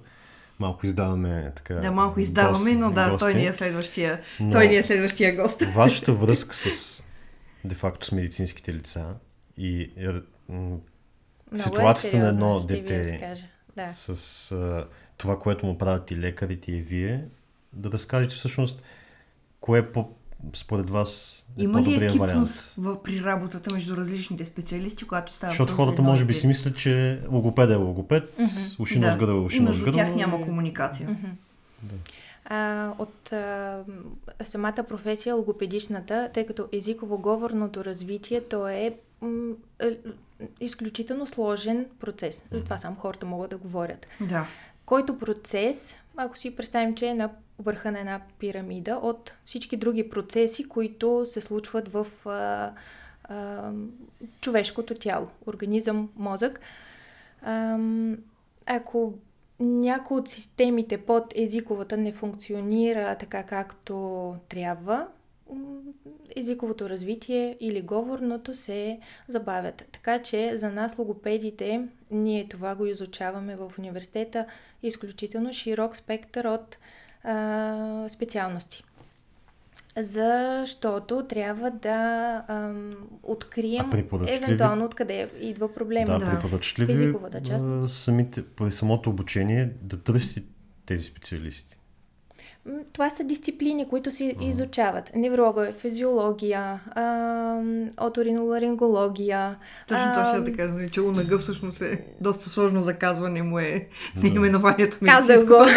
Малко 0.59 0.86
издаваме 0.86 1.51
така. 1.55 1.73
Да, 1.73 1.91
малко 1.91 2.19
издаваме, 2.19 2.71
гост, 2.71 2.79
но 2.79 2.91
да, 2.91 3.09
гости. 3.09 3.19
той 3.19 3.33
ни 3.33 3.45
е 3.45 3.53
следващия. 3.53 4.21
Но 4.39 4.51
той 4.51 4.67
ни 4.67 4.75
е 4.75 4.83
следващия 4.83 5.36
гост. 5.36 5.61
Вашата 5.75 6.13
връзка 6.13 6.55
с 6.55 7.03
де-факто 7.65 8.05
с 8.05 8.11
медицинските 8.11 8.73
лица 8.73 9.05
и 9.57 9.91
м- 10.49 10.77
ситуацията 11.55 12.17
е 12.17 12.19
на 12.19 12.27
едно 12.27 12.59
дете 12.59 13.19
да. 13.75 13.88
с 13.88 14.51
а, 14.51 14.88
това, 15.18 15.39
което 15.39 15.66
му 15.66 15.78
правят 15.78 16.11
и 16.11 16.18
лекарите 16.18 16.72
и 16.72 16.82
вие, 16.82 17.26
да 17.74 17.91
разкажете 17.91 18.36
всъщност 18.36 18.84
кое 19.59 19.80
е 19.80 19.91
по, 19.91 20.09
според 20.53 20.89
вас 20.89 21.43
е 21.59 21.63
Има 21.63 21.82
ли 21.82 22.05
екипност 22.05 22.76
в, 22.78 23.03
при 23.03 23.24
работата 23.24 23.74
между 23.74 23.97
различните 23.97 24.45
специалисти, 24.45 25.07
когато 25.07 25.34
става 25.34 25.51
Защото 25.51 25.74
хората 25.74 26.01
може 26.01 26.26
би 26.26 26.34
си 26.34 26.47
мислят, 26.47 26.78
че 26.78 27.22
логопед 27.32 27.70
е 27.70 27.76
логопед, 27.76 28.38
mm-hmm. 28.38 28.80
уши 28.80 28.99
да. 28.99 29.18
гърдо 29.18 29.32
е 29.32 29.39
уши 29.39 29.61
Между 29.61 29.91
тях 29.91 30.16
няма 30.16 30.41
комуникация. 30.41 31.09
Mm-hmm. 31.09 31.32
Да. 31.84 31.95
А, 32.45 32.93
от 32.99 33.34
а, 33.34 33.84
самата 34.43 34.86
професия, 34.88 35.36
логопедичната, 35.36 36.30
тъй 36.34 36.45
като 36.45 36.68
езиково-говорното 36.72 37.86
развитие, 37.86 38.41
то 38.41 38.68
е 38.68 38.95
м- 39.22 39.53
е, 39.80 39.97
изключително 40.59 41.28
сложен 41.28 41.86
процес. 41.99 42.41
Затова 42.51 42.78
само 42.78 42.95
хората 42.95 43.26
могат 43.26 43.49
да 43.49 43.57
говорят. 43.57 44.07
Да. 44.22 44.47
Който 44.86 45.17
процес, 45.17 45.95
ако 46.17 46.38
си 46.38 46.55
представим, 46.55 46.95
че 46.95 47.07
е 47.07 47.13
на 47.13 47.29
върха 47.59 47.91
на 47.91 47.99
една 47.99 48.21
пирамида 48.39 48.95
от 48.95 49.38
всички 49.45 49.77
други 49.77 50.09
процеси, 50.09 50.69
които 50.69 51.25
се 51.25 51.41
случват 51.41 51.88
в 51.88 52.07
а, 52.25 52.73
а, 53.23 53.71
човешкото 54.41 54.95
тяло, 54.95 55.27
организъм, 55.47 56.09
мозък. 56.15 56.59
А, 57.41 57.79
ако 58.65 59.13
някои 59.59 60.17
от 60.17 60.29
системите 60.29 60.97
под 60.97 61.33
езиковата 61.36 61.97
не 61.97 62.11
функционира 62.11 63.15
така 63.15 63.43
както 63.43 64.36
трябва, 64.49 65.07
езиковото 66.36 66.89
развитие 66.89 67.58
или 67.60 67.82
говорното 67.82 68.56
се 68.56 69.00
забавят. 69.28 69.86
Така 69.91 70.22
че 70.22 70.58
за 70.58 70.70
нас 70.70 70.98
логопедите, 70.98 71.88
ние 72.12 72.48
това 72.48 72.76
го 72.76 72.86
изучаваме 72.86 73.56
в 73.56 73.72
университета, 73.80 74.46
изключително 74.84 75.54
широк 75.54 75.98
спектър 75.98 76.46
от 76.46 76.78
а, 77.24 78.10
специалности. 78.10 78.84
Защото 79.98 81.26
трябва 81.28 81.72
да 81.72 82.43
ам, 82.48 82.93
открием 83.24 83.91
евентуално 84.28 84.86
откъде 84.86 85.30
идва 85.41 85.74
проблема. 85.74 86.18
Да, 86.18 86.41
да. 86.52 86.86
Физиковата 86.86 87.41
част. 87.41 87.66
Самите, 87.88 88.46
при 88.46 88.72
самото 88.72 89.10
обучение 89.10 89.72
да 89.82 89.98
търсите 89.98 90.43
тези 90.86 91.04
специалисти? 91.04 91.78
Това 92.93 93.09
са 93.09 93.24
дисциплини, 93.24 93.88
които 93.89 94.11
се 94.11 94.36
изучават. 94.41 95.11
Неврология, 95.16 95.74
физиология, 95.74 96.80
а, 96.95 97.61
оториноларингология. 98.01 99.55
Точно 99.88 100.13
това 100.13 100.26
ще 100.26 100.39
да 100.51 100.57
кажа, 100.57 100.89
че 100.89 100.99
лунага 100.99 101.38
всъщност 101.38 101.82
е 101.82 102.05
доста 102.22 102.49
сложно 102.49 102.82
за 102.82 102.93
казване 102.93 103.43
му 103.43 103.59
е 103.59 103.88
наименованието 104.24 104.97
Казах 105.05 105.28
медицинското. 105.28 105.57
го. 105.57 105.66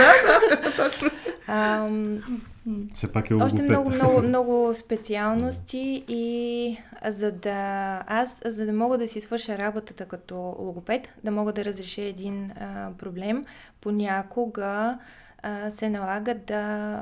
Да, 0.51 0.73
точно. 0.85 1.11
ам, 1.47 2.19
Все 2.95 3.13
пак 3.13 3.31
е 3.31 3.35
Още 3.35 3.63
логопед. 3.63 3.69
много, 3.71 3.91
много, 3.91 4.23
много 4.29 4.75
специалности 4.75 6.05
и 6.09 6.77
за 7.09 7.33
да 7.33 7.53
аз, 8.07 8.43
за 8.45 8.67
да 8.67 8.73
мога 8.73 8.99
да 8.99 9.09
си 9.09 9.21
свърша 9.21 9.59
работата 9.59 10.05
като 10.05 10.35
логопед, 10.59 11.09
да 11.25 11.31
мога 11.31 11.53
да 11.53 11.65
разреша 11.65 12.03
един 12.03 12.51
а, 12.51 12.89
проблем, 12.99 13.45
понякога 13.81 14.65
а, 14.65 14.99
се 15.71 15.89
налага 15.89 16.35
да, 16.37 17.01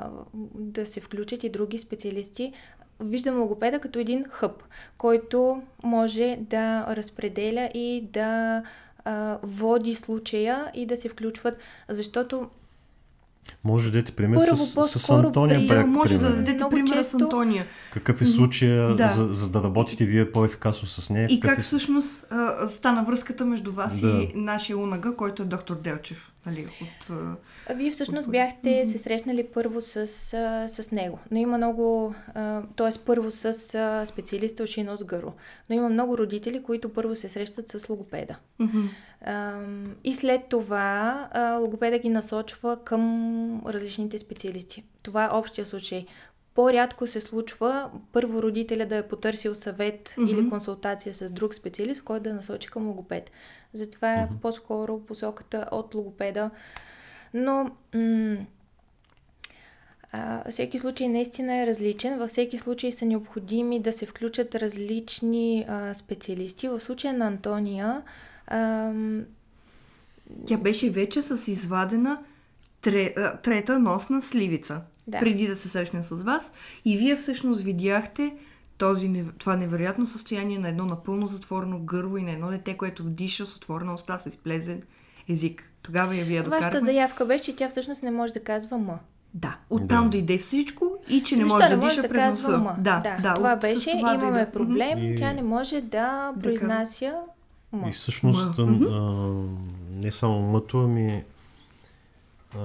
да 0.55 0.85
се 0.85 1.01
включат 1.01 1.43
и 1.43 1.49
други 1.49 1.77
специалисти. 1.79 2.53
Виждам 2.99 3.39
логопеда 3.39 3.79
като 3.79 3.99
един 3.99 4.23
хъб, 4.25 4.63
който 4.97 5.61
може 5.83 6.37
да 6.41 6.85
разпределя 6.87 7.69
и 7.73 8.03
да 8.03 8.63
а, 9.05 9.37
води 9.43 9.95
случая 9.95 10.71
и 10.73 10.85
да 10.85 10.97
се 10.97 11.09
включват, 11.09 11.57
защото 11.89 12.49
Може 13.63 13.85
да 13.85 13.91
дадете 13.91 14.11
пример 14.11 14.37
Първо, 14.37 14.55
с, 14.57 14.99
с 14.99 15.09
Антония 15.09 15.59
при- 15.59 15.67
пряк 15.67 15.87
може 15.87 16.13
да 16.13 16.19
пример. 16.19 16.31
дадете 16.31 16.53
Много 16.53 16.69
примера 16.71 17.03
с 17.03 17.07
често- 17.07 17.17
Антония. 17.17 17.65
Какъв 17.93 18.21
е 18.21 18.25
случая, 18.25 18.95
Да. 18.95 19.07
за, 19.07 19.23
за 19.25 19.49
да 19.49 19.63
работите 19.63 20.05
вие 20.05 20.31
по-ефикасно 20.31 20.87
с 20.87 21.09
нея? 21.09 21.27
И 21.27 21.39
как 21.39 21.57
е... 21.57 21.61
всъщност 21.61 22.27
а, 22.29 22.67
стана 22.67 23.03
връзката 23.03 23.45
между 23.45 23.71
вас 23.71 24.01
Да. 24.01 24.07
и 24.07 24.31
нашия 24.35 24.77
лунага, 24.77 25.15
който 25.15 25.41
е 25.41 25.47
доктор 25.47 25.75
Делчев. 25.75 26.31
Нали, 26.47 26.67
от, 26.81 27.09
а, 27.09 27.35
Вие 27.73 27.91
всъщност 27.91 28.25
От- 28.25 28.31
бяхте 28.31 28.85
се 28.85 28.97
срещнали 28.97 29.43
първо 29.43 29.81
с, 29.81 30.07
с 30.67 30.91
него, 30.91 31.19
но 31.31 31.37
има 31.37 31.57
много, 31.57 32.15
т.е. 32.75 32.99
първо 33.05 33.31
с 33.31 33.53
специалиста 34.05 34.63
уши, 34.63 34.83
нос, 34.83 35.03
гърло, 35.03 35.33
но 35.69 35.75
има 35.75 35.89
много 35.89 36.17
родители, 36.17 36.63
които 36.63 36.93
първо 36.93 37.15
се 37.15 37.29
срещат 37.29 37.69
с 37.69 37.89
логопеда. 37.89 38.35
Ам, 39.21 39.95
И 40.03 40.13
след 40.13 40.41
това 40.45 41.29
логопеда 41.61 41.99
ги 41.99 42.09
насочва 42.09 42.83
към 42.83 43.03
различните 43.65 44.17
специалисти. 44.19 44.83
Това 45.03 45.25
е 45.25 45.29
общия 45.29 45.65
случай. 45.65 46.05
По-рядко 46.57 47.07
се 47.07 47.21
случва 47.21 47.89
първо 48.13 48.41
родителя 48.41 48.85
да 48.85 48.95
е 48.97 49.07
потърсил 49.07 49.55
съвет 49.55 50.13
Мгм. 50.17 50.29
или 50.29 50.49
консултация 50.49 51.13
с 51.13 51.31
друг 51.31 51.55
специалист, 51.55 52.03
който 52.03 52.23
да 52.23 52.33
насочи 52.33 52.67
към 52.69 52.87
логопед. 52.87 53.31
Затова 53.73 54.13
е 54.13 54.29
по-скоро 54.41 54.99
посоката 54.99 55.67
от 55.71 55.95
логопеда. 55.95 56.49
Но 57.33 57.71
м- 57.95 58.37
а, 60.11 60.51
всеки 60.51 60.79
случай 60.79 61.07
наистина 61.07 61.55
е 61.55 61.67
различен. 61.67 62.19
Във 62.19 62.29
всеки 62.29 62.57
случай 62.57 62.91
са 62.91 63.05
необходими 63.05 63.79
да 63.79 63.93
се 63.93 64.05
включат 64.05 64.55
различни 64.55 65.65
а, 65.69 65.93
специалисти. 65.93 66.67
В 66.67 66.79
случая 66.79 67.13
на 67.13 67.27
Антония 67.27 68.01
ам, 68.47 69.25
Тя 70.47 70.57
беше 70.57 70.89
вече 70.89 71.21
с 71.21 71.47
извадена 71.51 72.23
тре, 72.81 73.13
а, 73.17 73.37
трета 73.37 73.79
носна 73.79 74.21
сливица, 74.21 74.81
Да. 75.07 75.19
преди 75.19 75.47
да 75.47 75.55
се 75.55 75.67
срещне 75.69 76.03
с 76.03 76.23
вас. 76.23 76.51
И 76.85 76.97
вие 76.97 77.15
всъщност 77.15 77.61
видяхте 77.61 78.33
този, 78.77 79.25
това 79.37 79.55
невероятно 79.55 80.05
състояние 80.05 80.59
на 80.59 80.69
едно 80.69 80.85
напълно 80.85 81.25
затворено 81.25 81.79
гърло 81.79 82.17
и 82.17 82.23
на 82.23 82.31
едно 82.31 82.47
дете, 82.47 82.73
което 82.73 83.03
диша 83.03 83.45
с 83.45 83.55
отворена 83.57 83.93
уста, 83.93 84.17
с 84.17 84.25
изплезен 84.25 84.81
език. 85.29 85.71
Тогава 85.81 86.15
я 86.15 86.25
вие 86.25 86.37
Вашата 86.37 86.55
докарахме. 86.57 86.79
заявка 86.81 87.25
беше, 87.25 87.43
че 87.43 87.55
тя 87.55 87.69
всъщност 87.69 88.03
не 88.03 88.11
може 88.11 88.33
да 88.33 88.39
казва 88.39 88.77
М. 88.77 88.99
Да, 89.33 89.57
оттам 89.69 90.03
Да. 90.03 90.09
дойде 90.09 90.37
всичко 90.37 90.91
и 91.09 91.23
че 91.23 91.35
не 91.35 91.41
Защо 91.41 91.55
може 91.55 91.69
не 91.69 91.75
да 91.75 91.77
може 91.77 91.89
диша 91.89 92.01
да 92.01 92.09
през 92.09 92.17
казва 92.17 92.51
носа. 92.51 92.63
М? 92.63 92.75
Да, 92.79 93.17
да, 93.21 93.33
това 93.35 93.53
от- 93.53 93.59
беше, 93.61 93.91
това 93.91 94.13
имаме 94.13 94.31
дойде. 94.31 94.51
проблем, 94.51 94.99
И- 94.99 95.15
тя 95.15 95.33
не 95.33 95.41
може 95.43 95.81
да 95.81 96.33
произнася 96.43 97.13
М. 97.73 97.89
И 97.89 97.91
всъщност, 97.91 98.57
М. 98.57 98.63
а, 98.63 99.31
не 99.95 100.11
само 100.11 100.41
мъто, 100.41 100.77
ами... 100.79 101.23
А, 102.55 102.59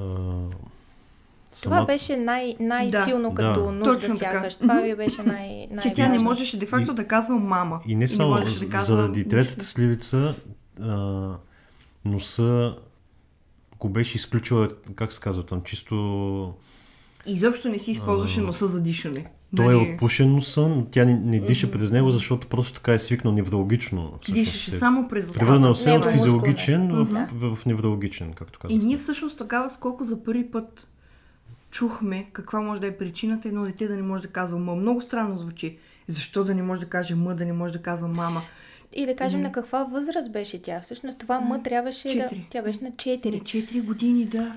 Това 1.54 1.84
беше 1.84 2.16
най- 2.16 2.54
най-силно 2.60 3.28
Да. 3.28 3.34
като 3.36 3.62
Да. 3.62 3.72
нужда 3.72 3.94
Точно 3.94 4.08
така. 4.10 4.30
сякаш. 4.32 4.56
Това 4.56 4.74
Мгм. 4.74 4.82
ви 4.82 4.94
беше 4.96 5.22
най- 5.22 5.66
най 5.70 5.82
Че 5.82 5.94
тя 5.94 6.08
не 6.08 6.18
можеше 6.18 6.58
де-факто 6.58 6.92
И- 6.92 6.94
да 6.94 7.06
казва 7.06 7.34
мама. 7.36 7.80
И 7.86 7.96
не 7.96 8.08
само, 8.08 8.30
можеше 8.30 8.58
да 8.58 8.68
казва 8.68 8.96
заради 8.96 9.28
третата 9.28 9.64
сливица, 9.64 10.34
а, 10.80 11.28
носа 12.04 12.74
го 13.78 13.88
беше 13.88 14.16
изключила, 14.16 14.68
как 14.94 15.12
се 15.12 15.20
казва 15.20 15.42
там, 15.42 15.62
чисто... 15.62 16.54
Изобщо 17.26 17.68
не 17.68 17.78
си 17.78 17.90
използваше 17.90 18.40
носа 18.40 18.66
за 18.66 18.82
дишане. 18.82 19.26
Той 19.56 19.64
е 19.66 19.78
Нали? 19.78 19.92
отпушен 19.92 20.32
носа, 20.32 20.60
но 20.60 20.84
тя 20.84 21.04
не, 21.04 21.14
не 21.14 21.40
диша 21.40 21.70
през 21.70 21.90
него, 21.90 22.10
защото 22.10 22.46
просто 22.46 22.72
така 22.72 22.92
е 22.92 22.98
свикнал 22.98 23.32
неврологично. 23.34 24.12
Дишаше 24.28 24.70
се- 24.70 24.78
само 24.78 25.08
през 25.08 25.24
устата. 25.24 25.40
Превърнал 25.40 25.74
се 25.74 25.82
от 25.82 25.96
Невромускулно. 25.96 26.22
физиологичен 26.24 26.92
в, 26.94 27.04
Да. 27.04 27.28
в, 27.34 27.54
в 27.56 27.66
неврологичен, 27.66 28.32
както 28.32 28.58
И 28.58 28.62
казвате. 28.62 28.84
ние 28.84 28.96
всъщност 28.98 29.38
тогава 29.38 29.70
сколко 29.70 30.04
за 30.04 30.24
първи 30.24 30.50
път 30.50 30.88
чухме 31.72 32.26
каква 32.32 32.60
може 32.60 32.80
да 32.80 32.86
е 32.86 32.96
причината 32.96 33.48
едно 33.48 33.64
дете 33.64 33.88
да 33.88 33.96
не 33.96 34.02
може 34.02 34.22
да 34.22 34.28
казва 34.28 34.58
м. 34.58 34.74
Много 34.74 35.00
странно 35.00 35.36
звучи. 35.36 35.78
Защо 36.06 36.44
да 36.44 36.54
не 36.54 36.62
може 36.62 36.80
да 36.80 36.86
каже 36.88 37.14
м, 37.14 37.34
да 37.34 37.44
не 37.44 37.52
може 37.52 37.72
да 37.72 37.82
казва 37.82 38.08
мама? 38.08 38.42
И 38.94 39.06
да 39.06 39.16
кажем 39.16 39.40
на 39.40 39.52
каква 39.52 39.84
възраст 39.84 40.32
беше 40.32 40.62
тя. 40.62 40.80
Всъщност 40.80 41.18
това 41.18 41.40
М 41.40 41.62
трябваше 41.62 42.08
да... 42.08 42.14
Четири. 42.14 42.46
Тя 42.50 42.62
беше 42.62 42.78
на 42.82 42.88
На 42.88 42.94
4. 42.94 43.42
4 43.42 43.82
години, 43.82 44.24
да. 44.24 44.52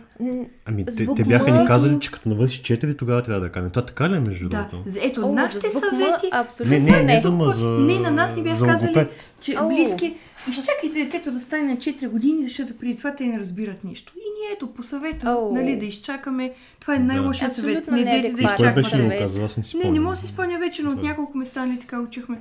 Ами 0.66 0.86
те, 0.86 0.92
Звук 0.92 1.18
те 1.18 1.24
бяха 1.24 1.52
М. 1.52 1.60
ни 1.62 1.68
казали, 1.68 2.00
че 2.00 2.12
като 2.12 2.30
навърши 2.30 2.62
4, 2.62 2.98
тогава 2.98 3.24
трябва 3.24 3.42
да 3.42 3.52
кажем. 3.52 3.70
Това 3.70 3.86
така 3.86 4.10
ли 4.10 4.16
е 4.16 4.20
между 4.20 4.50
Да. 4.50 4.70
другото? 4.72 4.90
Ето, 5.02 5.22
О, 5.28 5.32
нашите 5.32 5.70
съвети... 5.70 6.30
абсолютно 6.32 6.78
Не, 6.78 6.80
не, 6.80 6.92
не, 6.92 7.14
не. 7.14 7.20
за 7.20 7.32
ма, 7.32 7.52
за 7.52 7.66
Не, 7.66 8.00
на 8.00 8.12
нас 8.12 8.36
ни 8.36 8.44
бяха 8.44 8.56
за 8.58 8.66
казали, 8.66 9.08
че 9.42 9.54
Ау. 9.56 9.68
близки... 9.70 10.16
Изчакайте 10.50 11.04
детето 11.06 11.32
да 11.32 11.40
стане 11.40 11.64
на 11.64 11.78
4 11.78 12.10
години, 12.10 12.44
защото 12.44 12.78
преди 12.78 12.98
това 12.98 13.16
те 13.16 13.26
не 13.26 13.40
разбират 13.40 13.84
нищо. 13.84 14.14
И 14.18 14.20
ние 14.40 14.54
ето 14.56 14.68
по 14.74 14.84
съвета, 14.84 15.28
Ау. 15.30 15.54
нали, 15.54 15.76
да 15.76 15.86
изчакаме. 15.86 16.54
Това 16.80 16.96
е 16.96 17.00
най-лошия 17.00 17.50
съвет. 17.50 17.78
Абсолютно 17.78 17.98
Не 17.98 18.12
дайте 18.12 18.34
да 18.34 18.42
изчаквате. 18.44 18.98
не 18.98 19.84
Не, 19.84 19.92
не 19.92 20.00
мога 20.00 20.16
да 20.16 20.22
си 20.22 20.28
спомня 20.28 20.60
вече, 20.60 20.84
но 20.84 20.92
от 20.92 21.04
няколко 21.04 21.38
места 21.38 21.66
нали 21.66 21.80
така 21.80 22.02
учихме. 22.02 22.38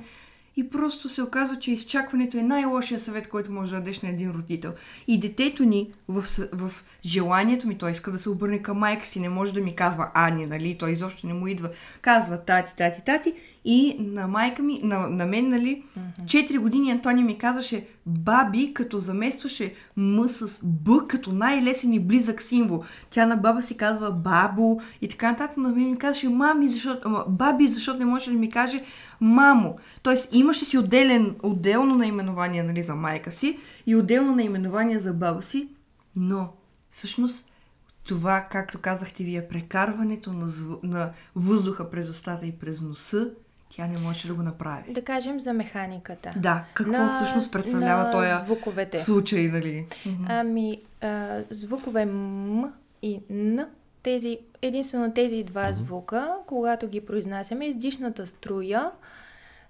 И 0.57 0.69
просто 0.69 1.09
се 1.09 1.23
оказва, 1.23 1.59
че 1.59 1.71
изчакването 1.71 2.37
е 2.37 2.41
най-лошия 2.41 2.99
съвет, 2.99 3.29
който 3.29 3.51
може 3.51 3.71
да 3.71 3.77
дадеш 3.77 4.01
на 4.01 4.09
един 4.09 4.31
родител. 4.31 4.73
И 5.07 5.19
детето 5.19 5.63
ни 5.63 5.93
в, 6.07 6.23
в 6.53 6.71
желанието 7.05 7.67
ми, 7.67 7.77
той 7.77 7.91
иска 7.91 8.11
да 8.11 8.19
се 8.19 8.29
обърне 8.29 8.61
към 8.61 8.77
майка 8.77 9.05
си, 9.05 9.19
не 9.19 9.29
може 9.29 9.53
да 9.53 9.61
ми 9.61 9.75
казва 9.75 10.11
Ани, 10.13 10.45
нали, 10.45 10.77
той 10.77 10.91
изобщо 10.91 11.27
не 11.27 11.33
му 11.33 11.47
идва. 11.47 11.69
Казва 12.01 12.37
тати, 12.37 12.75
тати, 12.75 13.01
тати. 13.05 13.33
И 13.65 13.95
на 13.99 14.27
майка 14.27 14.63
ми, 14.63 14.79
на, 14.83 15.09
на 15.09 15.25
мен, 15.25 15.49
нали, 15.49 15.83
4 16.23 16.59
години 16.59 16.91
Антони 16.91 17.23
ми 17.23 17.37
казваше 17.37 17.85
баби, 18.05 18.73
като 18.73 18.99
заместваше 18.99 19.73
М 19.97 20.27
с 20.27 20.61
Б, 20.63 21.07
като 21.07 21.31
най-лесен 21.31 21.93
и 21.93 21.99
близък 21.99 22.41
символ. 22.41 22.83
Тя 23.09 23.25
на 23.25 23.35
баба 23.35 23.61
си 23.61 23.77
казва 23.77 24.11
бабо 24.11 24.79
и 25.01 25.09
така 25.09 25.31
нататък, 25.31 25.57
но 25.57 25.69
мен 25.69 25.89
ми 25.89 25.97
казваше 25.97 26.29
мами, 26.29 26.67
защото, 26.67 27.25
баби, 27.27 27.67
защото 27.67 27.99
не 27.99 28.05
може 28.05 28.31
да 28.31 28.37
ми 28.37 28.49
каже 28.49 28.83
мамо. 29.21 29.75
Тоест 30.03 30.35
имаше 30.35 30.65
си 30.65 30.77
отделен, 30.77 31.35
отделно 31.43 31.95
наименование 31.95 32.63
нали, 32.63 32.83
за 32.83 32.95
майка 32.95 33.31
си 33.31 33.57
и 33.85 33.95
отделно 33.95 34.35
наименование 34.35 34.99
за 34.99 35.13
баба 35.13 35.41
си, 35.41 35.67
но 36.15 36.49
всъщност 36.89 37.51
това, 38.07 38.47
както 38.51 38.79
казахте 38.81 39.23
вие, 39.23 39.47
прекарването 39.47 40.33
на, 40.33 40.47
зв... 40.47 40.77
на 40.83 41.11
въздуха 41.35 41.89
през 41.89 42.09
устата 42.09 42.45
и 42.45 42.51
през 42.51 42.81
носа, 42.81 43.29
тя 43.75 43.87
не 43.87 43.99
можеше 43.99 44.27
да 44.27 44.33
го 44.33 44.43
направи. 44.43 44.93
Да 44.93 45.01
кажем 45.01 45.39
за 45.39 45.53
механиката. 45.53 46.33
Да, 46.37 46.63
какво 46.73 46.91
На- 46.93 47.09
всъщност 47.09 47.53
представлява 47.53 48.03
на 48.03 48.11
този 48.11 48.45
звуковете. 48.45 48.99
случай, 48.99 49.43
нали? 49.43 49.85
Ами, 50.27 50.81
а, 51.01 51.39
звукове 51.49 52.05
М 52.05 52.71
и 53.01 53.19
Н, 53.29 53.67
тези, 54.03 54.37
единствено 54.61 55.13
тези 55.13 55.43
два 55.43 55.71
звука, 55.71 56.35
когато 56.45 56.87
ги 56.87 57.01
произнасяме, 57.01 57.65
издишната 57.65 58.27
струя 58.27 58.91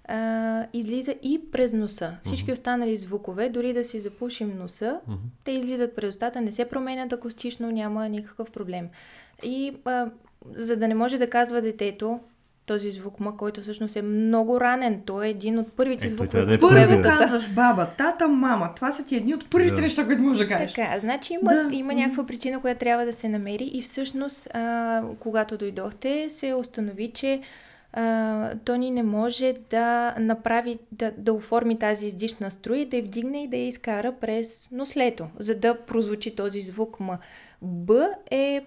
а, 0.04 0.66
излиза 0.72 1.14
и 1.22 1.40
през 1.52 1.72
носа. 1.72 2.16
Всички 2.24 2.52
останали 2.52 2.96
звукове, 2.96 3.48
дори 3.48 3.72
да 3.72 3.84
си 3.84 4.00
запушим 4.00 4.58
носа, 4.58 5.00
те 5.44 5.50
излизат 5.50 5.96
през 5.96 6.08
устата, 6.08 6.40
не 6.40 6.52
се 6.52 6.64
променят 6.64 7.12
акустично, 7.12 7.70
няма 7.70 8.08
никакъв 8.08 8.50
проблем. 8.50 8.88
И 9.44 9.76
а, 9.84 10.10
за 10.46 10.76
да 10.76 10.88
не 10.88 10.94
може 10.94 11.18
да 11.18 11.30
казва 11.30 11.60
детето 11.62 12.20
този 12.66 12.90
звук 12.90 13.20
М, 13.20 13.36
който 13.36 13.60
всъщност 13.60 13.96
е 13.96 14.02
много 14.02 14.60
ранен, 14.60 15.02
той 15.06 15.26
е 15.26 15.30
един 15.30 15.58
от 15.58 15.72
първите 15.72 16.06
Е, 16.06 16.10
звукове, 16.10 16.44
да 16.44 16.54
е 16.54 16.58
които 16.58 16.74
Първо 16.74 17.02
казваш 17.02 17.50
баба, 17.50 17.86
тата, 17.98 18.28
мама. 18.28 18.70
Това 18.76 18.92
са 18.92 19.06
ти 19.06 19.16
едни 19.16 19.34
от 19.34 19.50
първите 19.50 19.74
Да. 19.74 19.80
неща, 19.80 20.06
които 20.06 20.22
можеш 20.22 20.46
да 20.46 20.54
кажеш. 20.54 20.72
Така, 20.72 20.98
значи 20.98 21.34
има, 21.34 21.52
да. 21.54 21.68
има 21.76 21.94
някаква 21.94 22.26
причина, 22.26 22.60
която 22.60 22.80
трябва 22.80 23.04
да 23.04 23.12
се 23.12 23.28
намери 23.28 23.64
и 23.64 23.82
всъщност, 23.82 24.48
а, 24.54 25.02
когато 25.18 25.56
дойдохте, 25.56 26.26
се 26.30 26.54
установи, 26.54 27.10
че 27.14 27.40
а, 27.92 28.54
Тони 28.64 28.90
не 28.90 29.02
може 29.02 29.54
да 29.70 30.14
направи, 30.18 30.78
да, 30.92 31.12
да 31.18 31.32
оформи 31.32 31.78
тази 31.78 32.06
издишна 32.06 32.50
струя, 32.50 32.86
да 32.86 32.96
я 32.96 33.02
вдигне 33.02 33.42
и 33.42 33.48
да 33.48 33.56
я 33.56 33.68
изкара 33.68 34.12
през 34.20 34.68
нослето, 34.72 35.26
за 35.38 35.54
да 35.54 35.76
прозвучи 35.80 36.34
този 36.34 36.60
звук 36.62 37.00
М. 37.00 37.18
Б 37.62 38.08
е 38.30 38.64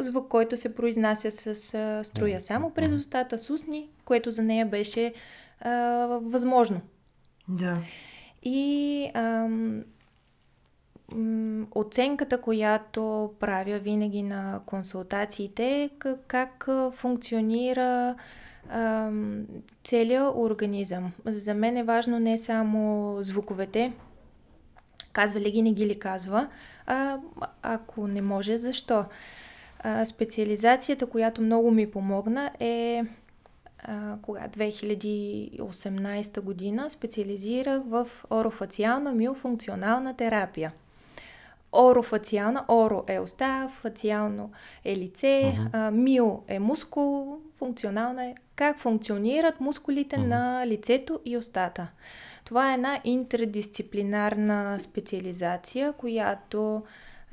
звук, 0.00 0.28
който 0.28 0.56
се 0.56 0.74
произнася 0.74 1.30
с 1.30 1.74
а, 1.74 2.04
струя 2.04 2.40
само 2.40 2.70
през 2.70 2.92
устата, 2.92 3.38
с 3.38 3.50
устни, 3.50 3.88
което 4.04 4.30
за 4.30 4.42
нея 4.42 4.66
беше 4.66 5.14
а, 5.60 5.70
възможно. 6.22 6.80
Да. 7.48 7.78
И 8.42 9.10
ам, 9.14 9.84
оценката, 11.74 12.40
която 12.40 13.32
правя 13.40 13.78
винаги 13.78 14.22
на 14.22 14.60
консултациите 14.66 15.82
е 15.82 15.90
как, 16.26 16.68
функционира 16.92 18.14
ам, 18.70 19.46
целият 19.84 20.32
организъм. 20.36 21.12
За 21.24 21.54
мен 21.54 21.76
е 21.76 21.84
важно 21.84 22.20
не 22.20 22.38
само 22.38 23.16
звуковете, 23.20 23.92
казва 25.12 25.40
ли 25.40 25.50
ги, 25.50 25.62
не 25.62 25.72
ги 25.72 25.86
ли 25.86 25.98
казва, 25.98 26.48
а 26.86 27.18
ако 27.62 28.06
не 28.06 28.22
може, 28.22 28.58
защо? 28.58 29.04
А, 29.78 30.04
специализацията, 30.04 31.06
която 31.06 31.42
много 31.42 31.70
ми 31.70 31.90
помогна 31.90 32.50
е 32.60 33.02
а, 33.82 34.16
кога 34.22 34.48
2018 34.48 36.40
година 36.40 36.90
специализирах 36.90 37.82
в 37.86 38.08
орофациална 38.30 39.12
миофункционална 39.12 40.16
терапия. 40.16 40.72
Орофациална, 41.72 42.64
оро 42.68 43.04
е 43.06 43.20
уста, 43.20 43.70
фациално 43.72 44.50
е 44.84 44.96
лице, 44.96 45.54
uh-huh. 45.56 45.68
а, 45.72 45.90
мио 45.90 46.40
е 46.48 46.58
мускул, 46.58 47.38
функционална 47.58 48.26
е 48.26 48.34
как 48.56 48.78
функционират 48.78 49.60
мускулите 49.60 50.16
uh-huh. 50.16 50.26
на 50.26 50.66
лицето 50.66 51.20
и 51.24 51.36
устата. 51.36 51.88
Това 52.44 52.70
е 52.70 52.74
една 52.74 53.00
интердисциплинарна 53.04 54.80
специализация, 54.80 55.92
която 55.92 56.82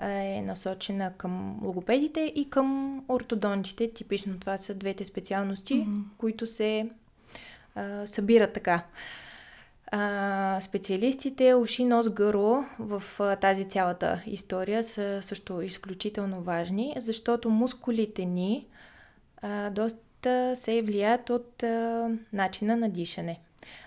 е 0.01 0.41
насочена 0.41 1.13
към 1.17 1.59
логопедите 1.63 2.31
и 2.35 2.49
към 2.49 2.99
ортодонтите. 3.09 3.93
Типично 3.93 4.39
това 4.39 4.57
са 4.57 4.73
двете 4.73 5.05
специалности, 5.05 5.73
mm-hmm. 5.73 6.01
които 6.17 6.47
се 6.47 6.89
а, 7.75 8.07
събират 8.07 8.53
така. 8.53 8.83
А, 9.91 10.61
специалистите 10.61 11.53
уши, 11.53 11.85
нос, 11.85 12.09
гърло 12.09 12.63
в 12.79 13.03
а, 13.19 13.35
тази 13.35 13.65
цялата 13.69 14.21
история 14.25 14.83
са 14.83 15.21
също 15.21 15.61
изключително 15.61 16.41
важни, 16.41 16.93
защото 16.97 17.49
мускулите 17.49 18.25
ни 18.25 18.67
а, 19.41 19.69
доста 19.69 20.55
се 20.55 20.81
влияят 20.81 21.29
от 21.29 21.63
а, 21.63 22.09
начина 22.33 22.77
на 22.77 22.89
дишане. 22.89 23.39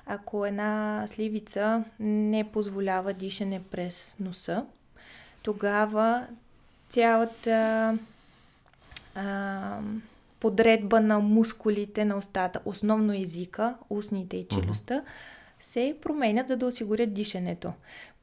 Ако 0.07 0.47
една 0.47 1.05
сливица 1.07 1.85
не 2.01 2.45
позволява 2.53 3.13
дишане 3.13 3.63
през 3.71 4.17
носа, 4.21 4.65
тогава 5.49 6.27
цялата 6.89 7.99
а, 9.15 9.79
подредба 10.41 11.01
на 11.01 11.19
мускулите 11.19 12.05
на 12.05 12.17
устата, 12.17 12.61
основно 12.65 13.13
езика, 13.13 13.77
устните 13.91 14.37
и 14.37 14.49
челюстта, 14.49 14.95
uh-huh. 14.95 15.05
се 15.61 15.97
променят, 16.03 16.49
за 16.49 16.57
да 16.57 16.67
осигурят 16.67 17.15
дишането. 17.15 17.73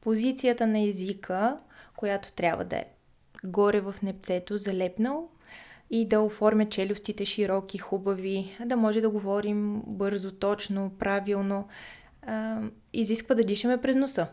Позицията 0.00 0.66
на 0.66 0.80
езика, 0.80 1.56
която 1.96 2.32
трябва 2.32 2.64
да 2.64 2.76
е 2.76 2.84
горе 3.44 3.80
в 3.80 3.94
непцето, 4.02 4.58
залепнал, 4.58 5.28
и 5.90 6.08
да 6.08 6.20
оформя 6.20 6.68
челюстите 6.68 7.24
широки, 7.24 7.78
хубави, 7.78 8.56
да 8.64 8.76
може 8.76 9.00
да 9.00 9.10
говорим 9.10 9.82
бързо, 9.86 10.32
точно, 10.32 10.92
правилно, 10.98 11.68
а, 12.26 12.60
изисква 12.92 13.34
да 13.34 13.44
дишаме 13.44 13.80
през 13.80 13.96
носа. 13.96 14.26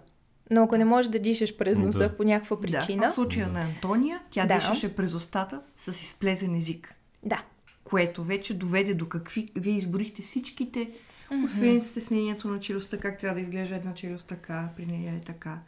Но 0.51 0.63
ако 0.63 0.77
не 0.77 0.85
можеш 0.85 1.09
да 1.09 1.19
дишаш 1.19 1.57
през 1.57 1.77
носа 1.77 2.09
да. 2.09 2.17
по 2.17 2.23
някаква 2.23 2.61
причина... 2.61 3.01
Да, 3.01 3.07
в 3.07 3.13
случая 3.13 3.47
на 3.47 3.61
Антония, 3.61 4.19
тя 4.31 4.45
да. 4.45 4.53
дишаше 4.55 4.95
през 4.95 5.13
устата 5.13 5.61
с 5.77 5.87
изплезен 5.87 6.55
език. 6.55 6.95
Да. 7.23 7.43
Което 7.83 8.23
вече 8.23 8.53
доведе 8.53 8.93
до 8.93 9.09
какви... 9.09 9.51
Вие 9.55 9.73
изборихте 9.73 10.21
всичките, 10.21 10.79
mm-hmm. 10.79 11.45
освен 11.45 11.81
стеснението 11.81 12.47
на 12.47 12.59
челюстта, 12.59 12.97
как 12.97 13.19
трябва 13.19 13.35
да 13.35 13.41
изглежда 13.41 13.75
една 13.75 13.93
челюст 13.93 14.27
така, 14.27 14.69
при 14.77 14.85
нея 14.85 15.13
е 15.13 15.21
така. 15.21 15.59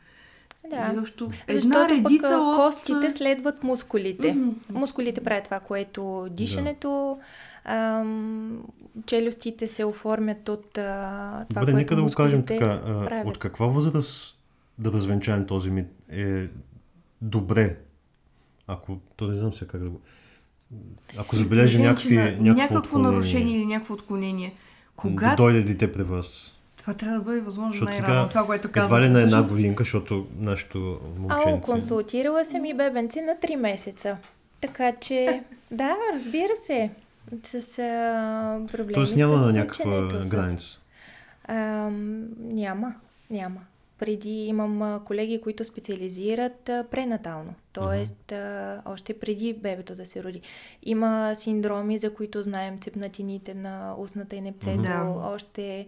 Да. 0.70 0.92
Защо? 0.94 1.30
Една 1.48 1.62
Защото 1.62 1.94
редица 1.94 2.30
пък 2.30 2.40
от... 2.42 2.56
костите 2.56 3.12
следват 3.12 3.64
мускулите. 3.64 4.36
Mm-hmm. 4.36 4.54
Мускулите 4.70 5.22
правят 5.22 5.44
това, 5.44 5.60
което 5.60 6.28
дишането, 6.32 7.18
да. 7.66 7.74
ам, 7.74 8.64
челюстите 9.06 9.68
се 9.68 9.86
оформят 9.86 10.50
от 10.50 10.78
а, 10.78 11.46
това, 11.50 11.62
Бъде, 11.62 11.72
което 11.72 11.78
нека 11.78 11.96
да 11.96 12.04
го 12.04 12.12
кажем 12.12 12.46
така. 12.46 12.82
А, 12.86 13.24
от 13.26 13.40
каква 13.40 13.66
възраст 13.66 14.35
да 14.78 14.92
развенчаем 14.92 15.48
този 15.48 15.70
мит 15.70 15.88
е 16.12 16.48
добре, 17.22 17.78
ако, 18.68 18.98
то 19.16 19.28
не 19.28 19.36
знам 19.36 19.54
се 19.54 19.68
как 19.68 19.84
да 19.84 19.90
го... 19.90 20.02
Ако 21.18 21.36
забележи 21.36 21.82
някакви, 21.82 22.18
някакво, 22.18 22.76
някакво 22.76 23.00
нарушение 23.00 23.58
или 23.58 23.66
някакво 23.66 23.94
отклонение. 23.94 24.54
Кога... 24.96 25.30
Да 25.30 25.36
дойде 25.36 25.64
дете 25.64 25.94
при 25.94 26.04
вас. 26.04 26.58
Това 26.78 26.94
трябва 26.94 27.18
да 27.18 27.24
бъде 27.24 27.42
възможно 27.42 27.86
най-рано, 27.86 28.30
това, 28.30 28.46
което 28.46 28.72
казвам. 28.72 29.04
Едва 29.04 29.10
ли 29.10 29.14
на 29.14 29.22
една 29.22 29.48
годинка, 29.48 29.84
защото 29.84 30.28
нашето 30.38 31.00
момченце... 31.18 31.50
Ало, 31.50 31.62
консултирала 31.62 32.46
съм 32.46 32.66
и 32.66 32.74
бебенци 32.74 33.22
на 33.22 33.36
3 33.44 33.56
месеца. 33.56 34.18
Така 34.62 34.92
че, 34.92 35.44
да, 35.72 35.96
разбира 36.14 36.56
се, 36.56 36.90
с 37.44 37.80
а, 37.80 38.60
проблеми 38.72 38.94
Тоест 38.94 39.16
няма 39.16 39.40
с 39.40 39.54
някаква 39.54 40.08
граница? 40.30 40.80
А, 41.48 41.56
няма, 42.40 42.96
няма. 43.30 43.60
Преди 44.00 44.46
имам 44.46 45.02
колеги, 45.06 45.42
които 45.42 45.66
специализират 45.66 46.64
пренатално, 46.92 47.54
т.е. 47.74 48.06
Uh-huh. 48.06 48.82
още 48.86 49.20
преди 49.20 49.54
бебето 49.54 49.96
да 49.96 50.06
се 50.06 50.24
роди. 50.24 50.42
Има 50.84 51.32
синдроми, 51.36 51.98
за 51.98 52.14
които 52.14 52.44
знаем 52.44 52.80
цепнатините 52.80 53.54
на 53.54 53.96
устната 54.00 54.36
и 54.36 54.42
непцето, 54.42 54.84
uh-huh. 54.84 55.36
още 55.36 55.88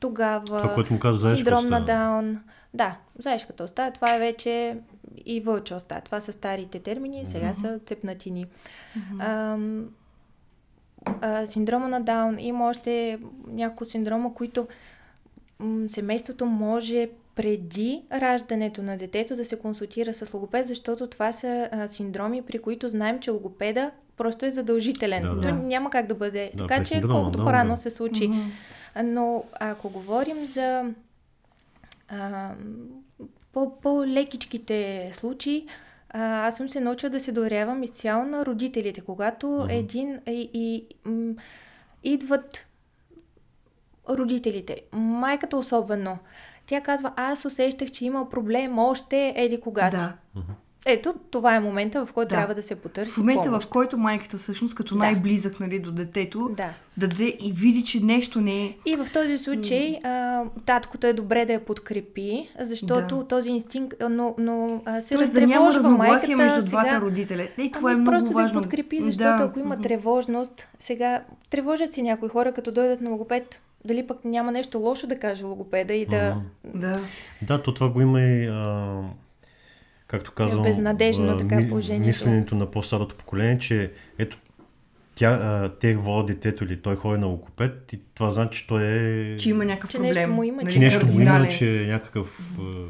тогава 0.00 0.44
това, 0.44 0.74
което 0.74 0.92
му 0.92 0.98
каза, 0.98 1.36
синдром 1.36 1.66
на 1.66 1.84
Даун. 1.84 2.40
Да, 2.74 2.98
заешката 3.18 3.64
оста, 3.64 3.90
това 3.94 4.14
е 4.14 4.18
вече 4.18 4.78
и 5.26 5.40
вълча 5.40 5.74
оста. 5.74 6.00
Това 6.04 6.20
са 6.20 6.32
старите 6.32 6.78
термини, 6.78 7.26
сега 7.26 7.52
uh-huh. 7.52 7.60
са 7.60 7.78
цепнатини. 7.86 8.46
Uh-huh. 8.46 9.16
А, 9.20 9.58
а, 11.20 11.46
синдрома 11.46 11.88
на 11.88 12.00
Даун 12.00 12.38
има 12.38 12.68
още 12.68 13.18
няколко 13.46 13.84
синдрома, 13.84 14.34
които 14.34 14.68
м- 15.58 15.88
семейството 15.88 16.46
може 16.46 17.08
преди 17.38 18.02
раждането 18.12 18.82
на 18.82 18.96
детето 18.96 19.36
да 19.36 19.44
се 19.44 19.58
консултира 19.58 20.14
с 20.14 20.34
логопед, 20.34 20.66
защото 20.66 21.06
това 21.06 21.32
са 21.32 21.68
а, 21.72 21.88
синдроми, 21.88 22.42
при 22.42 22.58
които 22.58 22.88
знаем, 22.88 23.20
че 23.20 23.30
логопеда 23.30 23.90
просто 24.16 24.46
е 24.46 24.50
задължителен. 24.50 25.22
Да, 25.22 25.34
да. 25.34 25.52
няма 25.52 25.90
как 25.90 26.06
да 26.06 26.14
бъде. 26.14 26.50
Да, 26.54 26.66
така 26.66 26.84
че 26.84 27.02
колкото 27.02 27.38
по-рано 27.38 27.70
да. 27.70 27.76
се 27.76 27.90
случи. 27.90 28.28
Mm-hmm. 28.28 29.02
Но 29.02 29.44
ако 29.60 29.88
говорим 29.88 30.46
за 30.46 30.84
а, 32.08 32.50
по-лекичките 33.82 35.10
случаи, 35.12 35.66
а, 36.10 36.46
аз 36.46 36.56
съм 36.56 36.68
се 36.68 36.80
научила 36.80 37.10
да 37.10 37.20
се 37.20 37.32
доверявам 37.32 37.82
изцяло 37.82 38.24
на 38.24 38.46
родителите. 38.46 39.00
Когато 39.00 39.46
mm-hmm. 39.46 39.78
един 39.78 40.20
и, 40.26 40.50
и 40.54 40.86
м, 41.04 41.34
идват 42.04 42.66
родителите, 44.08 44.80
майката 44.92 45.56
особено, 45.56 46.18
тя 46.68 46.80
казва, 46.80 47.12
аз 47.16 47.44
усещах, 47.44 47.90
че 47.90 48.04
има 48.04 48.30
проблем 48.30 48.78
още 48.78 49.32
еди 49.36 49.60
кога 49.60 49.90
си. 49.90 49.96
Да. 49.96 50.12
Ето, 50.86 51.14
това 51.30 51.54
е 51.54 51.60
момента, 51.60 52.06
в 52.06 52.12
който 52.12 52.28
да. 52.28 52.36
трябва 52.36 52.54
да 52.54 52.62
се 52.62 52.74
потърси 52.74 53.12
В 53.12 53.16
момента, 53.16 53.44
помощ. 53.44 53.66
в 53.66 53.70
който 53.70 53.98
майката 53.98 54.36
всъщност, 54.36 54.74
като 54.74 54.94
да. 54.94 54.98
най-близък 54.98 55.60
нали, 55.60 55.78
до 55.78 55.92
детето, 55.92 56.50
да. 56.56 56.68
даде 56.96 57.36
и 57.40 57.52
види, 57.52 57.84
че 57.84 58.00
нещо 58.00 58.40
не 58.40 58.64
е... 58.64 58.76
И 58.86 58.96
в 58.96 59.06
този 59.12 59.38
случай 59.38 59.98
а, 60.04 60.44
таткото 60.66 61.06
е 61.06 61.12
добре 61.12 61.44
да 61.44 61.52
я 61.52 61.64
подкрепи, 61.64 62.48
защото 62.60 63.16
да. 63.16 63.26
този 63.26 63.50
инстинкт, 63.50 64.02
но, 64.10 64.34
но 64.38 64.82
а, 64.84 65.00
се 65.00 65.14
Тоест, 65.14 65.32
да 65.32 65.46
няма 65.46 65.74
разногласие 65.74 66.36
между 66.36 66.62
двата 66.62 66.88
сега, 66.88 67.00
родителя. 67.00 67.48
Е, 67.58 67.70
това 67.70 67.90
ами, 67.90 67.98
е 67.98 68.02
много 68.02 68.18
просто 68.18 68.34
важно. 68.34 68.60
да 68.60 68.62
подкрепи, 68.62 69.02
защото 69.02 69.38
да. 69.38 69.44
ако 69.44 69.58
има 69.58 69.80
тревожност, 69.80 70.68
сега 70.78 71.22
тревожат 71.50 71.92
си 71.92 72.02
някои 72.02 72.28
хора, 72.28 72.52
като 72.52 72.72
дойдат 72.72 73.00
на 73.00 73.10
логопед, 73.10 73.60
дали 73.88 74.06
пък 74.06 74.24
няма 74.24 74.52
нещо 74.52 74.78
лошо 74.78 75.06
да 75.06 75.18
каже 75.18 75.44
логопеда 75.44 75.94
и 75.94 76.06
да... 76.06 76.42
Да, 76.64 77.00
да 77.42 77.62
то 77.62 77.74
това 77.74 77.88
го 77.88 78.00
има 78.00 78.20
и... 78.20 78.46
А 78.46 79.02
както 80.06 80.32
казвам, 80.32 80.64
е 80.64 80.68
безнадежно 80.68 81.32
а, 81.32 81.36
така 81.36 81.68
положението. 81.68 82.06
Мисленето 82.06 82.54
на 82.54 82.70
по-старото 82.70 83.14
поколение, 83.14 83.58
че 83.58 83.92
ето 84.18 84.38
тя, 85.14 85.30
а, 85.30 85.68
те 85.78 85.96
води 85.96 86.34
детето 86.34 86.64
или 86.64 86.82
той 86.82 86.96
ходи 86.96 87.20
на 87.20 87.26
логопед 87.26 87.92
и 87.92 88.00
това 88.14 88.30
значи, 88.30 88.60
че 88.60 88.66
той 88.66 88.84
е... 88.84 89.36
Че 89.36 89.50
има 89.50 89.64
някакъв 89.64 89.90
че 89.90 89.96
проблем. 89.96 90.14
Нещо 90.14 90.30
му 90.30 90.42
има, 90.42 90.62
нали, 90.62 90.72
че 90.72 90.78
нещо 90.78 91.06
му 91.06 91.20
има, 91.20 91.48
че 91.48 91.82
е 91.82 91.86
някакъв... 91.86 92.40
А... 92.60 92.84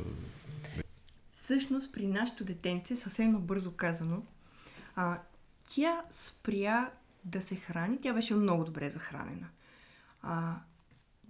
Всъщност 1.34 1.92
при 1.92 2.06
нашето 2.06 2.44
детенце, 2.44 2.96
съвсем 2.96 3.36
бързо 3.40 3.70
казано, 3.70 4.22
а, 4.96 5.18
тя 5.74 6.02
спря 6.10 6.90
да 7.24 7.42
се 7.42 7.56
храни. 7.56 7.98
Тя 8.02 8.12
беше 8.12 8.34
много 8.34 8.64
добре 8.64 8.90
захранена. 8.90 9.46
А, 10.22 10.54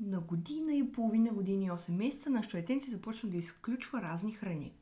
на 0.01 0.21
година 0.21 0.75
и 0.75 0.93
половина, 0.93 1.33
година 1.33 1.65
и 1.65 1.71
8 1.71 1.93
месеца 1.93 2.31
нашето 2.31 2.57
детенце 2.57 2.91
започна 2.91 3.29
да 3.29 3.37
изключва 3.37 4.03
разни 4.03 4.33
храни. 4.33 4.73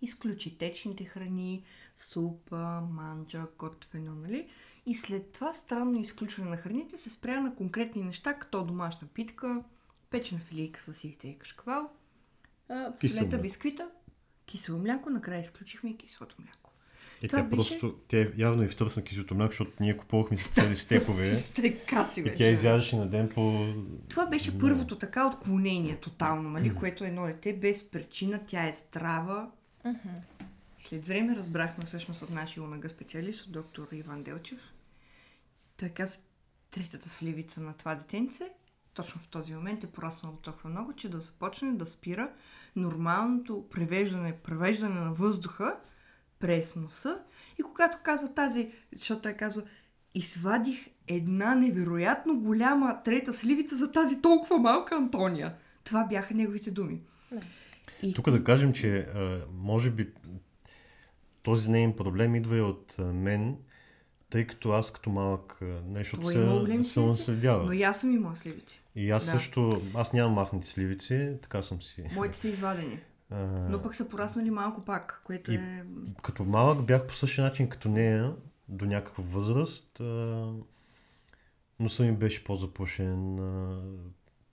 изключи 0.00 0.58
течните 0.58 1.04
храни, 1.04 1.64
супа, 1.96 2.80
манджа, 2.90 3.46
готвено, 3.58 4.14
нали? 4.14 4.48
И 4.86 4.94
след 4.94 5.32
това 5.32 5.54
странно 5.54 6.00
изключване 6.00 6.50
на 6.50 6.56
храните 6.56 6.96
се 6.96 7.10
спря 7.10 7.40
на 7.40 7.54
конкретни 7.54 8.02
неща, 8.02 8.34
като 8.34 8.64
домашна 8.64 9.08
питка, 9.08 9.62
печена 10.10 10.40
филийка 10.40 10.80
с 10.82 11.04
яйце 11.04 11.28
и 11.28 11.38
кашкавал, 11.38 11.90
а, 12.68 12.94
Кисело 12.94 13.12
слета 13.12 13.36
мляко. 13.36 13.42
бисквита, 13.42 13.90
кисело 14.46 14.78
мляко, 14.78 15.10
накрая 15.10 15.40
изключихме 15.40 15.90
и 15.90 15.96
киселото 15.96 16.36
мляко. 16.38 16.67
Е, 17.22 17.28
Това 17.28 17.38
тя 17.38 17.46
беше- 17.46 17.56
просто, 17.56 17.98
тя 18.08 18.18
е 18.18 18.28
явно 18.36 18.62
и 18.64 18.68
втърсна 18.68 19.04
киселото 19.04 19.34
мляко, 19.34 19.50
защото 19.52 19.72
ние 19.80 19.96
купувахме 19.96 20.36
с 20.36 20.48
цели 20.48 20.76
стекове. 20.86 21.34
Стекаци 21.34 22.20
и 22.20 22.22
вече. 22.22 22.36
тя 22.36 22.50
изядаше 22.50 22.96
на 22.96 23.06
ден 23.08 23.28
по... 23.28 23.74
Това 24.08 24.26
беше 24.26 24.58
първото 24.58 24.98
така 24.98 25.26
отклонение 25.26 25.96
тотално, 25.96 26.50
нали, 26.50 26.74
което 26.74 27.04
едно 27.04 27.26
дете 27.26 27.52
без 27.52 27.90
причина, 27.90 28.40
тя 28.46 28.68
е 28.68 28.74
здрава. 28.74 29.50
След 30.78 31.06
време 31.06 31.36
разбрахме 31.36 31.84
всъщност 31.84 32.22
от 32.22 32.30
нашия 32.30 32.62
УНГ 32.62 32.88
специалист, 32.90 33.46
от 33.46 33.52
доктор 33.52 33.88
Иван 33.92 34.22
Делчев. 34.22 34.60
Той 35.76 35.88
каза, 35.88 36.18
третата 36.70 37.08
сливица 37.08 37.60
на 37.60 37.72
това 37.72 37.94
детенце, 37.94 38.44
точно 38.94 39.20
в 39.20 39.28
този 39.28 39.54
момент 39.54 39.84
е 39.84 39.92
пораснало 39.92 40.36
толкова 40.36 40.70
много, 40.70 40.92
че 40.92 41.08
да 41.08 41.20
започне 41.20 41.72
да 41.72 41.86
спира 41.86 42.30
нормалното 42.76 43.66
превеждане, 43.70 44.36
превеждане 44.36 45.00
на 45.00 45.12
въздуха 45.12 45.76
през 46.38 46.76
носа. 46.76 47.18
И 47.58 47.62
когато 47.62 47.98
казва 48.02 48.34
тази, 48.34 48.70
защото 48.96 49.22
той 49.22 49.32
казва, 49.32 49.62
извадих 50.14 50.88
една 51.06 51.54
невероятно 51.54 52.40
голяма 52.40 53.02
трета 53.04 53.32
сливица 53.32 53.76
за 53.76 53.92
тази 53.92 54.22
толкова 54.22 54.58
малка 54.58 54.94
Антония. 54.94 55.54
Това 55.84 56.04
бяха 56.04 56.34
неговите 56.34 56.70
думи. 56.70 57.00
Да. 57.32 57.40
И 58.02 58.14
Тук 58.14 58.30
да 58.30 58.44
кажем, 58.44 58.72
че 58.72 59.06
може 59.52 59.90
би 59.90 60.12
този 61.42 61.70
нейн 61.70 61.96
проблем 61.96 62.34
идва 62.34 62.56
и 62.56 62.60
от 62.60 62.94
мен, 62.98 63.56
тъй 64.30 64.46
като 64.46 64.70
аз 64.70 64.92
като 64.92 65.10
малък 65.10 65.58
нещо 65.86 66.26
се, 66.26 66.32
съм 66.84 67.06
наследява. 67.06 67.64
Но 67.64 67.72
и 67.72 67.82
аз 67.82 68.00
съм 68.00 68.14
имала 68.14 68.36
сливици. 68.36 68.80
И 68.94 69.10
аз 69.10 69.24
Да. 69.24 69.30
също, 69.30 69.82
аз 69.94 70.12
нямам 70.12 70.32
махнати 70.32 70.68
сливици, 70.68 71.32
така 71.42 71.62
съм 71.62 71.82
си. 71.82 72.04
Моите 72.14 72.38
са 72.38 72.48
извадени. 72.48 73.00
А, 73.30 73.36
Но 73.70 73.82
пък 73.82 73.94
са 73.94 74.08
пораснали 74.08 74.50
малко 74.50 74.84
пак, 74.84 75.22
което 75.24 75.52
И- 75.52 75.54
е... 75.54 75.84
Като 76.22 76.44
малък 76.44 76.86
бях 76.86 77.06
по 77.06 77.14
същия 77.14 77.44
начин 77.44 77.68
като 77.68 77.88
нея, 77.88 78.36
до 78.68 78.86
някаква 78.86 79.24
възраст, 79.26 80.00
а, 80.00 80.04
носът 81.80 82.06
ми 82.06 82.12
беше 82.12 82.44
по-запушен, 82.44 83.38
а, 83.38 83.80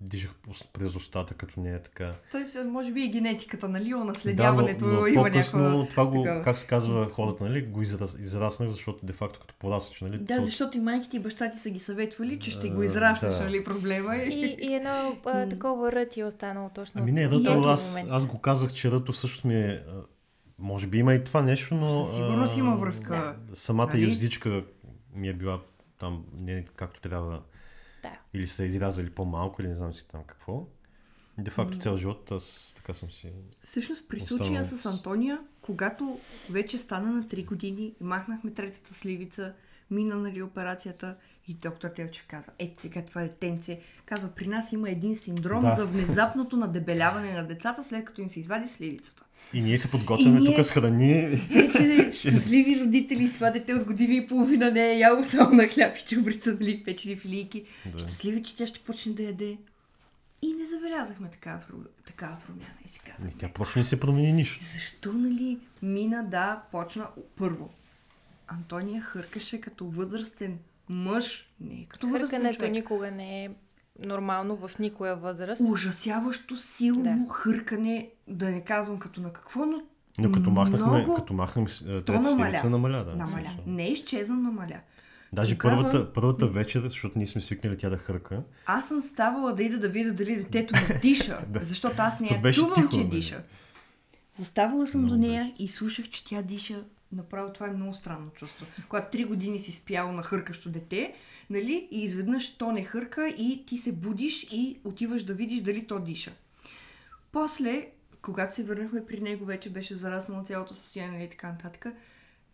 дишах 0.01 0.31
през 0.73 0.95
устата 0.95 1.33
като 1.33 1.59
нея 1.59 1.83
така. 1.83 2.13
Той 2.31 2.45
се, 2.45 2.63
може 2.63 2.91
би 2.91 3.03
и 3.03 3.09
генетиката, 3.09 3.69
нали? 3.69 3.89
Наследяването 3.89 4.85
да, 4.85 4.91
но, 4.91 4.99
но 4.99 5.07
има 5.07 5.29
някаква... 5.29 5.87
това 5.89 6.05
го, 6.05 6.23
такава. 6.23 6.41
как 6.41 6.57
се 6.57 6.67
казва 6.67 7.09
хората, 7.09 7.43
нали, 7.43 7.61
го 7.61 7.81
израс, 7.81 8.17
израснах, 8.19 8.69
защото 8.69 9.05
де-факто 9.05 9.39
като 9.39 9.55
пораснеш, 9.59 10.01
нали? 10.01 10.17
Да, 10.17 10.35
цял- 10.35 10.43
защото 10.43 10.77
и 10.77 10.81
майките 10.81 11.17
и 11.17 11.19
баща 11.19 11.51
ти 11.51 11.57
са 11.57 11.69
ги 11.69 11.79
съветвали, 11.79 12.39
че 12.39 12.51
ще 12.51 12.69
го 12.69 12.81
А, 12.81 12.85
изращаш, 12.85 13.37
да. 13.37 13.43
нали, 13.43 13.63
проблема. 13.63 14.15
И, 14.15 14.57
и 14.61 14.73
едно 14.73 15.17
а, 15.25 15.49
такова 15.49 15.91
рът 15.91 16.17
е 16.17 16.23
останало 16.23 16.69
точно 16.69 17.01
Ами 17.01 17.11
не, 17.11 17.29
този 17.29 17.47
аз, 17.47 18.03
аз 18.09 18.25
го 18.25 18.39
казах, 18.39 18.73
че 18.73 18.91
Ръто 18.91 19.11
всъщност 19.11 19.45
ми 19.45 19.55
е... 19.55 19.83
Може 20.59 20.87
би 20.87 20.97
има 20.97 21.13
и 21.13 21.23
това 21.23 21.41
нещо, 21.41 21.75
но... 21.75 22.05
Със 22.05 22.15
сигурност 22.15 22.57
има 22.57 22.75
връзка. 22.75 23.35
Самата 23.53 23.87
Нали? 23.87 24.03
юздичка 24.03 24.63
ми 25.15 25.27
е 25.29 25.33
била 25.33 25.59
там 25.99 26.23
не 26.37 26.65
както 26.75 27.01
трябва. 27.01 27.41
Да. 28.05 28.19
Или 28.33 28.47
са 28.47 28.65
изрязали 28.65 29.09
по-малко, 29.09 29.61
или 29.61 29.69
не 29.69 29.75
знам 29.75 29.93
си 29.93 30.07
там 30.07 30.23
какво. 30.23 30.67
Де 31.37 31.51
факто 31.51 31.77
цял 31.77 31.97
живот 31.97 32.31
аз 32.31 32.73
така 32.77 32.93
съм 32.93 33.11
си... 33.11 33.31
Всъщност 33.63 34.09
при 34.09 34.17
Останало 34.17 34.43
случая 34.43 34.65
с- 34.65 34.85
Антония, 34.85 35.39
когато 35.61 36.19
вече 36.49 36.77
стана 36.77 37.11
на 37.11 37.23
3 37.23 37.45
години 37.45 37.93
махнахме 38.01 38.51
третата 38.51 38.93
сливица, 38.93 39.53
мина 39.91 40.15
нали 40.15 40.41
операцията 40.41 41.15
и 41.47 41.53
доктор 41.53 41.89
Телчев 41.89 42.25
казва, 42.25 42.51
е 42.59 42.73
сега 42.77 43.01
това 43.01 43.21
детенце, 43.21 43.79
казва, 44.05 44.29
при 44.29 44.47
нас 44.47 44.71
има 44.71 44.89
един 44.89 45.15
синдром 45.15 45.59
Да. 45.59 45.75
за 45.75 45.85
внезапното 45.85 46.57
надебеляване 46.57 47.33
на 47.33 47.43
децата, 47.43 47.83
след 47.83 48.05
като 48.05 48.21
им 48.21 48.29
се 48.29 48.39
извади 48.39 48.67
сливицата. 48.67 49.23
И 49.53 49.61
ние 49.61 49.77
се 49.77 49.91
подготвяме 49.91 50.39
ние- 50.39 50.55
тук 50.55 50.65
с 50.65 50.71
храни. 50.71 51.21
Вече 51.27 52.11
щастливи 52.13 52.79
родители, 52.79 53.33
това 53.33 53.51
дете 53.51 53.73
от 53.73 53.83
година 53.83 54.13
и 54.13 54.27
половина 54.27 54.71
не 54.71 54.87
е 54.87 54.97
яло 54.97 55.23
само 55.23 55.51
на 55.51 55.67
хляб 55.67 55.97
и 55.97 56.05
чубрица, 56.05 56.51
нали, 56.51 56.83
печени 56.83 57.15
филийки. 57.15 57.63
Да. 57.85 57.99
Щастливи, 57.99 58.43
че 58.43 58.55
тя 58.55 58.67
ще 58.67 58.79
почне 58.79 59.13
да 59.13 59.23
яде. 59.23 59.57
И 60.41 60.53
не 60.53 60.65
забелязахме 60.65 61.29
такава, 61.29 61.59
такава 62.05 62.37
промяна. 62.37 62.73
И 62.85 62.89
си 62.89 62.99
казах, 62.99 63.21
Ами, 63.21 63.33
Тя 63.33 63.49
просто 63.49 63.79
не 63.79 63.85
се 63.85 63.99
промени 63.99 64.33
нищо. 64.33 64.63
защо, 64.73 65.13
нали, 65.13 65.57
мина, 65.81 66.23
да, 66.23 66.61
почна 66.71 67.07
първо. 67.35 67.69
Антония 68.47 69.01
хъркаше 69.01 69.61
като 69.61 69.85
възрастен 69.85 70.57
мъж, 70.89 71.49
не 71.59 71.85
като 71.85 72.07
възрастен 72.07 72.29
Хъркането 72.29 72.55
човек. 72.57 72.71
никога 72.71 73.11
не 73.11 73.45
е 73.45 73.49
нормално 73.99 74.57
в 74.57 74.79
никоя 74.79 75.15
възраст. 75.15 75.61
Ужасяващо 75.61 76.55
силно 76.57 77.03
Да. 77.25 77.33
хъркане, 77.33 78.09
да 78.27 78.49
не 78.49 78.61
казвам 78.61 78.99
като 78.99 79.21
на 79.21 79.33
какво, 79.33 79.65
но 79.65 79.81
Но 80.19 80.31
като 80.31 80.49
махнахме, 80.49 80.87
много... 80.87 81.15
като 81.15 81.33
махнахме 81.33 81.71
е, 81.87 82.01
трета 82.01 82.21
намаля. 82.21 82.61
намаля. 82.65 83.03
Да, 83.05 83.15
намаля. 83.15 83.49
Не 83.67 83.83
е 83.83 83.91
изчезна, 83.91 84.35
намаля. 84.35 84.79
Даже 85.33 85.53
Тогава- 85.53 85.75
първата, 85.83 86.13
първата 86.13 86.47
вечер, 86.47 86.81
защото 86.81 87.17
ние 87.17 87.27
сме 87.27 87.41
свикнали 87.41 87.77
тя 87.77 87.89
да 87.89 87.97
хърка, 87.97 88.41
Аз 88.65 88.87
съм 88.87 89.01
ставала 89.01 89.53
да 89.53 89.63
ида 89.63 89.79
да 89.79 89.89
видя 89.89 90.13
дали 90.13 90.35
детето 90.35 90.73
ми 90.75 90.99
диша, 90.99 91.39
Да. 91.49 91.59
защото 91.63 91.95
аз 91.99 92.19
не 92.19 92.27
я 92.27 92.41
беше 92.41 92.59
чувам, 92.59 92.75
тихо, 92.75 92.89
че 92.89 92.99
бе. 92.99 93.05
диша. 93.07 93.43
Заставала 94.31 94.87
съм 94.87 95.01
Много 95.01 95.15
до 95.15 95.21
нея 95.21 95.53
и 95.59 95.67
слушах, 95.67 96.09
че 96.09 96.25
тя 96.25 96.41
диша. 96.41 96.83
Направо 97.15 97.53
това 97.53 97.67
е 97.67 97.71
много 97.71 97.93
странно 97.93 98.31
чувство. 98.31 98.65
Когато 98.89 99.11
три 99.11 99.23
години 99.23 99.59
си 99.59 99.71
спял 99.71 100.11
на 100.11 100.23
хъркащо 100.23 100.69
дете, 100.69 101.13
нали, 101.49 101.87
и 101.91 102.03
изведнъж 102.03 102.57
то 102.57 102.71
не 102.71 102.83
хърка 102.83 103.27
и 103.27 103.63
ти 103.67 103.77
се 103.77 103.91
будиш 103.91 104.43
и 104.43 104.79
отиваш 104.83 105.23
да 105.23 105.33
видиш 105.33 105.61
дали 105.61 105.87
то 105.87 105.99
диша. 105.99 106.33
После, 107.31 107.87
когато 108.21 108.55
се 108.55 108.63
върнахме 108.63 109.05
при 109.05 109.21
него, 109.21 109.45
вече 109.45 109.69
беше 109.69 109.95
зараснало 109.95 110.43
цялото 110.43 110.73
състояние 110.73 111.23
и 111.23 111.29
така 111.29 111.51
нататък. 111.51 111.95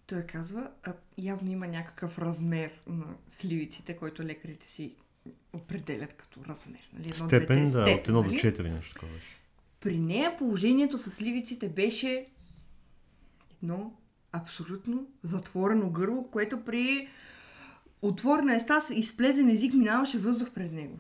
Той 0.07 0.21
казва, 0.21 0.69
а, 0.83 0.93
явно 1.17 1.51
има 1.51 1.67
някакъв 1.67 2.19
размер 2.19 2.81
на 2.87 3.05
сливиците, 3.27 3.95
който 3.97 4.23
лекарите 4.23 4.67
си 4.67 4.95
определят 5.53 6.13
като 6.13 6.45
размер. 6.45 6.89
Нали? 6.93 7.09
Едно, 7.09 7.27
две, 7.27 7.37
степен, 7.37 7.57
три, 7.57 7.63
да, 7.63 7.69
степен, 7.69 8.15
от 8.15 8.25
1 8.25 8.29
до 8.29 8.29
нали? 8.29 8.39
4 8.39 8.73
нещо 8.73 8.93
такова. 8.93 9.11
При 9.79 9.97
нея 9.97 10.37
положението 10.37 10.97
с 10.97 11.11
сливиците 11.11 11.69
беше 11.69 12.27
едно 13.63 13.93
абсолютно 14.31 15.07
затворено 15.23 15.89
гърло, 15.89 16.27
което 16.31 16.65
при 16.65 17.09
отворена 18.01 18.55
еста 18.55 18.81
с 18.81 18.89
изплезен 18.89 19.49
език 19.49 19.73
минаваше 19.73 20.19
въздух 20.19 20.51
пред 20.51 20.71
него. 20.71 20.99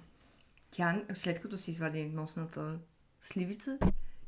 Тя, 0.71 1.03
след 1.13 1.41
като 1.41 1.57
се 1.57 1.71
извади 1.71 2.05
носната 2.05 2.79
сливица, 3.21 3.77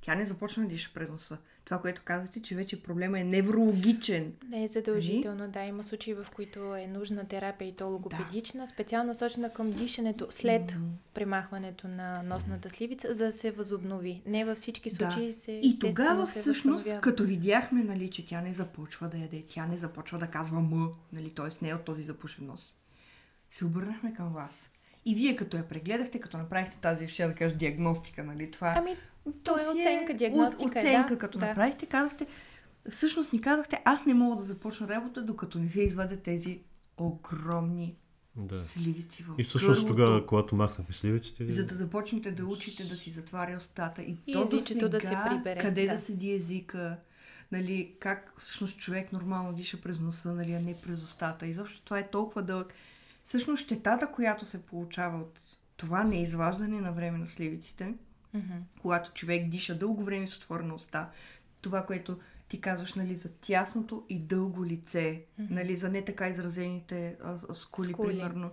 тя 0.01 0.15
не 0.15 0.25
започна 0.25 0.63
да 0.63 0.69
диша 0.69 0.91
през 0.93 1.09
носа. 1.09 1.37
Това, 1.65 1.81
което 1.81 2.01
казахте, 2.05 2.41
че 2.41 2.55
вече 2.55 2.83
проблема 2.83 3.19
е 3.19 3.23
неврологичен. 3.23 4.33
Не 4.49 4.63
е 4.63 4.67
задължително, 4.67 5.47
да. 5.47 5.63
Има 5.63 5.83
случаи, 5.83 6.13
в 6.13 6.25
които 6.35 6.75
е 6.75 6.87
нужна 6.87 7.27
терапия 7.27 7.67
и 7.67 7.75
то 7.75 7.87
логопедична, 7.87 8.67
специално 8.67 9.07
насочена 9.07 9.53
към 9.53 9.71
дишането 9.71 10.27
след 10.29 10.75
премахването 11.13 11.87
на 11.87 12.23
носната 12.23 12.69
сливица, 12.69 13.13
за 13.13 13.25
да 13.25 13.31
се 13.31 13.51
възобнови. 13.51 14.21
Не 14.25 14.45
във 14.45 14.57
всички 14.57 14.89
случаи 14.89 15.33
се 15.33 15.51
И 15.51 15.79
тогава 15.79 16.27
се 16.27 16.41
всъщност, 16.41 16.73
възстановява. 16.73 17.01
като 17.01 17.23
видяхме, 17.23 17.83
нали, 17.83 18.09
че 18.11 18.25
тя 18.25 18.41
не 18.41 18.53
започва 18.53 19.07
да 19.09 19.17
яде, 19.17 19.43
тя 19.49 19.65
не 19.65 19.77
започва 19.77 20.17
да 20.17 20.27
казва 20.27 20.61
м, 20.61 20.89
нали, 21.13 21.29
т.е. 21.29 21.65
не 21.65 21.69
е 21.69 21.73
от 21.75 21.83
този 21.85 22.03
запушен 22.03 22.45
нос, 22.45 22.75
се 23.49 23.65
обърнахме 23.65 24.13
към 24.13 24.33
вас. 24.33 24.71
И 25.05 25.15
вие 25.15 25.35
като 25.35 25.57
я 25.57 25.67
прегледахте, 25.67 26.19
като 26.19 26.37
направихте 26.37 26.77
тази, 26.77 27.07
ще 27.07 27.27
да 27.27 27.35
кажа, 27.35 27.55
диагностика, 27.55 28.23
нали, 28.23 28.51
това 28.51 28.73
Ами, 28.77 28.95
то 29.43 29.55
е 29.55 29.59
си 29.59 29.65
оценка, 29.79 30.13
диагностика. 30.13 30.63
От, 30.63 30.75
оценка, 30.75 31.13
да, 31.13 31.17
като 31.17 31.39
да. 31.39 31.45
направихте, 31.45 31.85
казахте, 31.85 32.27
всъщност 32.89 33.33
ни 33.33 33.41
казахте, 33.41 33.81
аз 33.85 34.05
не 34.05 34.13
мога 34.13 34.35
да 34.35 34.43
започна 34.43 34.87
работа, 34.87 35.21
докато 35.21 35.59
не 35.59 35.67
се 35.67 35.81
извадят 35.81 36.23
тези 36.23 36.59
огромни 36.97 37.95
Да. 38.35 38.59
сливици 38.59 39.23
в 39.23 39.35
И 39.37 39.43
всъщност 39.43 39.75
гърлото, 39.75 39.93
тогава, 39.93 40.25
когато 40.25 40.55
махнахме 40.55 40.93
сливиците, 40.95 41.49
за 41.49 41.65
да 41.65 41.75
започнете 41.75 42.31
да 42.31 42.45
учите 42.45 42.83
да 42.83 42.97
си 42.97 43.09
затваря 43.09 43.57
устата. 43.57 44.01
И, 44.01 44.17
И 44.27 44.33
то 44.33 44.45
сега, 44.59 44.87
да 44.87 44.99
се 44.99 45.17
прибере, 45.29 45.59
къде 45.59 45.87
да. 45.87 45.93
да. 45.93 45.99
седи 45.99 46.31
езика, 46.31 46.97
нали, 47.51 47.95
как 47.99 48.33
всъщност 48.37 48.77
човек 48.77 49.13
нормално 49.13 49.53
диша 49.53 49.81
през 49.81 49.99
носа, 49.99 50.33
нали, 50.33 50.53
а 50.53 50.59
не 50.59 50.75
през 50.75 51.03
устата. 51.03 51.47
Изобщо 51.47 51.81
това 51.81 51.99
е 51.99 52.09
толкова 52.09 52.43
дълъг. 52.43 52.73
Всъщност 53.23 53.63
щетата, 53.63 54.11
която 54.11 54.45
се 54.45 54.61
получава 54.65 55.19
от 55.19 55.39
това 55.77 56.03
неизваждане 56.03 56.81
на 56.81 56.91
време 56.91 57.17
на 57.17 57.27
сливиците, 57.27 57.93
Мгм. 58.33 58.53
когато 58.81 59.11
човек 59.11 59.49
диша 59.49 59.77
дълго 59.77 60.03
време 60.03 60.27
с 60.27 60.37
отворена 60.37 60.73
уста, 60.75 61.09
това, 61.61 61.85
което 61.85 62.19
ти 62.47 62.61
казваш, 62.61 62.93
нали, 62.93 63.15
за 63.15 63.33
тясното 63.33 64.03
и 64.09 64.19
дълго 64.19 64.65
лице, 64.65 65.23
нали, 65.37 65.75
за 65.75 65.89
не 65.89 66.05
така 66.05 66.29
изразените 66.29 67.15
а, 67.23 67.37
а, 67.49 67.53
скули, 67.53 67.93
Скули. 67.93 68.07
примерно. 68.07 68.51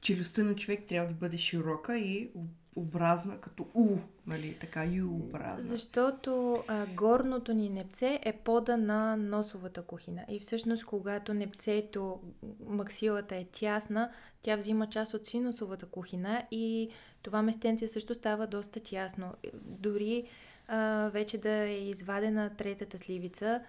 Челюстта 0.00 0.44
на 0.44 0.56
човек 0.56 0.84
трябва 0.88 1.08
да 1.08 1.14
бъде 1.14 1.38
широка 1.38 1.98
и 1.98 2.30
образна, 2.76 3.40
като 3.40 3.66
У, 3.74 3.96
нали, 4.26 4.56
така 4.60 4.84
Ю-образна. 4.84 5.68
Защото 5.68 6.64
а, 6.68 6.86
горното 6.86 7.54
ни 7.54 7.68
непце 7.68 8.20
е 8.22 8.32
пода 8.32 8.76
на 8.76 9.16
носовата 9.16 9.82
кухина. 9.82 10.24
И 10.28 10.40
всъщност, 10.40 10.84
когато 10.84 11.34
непцето, 11.34 12.20
максилата 12.66 13.36
е 13.36 13.44
тясна, 13.44 14.10
тя 14.42 14.56
взима 14.56 14.88
част 14.88 15.14
от 15.14 15.26
синусовата 15.26 15.86
кухина 15.86 16.46
и 16.50 16.90
това 17.24 17.42
местенце 17.42 17.88
също 17.88 18.14
става 18.14 18.46
доста 18.46 18.80
тясно. 18.80 19.34
Дори 19.64 20.24
а, 20.68 21.10
вече 21.12 21.38
да 21.38 21.50
е 21.50 21.78
извадена 21.78 22.50
третата 22.56 22.98
сливица, 22.98 23.60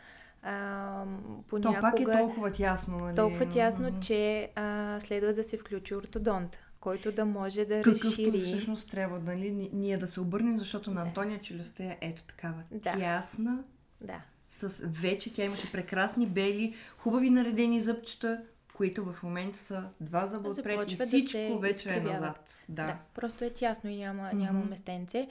а, 0.43 1.03
понякога... 1.47 1.76
То 1.76 1.82
пак 1.82 1.99
е 1.99 2.20
толкова 2.20 2.51
тясно, 2.51 2.97
нали? 2.97 3.16
Толкова 3.16 3.49
тясно, 3.49 3.99
че 3.99 4.49
а, 4.56 4.97
следва 4.99 5.34
да 5.34 5.43
се 5.43 5.58
включи 5.58 5.95
ортодонт 5.95 6.58
който 6.80 7.12
да 7.12 7.26
може 7.26 7.66
да 7.66 7.82
Какъвто 7.82 8.08
разшири. 8.08 8.41
всъщност 8.41 8.91
трябва, 8.91 9.20
нали, 9.20 9.70
ние 9.74 9.97
да 9.97 10.08
се 10.08 10.22
обърнем, 10.22 10.58
защото 10.58 10.91
на 10.91 11.01
Антония 11.01 11.39
челюстта 11.39 11.84
е 11.84 11.97
ето 12.01 12.24
такава. 12.24 12.64
Да. 12.72 12.97
Тясна, 12.97 13.64
Да. 14.01 14.22
с 14.49 14.82
вече 14.86 15.34
тя 15.34 15.45
имаше 15.45 15.72
прекрасни 15.72 16.28
бели, 16.28 16.76
хубави 16.97 17.30
наредени 17.30 17.82
зъбчета, 17.82 18.41
които 18.76 19.13
в 19.13 19.23
момента 19.23 19.57
са 19.57 19.89
два 20.01 20.28
зъба 20.28 20.49
отпред 20.49 20.91
и 20.91 20.95
да 20.95 21.05
всичко 21.05 21.30
се 21.30 21.57
вече 21.61 21.93
е 21.93 21.99
назад. 21.99 22.57
Да. 22.69 22.86
да. 22.86 22.97
Просто 23.15 23.43
е 23.43 23.49
тясно 23.49 23.89
и 23.89 23.95
няма, 23.95 24.34
няма 24.34 24.59
Мгм. 24.59 24.69
местенце. 24.69 25.28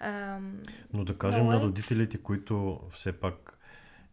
Ам, 0.00 0.58
Но 0.92 1.04
да 1.04 1.18
кажем 1.18 1.46
на 1.46 1.56
е. 1.56 1.60
родителите, 1.60 2.18
които 2.18 2.80
все 2.92 3.12
пак 3.12 3.58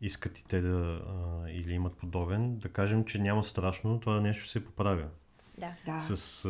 искат 0.01 0.39
и 0.39 0.45
те 0.45 0.61
да 0.61 1.01
а, 1.07 1.49
или 1.49 1.73
имат 1.73 1.97
подобен, 1.97 2.57
да 2.57 2.69
кажем, 2.69 3.05
че 3.05 3.19
няма 3.19 3.43
страшно, 3.43 3.99
това 3.99 4.21
нещо 4.21 4.47
се 4.47 4.65
поправя. 4.65 5.07
да. 5.57 5.71
да. 5.85 6.01
С 6.01 6.45
а, 6.45 6.49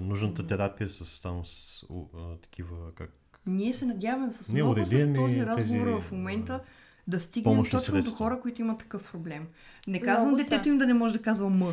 нужната 0.00 0.46
терапия, 0.46 0.88
с 0.88 1.22
там 1.22 1.44
с 1.44 1.82
а, 2.14 2.36
такива 2.36 2.94
как 2.94 3.10
Ние 3.46 3.72
се 3.72 3.86
надяваме 3.86 4.32
с 4.32 4.52
Не, 4.52 4.62
много 4.62 4.84
с 4.84 5.14
този 5.14 5.46
разговор 5.46 5.86
тези, 5.86 6.00
в 6.00 6.12
момента 6.12 6.60
да 7.08 7.20
стигнем 7.20 7.44
помощни 7.44 7.70
точно 7.70 7.94
до 7.94 7.96
средства. 7.96 8.16
хора, 8.16 8.40
които 8.40 8.60
имат 8.60 8.78
такъв 8.78 9.12
проблем. 9.12 9.46
Не 9.86 10.00
казвам 10.00 10.24
Много 10.24 10.36
детето 10.38 10.64
са. 10.64 10.68
им 10.68 10.78
да 10.78 10.86
не 10.86 10.94
може 10.94 11.14
да 11.14 11.22
казва 11.22 11.50
М. 11.50 11.72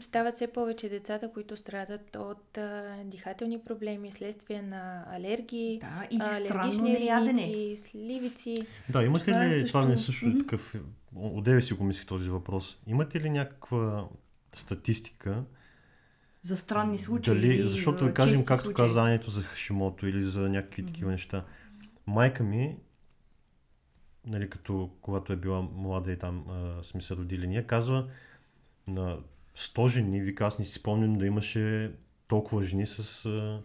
Стават 0.00 0.34
все 0.34 0.46
повече 0.46 0.88
децата, 0.88 1.30
които 1.30 1.56
страдат 1.56 2.16
от 2.16 2.58
а, 2.58 2.96
дихателни 3.04 3.58
проблеми, 3.60 4.12
следствие 4.12 4.62
на 4.62 5.04
алергии, 5.10 5.78
Да, 5.78 6.06
или 6.10 6.20
а, 6.22 6.34
странно 6.34 6.60
алергични 6.62 6.92
неядене. 6.94 7.42
ринити, 7.42 7.82
сливици. 7.82 8.66
Да, 8.88 9.02
имате 9.02 9.24
Това 9.24 9.44
е 9.44 9.48
ли, 9.48 9.52
също- 9.52 9.68
това 9.68 9.82
ми 9.82 9.92
е 9.92 9.98
също 9.98 10.26
Мгм. 10.26 10.38
такъв, 10.38 10.74
отдеве 11.16 11.62
си 11.62 11.74
го 11.74 11.84
мислих 11.84 12.06
този 12.06 12.30
въпрос, 12.30 12.78
имате 12.86 13.20
ли 13.20 13.30
някаква 13.30 14.04
статистика, 14.54 15.42
За 16.42 16.56
странни 16.56 16.98
случаи. 16.98 17.34
дали, 17.34 17.46
или 17.48 17.62
защото 17.62 17.98
за 17.98 18.04
да 18.04 18.14
кажем, 18.14 18.32
чести 18.32 18.46
както 18.46 18.62
случаи. 18.62 18.74
каза 18.76 19.00
Ането 19.00 19.30
за 19.30 19.42
Хашимото 19.42 20.06
или 20.06 20.22
за 20.22 20.40
някакви 20.40 20.86
такива 20.86 21.10
неща, 21.10 21.44
майка 22.06 22.42
ми, 22.42 22.76
нали, 24.26 24.50
като 24.50 24.90
когато 25.00 25.32
е 25.32 25.36
била 25.36 25.62
млада 25.72 26.12
и 26.12 26.18
там 26.18 26.44
а, 26.48 26.84
сме 26.84 27.00
се 27.00 27.16
родили 27.16 27.46
ние, 27.46 27.62
казва 27.62 28.06
на 28.86 29.18
100 29.56 29.88
жени, 29.88 30.20
вика 30.20 30.46
аз 30.46 30.58
не 30.58 30.64
си 30.64 30.72
спомням 30.72 31.14
да 31.14 31.26
имаше 31.26 31.92
толкова 32.28 32.62
жени 32.62 32.86
с 32.86 33.26
а, 33.26 33.60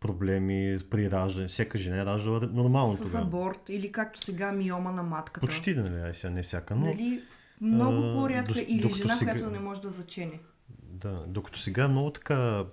проблеми 0.00 0.78
при 0.90 1.10
раждане. 1.10 1.48
Всяка 1.48 1.78
жена 1.78 1.96
е 1.96 2.06
раждала 2.06 2.40
нормално 2.42 2.90
С 2.90 2.98
тогава. 2.98 3.18
аборт 3.18 3.60
или 3.68 3.92
както 3.92 4.20
сега 4.20 4.52
миома 4.52 4.90
на 4.92 5.02
матката. 5.02 5.40
Почти, 5.40 5.74
нали, 5.74 5.94
ай 5.96 6.14
сега 6.14 6.30
не 6.30 6.42
всяка, 6.42 6.76
но... 6.76 6.86
Нали, 6.86 7.22
много 7.60 7.92
а, 7.98 8.14
по-рядко 8.14 8.52
е. 8.52 8.54
дос- 8.54 8.66
Или 8.66 8.90
жена, 8.90 9.14
сега- 9.16 9.32
която 9.32 9.50
не 9.50 9.58
може 9.58 9.82
да 9.82 9.90
зачене. 9.90 10.40
Да, 10.82 11.24
докато 11.26 11.58
сега 11.58 11.84
е 11.84 11.88
много 11.88 12.10
така, 12.10 12.64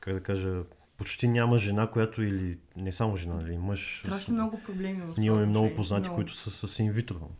как 0.00 0.14
да 0.14 0.22
кажа, 0.22 0.62
почти 0.96 1.28
няма 1.28 1.58
жена, 1.58 1.86
която 1.86 2.22
или 2.22 2.58
не 2.76 2.92
само 2.92 3.16
жена, 3.16 3.34
нали, 3.34 3.58
мъж. 3.58 3.96
с- 3.96 3.98
Страшно 3.98 4.34
много 4.34 4.60
проблеми 4.60 4.92
в 4.94 5.04
Ние 5.08 5.12
това 5.16 5.24
имаме 5.26 5.46
много 5.46 5.74
познати, 5.74 6.00
Много. 6.00 6.14
които 6.14 6.34
са 6.34 6.68
с 6.68 6.78
инвитро, 6.78 7.30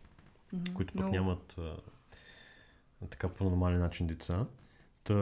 Мгм, 0.52 0.74
които 0.74 0.92
пък 0.92 1.00
много. 1.00 1.14
нямат 1.14 1.55
а, 1.59 1.76
така 3.07 3.28
по 3.28 3.44
нормален 3.44 3.80
начин 3.80 4.07
деца. 4.07 4.46
Та, 5.05 5.14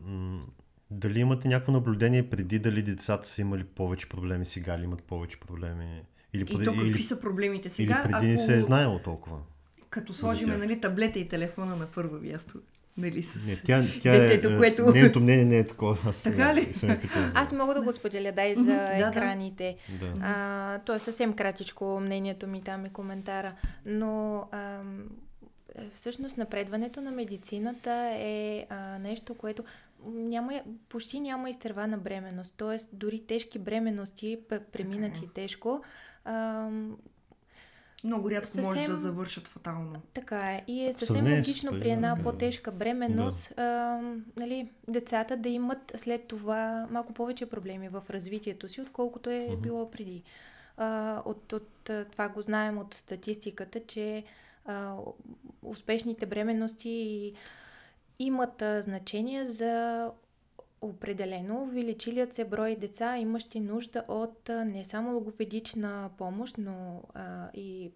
м- 0.00 0.44
дали 0.90 1.20
имате 1.20 1.48
някакво 1.48 1.72
наблюдение 1.72 2.30
преди 2.30 2.58
дали 2.58 2.82
децата 2.82 3.28
са 3.28 3.40
имали 3.40 3.64
повече 3.64 4.08
проблеми, 4.08 4.44
сега 4.44 4.78
ли 4.78 4.84
имат 4.84 5.02
повече 5.02 5.40
проблеми? 5.40 6.02
Или, 6.32 6.42
И 6.42 6.46
преди- 6.46 6.64
то 6.64 6.72
какви 6.72 6.88
или, 6.88 7.02
са 7.02 7.20
проблемите 7.20 7.68
или 7.68 7.72
сега, 7.72 8.02
преди 8.02 8.14
ако... 8.16 8.24
не 8.24 8.38
се 8.38 8.56
е 8.56 8.60
знаело 8.60 8.98
толкова? 8.98 9.38
Като 9.90 10.14
сложиме, 10.14 10.56
нали, 10.56 10.80
таблета 10.80 11.18
и 11.18 11.28
телефона 11.28 11.76
на 11.76 11.86
първо 11.86 12.18
място. 12.18 12.58
Нали, 13.00 13.22
с... 13.22 13.48
Не, 13.48 13.56
тя, 13.66 13.84
тя 14.02 14.10
детето, 14.10 14.48
е, 14.48 14.56
което- 14.58 14.92
Нейното 14.92 15.20
мнение 15.20 15.44
не 15.44 15.58
е 15.58 15.66
такова. 15.66 15.98
Аз 16.08 16.22
Така 16.22 16.54
ли? 16.54 16.74
Съм 16.74 16.88
за... 16.90 17.32
Аз 17.34 17.52
мога 17.52 17.74
да 17.74 17.82
го 17.82 17.92
споделя, 17.92 18.32
да, 18.32 18.44
и 18.44 18.54
за 18.54 18.64
да. 18.64 19.08
екраните. 19.08 19.76
Да. 20.00 20.12
А, 20.22 20.78
то 20.78 20.94
е 20.94 20.98
съвсем 20.98 21.32
кратичко 21.32 22.00
мнението 22.00 22.46
ми 22.46 22.62
там 22.62 22.86
и 22.86 22.90
коментара. 22.90 23.52
Но 23.86 24.44
ам, 24.52 25.04
е, 25.74 25.82
всъщност 25.94 26.38
напредването 26.38 27.00
на 27.00 27.10
медицината 27.10 28.12
е 28.18 28.66
а, 28.70 28.98
нещо, 28.98 29.34
което 29.34 29.64
няма, 30.06 30.60
почти 30.88 31.20
няма 31.20 31.50
изтървана 31.50 31.98
бременност. 31.98 32.54
Тоест, 32.56 32.88
дори 32.92 33.20
тежки 33.26 33.58
бременности, 33.58 34.38
преминати 34.72 35.28
тежко, 35.34 35.82
ам, 36.24 36.96
Много 38.04 38.30
рядко 38.30 38.48
може 38.56 38.66
Съвсем- 38.68 38.86
да 38.86 38.96
завършат 38.96 39.48
фатално. 39.48 39.92
така 40.14 40.36
е. 40.52 40.64
И 40.66 40.84
е 40.84 40.92
съвсем 40.92 41.16
сравнение 41.16 41.44
с 41.44 41.46
логично 41.46 41.70
при 41.72 41.90
една 41.90 42.14
да. 42.14 42.22
по-тежка 42.22 42.72
бременност 42.72 43.58
а, 43.58 44.00
нали, 44.36 44.70
децата 44.88 45.36
да 45.36 45.48
имат 45.48 45.92
след 45.96 46.26
това 46.26 46.86
малко 46.90 47.12
повече 47.12 47.46
проблеми 47.46 47.88
в 47.88 48.02
развитието 48.10 48.68
си, 48.68 48.80
отколкото 48.80 49.30
е 49.30 49.46
Мгм. 49.50 49.60
било 49.62 49.90
преди. 49.90 50.22
А, 50.76 51.22
от, 51.24 51.52
от 51.52 51.68
това 52.12 52.28
го 52.28 52.42
знаем 52.42 52.78
от 52.78 52.94
статистиката, 52.94 53.80
че 53.86 54.24
а, 54.66 54.94
успешните 55.62 56.26
бременности 56.26 57.32
имат 58.18 58.62
а, 58.62 58.82
значение 58.82 59.46
за 59.46 60.06
определено 60.82 61.62
увеличилият 61.62 62.32
се 62.32 62.44
брой 62.44 62.76
деца, 62.76 63.18
имащи 63.18 63.60
нужда 63.60 64.04
от 64.08 64.48
а, 64.48 64.64
не 64.64 64.84
само 64.84 65.12
логопедична 65.12 66.10
помощ, 66.18 66.58
но 66.58 67.02
а, 67.14 67.48
и 67.54 67.90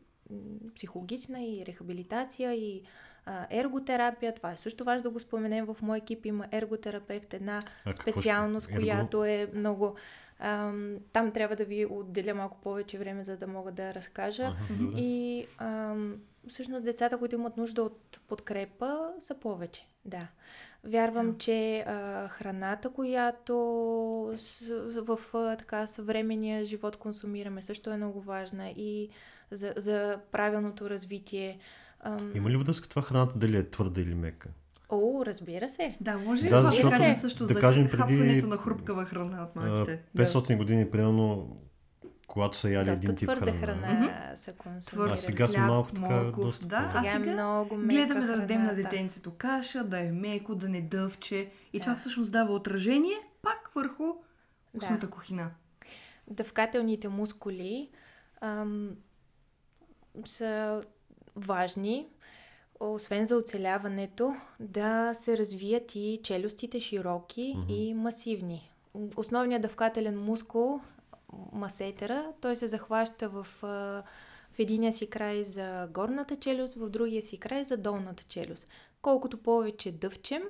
психологична 0.77 1.43
и 1.45 1.63
рехабилитация 1.67 2.55
и 2.55 2.83
а, 3.27 3.47
ерготерапия. 3.51 4.35
Това 4.35 4.53
е 4.53 4.57
също 4.57 4.85
важно 4.85 5.03
да 5.03 5.11
го 5.11 5.21
споменем. 5.21 5.67
В 5.67 5.77
мой 5.83 5.99
екип 5.99 6.27
има 6.27 6.47
ерготерапевт, 6.53 7.35
една 7.35 7.63
А 7.85 7.93
ще- 7.93 8.03
специалност, 8.03 8.69
ерго? 8.69 8.77
която 8.77 9.25
е 9.25 9.51
много... 9.55 9.95
Ам, 10.39 10.99
там 11.13 11.33
трябва 11.33 11.57
да 11.57 11.65
ви 11.65 11.87
отделя 11.87 12.35
малко 12.35 12.59
повече 12.61 12.99
време, 12.99 13.25
за 13.25 13.37
да 13.37 13.47
мога 13.47 13.73
да 13.73 13.95
разкажа. 13.95 14.53
Добре. 14.71 15.01
И 15.01 15.47
ам, 15.59 16.17
всъщност 16.49 16.85
децата, 16.85 17.19
които 17.19 17.35
имат 17.35 17.57
нужда 17.57 17.83
от 17.83 18.21
подкрепа, 18.29 19.13
са 19.19 19.35
повече. 19.35 19.87
Да. 20.05 20.29
Вярвам, 20.87 21.31
Да. 21.33 21.39
че 21.39 21.79
а, 21.79 22.29
храната, 22.29 22.91
която 22.91 23.55
с, 24.37 24.61
в 25.07 25.19
а, 25.35 25.57
така 25.57 25.87
съвременния 25.87 26.65
живот 26.65 26.97
консумираме, 26.97 27.63
също 27.63 27.91
е 27.91 27.97
много 27.97 28.21
важна 28.21 28.69
и 28.69 29.09
за, 29.51 29.73
за 29.77 30.19
правилното 30.33 30.91
развитие. 30.91 31.59
Ам, 32.01 32.33
Има 32.35 32.51
ли 32.51 32.57
връзка 32.57 32.89
това 32.89 33.03
храната 33.03 33.39
дали 33.39 33.57
е 33.57 33.71
твърда 33.71 34.01
или 34.01 34.15
мека? 34.15 34.49
О, 34.89 35.23
разбира 35.27 35.69
се. 35.69 35.97
Да, 36.01 36.19
може 36.19 36.45
ли 36.45 36.49
Да, 36.49 36.57
това 36.59 36.91
да 36.91 36.91
кажем 36.91 37.15
също 37.15 37.47
да 37.47 37.55
за 37.55 37.61
кажем, 37.61 37.85
преди, 37.85 37.97
хапването 37.97 38.47
на 38.47 38.57
хрупкава 38.57 39.05
храна 39.05 39.43
от 39.43 39.57
малките? 39.57 40.03
500 40.17 40.57
години, 40.57 40.91
примерно, 40.91 41.57
когато 42.27 42.59
са 42.59 42.71
яли 42.71 42.85
Доста 42.85 43.05
един 43.05 43.17
тип 43.17 43.31
храна. 43.31 43.53
храна, 43.53 44.33
се 44.37 44.53
консумира. 44.53 44.81
Твърд 44.81 45.13
А 45.13 45.17
сега 45.17 45.49
сме 45.49 45.61
малко 45.61 45.93
така, 45.93 46.09
морков, 46.11 46.45
доста 46.45 46.67
да, 46.67 46.77
а 46.95 47.05
Сега, 47.05 47.19
много 47.19 47.77
гледаме 47.77 48.27
да 48.27 48.37
дадем 48.37 48.63
на 48.63 48.75
детенцето 48.75 49.31
каша, 49.31 49.85
да 49.85 49.99
е 49.99 50.13
меко, 50.13 50.55
да 50.55 50.69
не 50.69 50.81
дъвче. 50.83 51.51
И 51.73 51.81
това 51.81 51.93
Да. 51.93 51.99
всъщност 51.99 52.33
дава 52.33 52.55
отражение 52.55 53.17
пак 53.43 53.71
върху 53.75 54.05
Да. 54.05 54.15
устната 54.75 55.11
кухина. 55.11 55.51
дъвкателните 56.29 57.09
мускули 57.09 57.91
ам, 58.41 58.91
са 60.25 60.83
важни, 61.37 62.07
освен 62.81 63.25
за 63.25 63.37
оцеляването, 63.37 64.35
да 64.61 65.15
се 65.15 65.39
развият 65.39 65.95
и 65.95 66.21
челюстите 66.23 66.81
широки 66.81 67.55
Мгм. 67.57 67.73
и 67.73 67.95
масивни. 67.95 68.71
Основният 69.17 69.63
дъвкателен 69.63 70.19
мускул, 70.21 70.81
масетера, 71.53 72.33
той 72.41 72.57
се 72.57 72.67
захваща 72.67 73.29
в, 73.29 73.47
в 73.63 74.59
единия 74.59 74.93
си 74.93 75.11
край 75.11 75.45
за 75.45 75.89
горната 75.91 76.37
челюст, 76.37 76.75
в 76.75 76.91
другия 76.91 77.23
си 77.23 77.39
край 77.39 77.65
за 77.65 77.77
долната 77.77 78.25
челюст. 78.25 78.69
Колкото 79.03 79.43
повече 79.43 79.93
дъвчем, 79.93 80.43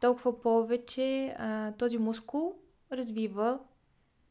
толкова 0.00 0.40
повече 0.42 1.34
а, 1.38 1.72
този 1.72 1.98
мускул 1.98 2.54
развива 2.92 3.58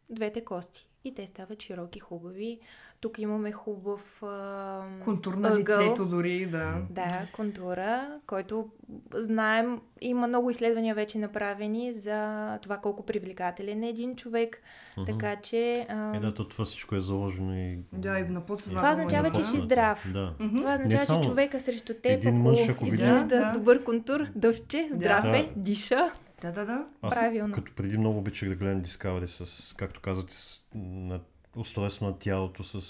двете 0.09 0.45
кости. 0.45 0.87
И 1.05 1.13
те 1.13 1.27
стават 1.27 1.61
широки, 1.61 1.99
хубави. 1.99 2.59
Тук 3.01 3.19
имаме 3.19 3.51
хубав 3.51 4.23
а, 4.23 4.83
Контур 5.03 5.33
на 5.33 5.47
ъгъл. 5.49 5.79
лицето 5.79 6.05
дори, 6.05 6.45
да. 6.45 6.81
Да, 6.89 7.07
контура, 7.31 8.19
който 8.27 8.69
знаем, 9.13 9.81
има 10.01 10.27
много 10.27 10.49
изследвания 10.49 10.95
вече 10.95 11.17
направени 11.17 11.93
за 11.93 12.19
това 12.61 12.77
колко 12.77 13.03
привлекателен 13.03 13.83
е 13.83 13.89
един 13.89 14.15
човек, 14.15 14.61
Мгм. 14.97 15.05
така 15.07 15.35
че 15.35 15.85
а, 15.89 16.17
Е, 16.17 16.19
да, 16.19 16.33
то 16.33 16.47
това 16.47 16.65
всичко 16.65 16.95
е 16.95 16.99
заложено 16.99 17.53
и... 17.53 17.79
Да, 17.93 18.19
и 18.19 18.23
на 18.23 18.41
подсъзнателно. 18.41 18.93
това 18.93 19.03
означава, 19.03 19.31
че 19.31 19.43
си 19.43 19.59
здрав. 19.59 20.09
Да. 20.13 20.33
Мгм. 20.39 20.57
Това 20.57 20.73
означава, 20.73 20.99
само 20.99 21.21
че 21.21 21.29
човека 21.29 21.59
срещу 21.59 21.93
теб, 21.93 22.05
един 22.13 22.29
ако 22.29 22.37
мъж, 22.39 22.69
ако 22.69 22.83
види- 22.83 22.95
изглежда 22.95 23.27
Да, 23.27 23.35
да. 23.37 23.51
с 23.51 23.53
добър 23.53 23.83
контур, 23.83 24.27
дъвче, 24.35 24.87
здрав 24.91 25.23
Да. 25.23 25.37
е, 25.37 25.49
диша, 25.55 26.11
Да, 26.41 26.51
да, 26.51 26.65
да. 26.65 26.87
Аз 27.01 27.13
правилно. 27.15 27.55
като 27.55 27.75
преди 27.75 27.97
много 27.97 28.19
обичах 28.19 28.49
да 28.49 28.55
гледам 28.55 28.83
Discovery 28.83 29.25
с, 29.25 29.73
както 29.73 30.01
казвате, 30.01 30.33
с 30.33 30.67
на 30.75 31.19
устройство 31.55 32.05
на 32.05 32.19
тялото, 32.19 32.63
с 32.63 32.81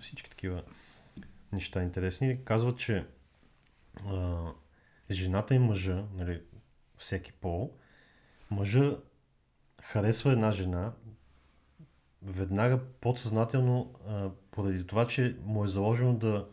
всички 0.00 0.30
такива 0.30 0.62
неща 1.52 1.82
интересни. 1.82 2.44
Казват, 2.44 2.78
че 2.78 3.06
а, 4.06 4.46
жената 5.10 5.54
и 5.54 5.58
мъжа, 5.58 6.04
нали, 6.14 6.42
всеки 6.98 7.32
пол, 7.32 7.76
мъжа 8.50 8.96
харесва 9.82 10.32
една 10.32 10.52
жена 10.52 10.92
веднага 12.22 12.80
подсъзнателно 13.00 13.92
а, 14.08 14.30
поради 14.50 14.86
това, 14.86 15.06
че 15.06 15.36
му 15.44 15.64
е 15.64 15.68
заложено 15.68 16.14
да 16.14 16.48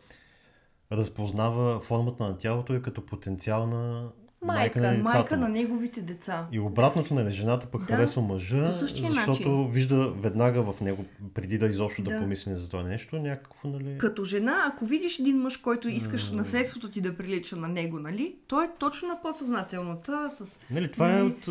разпознава 0.91 1.79
формата 1.79 2.23
на 2.23 2.37
тялото 2.37 2.73
и 2.73 2.81
като 2.81 3.05
потенциална 3.05 4.11
майка, 4.45 4.79
Майка. 4.79 4.81
на 4.81 4.97
децата. 4.97 5.17
Майка 5.17 5.37
на 5.37 5.49
неговите 5.49 6.01
деца. 6.01 6.47
И 6.51 6.59
обратното, 6.59 7.13
нали, 7.13 7.31
жената 7.31 7.65
пък 7.65 7.81
Да, 7.81 7.87
харесва 7.87 8.21
мъжа, 8.21 8.71
защото 8.71 9.01
начин. 9.13 9.71
вижда 9.71 10.11
веднага 10.11 10.73
в 10.73 10.81
него, 10.81 11.05
преди 11.33 11.57
да 11.57 11.65
изобщо 11.65 12.01
да, 12.01 12.11
Да. 12.11 12.19
помисли 12.19 12.55
за 12.55 12.69
това 12.69 12.83
нещо, 12.83 13.15
някакво, 13.19 13.67
нали... 13.69 13.97
Като 13.97 14.23
жена, 14.23 14.71
ако 14.73 14.85
видиш 14.85 15.19
един 15.19 15.37
мъж, 15.37 15.57
който 15.57 15.89
искаш 15.89 16.31
наследството 16.31 16.91
ти 16.91 17.01
да 17.01 17.17
прилича 17.17 17.55
на 17.55 17.67
него, 17.67 17.99
нали? 17.99 18.35
Той 18.47 18.65
е 18.65 18.69
точно 18.79 19.07
на 19.07 19.21
подсъзнателната 19.21 20.29
с... 20.29 20.59
Нали, 20.71 20.91
това 20.91 21.17
е 21.17 21.21
от, 21.21 21.49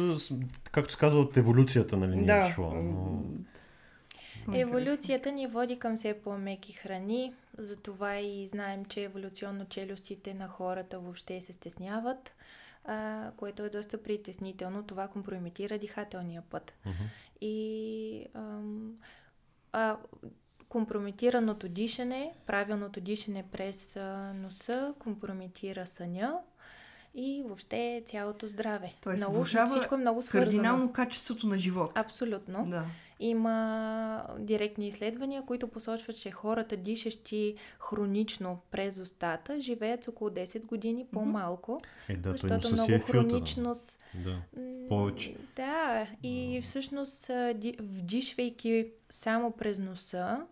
както 0.73 0.93
се 0.93 0.99
казва, 0.99 1.21
от 1.21 1.37
еволюцията, 1.37 1.97
нали, 1.97 2.17
ни 2.17 2.27
Да. 2.27 2.35
е. 2.35 2.55
Но... 4.49 4.59
Еволюцията 4.59 5.33
ни 5.33 5.47
води 5.47 5.79
към 5.79 5.97
все 5.97 6.15
по-меки 6.15 6.73
храни, 6.73 7.33
затова 7.59 8.19
и 8.19 8.47
знаем, 8.47 8.85
че 8.85 9.03
еволюционно 9.03 9.65
челюстите 9.65 10.35
на 10.35 10.49
хората 10.49 10.99
въобще 10.99 11.41
се 11.41 11.53
стесняват, 11.53 12.33
а, 12.85 13.31
което 13.37 13.65
е 13.65 13.71
доста 13.71 14.03
притеснително. 14.03 14.83
Това 14.83 15.09
компрометира 15.09 15.79
дихателния 15.79 16.43
път. 16.51 16.73
Мгм. 16.87 17.05
И 17.41 18.27
ам, 18.35 18.93
а, 19.73 19.97
компрометираното 20.69 21.69
дишане, 21.69 22.33
правилното 22.47 23.01
дишане 23.01 23.45
през 23.53 23.97
а, 23.97 24.33
носа, 24.35 24.95
компрометира 24.99 25.87
съня 25.87 26.39
и 27.15 27.43
въобще 27.47 28.03
цялото 28.07 28.47
здраве. 28.47 28.95
Тоест, 29.01 29.29
много, 29.29 29.45
всичко 29.45 29.95
е 29.95 29.99
много 29.99 30.23
свързано. 30.23 30.51
Кардинално 30.51 30.93
качеството 30.93 31.47
на 31.47 31.59
живот. 31.59 31.93
Абсолютно. 31.95 32.67
Да. 32.67 32.85
Има 33.21 34.27
директни 34.39 34.89
изследвания, 34.89 35.43
които 35.43 35.69
посочват, 35.69 36.17
че 36.17 36.31
хората, 36.31 36.77
дишащи 36.77 37.55
хронично 37.79 38.61
през 38.71 38.99
устата, 38.99 39.61
живеят 39.61 40.05
с 40.05 40.09
около 40.09 40.31
10 40.31 40.67
години 40.67 41.07
по-малко, 41.13 41.81
Е, 42.09 42.17
да, 42.17 42.33
защото 42.33 42.73
много 42.73 42.93
е 42.93 42.99
хроничност. 42.99 44.03
Да. 44.15 44.37
Повече. 44.89 45.35
Да, 45.57 46.07
и 46.23 46.61
всъщност 46.63 47.31
вдишвайки 47.81 48.87
само 49.11 49.51
през 49.51 49.79
носа, 49.79 50.47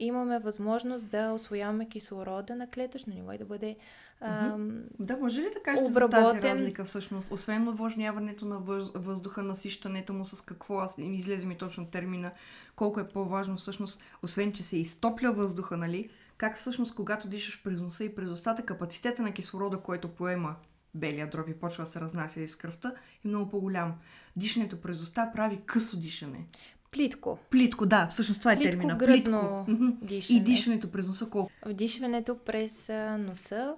имаме 0.00 0.38
възможност 0.38 1.10
да 1.10 1.32
освояваме 1.32 1.88
кислорода 1.88 2.56
на 2.56 2.70
клетъчно 2.70 3.14
ниво 3.14 3.32
и 3.32 3.38
да 3.38 3.44
бъде 3.44 3.76
ам, 4.20 4.82
Да, 4.98 5.16
може 5.16 5.40
ли 5.40 5.46
да 5.46 5.62
кажете 5.62 5.84
за 5.84 6.00
тази 6.00 6.06
Обработен. 6.06 6.52
разлика 6.52 6.84
всъщност? 6.84 7.32
Освен 7.32 7.64
навлажняването 7.64 8.44
на 8.44 8.56
въз- 8.56 8.90
въздуха, 8.94 9.42
насищането 9.42 10.12
му 10.12 10.24
с 10.24 10.40
какво, 10.40 10.78
аз 10.78 10.94
излезе 10.98 11.46
ми 11.46 11.54
точно 11.54 11.86
термина, 11.86 12.32
колко 12.76 13.00
е 13.00 13.08
по-важно 13.08 13.56
всъщност, 13.56 14.00
освен 14.22 14.52
че 14.52 14.62
се 14.62 14.76
изтопля 14.76 15.32
въздуха, 15.32 15.76
нали? 15.76 16.08
Как 16.36 16.56
всъщност, 16.56 16.94
когато 16.94 17.28
дишаш 17.28 17.62
през 17.62 17.80
носа 17.80 18.04
и 18.04 18.14
през 18.14 18.30
устата, 18.30 18.62
капацитета 18.62 19.22
на 19.22 19.32
кислорода, 19.32 19.76
който 19.78 20.08
поема 20.08 20.54
белия 20.94 21.30
дроб 21.30 21.48
и 21.48 21.54
почва 21.54 21.84
да 21.84 21.90
се 21.90 22.00
разнася 22.00 22.40
из 22.40 22.56
кръвта, 22.56 22.92
е 23.24 23.28
много 23.28 23.50
по-голям. 23.50 23.94
Дишането 24.36 24.80
през 24.80 25.02
уста 25.02 25.30
прави 25.34 25.60
късо 25.66 25.96
дишане. 25.96 26.46
плитко. 26.90 27.38
Плитко, 27.50 27.86
да, 27.86 28.06
всъщност 28.06 28.40
това 28.40 28.52
е 28.52 28.56
Плитко 28.56 28.70
термина. 28.70 28.94
гръдно 28.96 29.64
Мгм. 29.68 29.86
дишане. 30.02 30.38
И 30.38 30.42
дишането 30.42 30.90
през 30.90 31.08
носа 31.08 31.30
колко? 31.30 31.50
Вдишването 31.66 32.38
през 32.38 32.88
носа 33.18 33.74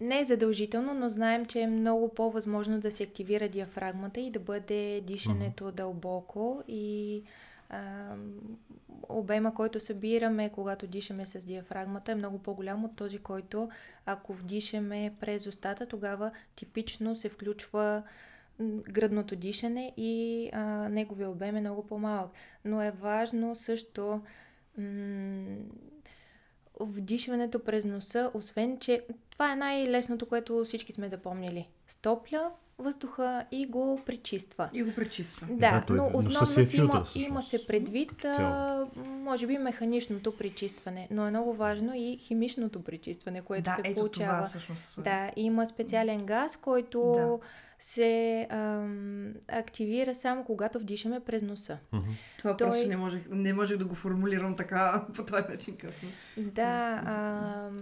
не 0.00 0.20
е 0.20 0.24
задължително, 0.24 0.94
но 0.94 1.08
знаем, 1.08 1.46
че 1.46 1.60
е 1.60 1.66
много 1.66 2.14
по-възможно 2.14 2.80
да 2.80 2.90
се 2.90 3.02
активира 3.02 3.48
диафрагмата 3.48 4.20
и 4.20 4.30
да 4.30 4.40
бъде 4.40 5.00
дишането 5.00 5.72
дълбоко 5.72 6.62
и 6.68 7.22
а, 7.70 8.14
обема, 9.08 9.54
който 9.54 9.80
събираме, 9.80 10.50
когато 10.50 10.86
дишаме 10.86 11.26
с 11.26 11.44
диафрагмата, 11.44 12.12
е 12.12 12.14
много 12.14 12.38
по-голям 12.38 12.84
от 12.84 12.96
този, 12.96 13.18
който 13.18 13.70
ако 14.06 14.32
вдишаме 14.34 15.14
през 15.20 15.46
устата, 15.46 15.86
тогава 15.86 16.30
типично 16.56 17.16
се 17.16 17.28
включва 17.28 18.02
гръдното 18.88 19.36
дишане 19.36 19.92
и 19.96 20.50
а, 20.52 20.88
неговия 20.88 21.30
обем 21.30 21.56
е 21.56 21.60
много 21.60 21.86
по-малък. 21.86 22.30
Но 22.64 22.82
е 22.82 22.90
важно 22.90 23.54
също 23.54 24.20
м- 24.78 25.56
вдишването 26.80 27.58
през 27.58 27.84
носа, 27.84 28.30
освен 28.34 28.78
че 28.78 29.02
това 29.30 29.52
е 29.52 29.56
най-лесното, 29.56 30.26
което 30.26 30.64
всички 30.64 30.92
сме 30.92 31.08
запомнили. 31.08 31.68
Стопля 31.88 32.50
въздуха 32.78 33.44
и 33.52 33.66
го 33.66 34.00
пречиства. 34.06 34.70
И 34.72 34.82
го 34.82 34.94
пречиства. 34.94 35.46
Да, 35.50 35.56
Да, 35.56 35.84
той- 35.86 35.96
но 35.96 36.10
носа 36.10 36.18
основно 36.18 36.46
си 36.64 36.76
е 36.76 36.80
има, 36.80 36.86
филтър, 36.92 37.02
всъщност, 37.04 37.28
има 37.28 37.42
се 37.42 37.66
предвид, 37.66 38.24
а, 38.24 38.86
може 38.96 39.46
би, 39.46 39.58
механичното 39.58 40.36
пречистване, 40.36 41.08
но 41.10 41.26
е 41.26 41.30
много 41.30 41.54
важно 41.54 41.92
и 41.94 42.16
химичното 42.20 42.82
пречистване, 42.82 43.40
което 43.40 43.62
да, 43.64 43.74
се 43.74 43.80
ето 43.84 43.94
получава. 44.00 44.32
това 44.32 44.48
всъщност. 44.48 45.02
Да, 45.04 45.30
има 45.36 45.66
специален 45.66 46.26
газ, 46.26 46.56
който 46.56 47.00
Да. 47.00 47.38
Се 47.78 48.46
ам, 48.50 49.34
активира 49.48 50.14
само 50.14 50.44
когато 50.44 50.78
вдишаме 50.78 51.20
през 51.20 51.42
носа. 51.42 51.78
Мгм. 51.92 52.10
Това 52.38 52.56
Той- 52.56 52.68
просто 52.68 52.88
не 52.88 52.96
можех, 52.96 53.22
не 53.30 53.52
можех 53.52 53.78
да 53.78 53.84
го 53.84 53.94
формулирам 53.94 54.56
така 54.56 55.06
по 55.16 55.24
този 55.24 55.42
начин 55.44 55.76
късно. 55.76 56.08
Да, 56.36 57.02
ам, 57.06 57.78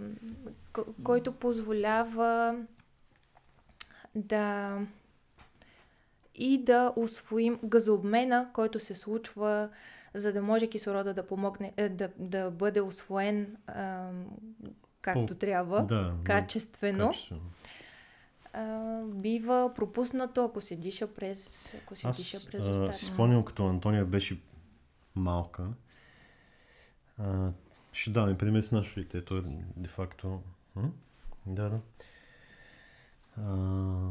к- 0.73 1.03
който 1.03 1.33
позволява 1.33 2.59
да 4.15 4.79
и 6.35 6.59
да 6.59 6.93
освоим 6.97 7.59
газообмена, 7.65 8.49
който 8.53 8.81
се 8.81 8.95
случва, 8.95 9.69
за 10.15 10.33
да 10.33 10.43
може 10.43 10.67
кислорода 10.67 11.15
да 11.15 11.27
помогне, 11.27 11.73
е, 11.77 11.89
да, 11.89 12.09
да 12.17 12.51
бъде 12.51 12.81
освоен 12.81 13.57
ам, 13.67 14.27
както 15.03 15.27
По- 15.27 15.35
трябва, 15.35 15.77
Да, 15.79 15.95
да, 15.97 16.13
качествено, 16.25 17.07
качествено. 17.07 17.41
А, 18.57 19.03
бива 19.05 19.73
пропуснато, 19.75 20.45
ако 20.45 20.61
се 20.61 20.77
диша 20.77 21.15
през, 21.15 21.75
ако 21.75 21.97
се 21.97 22.11
диша 22.11 22.37
Аз 22.37 22.47
през 22.47 22.67
а, 22.67 22.71
устата. 22.71 22.93
си 22.93 23.05
спомням, 23.05 23.45
като 23.45 23.67
Антония 23.67 24.05
беше 24.05 24.41
малка. 25.15 25.69
А, 27.19 27.53
ще 27.93 28.11
даваме 28.11 28.39
пример 28.39 28.61
с 28.61 28.73
нашето 28.73 29.01
дете. 29.01 29.25
Той 29.25 29.39
е 29.39 29.43
де-факто... 29.77 30.41
Да, 31.47 31.69
да. 31.71 31.81
А, 33.37 34.11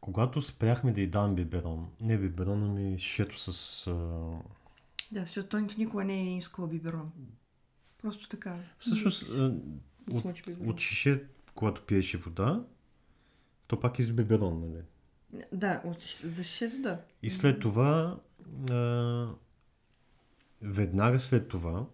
когато 0.00 0.42
спряхме 0.42 0.92
да 0.92 1.00
й 1.00 1.06
давам 1.06 1.34
биберон, 1.34 1.88
не 2.00 2.18
биберон, 2.18 2.62
ами 2.62 2.98
шето 2.98 3.38
с... 3.38 3.86
А, 3.86 3.92
Да, 5.12 5.20
защото 5.20 5.48
той 5.48 5.62
никога 5.78 6.04
не 6.04 6.20
е 6.20 6.36
искал 6.36 6.66
биберон. 6.66 7.12
Просто 8.02 8.28
така. 8.28 8.58
всъщност, 8.78 9.22
от, 10.10 10.24
от 10.66 10.80
шише, 10.80 11.24
когато 11.54 11.82
пиеше 11.82 12.18
вода, 12.18 12.64
то 13.66 13.80
пак 13.80 13.98
е 13.98 14.02
с 14.02 14.12
нали? 14.60 14.82
Да, 15.52 15.82
от, 15.84 16.00
за 16.24 16.44
да. 16.78 17.00
И 17.22 17.30
след 17.30 17.60
това, 17.60 18.18
а, 18.70 19.28
веднага 20.62 21.20
след 21.20 21.48
това, 21.48 21.86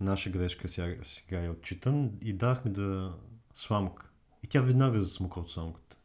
наша 0.00 0.30
грешка 0.30 0.68
сега, 0.68 0.96
сега 1.02 1.38
я 1.38 1.50
отчитам, 1.50 2.10
и 2.22 2.32
дахме 2.32 2.70
да 2.70 3.14
сламка. 3.54 4.10
И 4.44 4.46
тя 4.46 4.60
веднага 4.60 5.00
засмука 5.00 5.40
от 5.40 5.50
сламката. 5.50 5.96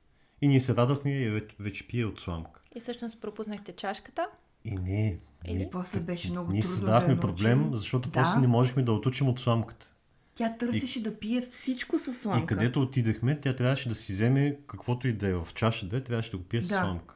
И 0.42 0.48
ние 0.48 0.60
се 0.60 0.76
радвахме 0.76 1.12
и 1.14 1.30
вече, 1.30 1.56
вече 1.60 1.88
пие 1.88 2.06
от 2.06 2.20
сламка. 2.20 2.62
И 2.76 2.80
всъщност 2.80 3.22
пропуснахте 3.22 3.72
чашката. 3.72 4.28
И 4.66 4.76
не. 4.76 5.20
Или? 5.48 5.56
ние- 5.56 5.70
После 5.70 6.00
беше 6.00 6.32
много 6.32 6.52
Ние 6.52 6.62
трудно 6.62 6.76
създадахме 6.76 7.16
да 7.16 7.22
проблем, 7.22 7.60
научим. 7.60 7.78
защото 7.78 8.10
Да. 8.10 8.22
после 8.22 8.40
не 8.40 8.48
можехме 8.48 8.84
да 8.84 8.92
отучим 8.94 9.28
от 9.28 9.40
сламката. 9.40 9.94
Тя 10.34 10.58
търсеше 10.58 11.04
да 11.04 11.20
пие 11.20 11.42
всичко 11.42 11.98
с 11.98 12.14
сламка. 12.14 12.44
И 12.44 12.48
където 12.48 12.82
отидахме, 12.82 13.40
тя 13.42 13.56
трябваше 13.56 13.90
да 13.90 13.96
си 13.96 14.14
вземе 14.14 14.60
каквото 14.68 15.08
и 15.08 15.14
да 15.14 15.28
е 15.28 15.34
в 15.34 15.48
чаша 15.56 15.86
да 15.86 15.98
е, 15.98 16.02
трябваше 16.02 16.32
да 16.32 16.38
го 16.38 16.44
пие 16.44 16.62
с 16.62 16.68
Да. 16.68 16.76
сламка. 16.76 17.16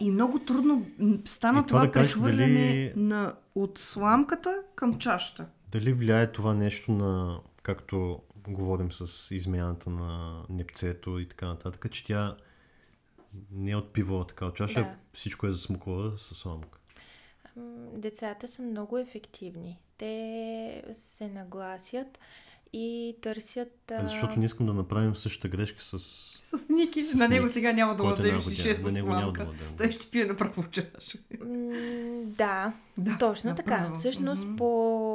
И 0.00 0.10
много 0.10 0.38
трудно 0.38 0.86
стана 1.24 1.60
И 1.60 1.66
това 1.66 1.80
това, 1.80 1.86
да 1.86 1.92
прехвърляне 1.92 2.46
дали- 2.54 2.92
на, 2.96 3.34
от 3.54 3.78
сламката 3.78 4.56
към 4.74 4.98
чашата. 4.98 5.46
Дали 5.70 5.92
влияе 5.92 6.32
това 6.32 6.54
нещо 6.54 6.92
на, 6.92 7.40
както 7.62 8.18
говорим 8.48 8.92
с 8.92 9.34
измяната 9.34 9.90
на 9.90 10.42
непцето 10.50 11.18
и 11.18 11.28
така 11.28 11.46
нататък, 11.46 11.92
че 11.92 12.04
тя 12.04 12.36
не 13.50 13.70
е 13.70 13.76
отпивала 13.76 14.26
така 14.26 14.46
от 14.46 14.56
чаша, 14.56 14.80
Да. 14.80 14.94
всичко 15.12 15.46
е 15.46 15.52
засмуквала 15.52 16.18
с 16.18 16.34
сламка. 16.34 16.78
Децата 17.92 18.48
са 18.48 18.62
много 18.62 18.98
ефективни. 18.98 19.78
Те 19.98 20.82
се 20.92 21.28
нагласят 21.28 22.18
и 22.72 23.16
търсят... 23.20 23.90
а, 23.90 24.04
Защото 24.04 24.38
не 24.38 24.44
искам 24.44 24.66
да 24.66 24.72
направим 24.72 25.16
същата 25.16 25.48
грешка 25.48 25.82
с... 25.82 25.98
С 26.42 26.68
Ники. 26.68 27.04
С 27.04 27.14
на 27.14 27.28
него 27.28 27.42
Ники, 27.42 27.52
сега 27.52 27.72
няма 27.72 27.96
да 27.96 28.02
дадем 28.04 28.26
една 28.26 28.40
шише 28.42 28.72
с 28.72 28.92
него 28.92 29.08
няма 29.08 29.20
сламка. 29.22 29.40
да 29.40 29.46
му. 29.46 29.52
Той 29.78 29.90
ще 29.90 30.06
пие 30.06 30.24
направо 30.24 30.62
чаша. 30.64 31.18
м, 31.40 31.72
Да, 32.24 32.72
Да, 32.98 33.18
Точно 33.18 33.54
така. 33.54 33.70
направо. 33.70 33.94
Всъщност 33.94 34.44
Мгм. 34.44 34.56
по 34.56 34.70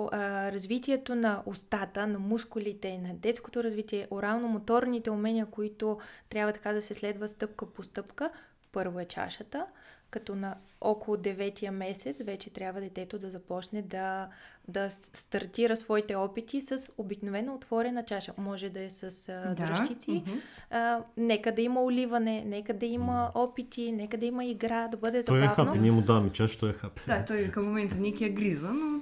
а, 0.08 0.18
развитието 0.52 1.16
на 1.16 1.44
устата, 1.46 2.08
на 2.08 2.20
мускулите, 2.20 2.98
на 2.98 3.14
детското 3.14 3.64
развитие, 3.64 4.08
орално-моторните 4.12 5.10
умения, 5.10 5.46
които 5.46 5.98
трябва 6.30 6.54
така 6.54 6.74
да 6.74 6.82
се 6.82 6.94
следва 6.94 7.28
стъпка 7.28 7.66
по 7.66 7.84
стъпка, 7.84 8.30
първо 8.72 9.00
е 9.00 9.06
чашата, 9.06 9.66
като 10.10 10.36
на 10.36 10.56
около 10.82 11.18
9-я 11.18 11.72
месец 11.72 12.22
вече 12.22 12.50
трябва 12.50 12.82
детето 12.82 13.20
да 13.20 13.30
започне 13.30 13.82
да, 13.82 14.28
да 14.68 14.90
стартира 14.92 15.78
своите 15.78 16.16
опити 16.16 16.62
с 16.62 16.90
обикновено 16.98 17.56
отворена 17.56 18.04
чаша. 18.04 18.34
Може 18.38 18.70
да 18.70 18.84
е 18.84 18.90
с 18.90 19.30
а, 19.30 19.54
дръжкици, 19.56 20.12
мгм. 20.12 20.32
а, 20.70 21.04
нека 21.18 21.56
да 21.56 21.62
има 21.62 21.84
оливане, 21.84 22.44
нека 22.46 22.74
да 22.74 22.86
има 22.86 23.32
опити, 23.36 23.92
нека 23.92 24.18
да 24.18 24.26
има 24.26 24.46
игра, 24.46 24.88
да 24.88 24.98
бъде 24.98 25.24
Той 25.24 25.38
е 25.38 25.42
забавно. 25.42 25.66
хапе, 25.66 25.80
ние 25.80 25.92
му 25.92 26.02
даваме 26.02 26.30
чаша, 26.30 26.60
той 26.60 26.70
е 26.70 26.74
хапе. 26.74 27.02
Да, 27.08 27.26
той 27.26 27.48
към 27.48 27.66
момента 27.66 27.96
Ники 27.96 28.24
я 28.24 28.30
гриза, 28.30 28.74
но 28.74 29.00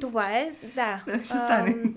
Това 0.00 0.38
е, 0.38 0.52
да. 0.74 1.02
Да, 1.06 1.18
ще 1.24 1.34
стане. 1.34 1.94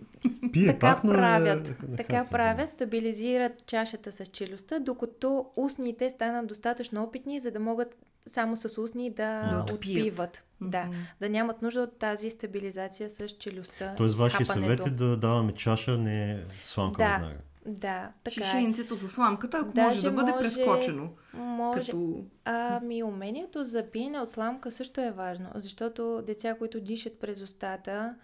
Пие 0.54 0.68
така 0.68 0.80
пак, 0.96 1.04
но 1.04 1.14
е- 1.14 1.16
правят. 1.16 1.68
е 1.68 1.96
така 1.98 2.24
да. 2.24 2.26
правят, 2.26 2.70
стабилизират 2.70 3.66
чашата 3.66 4.12
с 4.12 4.26
челюстта, 4.26 4.80
докато 4.80 5.46
устните 5.56 6.10
станат 6.10 6.48
достатъчно 6.48 7.04
опитни, 7.04 7.40
за 7.40 7.52
да 7.52 7.60
могат 7.60 7.96
само 8.28 8.56
с 8.58 8.82
устни 8.82 9.11
да, 9.12 9.48
Да 9.50 9.58
отпиват. 9.60 9.74
отпият. 10.20 10.44
Да, 10.62 10.84
Мгм. 10.84 10.96
да 11.22 11.30
нямат 11.30 11.62
нужда 11.62 11.82
от 11.82 11.98
тази 11.98 12.30
стабилизация 12.30 13.10
с 13.10 13.28
челюстта. 13.30 13.94
Тоест, 13.98 14.16
вашия 14.16 14.46
хапането. 14.46 14.84
съвет 14.84 14.94
е 14.94 14.96
да 14.96 15.18
даваме 15.18 15.54
чаша, 15.54 15.98
не 15.98 16.44
сламка 16.64 16.98
Да. 16.98 17.10
веднага. 17.12 17.40
Да, 17.66 18.12
така 18.24 18.42
е. 18.42 18.44
Шишенцето 18.44 18.98
с 18.98 19.10
сламката, 19.10 19.58
ако 19.58 19.74
Даже 19.74 19.86
може 19.88 20.02
да 20.02 20.12
бъде 20.12 20.32
може- 20.32 20.40
прескочено. 20.44 21.10
Може. 21.34 21.80
Като... 21.82 22.24
Ами, 22.46 23.04
умението 23.04 23.64
за 23.64 23.84
пиене 23.84 24.20
от 24.20 24.30
сламка 24.32 24.72
също 24.72 25.02
е 25.02 25.12
важно, 25.12 25.50
защото 25.56 26.22
деца, 26.22 26.56
които 26.56 26.80
дишат 26.80 27.20
през 27.20 27.42
устата, 27.42 28.16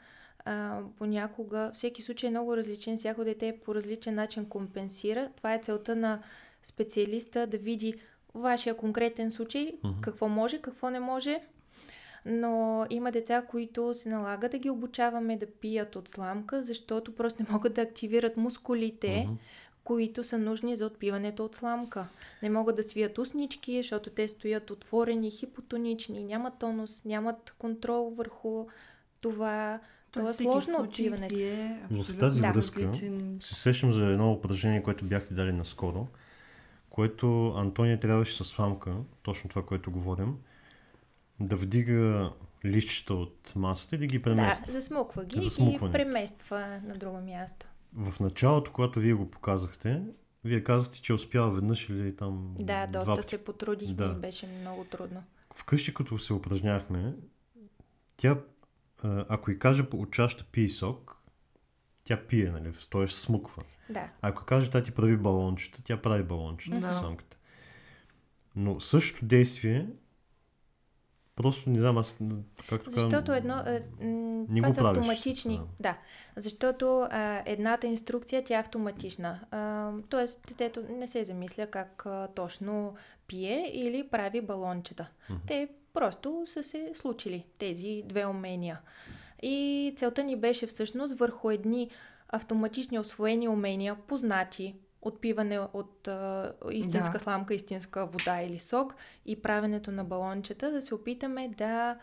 а, 0.46 0.80
понякога, 0.98 1.72
всеки 1.74 2.02
случай 2.02 2.28
е 2.28 2.32
много 2.32 2.58
различен, 2.58 2.98
всяко 2.98 3.24
дете 3.24 3.60
по 3.66 3.76
различен 3.76 4.16
начин 4.16 4.46
компенсира. 4.46 5.30
Това 5.36 5.54
е 5.54 5.60
целта 5.60 5.96
на 5.96 6.20
специалиста 6.64 7.48
да 7.48 7.58
види 7.58 7.94
вашия 8.38 8.78
конкретен 8.78 9.32
случай, 9.32 9.74
Мгм. 9.84 10.02
какво 10.02 10.28
може, 10.28 10.62
какво 10.62 10.90
не 10.90 11.00
може. 11.00 11.40
Но 12.26 12.86
има 12.90 13.12
деца, 13.12 13.42
които 13.42 13.94
се 13.94 14.10
налага 14.10 14.50
да 14.50 14.58
ги 14.58 14.70
обучаваме 14.70 15.38
да 15.38 15.46
пият 15.46 15.96
от 15.96 16.08
сламка, 16.08 16.64
защото 16.64 17.16
просто 17.16 17.44
не 17.44 17.52
могат 17.52 17.74
да 17.74 17.82
активират 17.82 18.38
мускулите, 18.38 19.24
Мгм. 19.26 19.34
които 19.84 20.24
са 20.24 20.38
нужни 20.38 20.76
за 20.76 20.86
отпиването 20.86 21.46
от 21.46 21.56
сламка. 21.56 22.06
Не 22.44 22.50
могат 22.50 22.76
да 22.76 22.84
свият 22.84 23.18
уснички, 23.18 23.78
защото 23.78 24.10
те 24.10 24.28
стоят 24.28 24.72
отворени, 24.72 25.32
хипотонични, 25.32 26.24
нямат 26.24 26.54
тонус, 26.60 27.06
нямат 27.06 27.54
контрол 27.60 28.14
върху 28.18 28.66
това. 29.22 29.80
Това 30.12 30.30
е 30.30 30.34
сложно 30.34 30.92
си 30.94 31.44
е 31.44 31.80
В 31.92 32.18
тази 32.18 32.42
Да. 32.42 32.52
връзка 32.52 32.92
се 33.40 33.56
сещам 33.56 33.94
за 33.94 34.06
едно 34.06 34.32
упражнение, 34.32 34.84
което 34.84 35.06
бяхте 35.06 35.34
дали 35.34 35.52
наскоро, 35.52 36.08
което 36.98 37.48
Антония 37.50 38.00
трябваше 38.00 38.36
с 38.36 38.46
сламка, 38.46 38.94
точно 39.24 39.50
това, 39.50 39.66
което 39.66 39.92
говорим, 39.92 40.38
да 41.40 41.56
вдига 41.56 42.32
лищата 42.66 43.14
от 43.14 43.54
масата 43.56 43.96
и 43.96 44.00
да 44.00 44.06
ги 44.06 44.22
премества. 44.22 44.66
Да, 44.66 44.72
засмуква 44.72 45.26
ги 45.26 45.40
и 45.40 45.44
Засмукване. 45.44 45.94
премества 45.94 46.60
на 46.84 46.96
друго 46.96 47.22
място. 47.22 47.66
В 47.94 48.20
началото, 48.20 48.72
когато 48.74 49.00
вие 49.00 49.14
го 49.14 49.32
показахте, 49.32 50.02
вие 50.44 50.64
казахте, 50.64 51.02
че 51.02 51.14
е 51.14 51.16
успяла 51.16 51.52
веднъж 51.52 51.90
или 51.90 52.16
там 52.16 52.54
Да, 52.56 52.88
доста 52.88 53.16
пъти. 53.16 53.28
се 53.28 53.38
потрудихме 53.38 53.96
Да. 53.98 54.14
и 54.18 54.22
беше 54.22 54.48
много 54.48 54.84
трудно. 54.84 55.24
Вкъщи, 55.56 55.94
като 55.94 56.20
се 56.20 56.34
упражнявахме, 56.34 57.16
тя, 58.18 58.38
ако 59.04 59.52
и 59.52 59.60
каже 59.60 59.84
от 59.94 60.12
чашата 60.12 60.44
пие 60.44 60.70
сок, 60.70 61.17
тя 62.08 62.18
пие, 62.20 62.52
нали? 62.52 62.74
Т.е. 62.92 63.08
смуква. 63.08 63.64
Да. 63.90 64.10
Ако 64.22 64.46
каже, 64.46 64.70
тя 64.70 64.84
ти 64.84 64.92
прави 64.92 65.18
балончета, 65.18 65.84
тя 65.84 65.98
прави 65.98 66.24
балончета 66.24 66.80
Да. 66.80 66.88
с 66.88 67.00
сламката. 67.00 67.38
Но 68.56 68.80
същото 68.80 69.26
действие, 69.26 69.88
просто 71.36 71.70
не 71.70 71.80
знам, 71.80 71.98
аз 71.98 72.18
както 72.70 72.86
казвам, 72.86 73.02
Защото 73.02 73.34
едно. 73.34 73.54
А, 73.56 73.72
м, 74.02 74.46
не 74.50 74.62
това 74.62 74.72
са 74.72 74.82
правиш, 74.82 74.98
автоматични. 74.98 75.58
да. 75.58 75.66
Да. 75.80 75.98
Защото 76.36 77.00
а, 77.02 77.44
едната 77.46 77.88
инструкция 77.88 78.44
тя 78.44 78.58
е 78.58 78.60
автоматична. 78.60 79.40
А, 79.52 79.92
тоест, 80.10 80.42
детето 80.48 80.84
не 80.90 81.08
се 81.08 81.24
замисля 81.24 81.68
как 81.68 82.06
а, 82.06 82.28
точно 82.28 82.96
пие 83.28 83.72
или 83.74 84.08
прави 84.08 84.42
балончета. 84.42 85.08
Те 85.48 85.70
просто 85.94 86.44
са 86.48 86.64
се 86.64 86.92
случили 86.94 87.46
тези 87.58 88.04
две 88.06 88.26
умения. 88.26 88.80
И 89.42 89.94
целта 89.96 90.24
ни 90.24 90.36
беше 90.36 90.68
всъщност 90.68 91.18
върху 91.18 91.50
едни 91.50 91.90
автоматични 92.30 93.00
освоени 93.00 93.48
умения, 93.48 93.96
познати, 94.08 94.76
отпиване 95.02 95.60
от 95.74 96.08
а, 96.08 96.54
истинска 96.72 97.12
Да. 97.12 97.20
сламка, 97.20 97.54
истинска 97.54 98.06
вода 98.06 98.42
или 98.42 98.60
сок 98.60 98.96
и 99.26 99.42
правенето 99.42 99.92
на 99.92 100.04
балончета, 100.04 100.72
да 100.72 100.82
се 100.82 100.96
опитаме 100.96 101.48
да 101.48 101.98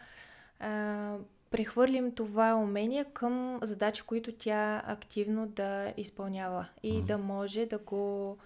а, 0.60 1.16
прехвърлим 1.50 2.12
това 2.12 2.54
умение 2.54 3.04
към 3.04 3.58
задачи, 3.62 4.02
които 4.02 4.32
тя 4.32 4.82
активно 4.86 5.46
да 5.46 5.92
изпълнява 5.96 6.66
и 6.82 7.00
да 7.00 7.18
може 7.18 7.66
да 7.66 7.78
го 7.78 8.36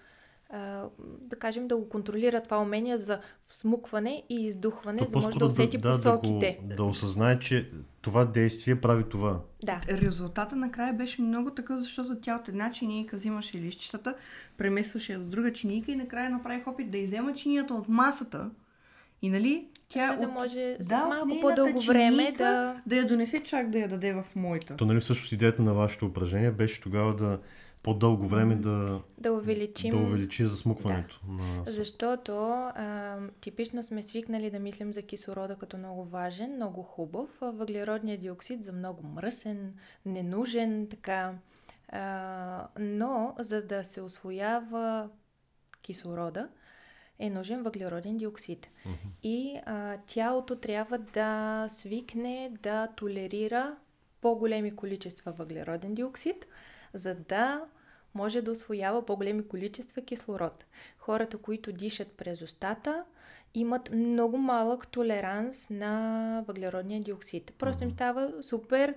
да 1.21 1.35
кажем, 1.39 1.67
да 1.67 1.77
го 1.77 1.89
контролира 1.89 2.43
това 2.43 2.61
умение 2.61 2.97
за 2.97 3.19
всмукване 3.45 4.23
и 4.29 4.45
издухване, 4.45 4.99
То 4.99 5.05
за 5.05 5.11
да 5.11 5.19
може 5.19 5.39
да 5.39 5.45
усети 5.45 5.77
да, 5.77 5.91
посоките. 5.91 6.59
Да, 6.61 6.67
го, 6.67 6.75
да 6.75 6.83
осъзнае, 6.83 7.39
че 7.39 7.69
това 8.01 8.25
действие 8.25 8.81
прави 8.81 9.03
това. 9.09 9.39
Да, 9.63 9.81
Резултата 9.89 10.55
накрая 10.55 10.93
беше 10.93 11.21
много 11.21 11.51
такъв, 11.51 11.79
защото 11.79 12.15
тя 12.21 12.35
от 12.35 12.47
една 12.47 12.71
чинийка 12.71 13.15
взимаше 13.15 13.57
лищчетата, 13.57 14.15
преместваше 14.57 15.13
я 15.13 15.19
до 15.19 15.25
друга 15.25 15.53
чинийка 15.53 15.91
и 15.91 15.95
накрая 15.95 16.29
направих 16.29 16.67
опит 16.67 16.91
да 16.91 16.97
иззема 16.97 17.33
чинията 17.33 17.73
от 17.73 17.89
масата. 17.89 18.49
И 19.21 19.29
нали, 19.29 19.67
тя 19.87 20.07
за 20.07 20.17
да 20.17 20.27
от... 20.27 20.33
може 20.33 20.77
за 20.79 20.95
да, 20.95 21.05
малко 21.05 21.41
по-дълго 21.41 21.79
време 21.79 22.31
да... 22.37 22.81
да 22.85 22.95
я 22.95 23.07
донесе 23.07 23.43
чак 23.43 23.69
да 23.69 23.79
я 23.79 23.87
даде 23.87 24.13
в 24.13 24.25
моята. 24.35 24.75
То 24.75 24.85
нали 24.85 24.99
всъщност 24.99 25.31
идеята 25.31 25.61
на 25.61 25.73
вашето 25.73 26.05
упражнение 26.05 26.51
беше 26.51 26.81
тогава 26.81 27.15
да 27.15 27.39
по-дълго 27.83 28.27
време 28.27 28.55
да, 28.55 29.01
да 29.17 29.33
увеличим 29.33 29.91
да 29.91 30.01
увеличи 30.01 30.45
засмукването. 30.45 31.21
На... 31.27 31.63
Защото 31.65 32.33
а, 32.33 33.17
типично 33.41 33.83
сме 33.83 34.03
свикнали 34.03 34.49
да 34.49 34.59
мислим 34.59 34.93
за 34.93 35.01
кислорода 35.01 35.55
като 35.55 35.77
много 35.77 36.03
важен, 36.03 36.55
много 36.55 36.83
хубав, 36.83 37.41
а 37.41 37.51
въглеродният 37.51 38.21
диоксид 38.21 38.63
за 38.63 38.71
много 38.71 39.07
мръсен, 39.07 39.73
ненужен, 40.05 40.87
така. 40.91 41.33
А, 41.89 42.67
но 42.79 43.35
за 43.39 43.65
да 43.65 43.83
се 43.83 44.01
освоява 44.01 45.09
кислорода, 45.81 46.49
е 47.19 47.29
нужен 47.29 47.63
въглероден 47.63 48.17
диоксид. 48.17 48.69
И 49.23 49.59
а, 49.65 49.97
тялото 50.07 50.55
трябва 50.55 50.97
да 50.97 51.65
свикне 51.69 52.51
да 52.61 52.87
толерира 52.87 53.75
по-големи 54.21 54.75
количества 54.75 55.31
въглероден 55.31 55.93
диоксид, 55.95 56.47
за 56.93 57.15
да 57.15 57.61
може 58.15 58.41
да 58.41 58.51
освоява 58.51 59.05
по-големи 59.05 59.47
количества 59.47 60.01
кислород. 60.01 60.65
Хората, 60.97 61.37
които 61.37 61.71
дишат 61.71 62.11
през 62.11 62.41
устата, 62.41 63.03
имат 63.53 63.91
много 63.91 64.37
малък 64.37 64.87
толеранс 64.87 65.69
на 65.69 66.43
въглеродния 66.47 67.01
диоксид. 67.01 67.53
Просто 67.57 67.83
им 67.83 67.91
става 67.91 68.33
супер 68.43 68.95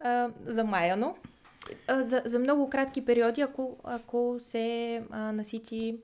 а, 0.00 0.30
замаяно. 0.46 1.16
А, 1.88 2.02
за, 2.02 2.22
за 2.24 2.38
много 2.38 2.70
кратки 2.70 3.04
периоди, 3.04 3.40
ако, 3.40 3.76
ако 3.84 4.36
се 4.38 4.96
а, 5.10 5.32
насити 5.32 5.98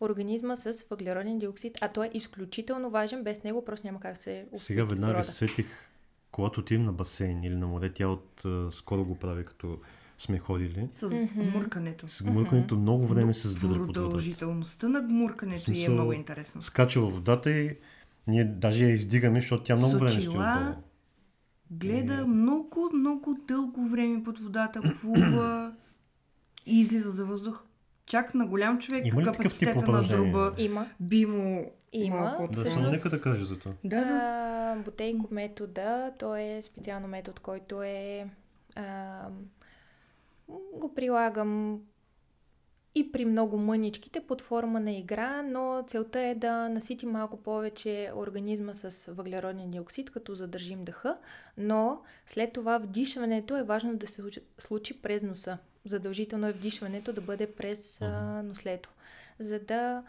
организма 0.00 0.56
с 0.56 0.84
въглероден 0.90 1.38
диоксид, 1.38 1.78
а 1.80 1.88
той 1.88 2.06
е 2.06 2.10
изключително 2.14 2.90
важен, 2.90 3.22
без 3.24 3.44
него 3.44 3.64
просто 3.64 3.86
няма 3.86 4.00
как 4.00 4.14
да 4.14 4.20
се 4.20 4.46
Сега 4.54 4.84
веднага 4.84 5.24
се 5.24 5.32
сетих, 5.32 5.90
когато 6.30 6.60
отидем 6.60 6.84
на 6.84 6.92
басейн 6.92 7.44
или 7.44 7.56
на 7.56 7.66
море, 7.66 7.92
тя 7.92 8.08
от 8.08 8.44
а, 8.44 8.70
скоро 8.70 9.04
го 9.04 9.18
прави, 9.18 9.44
като 9.44 9.78
сме 10.18 10.38
ходили. 10.38 10.88
С 10.92 11.26
гмуркането. 11.34 12.08
С 12.08 12.22
гмуркането 12.22 12.76
много 12.76 13.06
време 13.06 13.34
се 13.34 13.48
задържа 13.48 13.74
под 13.74 13.86
водата. 13.86 14.00
Продължителността 14.00 14.88
на 14.88 15.02
гмуркането 15.02 15.70
е 15.70 15.74
Смисъл, 15.74 15.94
много 15.94 16.12
интересно. 16.12 16.62
Скача 16.62 17.00
във 17.00 17.14
водата 17.14 17.50
и 17.50 17.76
Ние 18.26 18.44
даже 18.44 18.84
я 18.84 18.90
издигаме, 18.90 19.40
защото 19.40 19.62
тя 19.62 19.76
много 19.76 19.92
С 19.92 19.96
време 19.96 20.10
стои 20.10 20.28
отдолу. 20.28 20.74
Гледа 21.70 22.26
много, 22.26 22.90
много 22.94 23.38
дълго 23.48 23.86
време 23.86 24.24
под 24.24 24.38
водата, 24.38 24.80
плува 25.00 25.72
и 26.66 26.80
излиза 26.80 27.10
за 27.10 27.24
въздух. 27.24 27.62
Чак 28.06 28.34
на 28.34 28.46
голям 28.46 28.78
човек, 28.78 29.06
Има 29.06 29.22
ли 29.22 29.24
такъв 29.24 29.58
тип 29.58 29.68
капацитета 29.68 29.92
на 29.92 30.02
друга 30.02 30.52
Има. 30.58 30.86
би 31.00 31.26
му 31.26 31.72
Има. 31.92 32.16
малко 32.16 32.48
Да, 32.52 32.70
само 32.70 32.90
нека 32.90 33.10
да 33.10 33.20
кажа 33.20 33.44
за 33.44 33.58
това. 33.58 33.72
Да, 33.84 34.04
да. 34.04 34.82
Ботейко 34.84 35.28
метода, 35.30 36.12
той 36.18 36.42
е 36.42 36.62
специално 36.62 37.08
метод, 37.08 37.40
който 37.42 37.82
е... 37.82 38.26
А, 38.74 39.18
го 40.48 40.94
прилагам 40.94 41.80
и 42.94 43.12
при 43.12 43.24
много 43.24 43.56
мъничките 43.56 44.20
под 44.20 44.40
форма 44.40 44.80
на 44.80 44.92
игра, 44.92 45.42
но 45.42 45.84
целта 45.86 46.20
е 46.20 46.34
да 46.34 46.68
насити 46.68 47.06
малко 47.06 47.36
повече 47.36 48.12
организма 48.16 48.74
с 48.74 49.12
въглероден 49.12 49.70
диоксид, 49.70 50.10
като 50.10 50.34
задържим 50.34 50.84
дъха, 50.84 51.18
но 51.56 52.02
след 52.26 52.52
това 52.52 52.78
вдишването 52.78 53.56
е 53.56 53.62
важно 53.62 53.96
да 53.96 54.06
се 54.06 54.22
случи, 54.58 55.02
през 55.02 55.22
носа. 55.22 55.58
Задължително 55.84 56.46
е 56.46 56.52
вдишването 56.52 57.12
да 57.12 57.20
бъде 57.20 57.52
през 57.52 58.00
а, 58.00 58.42
нослето, 58.42 58.90
за 59.38 59.58
да 59.58 60.04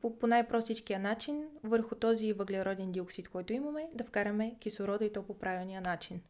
по, 0.00 0.18
по 0.18 0.26
най-простичкия 0.26 0.98
начин 0.98 1.44
върху 1.64 1.94
този 1.94 2.32
въглероден 2.32 2.92
диоксид, 2.92 3.28
който 3.28 3.52
имаме, 3.52 3.88
да 3.94 4.04
вкараме 4.04 4.56
кислорода 4.60 5.04
и 5.04 5.12
то 5.12 5.22
по 5.22 5.38
правилния 5.38 5.80
начин. 5.80 6.20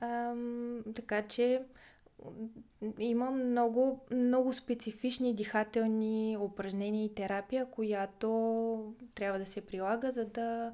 Ам, 0.00 0.82
така 0.96 1.22
че 1.22 1.62
има 2.98 3.30
много, 3.30 4.00
много 4.10 4.52
специфични 4.52 5.34
дихателни 5.34 6.36
упражнения 6.40 7.04
и 7.04 7.14
терапия, 7.14 7.66
която 7.66 8.28
трябва 9.14 9.38
да 9.38 9.46
се 9.46 9.60
прилага, 9.60 10.10
за 10.10 10.24
да 10.24 10.72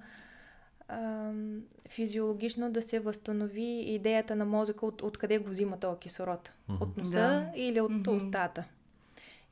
ам, 0.89 1.63
физиологично 1.89 2.71
да 2.73 2.83
се 2.83 3.01
възстанови 3.01 3.81
идеята 3.81 4.37
на 4.37 4.45
мозъка 4.45 4.87
от, 4.87 5.03
откъде 5.03 5.39
го 5.39 5.49
взима 5.49 5.81
този 5.81 5.99
кислород. 5.99 6.53
Мгм. 6.69 6.83
От 6.83 6.97
носа 6.97 7.19
Да. 7.19 7.53
или 7.57 7.81
от 7.81 7.91
Мгм. 7.93 8.17
устата. 8.17 8.65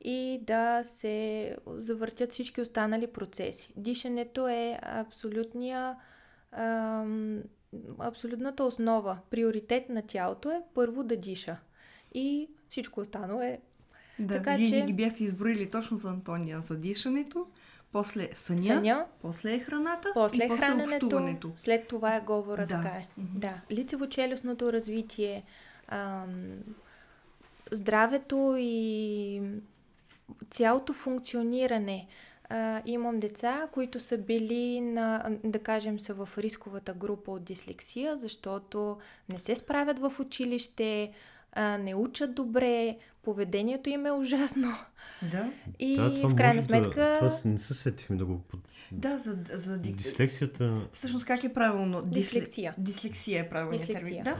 И 0.01 0.39
да 0.43 0.83
се 0.83 1.55
завъртят 1.67 2.31
всички 2.31 2.61
останали 2.61 3.07
процеси. 3.07 3.73
Дишането 3.75 4.47
е 4.47 4.79
абсолютния 4.81 5.95
ам, 6.51 7.41
абсолютната 7.99 8.63
основа. 8.63 9.17
Приоритет 9.29 9.89
на 9.89 10.01
тялото 10.01 10.51
е 10.51 10.61
първо 10.73 11.03
да 11.03 11.17
диша. 11.17 11.57
И 12.13 12.49
всичко 12.69 12.99
останало 12.99 13.41
е 13.41 13.59
Да, 14.19 14.33
Така 14.33 14.55
вие 14.55 14.67
че- 14.69 14.81
ги 14.81 14.93
бяхте 14.93 15.23
изброили 15.23 15.69
точно 15.69 15.97
за 15.97 16.09
Антония. 16.09 16.61
За 16.61 16.75
дишането, 16.77 17.45
после 17.91 18.29
съня, 18.35 18.61
съня, 18.63 19.05
после 19.21 19.53
е 19.53 19.59
храната 19.59 20.11
после 20.13 20.45
и 20.45 20.47
после 20.47 20.65
храненето, 20.65 21.05
общуването. 21.05 21.51
след 21.57 21.87
това 21.87 22.15
е 22.15 22.21
говора, 22.21 22.61
Да. 22.61 22.67
така 22.67 22.87
е. 22.89 23.07
Мгм. 23.17 23.39
Да, 23.39 23.61
лицево-челюстното 23.71 24.63
развитие, 24.63 25.43
ам, 25.87 26.49
здравето 27.71 28.55
и 28.59 29.41
цялото 30.49 30.93
функциониране. 30.93 32.07
А, 32.49 32.81
имам 32.85 33.19
деца, 33.19 33.67
които 33.71 33.99
са 33.99 34.17
били 34.17 34.81
на, 34.81 35.37
да 35.43 35.59
кажем, 35.59 35.99
са 35.99 36.13
в 36.15 36.29
рисковата 36.37 36.93
група 36.93 37.31
от 37.31 37.43
дислексия, 37.43 38.15
защото 38.15 38.97
не 39.33 39.39
се 39.39 39.55
справят 39.55 39.99
в 39.99 40.13
училище, 40.19 41.11
а, 41.57 41.77
не 41.77 41.95
учат 41.95 42.33
добре, 42.33 42.97
поведението 43.23 43.89
им 43.89 44.05
е 44.05 44.11
ужасно. 44.11 44.73
Да, 45.23 45.49
И 45.79 45.95
Да, 45.95 46.15
това 46.15 46.29
в 46.29 46.35
крайна 46.35 46.55
може 46.55 46.61
сметка... 46.63 46.89
Да, 46.95 47.19
това 47.19 47.31
не 47.45 47.59
се 47.59 47.73
сетихме 47.73 48.15
да 48.15 48.25
го... 48.25 48.39
под- 48.39 48.59
да, 48.91 49.17
за, 49.17 49.37
за 49.53 49.77
ди... 49.77 49.91
Дислексията... 49.91 50.81
Всъщност 50.93 51.25
как 51.25 51.43
е 51.43 51.49
правилно? 51.49 51.97
Дисле- 51.97 52.09
Дислексия. 52.11 52.75
Дислексия 52.77 53.41
е 53.41 53.49
правилният 53.49 53.81
Дислексия. 53.81 54.23
термин. 54.23 54.23
Да. 54.25 54.35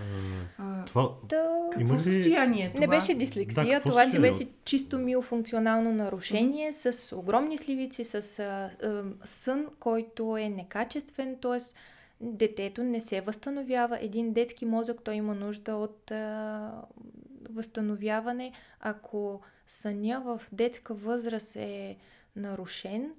а, 0.60 0.86
Това... 0.86 1.10
Да, 1.24 1.44
какво 1.64 1.82
Има 1.82 1.94
ли- 1.96 2.00
състояние 2.00 2.66
е 2.66 2.70
това? 2.70 2.80
Не 2.80 2.88
беше 2.88 3.14
Да, 3.14 3.20
дислексия, 3.20 3.66
какво 3.66 3.90
това 3.90 4.04
си 4.04 4.12
случва? 4.12 4.22
беше 4.22 4.48
чисто 4.66 5.00
миофункционално 5.00 5.94
нарушение 5.94 6.74
с 6.74 7.16
огромни 7.16 7.58
сливици, 7.58 8.04
с 8.04 8.14
а, 8.40 8.44
а, 8.84 9.04
сън, 9.24 9.66
който 9.80 10.38
е 10.38 10.50
некачествен, 10.50 11.36
т.е. 11.42 11.60
детето 12.22 12.84
не 12.84 13.02
се 13.02 13.22
възстановява. 13.22 14.00
Един 14.02 14.34
детски 14.34 14.66
мозък, 14.66 15.02
той 15.04 15.16
има 15.16 15.36
нужда 15.36 15.76
от 15.76 16.12
а, 16.12 16.72
възстановяване. 17.50 18.52
Ако 18.80 19.42
съня 19.68 20.22
в 20.26 20.42
детска 20.52 20.94
възраст 20.94 21.56
е 21.56 21.98
нарушен, 22.36 23.14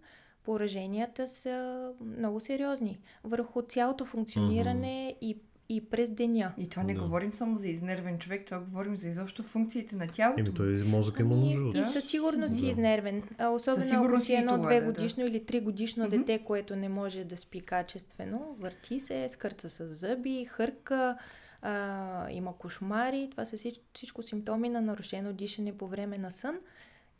пораженията 0.45 1.29
са 1.29 1.91
много 2.01 2.41
сериозни 2.41 3.01
върху 3.25 3.62
цялото 3.62 4.05
функциониране 4.05 5.16
и, 5.20 5.39
и 5.69 5.90
през 5.90 6.11
деня. 6.11 6.53
И 6.59 6.69
това 6.69 6.82
не 6.82 6.95
Да. 6.95 7.01
говорим 7.01 7.35
само 7.35 7.57
за 7.57 7.69
изнервен 7.69 8.19
човек, 8.19 8.47
това 8.47 8.61
говорим 8.61 8.97
за 8.97 9.09
изобщо 9.09 9.43
функциите 9.43 9.97
на 9.97 10.07
тялото. 10.07 10.40
Еми, 10.40 10.55
той 10.55 10.82
мозъка 10.82 11.23
има 11.23 11.35
Ами, 11.35 11.55
нужда 11.55 11.78
и 11.78 11.82
Да. 11.82 11.86
със 11.86 12.05
сигурност 12.05 12.55
си 12.55 12.65
Да. 12.65 12.70
изнервен. 12.70 13.23
А, 13.39 13.49
особено 13.49 14.05
ако 14.05 14.19
си 14.19 14.32
и 14.32 14.36
едно 14.36 14.59
две 14.59 14.77
е, 14.77 14.81
да. 14.81 14.86
годишно 14.86 15.27
или 15.27 15.45
три 15.45 15.61
годишно 15.61 16.05
Мгм. 16.07 16.16
дете, 16.16 16.39
което 16.39 16.77
не 16.77 16.89
може 16.89 17.24
да 17.24 17.36
спи 17.36 17.61
качествено, 17.61 18.57
върти 18.59 19.01
се, 19.01 19.28
скърца 19.28 19.69
с 19.69 19.95
зъби, 19.95 20.45
хърка, 20.45 21.19
а, 21.62 22.31
има 22.31 22.59
кошмари. 22.59 23.28
Това 23.31 23.45
са 23.45 23.57
всич- 23.57 23.81
всичко 23.95 24.23
симптоми 24.23 24.69
на 24.69 24.81
нарушено 24.81 25.32
дишане 25.32 25.73
по 25.73 25.86
време 25.86 26.19
на 26.19 26.31
сън. 26.31 26.59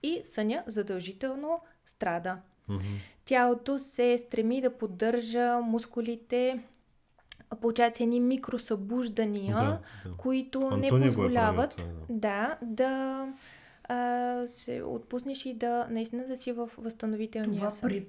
И 0.03 0.21
съня 0.23 0.63
задължително 0.67 1.61
страда. 1.85 2.37
Мгм. 2.69 2.85
Тялото 3.25 3.79
се 3.79 4.19
стреми 4.19 4.61
да 4.61 4.71
поддържа 4.71 5.61
мускулите, 5.61 6.59
получават 7.53 7.95
се 7.95 8.03
едни 8.03 8.21
микросъбуждания, 8.21 9.57
Да, 9.57 9.81
да. 10.05 10.17
които 10.17 10.61
не 10.61 10.67
Антония 10.67 10.91
го 10.91 10.97
е 10.99 11.03
позволяват 11.03 11.77
правил 11.77 11.93
това, 11.93 12.07
да. 12.11 12.57
да, 12.59 12.59
да 12.63 13.29
а, 13.85 14.47
се 14.47 14.83
отпуснеш 14.83 15.47
и 15.47 15.55
да 15.55 15.87
наистина 15.91 16.27
да 16.27 16.37
си 16.37 16.53
в 16.53 16.71
възстановителния 16.79 17.57
Това 17.57 17.71
сън. 17.71 17.89
при 17.89 18.07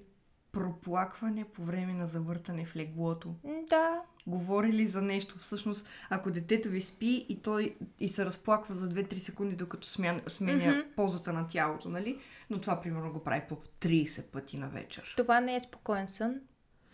проплакване 0.52 1.44
по 1.45 1.64
време 1.64 1.94
на 1.94 2.07
завъртане 2.07 2.66
в 2.66 2.76
леглото. 2.76 3.36
Да, 3.70 4.02
Говори 4.28 4.68
ли 4.68 4.88
за 4.88 5.02
нещо? 5.02 5.40
Всъщност, 5.40 5.88
ако 6.10 6.32
детето 6.32 6.70
ви 6.70 6.82
спи 6.82 7.26
и 7.30 7.36
той 7.38 7.76
и 7.99 8.10
се 8.10 8.26
разплаква 8.26 8.76
за 8.76 8.90
2-3 8.90 9.18
секунди, 9.18 9.56
докато 9.56 9.88
смя, 9.88 10.22
сменя 10.28 10.72
Мгм. 10.72 10.80
позата 10.95 11.34
на 11.34 11.48
тялото, 11.48 11.90
нали? 11.90 12.20
Но 12.49 12.60
това, 12.60 12.82
примерно, 12.82 13.14
го 13.14 13.20
прави 13.20 13.41
по 13.49 13.56
30 13.80 14.22
пъти 14.24 14.57
на 14.57 14.68
вечер. 14.70 15.14
това 15.18 15.40
не 15.40 15.56
е 15.56 15.60
спокоен 15.60 16.07
сън. 16.07 16.36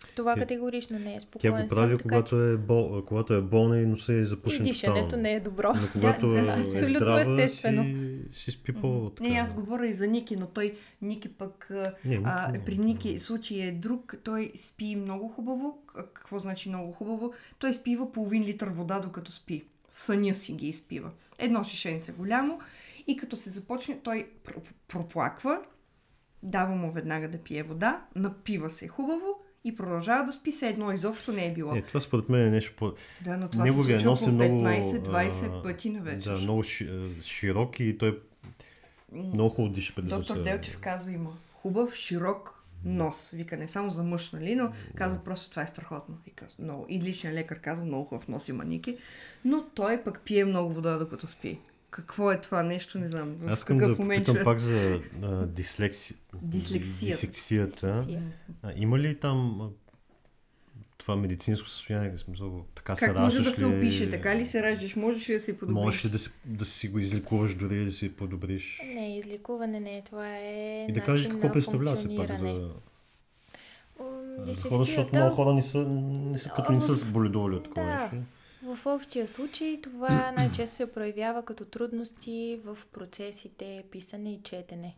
Това 0.07 0.33
Тя- 0.33 0.39
категорично 0.39 0.99
не 0.99 1.11
е 1.11 1.13
Тя 1.13 1.19
спокоен 1.21 1.51
го 1.53 1.67
прави, 1.67 1.89
сън. 1.89 1.97
така 1.97 2.03
когато 2.03 2.41
е, 2.41 2.57
бол, 2.57 3.03
когато 3.03 3.33
е 3.33 3.41
болна 3.41 3.79
и 3.79 3.85
носа 3.85 4.13
е 4.13 4.25
запушен 4.25 4.61
и 4.61 4.67
дишането 4.67 4.99
тотално. 4.99 5.23
не 5.23 5.33
е 5.33 5.39
добро. 5.39 5.73
Но 5.75 5.87
когато 5.91 6.27
Да, 6.27 6.39
е 6.39 6.43
абсолютно 6.43 6.89
здрава, 6.89 7.21
естествено. 7.21 7.83
Си, 8.31 8.41
си 8.41 8.51
спи 8.51 8.73
по 8.73 9.09
така. 9.09 9.29
Не, 9.29 9.35
аз 9.35 9.53
говоря 9.53 9.87
и 9.87 9.93
за 9.93 10.07
Ники, 10.07 10.35
но 10.35 10.47
той, 10.47 10.73
Ники 11.01 11.29
пък, 11.29 11.69
Не, 12.05 12.21
а, 12.23 12.51
не. 12.51 12.59
при 12.59 12.77
Ники 12.77 13.19
случай 13.19 13.57
е 13.59 13.71
друг. 13.71 14.15
Той 14.23 14.51
спи 14.55 14.95
много 14.95 15.27
хубаво. 15.27 15.77
Какво 16.13 16.39
значи 16.39 16.69
много 16.69 16.91
хубаво? 16.91 17.33
Той 17.59 17.69
изпива 17.69 18.11
половин 18.11 18.43
литър 18.43 18.67
вода, 18.67 18.99
докато 18.99 19.31
спи. 19.31 19.63
В 19.91 19.99
съня 19.99 20.35
си 20.35 20.53
ги 20.53 20.67
изпива. 20.67 21.09
Едно 21.39 21.63
шишенце 21.63 22.11
голямо. 22.11 22.59
И 23.07 23.17
като 23.17 23.35
се 23.35 23.49
започне, 23.49 23.99
той 23.99 24.29
пр- 24.43 24.55
проплаква, 24.87 25.61
дава 26.43 26.75
му 26.75 26.91
веднага 26.91 27.27
да 27.27 27.37
пие 27.37 27.63
вода, 27.63 28.05
напива 28.15 28.69
се 28.69 28.87
хубаво 28.87 29.27
и 29.65 29.75
продължава 29.75 30.25
да 30.25 30.33
спи 30.33 30.51
се 30.51 30.67
едно 30.69 30.91
изобщо 30.91 31.31
не 31.31 31.45
е 31.45 31.53
било. 31.53 31.75
Е, 31.75 31.81
това 31.81 31.99
според 31.99 32.29
мен 32.29 32.47
е 32.47 32.49
нещо 32.49 32.73
по... 32.77 32.93
да, 33.21 33.37
но 33.37 33.47
това 33.47 33.63
Неговия 33.63 33.99
се 33.99 34.03
случва 34.05 34.25
по 34.25 34.43
е 34.43 34.49
много... 34.49 34.65
15-20 34.65 35.59
а, 35.59 35.63
пъти 35.63 35.89
на 35.89 36.01
вечер. 36.01 36.31
Да, 36.31 36.39
много 36.39 36.63
ши- 36.63 37.21
широк 37.21 37.79
и 37.79 37.97
той 37.97 38.19
много 39.11 39.49
хубаво 39.49 39.73
диша 39.73 39.93
да 40.01 40.09
Доктор 40.09 40.43
Делчев 40.43 40.77
казва 40.79 41.11
има 41.11 41.37
хубав, 41.53 41.95
широк 41.95 42.63
нос. 42.85 43.31
Вика 43.31 43.57
не 43.57 43.67
само 43.67 43.89
за 43.89 44.03
мъж, 44.03 44.31
нали, 44.31 44.55
но 44.55 44.71
казва 44.95 45.19
просто 45.19 45.49
това 45.49 45.61
е 45.61 45.67
страхотно. 45.67 46.17
Вика, 46.25 46.47
много. 46.59 46.85
И 46.89 47.01
личният 47.01 47.35
лекар 47.35 47.59
казва 47.61 47.85
много 47.85 48.05
хубав 48.05 48.27
нос 48.27 48.47
има 48.47 48.65
Ники, 48.65 48.97
но 49.45 49.63
той 49.75 50.03
пък 50.03 50.21
пие 50.25 50.45
много 50.45 50.73
вода 50.73 50.97
докато 50.97 51.27
спи. 51.27 51.59
Какво 51.95 52.31
е 52.31 52.41
това 52.41 52.63
нещо, 52.63 52.99
не 52.99 53.07
знам. 53.07 53.35
Аз 53.47 53.59
искам 53.59 53.77
да 53.77 53.87
момент 53.87 54.25
попитам 54.25 54.35
ще- 54.35 54.43
пак 54.43 54.59
за 54.59 55.01
а, 55.21 55.45
дислекси... 55.45 56.15
Дислексията. 56.41 57.05
дислексията. 57.05 57.93
Дислексия. 57.97 58.21
А, 58.63 58.73
има 58.75 58.99
ли 58.99 59.19
там 59.19 59.61
а, 59.61 59.69
това 60.97 61.15
медицинско 61.15 61.69
състояние, 61.69 62.17
смисъл, 62.17 62.65
така 62.75 62.95
се 62.95 63.05
Как 63.05 63.17
може 63.17 63.43
да 63.43 63.51
се 63.51 63.65
ли? 63.65 63.77
опише? 63.77 64.09
Така 64.09 64.35
ли 64.35 64.45
се 64.45 64.63
раждаш? 64.63 64.95
Можеш 64.95 65.29
ли 65.29 65.33
да 65.33 65.39
се 65.39 65.59
подобриш? 65.59 65.83
Можеш 65.83 66.05
ли 66.05 66.09
да 66.09 66.19
си, 66.19 66.29
да 66.45 66.65
си 66.65 66.87
го 66.87 66.99
излекуваш 66.99 67.55
дори 67.55 67.85
да 67.85 67.91
си 67.91 68.15
подобриш? 68.15 68.81
Не, 68.85 69.17
изликуване 69.17 69.79
не 69.79 69.97
е. 69.97 70.01
Това 70.01 70.37
е 70.37 70.85
И 70.89 70.93
да 70.93 71.01
кажеш 71.01 71.27
какво 71.27 71.51
представлява 71.51 71.97
се 71.97 72.15
пак 72.15 72.33
за, 72.33 72.69
за 74.45 74.61
хора, 74.69 74.79
защото 74.79 75.09
много 75.13 75.35
Дислексията 75.35 75.35
хора 75.35 75.53
не 75.53 75.61
са, 75.61 75.79
не 76.31 76.37
са 76.37 76.49
като 76.49 76.71
не 76.71 76.81
са 76.81 77.05
боледували 77.05 77.55
от 77.55 77.63
такова 77.63 77.85
Да. 77.85 78.17
В 78.75 78.85
общия 78.85 79.27
случай 79.27 79.81
това 79.81 80.31
най-често 80.35 80.75
се 80.75 80.91
проявява 80.91 81.45
като 81.45 81.65
трудности 81.65 82.59
в 82.65 82.77
процесите 82.93 83.83
писане 83.91 84.33
и 84.33 84.41
четене. 84.41 84.95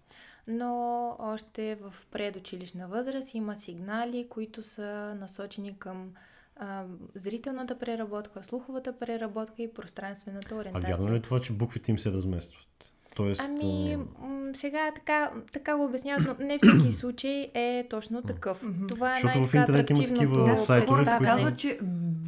Но 0.47 1.15
още 1.19 1.75
в 1.75 1.93
предучилищна 2.11 2.87
възраст 2.87 3.33
има 3.33 3.55
сигнали, 3.55 4.27
които 4.29 4.63
са 4.63 5.15
насочени 5.19 5.79
към 5.79 6.11
а, 6.55 6.85
зрителната 7.15 7.79
преработка, 7.79 8.43
слуховата 8.43 8.99
преработка 8.99 9.63
и 9.63 9.73
пространствената 9.73 10.55
ориентация. 10.55 10.95
А 10.95 10.97
вярно 10.97 11.13
ли 11.13 11.17
е 11.17 11.21
това, 11.21 11.41
че 11.41 11.53
буквите 11.53 11.91
им 11.91 11.99
се 11.99 12.11
разместват? 12.11 12.93
Тоест, 13.17 13.41
Ами, 13.41 13.97
м- 14.19 14.51
сега 14.53 14.91
така, 14.95 15.31
така 15.51 15.75
го 15.75 15.85
обясняват, 15.85 16.23
но 16.39 16.45
не 16.45 16.57
всеки 16.57 16.91
случай 16.93 17.51
е 17.53 17.87
точно 17.89 18.21
такъв. 18.21 18.63
Това 18.87 19.11
е 19.11 19.15
Защото 19.15 19.39
в 19.39 19.53
интернет 19.53 19.89
има 19.89 19.99
такива 19.99 20.57
сайтове, 20.57 20.93
Хората 20.93 21.17
които- 21.17 21.23
казват, 21.25 21.57
че 21.57 21.79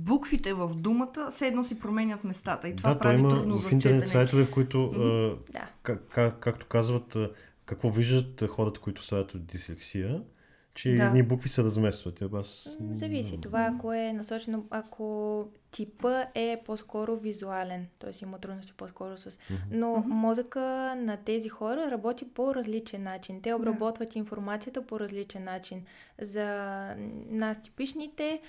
буквите 0.01 0.53
в 0.53 0.71
думата 0.75 1.27
все 1.29 1.47
едно 1.47 1.63
си 1.63 1.79
променят 1.79 2.23
местата 2.23 2.67
и 2.69 2.75
това 2.75 2.93
да, 2.93 2.99
прави 2.99 3.19
има 3.19 3.29
трудно 3.29 3.57
в 3.57 3.71
интернет 3.71 4.07
сайтове, 4.07 4.43
в 4.43 4.51
които, 4.51 4.91
Да. 5.53 5.65
как, 5.83 6.01
как, 6.09 6.39
както 6.39 6.65
казват, 6.65 7.17
какво 7.65 7.89
виждат 7.89 8.43
хората, 8.47 8.79
които 8.79 9.03
страдат 9.03 9.33
от 9.33 9.45
дислексия, 9.45 10.21
че 10.79 10.95
Да. 10.95 11.03
едни 11.03 11.23
букви 11.23 11.49
се 11.49 11.63
разместват. 11.63 12.21
И 12.21 12.25
Аз... 12.33 12.77
Зависи. 12.91 13.41
Това 13.41 13.69
ако 13.73 13.93
е 13.93 14.13
насочено, 14.13 14.65
ако 14.69 15.47
типа 15.71 16.25
е 16.35 16.61
по-скоро 16.65 17.17
визуален, 17.17 17.87
т.е. 17.99 18.11
има 18.23 18.39
трудности 18.39 18.73
по-скоро 18.77 19.17
с... 19.17 19.39
Но 19.71 20.03
мозъка 20.07 20.59
на 20.97 21.17
тези 21.17 21.49
хора 21.49 21.91
работи 21.91 22.25
по 22.33 22.55
различен 22.55 23.03
начин. 23.03 23.41
Те 23.41 23.53
обработват 23.53 24.15
информацията 24.15 24.81
по 24.81 24.99
различен 24.99 25.43
начин. 25.43 25.85
За 26.21 26.45
нас 27.29 27.61
типичните 27.61 28.41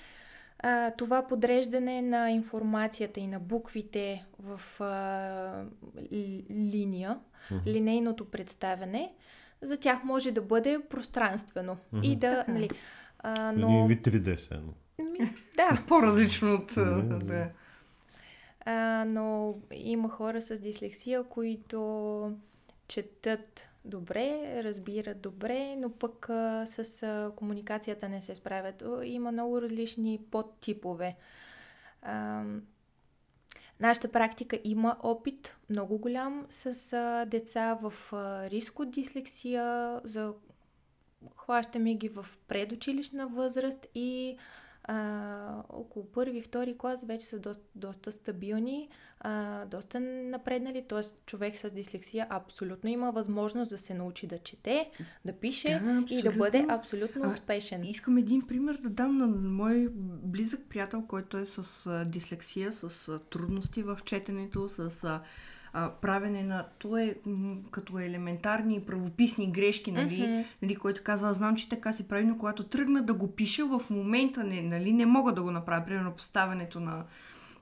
а, 0.59 0.91
това 0.91 1.27
подреждане 1.27 2.01
на 2.01 2.31
информацията 2.31 3.19
и 3.19 3.27
на 3.27 3.39
буквите 3.39 4.25
в 4.39 4.61
а, 4.81 5.63
линия, 6.51 7.17
линейното 7.67 8.25
представяне, 8.25 9.13
за 9.61 9.77
тях 9.77 10.03
може 10.03 10.31
да 10.31 10.41
бъде 10.41 10.79
пространствено. 10.89 11.77
И 12.03 12.15
да, 12.15 12.29
Така 12.29 12.51
е. 12.51 12.53
нали, 12.53 12.69
а, 13.19 13.51
Но... 13.51 13.67
Един 13.67 13.87
вид 13.87 14.07
3D 14.07 14.35
се 14.35 14.53
едно. 14.53 14.73
Ми, 14.99 15.19
да, 15.55 15.83
По-различно 15.87 16.53
от... 16.53 16.77
а, 16.77 17.03
Да, 17.03 17.49
а, 18.65 19.05
но 19.07 19.55
има 19.73 20.09
хора 20.09 20.41
с 20.41 20.59
дислексия, 20.59 21.23
които 21.23 22.37
четат 22.87 23.69
добре, 23.85 24.59
разбират 24.63 25.21
добре, 25.21 25.75
но 25.75 25.89
пък 25.89 26.29
а, 26.29 26.65
с 26.65 27.03
а, 27.03 27.31
комуникацията 27.35 28.09
не 28.09 28.21
се 28.21 28.35
справят. 28.35 28.83
Има 29.03 29.31
много 29.31 29.61
различни 29.61 30.19
подтипове. 30.31 31.15
А, 32.01 32.43
нашата 33.81 34.11
практика 34.11 34.59
има 34.63 34.97
опит 35.03 35.57
много 35.69 35.97
голям 35.97 36.45
с 36.49 36.93
а, 36.93 37.25
деца 37.25 37.77
в 37.81 37.93
а, 38.13 38.49
риск 38.49 38.79
от 38.79 38.91
дислексия, 38.91 39.99
за 40.03 40.33
хващаме 41.37 41.93
ги 41.95 42.09
в 42.09 42.25
предучилищна 42.47 43.27
възраст 43.27 43.87
и 43.95 44.37
а, 44.83 45.63
около 45.69 46.05
първи, 46.05 46.41
втори 46.41 46.77
клас 46.77 47.03
вече 47.03 47.25
са 47.25 47.39
доста, 47.39 47.63
доста 47.75 48.11
стабилни, 48.11 48.89
а, 49.19 49.65
доста 49.65 49.99
напреднали, 49.99 50.85
т.е. 50.89 51.01
човек 51.25 51.57
с 51.57 51.69
дислексия 51.69 52.27
абсолютно 52.29 52.89
има 52.89 53.11
възможност 53.11 53.69
да 53.69 53.77
се 53.77 53.93
научи 53.93 54.27
да 54.27 54.37
чете, 54.37 54.89
да 55.25 55.33
пише 55.33 55.81
Да, 55.83 56.05
и 56.09 56.21
да 56.21 56.31
бъде 56.31 56.65
абсолютно 56.69 57.23
А, 57.23 57.27
успешен. 57.27 57.83
Искам 57.83 58.17
един 58.17 58.41
пример 58.41 58.77
да 58.81 58.89
дам 58.89 59.17
на 59.17 59.27
мой 59.27 59.87
близък 60.23 60.61
приятел, 60.69 61.03
който 61.07 61.37
е 61.37 61.45
с 61.45 61.87
а, 61.87 62.05
дислексия, 62.05 62.73
с 62.73 63.09
а, 63.09 63.19
трудности 63.19 63.83
в 63.83 63.99
четенето, 64.05 64.67
с 64.67 65.03
а, 65.03 65.21
а, 65.73 65.91
правене 65.91 66.43
на... 66.43 66.67
То 66.79 66.97
е 66.97 67.15
м, 67.25 67.55
като 67.71 67.99
елементарни 67.99 68.81
правописни 68.81 69.51
грешки, 69.51 69.91
нали, 69.91 70.21
Мгм. 70.27 70.41
нали, 70.61 70.75
който 70.75 71.03
казва, 71.03 71.29
аз 71.29 71.37
знам, 71.37 71.55
че 71.55 71.69
така 71.69 71.93
си 71.93 72.07
прави, 72.07 72.25
но 72.25 72.37
когато 72.37 72.63
тръгна 72.63 73.03
да 73.03 73.13
го 73.13 73.31
пиша, 73.31 73.65
в 73.65 73.89
момента 73.89 74.43
не, 74.43 74.61
нали, 74.61 74.93
не 74.93 75.05
мога 75.05 75.33
да 75.33 75.43
го 75.43 75.51
направя. 75.51 75.85
Примерно 75.85 76.11
поставянето 76.11 76.79
на 76.79 77.03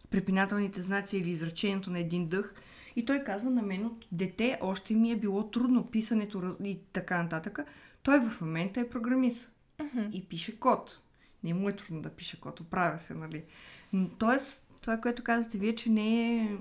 препинателните 0.10 0.82
знаци 0.82 1.18
или 1.18 1.30
изречението 1.30 1.92
на 1.92 2.00
един 2.00 2.28
дъх. 2.28 2.54
И 2.96 3.06
той 3.06 3.20
казва 3.20 3.50
на 3.50 3.62
мен 3.62 3.86
от 3.86 4.06
дете 4.12 4.58
още 4.62 4.94
ми 4.94 5.12
е 5.12 5.16
било 5.16 5.44
трудно 5.44 5.86
писането 5.88 6.42
раз- 6.42 6.64
и 6.64 6.80
така 6.94 7.24
нататък. 7.24 7.60
Той 8.04 8.20
в 8.22 8.42
момента 8.42 8.80
е 8.80 8.90
програмист 8.90 9.52
и 10.14 10.26
пише 10.26 10.60
код. 10.60 11.00
Не 11.44 11.54
му 11.54 11.70
е 11.70 11.76
трудно 11.76 12.02
да 12.02 12.10
пише 12.10 12.40
код, 12.40 12.60
оправя 12.60 13.00
се, 13.00 13.14
нали? 13.14 13.44
Тоест, 14.18 14.68
това, 14.82 14.98
което 14.98 15.24
казвате 15.24 15.58
вие, 15.58 15.76
че 15.76 15.90
не 15.90 16.36
е 16.38 16.58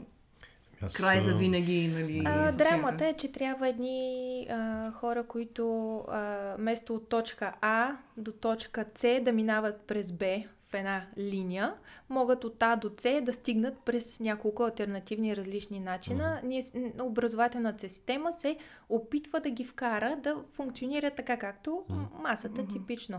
Аз, 0.82 0.92
край 0.92 1.20
за 1.20 1.34
винаги, 1.34 1.88
нали? 1.88 2.22
А, 2.26 2.52
драмата 2.52 3.06
е, 3.06 3.12
че 3.12 3.32
трябва 3.32 3.68
едни 3.68 4.46
а, 4.50 4.90
хора, 4.92 5.24
които 5.24 5.96
а, 6.08 6.54
вместо 6.58 6.94
от 6.94 7.08
точка 7.08 7.52
А 7.60 7.96
до 8.16 8.32
точка 8.32 8.84
С 8.94 9.20
да 9.20 9.32
минават 9.32 9.80
през 9.80 10.12
Б 10.12 10.26
в 10.70 10.74
една 10.74 11.06
линия, 11.18 11.74
могат 12.08 12.44
от 12.44 12.62
А 12.62 12.76
до 12.76 12.90
С 12.98 13.20
да 13.22 13.32
стигнат 13.32 13.78
през 13.84 14.20
няколко 14.20 14.62
альтернативни 14.62 15.36
различни 15.36 15.80
начина. 15.80 16.40
Ние, 16.44 16.62
образователната 17.00 17.88
система 17.88 18.32
се 18.32 18.56
опитва 18.88 19.40
да 19.40 19.50
ги 19.50 19.64
вкара 19.64 20.16
да 20.22 20.36
функционира 20.52 21.10
така, 21.10 21.36
както 21.36 21.84
масата 22.22 22.66
типично. 22.66 23.18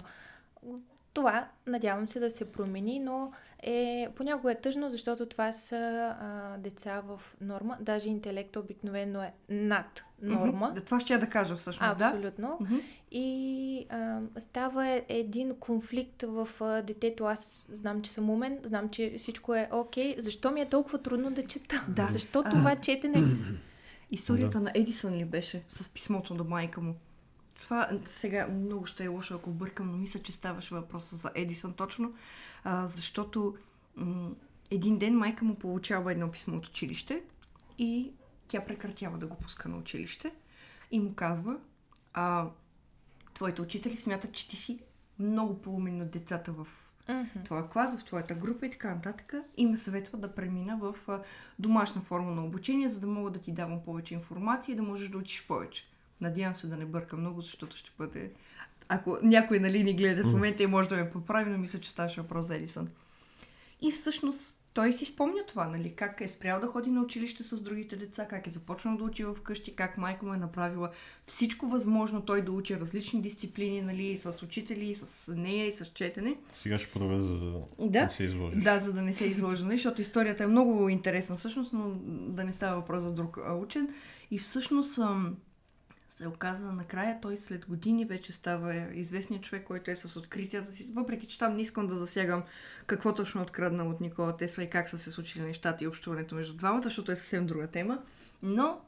Това 1.19 1.47
надявам 1.67 2.09
се 2.09 2.19
да 2.19 2.29
се 2.29 2.51
промени, 2.51 2.99
но 2.99 3.31
е, 3.63 4.07
понякога 4.15 4.51
е 4.51 4.61
тъжно, 4.61 4.89
защото 4.89 5.25
това 5.25 5.51
са 5.51 6.15
а, 6.21 6.57
деца 6.57 7.01
в 7.05 7.21
норма. 7.41 7.77
Даже 7.81 8.09
интелекта 8.09 8.59
обикновено 8.59 9.21
е 9.23 9.33
над 9.49 10.03
норма. 10.21 10.69
Мгм. 10.69 10.81
Това 10.85 10.99
ще 10.99 11.13
я 11.13 11.19
да 11.19 11.29
кажа 11.29 11.55
всъщност, 11.55 11.97
да? 11.97 12.05
Абсолютно. 12.05 12.57
Мгм. 12.59 12.75
И 13.11 13.85
а, 13.89 14.19
става 14.37 14.87
е- 14.87 15.05
един 15.09 15.55
конфликт 15.55 16.21
в 16.21 16.49
а, 16.59 16.81
детето. 16.81 17.25
Аз 17.25 17.65
знам, 17.71 18.01
че 18.01 18.11
съм 18.11 18.29
умен, 18.29 18.59
знам, 18.63 18.89
че 18.89 19.13
всичко 19.17 19.55
е 19.55 19.69
окей. 19.71 20.15
Защо 20.17 20.51
ми 20.51 20.61
е 20.61 20.69
толкова 20.69 20.97
трудно 20.97 21.31
да 21.31 21.43
чета? 21.43 21.85
Да. 21.89 22.07
Защо 22.11 22.43
А. 22.45 22.49
това 22.49 22.75
четене? 22.75 23.23
Историята 24.11 24.59
на 24.59 24.71
Едисън 24.75 25.13
ли 25.13 25.25
беше 25.25 25.63
с 25.67 25.93
писмото 25.93 26.33
до 26.33 26.43
майка 26.43 26.81
му? 26.81 26.95
Това 27.61 27.89
сега 28.05 28.47
много 28.47 28.85
ще 28.85 29.03
е 29.03 29.07
лошо, 29.07 29.35
ако 29.35 29.51
бъркам, 29.51 29.91
но 29.91 29.97
мисля, 29.97 30.21
че 30.21 30.31
ставаше 30.31 30.75
въпроса 30.75 31.15
за 31.15 31.31
Едисън 31.35 31.73
точно, 31.73 32.13
а, 32.63 32.87
защото 32.87 33.57
м- 33.95 34.31
един 34.71 34.97
ден 34.97 35.17
майка 35.17 35.45
му 35.45 35.55
получава 35.55 36.11
едно 36.11 36.31
писмо 36.31 36.57
от 36.57 36.67
училище 36.67 37.23
и 37.77 38.11
тя 38.47 38.65
прекратява 38.65 39.17
да 39.17 39.27
го 39.27 39.37
пуска 39.37 39.69
на 39.69 39.77
училище 39.77 40.31
и 40.91 40.99
му 40.99 41.13
казва, 41.13 41.57
а, 42.13 42.49
твоите 43.33 43.61
учители 43.61 43.95
смятат, 43.97 44.31
че 44.31 44.49
ти 44.49 44.57
си 44.57 44.79
много 45.19 45.61
по-умен 45.61 46.01
от 46.01 46.11
децата 46.11 46.51
в 46.51 46.67
Мгм. 47.09 47.43
твоя 47.45 47.69
клас, 47.69 47.97
в 47.97 48.05
твоята 48.05 48.35
група 48.35 48.65
и 48.65 48.71
така 48.71 48.95
нататък. 48.95 49.33
И 49.57 49.65
ме 49.65 49.77
съветва 49.77 50.17
да 50.17 50.35
премина 50.35 50.77
в 50.77 50.95
домашна 51.59 52.01
форма 52.01 52.31
на 52.31 52.45
обучение, 52.45 52.89
за 52.89 52.99
да 52.99 53.07
мога 53.07 53.31
да 53.31 53.39
ти 53.39 53.51
давам 53.51 53.83
повече 53.83 54.13
информация 54.13 54.73
и 54.73 54.75
да 54.75 54.83
можеш 54.83 55.09
да 55.09 55.17
учиш 55.17 55.47
повече. 55.47 55.88
Надявам 56.21 56.55
се 56.55 56.67
да 56.67 56.77
не 56.77 56.85
бърка 56.85 57.17
много, 57.17 57.41
защото 57.41 57.77
ще 57.77 57.91
бъде... 57.97 58.31
Ако 58.89 59.17
някой 59.23 59.59
нали 59.59 59.83
ни 59.83 59.93
гледа 59.95 60.23
в 60.23 60.31
момента 60.31 60.63
и 60.63 60.67
може 60.67 60.89
да 60.89 60.95
ме 60.95 61.09
поправи, 61.09 61.51
но 61.51 61.57
мисля, 61.57 61.79
че 61.79 61.89
ставаше 61.89 62.21
въпрос 62.21 62.45
за 62.45 62.55
Едисън. 62.55 62.89
И 63.81 63.91
всъщност 63.91 64.55
той 64.73 64.93
си 64.93 65.05
спомня 65.05 65.43
това, 65.47 65.67
нали? 65.67 65.93
Как 65.95 66.21
е 66.21 66.27
спрял 66.27 66.59
да 66.59 66.67
ходи 66.67 66.89
на 66.89 67.01
училище 67.01 67.43
с 67.43 67.61
другите 67.61 67.95
деца, 67.95 68.27
как 68.27 68.47
е 68.47 68.49
започнал 68.49 68.97
да 68.97 69.03
учи 69.03 69.25
вкъщи, 69.35 69.75
как 69.75 69.97
майка 69.97 70.25
му 70.25 70.33
е 70.33 70.37
направила 70.37 70.91
всичко 71.25 71.67
възможно 71.67 72.21
той 72.21 72.41
да 72.41 72.51
учи 72.51 72.79
различни 72.79 73.21
дисциплини, 73.21 73.81
нали? 73.81 74.17
С 74.17 74.43
учители, 74.43 74.85
и 74.85 74.95
с 74.95 75.33
нея 75.35 75.67
и 75.67 75.71
с 75.71 75.85
четене. 75.85 76.35
Сега 76.53 76.79
ще 76.79 76.91
продължа, 76.91 77.23
за 77.23 77.39
да 77.39 77.59
Да. 77.79 78.03
не 78.03 78.09
се 78.09 78.23
изложиш. 78.23 78.63
Да, 78.63 78.79
за 78.79 78.93
да 78.93 79.01
не 79.01 79.13
се 79.13 79.25
изложи, 79.25 79.63
нали, 79.63 79.77
защото 79.77 80.01
историята 80.01 80.43
е 80.43 80.47
много 80.47 80.89
интересна 80.89 81.35
всъщност, 81.35 81.73
но 81.73 81.89
да 82.27 82.43
не 82.43 82.53
става 82.53 82.75
въпрос 82.75 83.03
за 83.03 83.13
друг 83.13 83.39
учен. 83.63 83.87
И 84.31 84.39
всъщност 84.39 84.99
ам, 84.99 85.37
се 86.19 86.27
оказва 86.27 86.71
накрая, 86.71 87.21
той 87.21 87.37
след 87.37 87.65
години 87.65 88.05
вече 88.05 88.33
става 88.33 88.75
известният 88.93 89.43
човек, 89.43 89.63
който 89.63 89.91
е 89.91 89.95
с 89.95 90.15
откритията 90.15 90.71
си. 90.71 90.91
Въпреки, 90.93 91.27
че 91.27 91.37
там 91.37 91.55
не 91.55 91.61
искам 91.61 91.87
да 91.87 91.97
засягам 91.97 92.43
какво 92.85 93.15
точно 93.15 93.41
е 93.41 93.43
откраднал 93.43 93.89
от 93.89 94.01
Никола 94.01 94.37
Тесла 94.37 94.63
и 94.63 94.69
как 94.69 94.89
са 94.89 94.97
се 94.97 95.11
случили 95.11 95.43
нещата 95.43 95.83
и 95.83 95.87
общуването 95.87 96.35
между 96.35 96.53
двамата, 96.53 96.83
защото 96.83 97.11
е 97.11 97.15
съвсем 97.15 97.45
друга 97.45 97.67
тема. 97.67 97.99
Но 98.43 98.81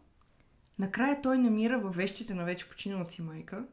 накрая 0.79 1.21
той 1.21 1.37
намира 1.37 1.79
във 1.79 1.95
вещите 1.95 2.33
на 2.33 2.45
вече 2.45 2.69
починалата 2.69 3.11
си 3.11 3.21
майка. 3.21 3.63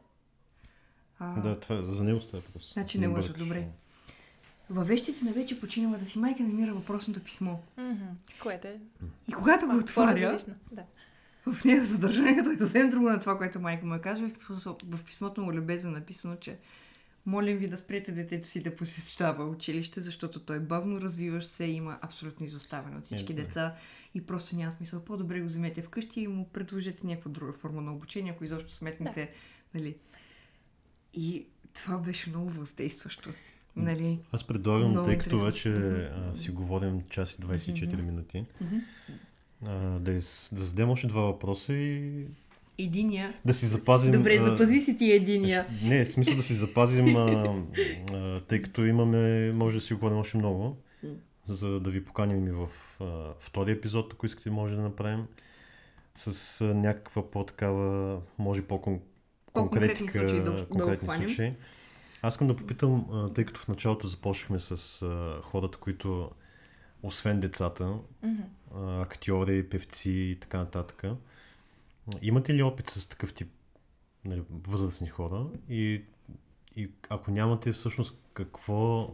А, 1.18 1.40
Да, 1.40 1.60
това 1.60 1.82
за 1.82 2.04
него 2.04 2.20
става 2.20 2.42
просто. 2.52 2.72
Значи 2.72 2.98
не 2.98 3.06
лъжа, 3.06 3.32
добре. 3.32 3.68
Във 4.70 4.88
вещите 4.88 5.24
на 5.24 5.32
вече 5.32 5.60
починалата 5.60 6.04
си 6.04 6.18
майка 6.18 6.42
намира 6.42 6.74
въпросното 6.74 7.20
писмо. 7.20 7.56
Мгм. 7.76 8.04
Което 8.42 8.68
е 8.68 8.80
И 9.28 9.32
когато 9.32 9.66
го 9.66 9.76
отваря. 9.76 10.38
Да. 10.72 10.82
В 11.48 11.64
нея 11.64 11.86
съдържанието 11.86 12.50
е 12.50 12.58
съвсем 12.58 12.90
друго 12.90 13.08
на 13.08 13.20
това, 13.20 13.38
което 13.38 13.60
майка 13.60 13.86
му 13.86 13.94
е 13.94 14.00
казва. 14.00 14.28
В 14.28 14.32
писмо- 14.32 14.96
В 14.96 15.04
писмото 15.04 15.40
му 15.40 15.52
любезно 15.52 15.90
написано, 15.90 16.36
че 16.36 16.58
молим 17.26 17.58
ви 17.58 17.68
да 17.68 17.78
спрете 17.78 18.12
детето 18.12 18.48
си 18.48 18.62
да 18.62 18.76
посещава 18.76 19.44
училище, 19.46 20.00
защото 20.00 20.40
той 20.40 20.60
бавно 20.60 21.00
развиващ 21.00 21.48
се, 21.48 21.64
има 21.64 21.98
абсолютно 22.02 22.46
изоставен 22.46 22.96
от 22.96 23.04
всички 23.04 23.32
Е, 23.32 23.36
да. 23.36 23.42
деца 23.42 23.74
и 24.14 24.20
просто 24.22 24.56
няма 24.56 24.72
смисъл. 24.72 25.00
По-добре 25.00 25.40
го 25.40 25.46
вземете 25.46 25.82
вкъщи 25.82 26.20
и 26.20 26.28
му 26.28 26.48
предложете 26.48 27.06
някаква 27.06 27.30
друга 27.30 27.52
форма 27.52 27.80
на 27.82 27.92
обучение, 27.92 28.32
ако 28.32 28.44
изобщо 28.44 28.72
сметнете, 28.72 29.30
нали. 29.74 29.96
И 31.14 31.46
това 31.74 31.98
беше 31.98 32.30
много 32.30 32.50
въздействащо. 32.50 33.30
Нали? 33.76 34.18
Аз 34.32 34.44
предлагам, 34.44 34.90
Много 34.90 35.06
тъй 35.06 35.18
като 35.18 35.38
вече 35.38 35.72
а, 35.72 36.34
си 36.34 36.50
говорим 36.50 37.02
час 37.02 37.34
и 37.34 37.38
24 37.38 38.02
минути, 38.02 38.44
а, 39.66 39.98
да, 39.98 40.12
из, 40.12 40.50
да 40.52 40.60
зададем 40.62 40.90
още 40.90 41.06
два 41.06 41.20
въпроса 41.22 41.74
и 41.74 42.24
Единия. 42.78 43.34
да 43.44 43.54
си 43.54 43.66
запазим... 43.66 44.12
Добре, 44.12 44.36
а, 44.36 44.42
запази 44.42 44.80
си 44.80 44.96
ти 44.96 45.12
единия. 45.12 45.66
Не, 45.82 46.04
в 46.04 46.08
смисъл 46.10 46.36
да 46.36 46.42
си 46.42 46.54
запазим, 46.54 47.16
а, 47.16 47.54
а, 48.12 48.40
тъй 48.40 48.62
като 48.62 48.84
имаме, 48.84 49.52
може 49.52 49.76
да 49.76 49.80
си 49.80 49.94
говорим 49.94 50.16
още 50.18 50.38
много, 50.38 50.76
за 51.46 51.80
да 51.80 51.90
ви 51.90 52.04
поканим 52.04 52.46
и 52.46 52.50
в 52.50 52.68
а, 53.00 53.04
втори 53.40 53.72
епизод, 53.72 54.12
ако 54.12 54.26
искате, 54.26 54.50
може 54.50 54.74
да 54.76 54.82
направим 54.82 55.26
с 56.16 56.60
а, 56.60 56.64
някаква 56.74 57.30
по-такава, 57.30 58.20
може 58.38 58.62
по-кон... 58.62 59.00
По-конкретни 59.52 60.08
случаи 60.10 60.38
да- 60.40 60.52
да 60.52 60.66
конкретни 60.66 60.94
обхванем. 60.94 61.28
случаи. 61.28 61.52
Аз 62.22 62.34
искам 62.34 62.48
да 62.48 62.56
попитам, 62.56 63.06
а, 63.12 63.28
тъй 63.28 63.44
като 63.44 63.60
в 63.60 63.68
началото 63.68 64.06
започнахме 64.06 64.58
с 64.58 65.02
а, 65.02 65.40
хората, 65.42 65.78
които 65.78 66.30
освен 67.02 67.40
децата, 67.40 67.94
а, 68.74 69.02
актьори, 69.02 69.68
певци 69.68 70.10
и 70.10 70.38
така 70.40 70.58
нататък. 70.58 71.02
Имате 72.22 72.54
ли 72.54 72.62
опит 72.62 72.90
с 72.90 73.06
такъв 73.06 73.34
тип 73.34 73.48
нали, 74.24 74.42
възрастни 74.68 75.08
хора? 75.08 75.46
И, 75.68 76.02
и 76.76 76.90
ако 77.08 77.30
нямате, 77.30 77.72
всъщност 77.72 78.18
какво... 78.34 79.10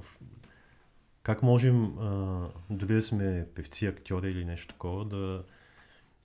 Как 1.22 1.42
можем, 1.42 1.98
а, 1.98 2.48
дори 2.70 2.94
да 2.94 3.02
сме 3.02 3.46
певци, 3.54 3.86
актьори 3.86 4.30
или 4.30 4.44
нещо 4.44 4.68
такова, 4.74 5.04
да... 5.04 5.44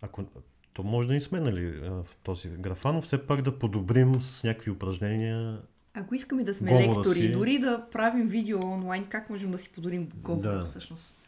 Ако, 0.01 0.25
то 0.73 0.83
може 0.83 1.07
да 1.07 1.13
не 1.13 1.21
сме 1.21 1.39
нали, 1.39 1.71
в 1.79 2.05
този 2.23 2.49
графа, 2.49 2.93
но 2.93 3.01
все 3.01 3.27
пак 3.27 3.41
да 3.41 3.59
подобрим 3.59 4.21
с 4.21 4.43
някакви 4.43 4.71
упражнения. 4.71 5.61
Ако 5.93 6.15
искаме 6.15 6.43
да 6.43 6.53
сме 6.53 6.71
Говора 6.71 6.99
лектори, 6.99 7.19
си. 7.19 7.31
дори 7.31 7.59
да 7.59 7.85
правим 7.91 8.27
видео 8.27 8.59
онлайн, 8.65 9.05
как 9.09 9.29
можем 9.29 9.51
да 9.51 9.57
си 9.57 9.69
подорим 9.69 10.09
говора 10.15 10.57
Да. 10.57 10.63
всъщност? 10.63 11.18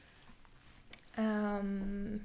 Ам, 1.22 2.20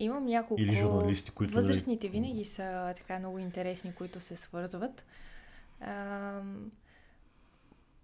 имам 0.00 0.24
няколко... 0.26 0.62
Или 0.62 0.72
журналисти, 0.74 1.30
които, 1.30 1.54
нали- 1.54 1.62
Възрастните 1.62 2.08
винаги 2.08 2.44
са 2.44 2.94
така 2.96 3.18
много 3.18 3.38
интересни, 3.38 3.94
които 3.94 4.20
се 4.20 4.36
свързват. 4.36 5.04
Ам, 5.80 6.70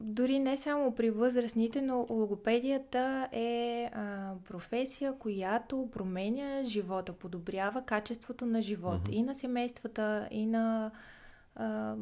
дори 0.00 0.38
не 0.38 0.56
само 0.56 0.94
при 0.94 1.10
възрастните, 1.10 1.82
но 1.82 2.06
логопедията 2.10 3.28
е 3.32 3.90
а, 3.94 4.32
професия, 4.48 5.18
която 5.18 5.88
променя 5.92 6.64
живота, 6.64 7.12
подобрява 7.12 7.82
качеството 7.82 8.46
на 8.46 8.60
живота 8.60 9.10
Мгм. 9.10 9.12
и 9.12 9.22
на 9.22 9.34
семействата, 9.34 10.28
и 10.30 10.46
на 10.46 10.90
а, 11.54 11.94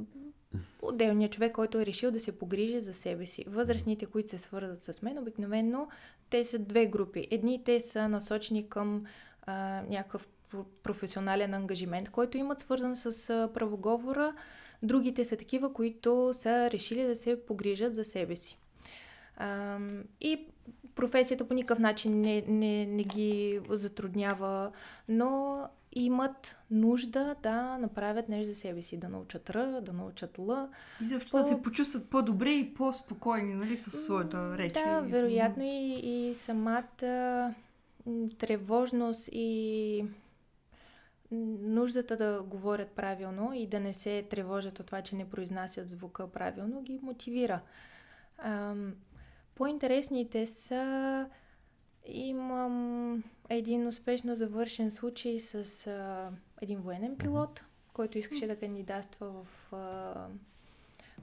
отделния 0.83 1.31
човек, 1.31 1.53
който 1.53 1.81
е 1.81 1.87
решил 1.87 2.11
да 2.11 2.21
се 2.21 2.39
погрижи 2.39 2.81
за 2.81 2.95
себе 2.95 3.27
си. 3.27 3.45
Възрастните, 3.49 4.07
които 4.07 4.31
се 4.31 4.39
свързват 4.39 4.83
с 4.83 5.03
мен, 5.03 5.19
обикновено 5.19 5.89
те 6.31 6.45
са 6.45 6.59
две 6.59 6.87
групи. 6.87 7.29
Едните 7.31 7.81
са 7.81 8.09
насочени 8.09 8.69
към 8.69 9.05
а, 9.47 9.83
някакъв 9.89 10.29
про- 10.53 10.65
професионален 10.83 11.55
ангажимент, 11.55 12.11
който 12.11 12.39
имат 12.39 12.61
свързан 12.61 12.97
с 12.97 13.31
а, 13.31 13.49
правоговора. 13.55 14.35
Другите 14.83 15.25
са 15.25 15.37
такива, 15.37 15.73
които 15.73 16.31
са 16.35 16.71
решили 16.71 17.03
да 17.03 17.17
се 17.17 17.47
погрижат 17.47 17.95
за 17.95 18.05
себе 18.05 18.37
си. 18.37 18.59
Ам, 19.37 20.05
и 20.21 20.47
професията 20.95 21.49
по 21.49 21.55
никакъв 21.55 21.79
начин 21.79 22.21
не, 22.21 22.45
не, 22.49 22.87
не 22.87 23.05
ги 23.05 23.61
затруднява, 23.69 24.73
но 25.09 25.61
имат 25.93 26.59
нужда 26.71 27.37
да 27.43 27.79
направят 27.79 28.29
нещо 28.29 28.49
за 28.49 28.55
себе 28.55 28.83
си, 28.83 28.97
да 28.97 29.09
научат 29.09 29.51
Р, 29.51 29.81
да 29.83 29.93
научат 29.93 30.39
Л. 30.39 30.69
И 31.03 31.05
защо 31.05 31.31
По- 31.31 31.37
да 31.37 31.45
се 31.45 31.63
почувстват 31.63 32.11
по-добре 32.11 32.51
и 32.51 32.75
по-спокойни, 32.75 33.55
нали, 33.55 33.77
със 33.77 34.05
своята 34.05 34.59
реч. 34.59 34.73
Да, 34.73 35.01
вероятно 35.01 35.63
и, 35.63 36.01
и 36.03 36.35
самата 36.35 37.55
тревожност 38.39 39.29
и 39.33 40.05
нуждата 41.61 42.17
да 42.17 42.43
говорят 42.43 42.89
правилно 42.89 43.53
и 43.55 43.67
да 43.67 43.81
не 43.81 43.95
се 43.95 44.23
тревожат 44.31 44.81
от 44.81 44.87
това, 44.87 45.03
че 45.03 45.17
не 45.17 45.31
произнасят 45.31 45.89
звука 45.89 46.31
правилно, 46.31 46.83
ги 46.83 46.99
мотивира. 47.03 47.61
Ам, 48.39 48.95
по-интересните 49.55 50.47
са 50.47 51.27
имам 52.07 53.25
един 53.55 53.87
успешно 53.87 54.35
завършен 54.35 54.91
случай 54.91 55.39
с 55.39 55.87
а, 55.87 56.31
един 56.61 56.81
военен 56.81 57.17
пилот, 57.17 57.65
който 57.93 58.19
искаше 58.19 58.47
да 58.47 58.57
кандидатства 58.57 59.33
в 59.33 59.75
а, 59.77 60.15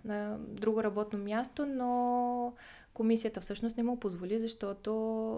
на 0.06 0.38
друго 0.39 0.84
работно 0.84 1.19
място, 1.19 1.65
но 1.65 2.53
комисията 2.93 3.41
всъщност 3.41 3.77
не 3.77 3.84
му 3.84 3.99
позволи, 3.99 4.39
защото 4.39 4.91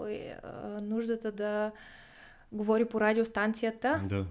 е, 0.08 0.36
а, 0.42 0.80
нуждата 0.82 1.32
да 1.32 1.72
говори 2.52 2.84
по 2.84 3.00
радиостанцията 3.00 4.02
Да. 4.08 4.26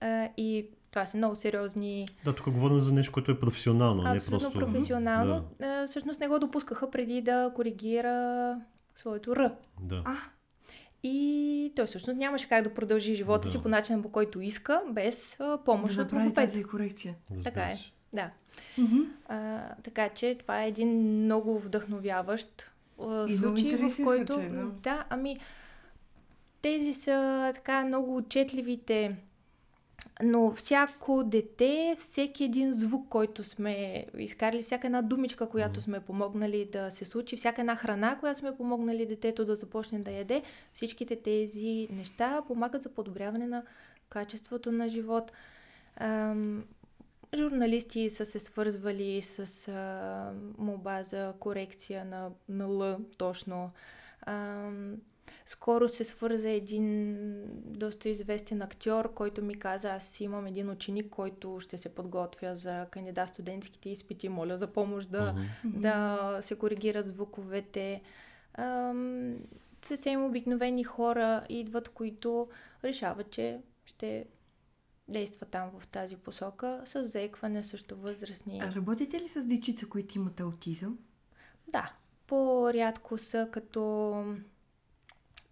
а, 0.00 0.28
и 0.36 0.66
това 0.90 1.06
са 1.06 1.16
много 1.16 1.36
сериозни, 1.36 2.08
да, 2.24 2.34
тук 2.34 2.50
говорим 2.50 2.80
за 2.80 2.92
нещо, 2.92 3.12
което 3.12 3.30
е 3.30 3.40
професионално, 3.40 4.02
а 4.06 4.14
не 4.14 4.20
просто... 4.20 4.52
професионално. 4.52 5.44
А, 5.62 5.86
всъщност 5.86 6.20
не 6.20 6.28
го 6.28 6.38
допускаха 6.38 6.90
преди 6.90 7.22
да 7.22 7.52
коригира 7.54 8.56
своето 8.94 9.36
Р. 9.36 9.54
Да. 9.80 10.02
А, 10.04 10.14
И 11.02 11.72
той 11.76 11.86
всъщност 11.86 12.18
нямаше 12.18 12.48
как 12.48 12.64
да 12.64 12.74
продължи 12.74 13.14
живота 13.14 13.42
Да. 13.42 13.48
си 13.48 13.62
по 13.62 13.68
начина 13.68 14.02
по 14.02 14.08
който 14.08 14.40
иска, 14.40 14.82
без 14.90 15.40
а, 15.40 15.58
помощ 15.64 15.96
да 15.96 16.02
от 16.02 16.12
логопед. 16.12 16.34
тази 16.34 16.64
корекция. 16.64 17.14
Така 17.44 17.62
е. 17.62 17.76
Да. 18.12 18.30
Мгм. 18.78 19.00
А, 19.28 19.60
така 19.82 20.08
че 20.08 20.36
това 20.38 20.62
е 20.64 20.68
един 20.68 21.22
много 21.24 21.58
вдъхновяващ 21.58 22.70
а, 23.02 23.26
И 23.28 23.36
случай, 23.36 23.70
в 23.76 24.04
който... 24.04 24.32
случай, 24.32 24.48
да. 24.48 24.64
да, 24.64 25.04
ами 25.10 25.38
тези 26.62 26.92
са 26.92 27.50
така 27.54 27.84
много 27.84 28.16
отчетливите, 28.16 29.16
но 30.22 30.52
всяко 30.52 31.24
дете, 31.24 31.96
всеки 31.98 32.44
един 32.44 32.72
звук, 32.72 33.08
който 33.08 33.44
сме 33.44 34.06
изкарали, 34.18 34.62
всяка 34.62 34.86
една 34.86 35.02
думичка, 35.02 35.48
която 35.48 35.80
сме 35.80 36.00
помогнали 36.00 36.68
да 36.72 36.90
се 36.90 37.04
случи, 37.04 37.36
всяка 37.36 37.60
една 37.60 37.76
храна, 37.76 38.16
която 38.20 38.38
сме 38.38 38.56
помогнали 38.56 39.06
детето 39.06 39.44
да 39.44 39.56
започне 39.56 39.98
да 39.98 40.10
яде, 40.10 40.42
всичките 40.72 41.16
тези 41.16 41.88
неща 41.90 42.42
помагат 42.46 42.82
за 42.82 42.88
подобряване 42.88 43.46
на 43.46 43.62
качеството 44.08 44.72
на 44.72 44.88
живот. 44.88 45.32
Ам, 45.96 46.64
журналисти 47.36 48.10
са 48.10 48.26
се 48.26 48.38
свързвали 48.38 49.22
с 49.22 49.68
а, 49.68 50.32
молба 50.58 51.02
за 51.02 51.34
корекция 51.40 52.04
на, 52.04 52.30
на 52.48 52.64
Л 52.64 53.00
точно. 53.18 53.70
Ам, 54.26 54.96
скоро 55.46 55.88
се 55.88 56.04
свърза 56.04 56.48
един 56.48 57.16
доста 57.64 58.08
известен 58.08 58.62
актьор, 58.62 59.14
който 59.14 59.42
ми 59.42 59.54
каза, 59.54 59.90
аз 59.90 60.20
имам 60.20 60.46
един 60.46 60.70
ученик, 60.70 61.10
който 61.10 61.60
ще 61.60 61.78
се 61.78 61.88
подготвя 61.94 62.56
за 62.56 62.86
кандидат 62.90 63.28
студентските 63.28 63.90
изпити, 63.90 64.28
моля 64.28 64.58
за 64.58 64.66
помощ 64.66 65.10
да, 65.10 65.32
Мгм. 65.64 65.80
да 65.80 66.38
се 66.40 66.54
коригират 66.54 67.06
звуковете. 67.06 68.02
Ам, 68.54 69.36
съвсем 69.82 70.24
обикновени 70.24 70.84
хора 70.84 71.46
идват, 71.48 71.88
които 71.88 72.48
решават, 72.84 73.30
че 73.30 73.60
ще 73.84 74.26
действат 75.08 75.48
там 75.48 75.70
в 75.78 75.86
тази 75.86 76.16
посока, 76.16 76.82
с 76.84 77.04
заекване 77.04 77.64
също 77.64 77.96
възрастни. 77.96 78.60
А 78.62 78.74
работите 78.74 79.20
ли 79.20 79.28
с 79.28 79.44
дечица, 79.46 79.88
които 79.88 80.18
имат 80.18 80.40
аутизъм? 80.40 80.98
Да, 81.68 81.92
по-рядко 82.26 83.18
са 83.18 83.48
като 83.52 84.24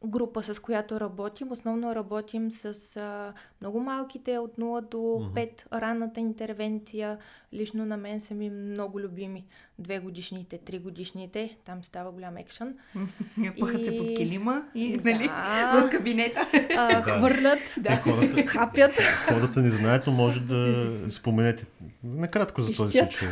група, 0.04 0.42
с 0.42 0.60
която 0.60 1.00
работим. 1.00 1.52
Основно 1.52 1.94
работим 1.94 2.50
с 2.50 2.96
а, 2.96 3.32
много 3.60 3.80
малките, 3.80 4.38
от 4.38 4.56
0 4.56 4.88
до 4.90 5.18
Мгм. 5.20 5.34
5, 5.34 5.72
ранната 5.72 6.20
интервенция. 6.20 7.18
Лично 7.52 7.86
на 7.86 7.96
мен 7.96 8.20
са 8.20 8.34
ми 8.34 8.50
много 8.50 9.00
любими. 9.00 9.46
Две 9.78 9.98
годишните, 9.98 10.58
три 10.58 10.78
годишните, 10.78 11.56
там 11.64 11.84
става 11.84 12.10
голям 12.10 12.36
екшън. 12.36 12.74
Пъхат 13.60 13.84
се 13.84 13.98
под 13.98 14.06
И- 14.06 14.14
килима 14.14 14.62
и, 14.74 14.92
Да. 14.94 15.10
нали, 15.10 15.28
в 15.74 15.90
кабинета. 15.90 16.46
А, 16.76 17.02
хвърлят, 17.02 17.58
Те 17.84 17.96
хората, 17.96 18.42
хапят. 18.42 18.92
хората 19.24 19.60
не 19.60 19.70
знаят, 19.70 20.06
но 20.06 20.12
може 20.12 20.40
да 20.40 20.86
споменете 21.10 21.66
накратко 22.04 22.60
за 22.60 22.66
този 22.68 22.98
случай, 22.98 23.28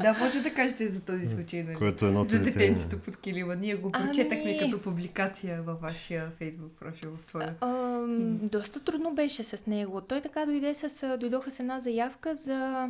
Да, 0.00 0.12
може 0.14 0.40
да 0.40 0.50
кажете 0.50 0.88
за 0.88 1.00
този 1.00 1.28
случай, 1.28 1.62
нали? 1.62 1.76
който 1.76 2.04
е 2.04 2.08
едното 2.08 2.30
За 2.30 2.38
дете. 2.38 2.50
детенцето 2.50 2.98
под 2.98 3.16
килима. 3.16 3.56
Ние 3.56 3.74
го 3.74 3.92
прочетахме 3.92 4.50
Ами- 4.50 4.58
като 4.60 4.82
публикация 4.82 5.62
във 5.62 5.80
вашия 5.80 6.30
фейсбук 6.30 6.72
профил, 6.72 7.10
в 7.16 7.26
твоя. 7.26 7.54
Ам, 7.60 8.38
доста 8.38 8.80
трудно 8.80 9.14
беше 9.14 9.44
с 9.44 9.66
него. 9.66 10.00
Той 10.00 10.20
така 10.20 10.46
дойде 10.46 10.74
с, 10.74 10.88
дойдоха 11.18 11.50
с 11.50 11.60
една 11.60 11.80
заявка 11.80 12.34
за 12.34 12.88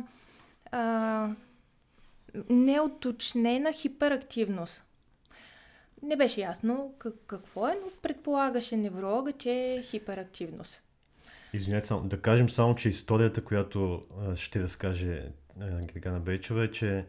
а, 0.71 1.27
неоточнена 2.49 3.73
хиперактивност. 3.73 4.83
Не 6.03 6.15
беше 6.15 6.41
ясно 6.41 6.93
как, 6.99 7.13
какво 7.27 7.67
е, 7.67 7.71
но 7.83 7.91
предполагаше 8.01 8.77
невролога, 8.77 9.31
че 9.31 9.51
е 9.51 9.81
хиперактивност. 9.81 10.83
Извинете, 11.53 11.87
само, 11.87 12.07
да 12.07 12.21
кажем 12.21 12.49
само, 12.49 12.75
че 12.75 12.89
историята, 12.89 13.43
която 13.43 14.01
а, 14.19 14.35
ще 14.35 14.59
разкаже 14.59 15.31
Гергана 15.93 16.19
Бейчева 16.19 16.63
е, 16.63 16.71
че 16.71 17.05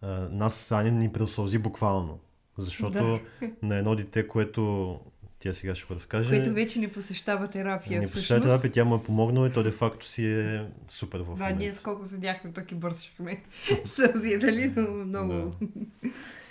а, 0.00 0.08
нас 0.30 0.54
Саня 0.54 0.90
ни 0.90 1.12
пресълзи 1.12 1.58
буквално. 1.58 2.20
Защото 2.58 2.98
да. 2.98 3.20
на 3.62 3.76
едно 3.76 3.94
дете, 3.94 4.28
което 4.28 5.00
тя 5.38 5.54
сега 5.54 5.74
ще 5.74 5.86
го 5.86 5.94
разкаже. 5.94 6.28
Което 6.28 6.52
вече 6.52 6.80
не 6.80 6.92
посещава 6.92 7.48
терапия. 7.48 8.00
Не 8.00 8.06
посещава 8.06 8.40
терапия, 8.40 8.72
тя 8.72 8.84
му 8.84 8.94
е 8.94 9.02
помогнала 9.02 9.48
и 9.48 9.50
то 9.50 9.62
де 9.62 9.70
факто 9.70 10.06
си 10.06 10.26
е 10.26 10.66
супер 10.88 11.20
в 11.20 11.36
Да, 11.36 11.50
ние 11.50 11.72
сколко 11.72 12.04
седяхме 12.04 12.52
тук 12.52 12.72
и 12.72 12.74
бърсихме 12.74 13.42
сълзи, 13.84 14.38
дали? 14.38 14.72
Много. 14.78 15.32
Да. 15.32 15.50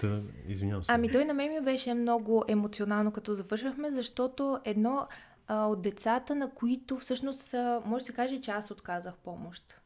Та, 0.01 0.19
извинявам 0.47 0.83
се. 0.83 0.91
Ами 0.91 1.11
той 1.11 1.25
на 1.25 1.33
мен 1.33 1.53
ми 1.53 1.61
беше 1.61 1.93
много 1.93 2.43
емоционално, 2.47 3.11
като 3.11 3.35
завършахме, 3.35 3.91
защото 3.91 4.59
едно 4.65 5.07
а, 5.47 5.65
от 5.65 5.81
децата, 5.81 6.35
на 6.35 6.49
които 6.49 6.97
всъщност 6.97 7.53
а, 7.53 7.81
може 7.85 8.01
да 8.01 8.05
се 8.05 8.13
каже, 8.13 8.41
че 8.41 8.51
аз 8.51 8.71
отказах 8.71 9.13
помощ. 9.13 9.81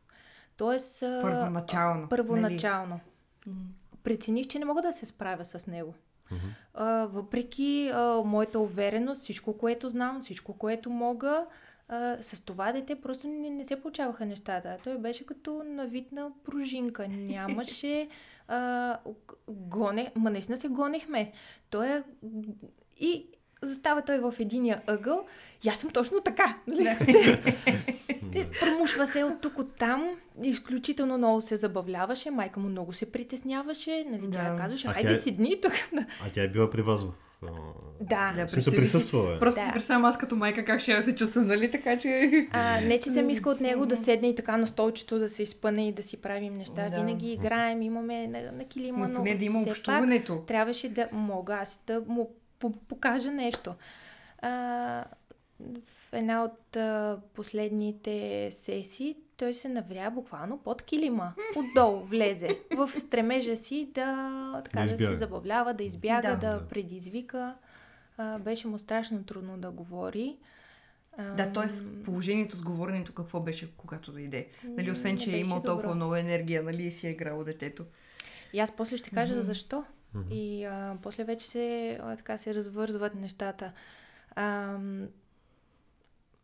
Тоест... 0.58 1.04
А, 1.04 1.20
първоначално. 1.22 2.10
Първоначално. 2.10 3.00
Нали? 3.46 3.58
Прецених, 4.04 4.48
че 4.48 4.60
не 4.60 4.66
мога 4.66 4.82
да 4.82 4.92
се 4.92 5.06
справя 5.06 5.46
с 5.46 5.68
него. 5.68 5.94
А, 6.74 7.06
въпреки 7.06 7.92
а, 7.94 8.22
моята 8.26 8.60
увереност, 8.60 9.22
всичко, 9.22 9.58
което 9.58 9.90
знам, 9.90 10.22
всичко, 10.22 10.54
което 10.54 10.90
мога, 10.90 11.46
а, 11.88 12.18
с 12.22 12.46
това 12.46 12.72
дете 12.72 12.96
просто 12.96 13.28
не, 13.28 13.50
не 13.50 13.64
се 13.64 13.82
получаваха 13.82 14.26
нещата. 14.26 14.78
Той 14.84 14.98
беше 14.98 15.26
като 15.26 15.64
навитна 15.66 16.32
пружинка. 16.44 17.08
Нямаше... 17.08 18.08
А, 18.48 18.98
гоне... 19.48 20.12
Ма 20.16 20.30
наистина 20.30 20.58
се 20.58 20.68
гонехме. 20.68 21.32
Той 21.70 21.88
е... 21.88 22.04
И 23.00 23.26
застава 23.62 24.02
той 24.02 24.18
в 24.18 24.34
единия 24.40 24.82
ъгъл 24.88 25.26
и 25.66 25.70
аз 25.70 25.78
съм 25.78 25.90
точно 25.90 26.22
така. 26.22 26.58
Нали? 26.68 26.98
Промушва 28.60 29.06
се 29.06 29.24
от 29.24 29.42
тук, 29.42 29.58
от 29.58 29.76
там. 29.76 30.10
Изключително 30.44 31.18
много 31.18 31.42
се 31.42 31.56
забавляваше. 31.56 32.32
Майка 32.32 32.60
му 32.60 32.70
много 32.70 32.94
се 32.94 33.12
притесняваше. 33.12 34.06
Нали? 34.12 34.28
Да. 34.28 34.38
Тя 34.38 34.56
казваше, 34.56 34.88
хайде 34.88 35.16
си 35.16 35.32
дни 35.32 35.62
тук. 35.62 35.74
А 36.26 36.30
тя 36.34 36.44
е 36.44 36.48
била 36.48 36.70
при 36.70 36.82
вас 36.82 37.02
в 37.02 37.12
да. 38.02 38.34
да 38.36 38.50
смисъл 38.50 38.74
присъства, 38.74 39.36
е. 39.36 39.40
Просто 39.40 39.60
да. 39.60 39.66
си 39.66 39.72
представям 39.74 40.06
аз 40.06 40.18
като 40.18 40.36
майка 40.36 40.66
как 40.66 40.82
ще 40.82 41.02
се 41.02 41.16
чувствам, 41.16 41.46
нали? 41.46 41.72
Така 41.72 42.00
че... 42.00 42.32
А, 42.52 42.82
не, 42.82 43.00
че 43.00 43.10
съм 43.10 43.30
искал 43.30 43.52
от 43.52 43.62
него 43.62 43.86
да 43.86 43.98
седне 43.98 44.30
и 44.30 44.36
така 44.36 44.58
на 44.58 44.68
столчето, 44.68 45.20
да 45.20 45.30
се 45.30 45.44
изпъне 45.44 45.88
и 45.88 45.92
да 45.92 46.04
си 46.04 46.18
правим 46.18 46.58
неща. 46.58 46.90
Да. 46.90 46.98
Винаги 46.98 47.32
играем, 47.32 47.82
имаме 47.82 48.28
на, 48.28 48.52
на 48.52 48.66
килима, 48.66 49.08
но, 49.08 49.24
не 49.24 49.36
да 49.36 49.46
има 49.46 49.62
общуването. 49.62 50.44
Трябваше 50.48 50.90
да 50.90 51.08
мога 51.12 51.54
аз 51.62 51.82
да 51.88 52.02
му 52.08 52.32
покажа 52.88 53.32
нещо. 53.32 53.74
А, 54.42 55.04
в 55.86 56.14
една 56.14 56.44
от 56.44 56.76
а, 56.76 57.20
последните 57.34 58.48
сесии 58.52 59.16
той 59.38 59.54
се 59.54 59.70
навря 59.70 60.10
буквално 60.10 60.58
под 60.58 60.82
килима. 60.82 61.34
Отдолу 61.56 62.04
влезе. 62.04 62.60
В 62.78 62.90
стремежа 62.90 63.58
си 63.58 63.90
да, 63.94 64.62
така, 64.66 64.84
да, 64.86 64.92
да 64.92 65.06
се 65.06 65.16
забавлява, 65.16 65.74
да 65.74 65.84
избяга, 65.84 66.38
да, 66.42 66.52
да 66.52 66.68
предизвика. 66.68 67.56
А, 68.18 68.40
беше 68.40 68.68
му 68.68 68.78
страшно 68.78 69.24
трудно 69.24 69.58
да 69.58 69.72
говори. 69.72 70.38
Да, 71.18 71.52
т.е. 71.52 72.04
положението 72.04 72.56
с 72.56 72.62
говоренето 72.62 73.14
какво 73.14 73.40
беше, 73.40 73.76
когато 73.78 74.12
дойде? 74.12 74.48
Нали, 74.64 74.92
освен, 74.92 75.18
че 75.18 75.32
е 75.32 75.40
имал 75.40 75.62
толкова 75.62 75.96
много 75.96 76.16
енергия, 76.16 76.64
нали, 76.64 76.84
и 76.84 76.92
си 76.92 77.08
е 77.08 77.10
играло 77.10 77.44
детето. 77.44 77.86
И 78.54 78.60
аз 78.60 78.76
после 78.76 78.98
ще 78.98 79.10
кажа 79.10 79.34
mm-hmm. 79.34 79.40
защо. 79.40 79.86
Mm-hmm. 80.16 80.34
И 80.34 80.64
а, 80.64 80.98
после 81.02 81.24
вече 81.24 81.48
се, 81.48 81.98
а, 82.04 82.16
така 82.16 82.38
се 82.38 82.56
развързват 82.56 83.16
нещата. 83.16 83.72
А, 84.36 84.78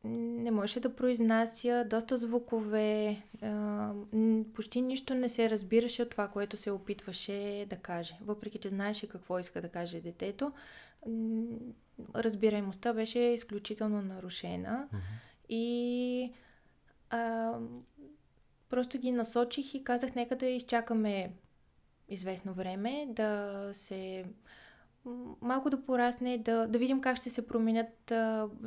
не 0.03 0.51
можеше 0.51 0.79
да 0.79 0.95
произнася 0.95 1.85
доста 1.89 2.17
звукове, 2.17 3.21
а, 3.41 3.91
почти 4.53 4.81
нищо 4.81 5.15
не 5.15 5.29
се 5.29 5.49
разбираше 5.49 6.01
от 6.01 6.09
това, 6.09 6.27
което 6.27 6.57
се 6.57 6.71
опитваше 6.71 7.65
да 7.69 7.75
каже. 7.75 8.15
Въпреки, 8.21 8.57
че 8.57 8.69
знаеше 8.69 9.09
какво 9.09 9.39
иска 9.39 9.61
да 9.61 9.69
каже 9.69 10.01
детето, 10.01 10.51
разбираемостта 12.15 12.93
беше 12.93 13.19
изключително 13.19 14.01
нарушена. 14.01 14.87
Mm-hmm. 14.93 14.97
И 15.49 16.33
а, 17.09 17.53
просто 18.69 18.97
ги 18.97 19.11
насочих 19.11 19.73
и 19.73 19.83
казах, 19.83 20.15
нека 20.15 20.35
да 20.35 20.45
изчакаме 20.45 21.31
известно 22.09 22.53
време, 22.53 23.05
да 23.09 23.69
се 23.73 24.25
малко 25.41 25.69
да 25.69 25.81
порасне, 25.81 26.37
да, 26.37 26.67
да 26.67 26.79
видим 26.79 27.01
как 27.01 27.17
ще 27.17 27.29
се 27.29 27.47
променят, 27.47 28.13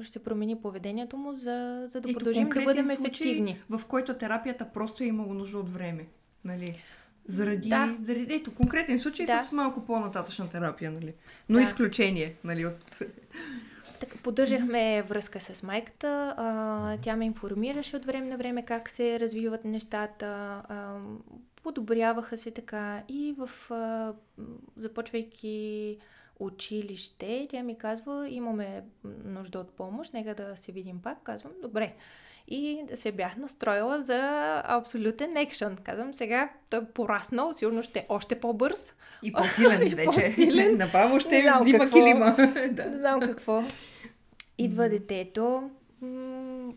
ще 0.03 0.13
се 0.13 0.25
промени 0.25 0.57
поведението 0.57 1.17
му, 1.17 1.33
за, 1.33 1.85
за 1.89 2.01
да 2.01 2.13
продължим 2.13 2.49
да 2.49 2.65
бъдем 2.65 2.87
случай, 2.87 3.05
ефективни. 3.05 3.63
В 3.71 3.81
който 3.89 4.15
терапията 4.15 4.73
просто 4.75 5.03
е 5.03 5.07
имало 5.07 5.35
нужда 5.35 5.59
от 5.59 5.73
време. 5.73 6.07
Нали? 6.45 6.83
Заради, 7.27 7.69
да. 7.69 7.97
заради 8.03 8.35
ето, 8.35 8.55
конкретен 8.55 8.99
случай 8.99 9.27
да. 9.27 9.39
с 9.39 9.53
малко 9.53 9.85
по-нататъчна 9.85 10.51
терапия, 10.51 10.91
нали? 10.91 11.15
Но 11.49 11.57
да. 11.57 11.63
изключение, 11.63 12.35
нали? 12.45 12.67
От... 12.67 12.99
Так, 14.01 14.19
поддържахме 14.23 15.03
връзка 15.03 15.41
с 15.41 15.63
майката. 15.63 16.35
А, 16.37 16.97
тя 17.03 17.17
ме 17.17 17.25
информираше 17.25 17.97
от 17.97 18.05
време 18.05 18.27
на 18.27 18.37
време 18.37 18.65
как 18.65 18.91
се 18.91 19.21
развиват 19.21 19.65
нещата. 19.65 20.27
А, 20.69 20.99
подобряваха 21.63 22.39
се 22.39 22.51
така 22.51 23.03
и 23.09 23.35
в 23.39 23.71
а, 23.71 24.13
започвайки 24.77 25.99
училище, 26.41 27.47
тя 27.51 27.63
ми 27.63 27.79
казва, 27.79 28.29
имаме 28.29 28.85
нужда 29.25 29.59
от 29.59 29.71
помощ, 29.71 30.13
нека 30.13 30.35
да 30.35 30.57
се 30.57 30.73
видим 30.73 31.01
пак. 31.03 31.23
Казвам, 31.23 31.53
добре. 31.63 31.95
И 32.49 32.85
се 32.95 33.13
бях 33.13 33.37
настроила 33.37 34.03
за 34.03 34.63
абсолютен 34.65 35.37
екшън. 35.37 35.77
Казвам, 35.77 36.15
сега 36.15 36.51
той 36.71 36.81
е 36.81 36.85
пораснал, 36.85 37.55
сигурно 37.55 37.83
ще 37.83 37.99
е 37.99 38.07
още 38.09 38.41
по-бърз. 38.41 38.95
И 39.23 39.33
по-силен 39.33 39.83
и 39.87 39.89
вече. 39.89 40.05
По-силен. 40.05 40.77
Направо 40.77 41.21
ще 41.21 41.43
не 41.43 41.53
взима 41.63 41.79
какво, 41.79 41.99
килима. 41.99 42.37
да. 42.71 42.87
Не 42.87 42.99
знам 42.99 43.21
какво. 43.21 43.63
Идва 44.59 44.89
детето. 44.89 45.71
М- 46.01 46.73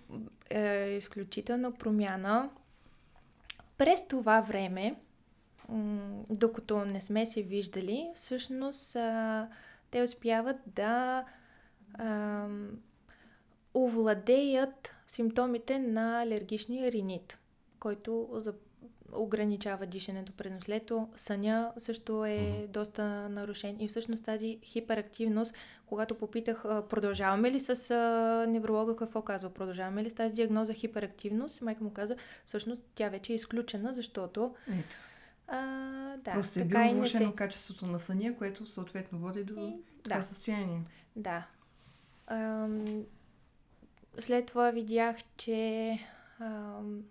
е, 0.49 0.95
изключителна 0.97 1.71
промяна. 1.71 2.49
През 3.77 4.07
това 4.07 4.41
време 4.41 4.95
докато 6.29 6.85
не 6.85 7.01
сме 7.01 7.25
се 7.25 7.41
виждали, 7.41 8.11
всъщност 8.15 8.95
а, 8.95 9.47
те 9.91 10.01
успяват 10.01 10.57
да 10.65 11.25
а, 11.93 12.47
овладеят 13.75 14.95
симптомите 15.07 15.79
на 15.79 16.21
алергичния 16.21 16.91
ринит, 16.91 17.39
който 17.79 18.29
за, 18.33 18.53
ограничава 19.11 19.85
дишането 19.85 20.31
през 20.31 20.51
нослето. 20.51 21.09
Съня 21.15 21.71
също 21.77 22.25
е 22.25 22.29
mm-hmm. 22.29 22.67
доста 22.67 23.29
нарушен 23.29 23.77
и 23.79 23.87
всъщност 23.87 24.25
тази 24.25 24.59
хиперактивност, 24.63 25.53
когато 25.85 26.15
попитах 26.15 26.63
продължаваме 26.89 27.51
ли 27.51 27.59
с 27.59 27.95
невролога, 28.49 28.95
какво 28.95 29.21
казва, 29.21 29.49
продължаваме 29.49 30.03
ли 30.03 30.09
с 30.09 30.13
тази 30.13 30.35
диагноза 30.35 30.73
хиперактивност, 30.73 31.61
майка 31.61 31.83
му 31.83 31.93
каза, 31.93 32.15
всъщност 32.45 32.85
тя 32.95 33.09
вече 33.09 33.33
е 33.33 33.35
изключена, 33.35 33.93
защото 33.93 34.55
Ето 34.69 34.97
а, 35.47 36.17
да, 36.17 36.33
Просто 36.33 36.59
е 36.59 36.65
било 36.65 36.93
влушено 36.93 37.29
се... 37.29 37.35
качеството 37.35 37.85
на 37.85 37.99
съня, 37.99 38.37
което 38.37 38.65
съответно 38.65 39.19
води 39.19 39.43
до 39.43 39.53
и, 39.53 39.75
това 40.03 40.17
да. 40.17 40.23
състояние. 40.23 40.81
Да. 41.15 41.47
Ам, 42.27 43.03
след 44.19 44.45
това 44.45 44.71
видях, 44.71 45.15
че 45.37 45.99
ам, 46.39 47.03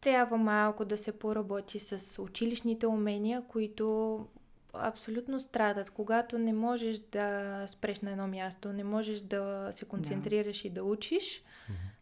трябва 0.00 0.36
малко 0.36 0.84
да 0.84 0.98
се 0.98 1.18
поработи 1.18 1.78
с 1.78 2.22
училищните 2.22 2.86
умения, 2.86 3.42
които 3.48 4.26
абсолютно 4.72 5.40
страдат. 5.40 5.90
Когато 5.90 6.38
не 6.38 6.52
можеш 6.52 6.98
да 6.98 7.64
спреш 7.68 8.00
на 8.00 8.10
едно 8.10 8.26
място, 8.26 8.72
не 8.72 8.84
можеш 8.84 9.20
да 9.20 9.68
се 9.72 9.84
концентрираш 9.84 10.62
да. 10.62 10.68
и 10.68 10.70
да 10.70 10.84
учиш, 10.84 11.42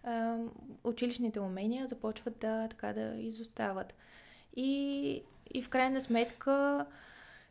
mm-hmm. 0.05 0.49
училищните 0.85 1.41
умения 1.41 1.87
започват 1.87 2.39
да, 2.39 2.69
така, 2.69 2.93
да 2.93 3.15
изостават. 3.19 3.95
И, 4.61 5.23
и 5.55 5.63
в 5.63 5.69
крайна 5.69 6.01
сметка 6.01 6.87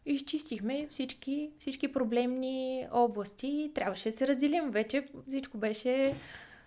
изчистихме 0.05 0.87
всички, 0.89 1.49
всички 1.59 1.91
проблемни 1.91 2.87
области. 2.91 3.71
Трябваше 3.75 4.09
да 4.09 4.17
се 4.17 4.27
разделим 4.27 4.71
вече. 4.71 5.05
Всичко 5.27 5.57
беше 5.57 6.15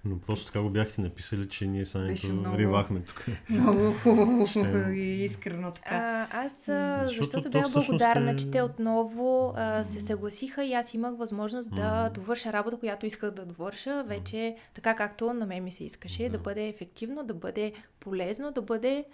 но 0.05 0.19
просто 0.19 0.47
така 0.47 0.61
го 0.61 0.71
бяхте 0.71 1.01
написали, 1.01 1.49
че 1.49 1.67
ние 1.67 1.85
самите 1.85 2.29
ривахме 2.57 3.01
тук. 3.01 3.27
Много 3.51 3.93
хубаво 4.03 4.47
и 4.91 5.25
искрено 5.25 5.71
така. 5.71 6.29
А, 6.33 6.45
аз, 6.45 6.65
защото, 7.05 7.25
защото 7.25 7.51
бях 7.51 7.73
благодарна, 7.73 8.31
е... 8.31 8.37
че 8.37 8.51
те 8.51 8.63
отново 8.63 9.55
а, 9.57 9.85
се 9.85 10.01
съгласиха 10.01 10.65
и 10.65 10.75
аз 10.75 10.95
имах 10.95 11.17
възможност 11.17 11.75
да 11.75 12.09
довърша 12.09 12.53
работа, 12.53 12.77
която 12.77 13.07
исках 13.07 13.31
да 13.31 13.45
довърша, 13.45 14.05
вече 14.07 14.57
така 14.75 14.95
както 14.95 15.33
на 15.33 15.47
мен 15.47 15.65
ми 15.65 15.71
се 15.71 15.85
искаше, 15.85 16.29
да 16.29 16.39
бъде 16.39 16.69
ефективно, 16.69 17.25
да 17.25 17.35
бъде 17.35 17.73
полезно, 18.01 18.53
да 18.53 18.63
бъде 18.63 19.05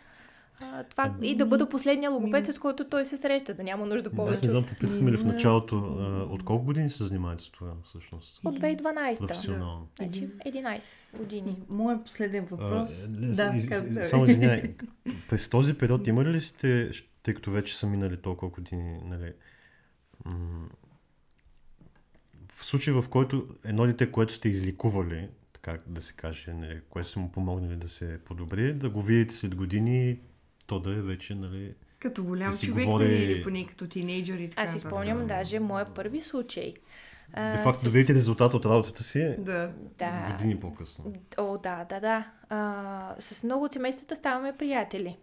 а, 0.62 0.84
това 0.84 1.14
и 1.22 1.36
да 1.36 1.46
бъда 1.46 1.68
последния 1.68 2.10
логопед, 2.10 2.46
с 2.46 2.58
който 2.58 2.84
той 2.84 3.06
се 3.06 3.16
среща, 3.16 3.54
да 3.54 3.62
няма 3.64 3.86
нужда 3.86 4.10
Да, 4.10 4.16
повече. 4.16 4.46
не 4.46 4.50
знам, 4.52 4.64
попитахме 4.64 5.12
ли 5.12 5.16
в 5.16 5.24
началото, 5.24 5.76
а, 5.76 6.02
от 6.24 6.44
колко 6.44 6.64
години 6.64 6.90
се 6.90 7.04
занимавате 7.04 7.44
с 7.44 7.50
това 7.50 7.72
всъщност? 7.84 8.40
От 8.44 8.54
2012. 8.54 9.18
Професионално. 9.18 9.88
Значи 9.96 10.28
11 10.46 10.94
години. 11.14 11.56
Моят 11.68 12.04
последен 12.04 12.44
въпрос. 12.44 13.04
А, 13.04 13.08
да, 13.08 13.52
из- 13.56 13.64
из- 13.64 13.68
казвай. 13.68 14.04
само 14.04 14.24
извиняй, 14.24 14.62
през 15.28 15.48
този 15.48 15.74
период 15.74 16.06
имали 16.06 16.28
ли 16.28 16.40
сте, 16.40 16.90
тъй 17.22 17.34
като 17.34 17.50
вече 17.50 17.78
са 17.78 17.86
минали 17.86 18.16
толкова 18.16 18.50
години, 18.50 18.98
нали, 19.04 19.32
м- 20.24 20.68
в 22.52 22.64
случай 22.64 22.94
в 22.94 23.04
който 23.10 23.46
едно 23.64 23.86
дете, 23.86 24.10
което 24.10 24.32
сте 24.34 24.48
изликували, 24.48 25.28
така 25.52 25.78
да 25.86 26.02
се 26.02 26.14
каже, 26.14 26.52
нали, 26.52 26.80
което 26.90 27.08
сте 27.08 27.18
му 27.18 27.32
помогнали 27.32 27.76
да 27.76 27.88
се 27.88 28.18
подобри, 28.24 28.72
да 28.72 28.90
го 28.90 29.02
видите 29.02 29.34
след 29.34 29.54
години, 29.54 30.20
то 30.66 30.80
да 30.80 30.90
е 30.90 31.02
вече, 31.02 31.34
нали, 31.34 31.74
Като 31.98 32.24
голям 32.24 32.50
Да 32.50 32.56
човек 32.58 32.86
говори- 32.86 33.04
нали, 33.04 33.24
или 33.24 33.42
поне 33.42 33.66
като 33.66 33.88
тинейджър 33.88 34.38
и 34.38 34.48
така 34.50 34.62
Аз 34.62 34.72
си 34.72 34.78
спомням 34.78 35.26
даже 35.26 35.60
моя 35.60 35.84
първи 35.86 36.20
случай. 36.20 36.74
Де 37.34 37.58
факто 37.58 37.82
да 37.84 37.90
видите 37.90 38.14
резултата 38.14 38.56
от 38.56 38.66
работата 38.66 39.02
си 39.02 39.34
Да. 39.38 39.70
Да. 39.98 40.28
години 40.30 40.60
по-късно. 40.60 41.12
О, 41.38 41.58
да, 41.58 41.84
да, 41.84 42.00
да. 42.00 42.24
А, 42.48 43.14
с 43.18 43.42
много 43.42 43.64
от 43.64 43.72
семействата 43.72 44.16
ставаме 44.16 44.52
приятели. 44.52 45.16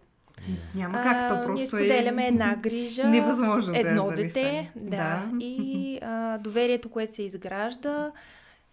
Няма 0.74 0.94
как, 0.94 1.28
то 1.28 1.34
А, 1.34 1.36
Ние 1.36 1.46
просто 1.46 1.66
споделяме 1.66 2.24
е... 2.24 2.28
една 2.28 2.54
грижа. 2.62 3.04
Невъзможно 3.04 3.74
Едно 3.76 4.04
да 4.04 4.10
не 4.10 4.16
дете. 4.16 4.72
Да. 4.76 4.90
Да. 4.90 5.22
И 5.40 5.98
а, 6.02 6.38
доверието, 6.38 6.88
което 6.88 7.14
се 7.14 7.22
изгражда 7.22 8.12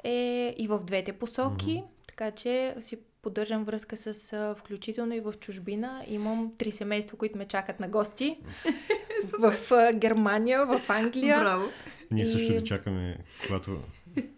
е 0.04 0.56
и 0.58 0.68
в 0.68 0.80
двете 0.80 1.14
посоки. 1.14 1.84
Така 2.08 2.32
че 2.32 2.76
си 2.80 2.98
поддържам 3.22 3.64
връзка 3.64 3.98
с 3.98 4.34
а, 4.34 4.56
включително 4.56 5.14
и 5.14 5.20
в 5.20 5.34
чужбина. 5.40 6.04
Имам 6.08 6.54
три 6.58 6.72
семейства, 6.72 7.18
които 7.18 7.38
ме 7.38 7.46
чакат 7.46 7.80
на 7.80 7.88
гости. 7.88 8.38
в 9.40 9.72
а, 9.72 9.94
Германия, 9.94 10.66
в 10.66 10.82
Англия. 10.90 11.40
Браво. 11.40 11.66
Ние 12.12 12.26
също 12.26 12.54
И- 12.54 12.58
ви 12.58 12.64
чакаме, 12.64 13.18
когато 13.48 13.78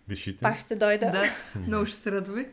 решите. 0.09 0.39
Пак 0.41 0.59
ще 0.59 0.75
дойда. 0.75 1.11
Да, 1.11 1.23
много 1.67 1.85
ще 1.85 1.97
се 1.97 2.11
радваме. 2.11 2.49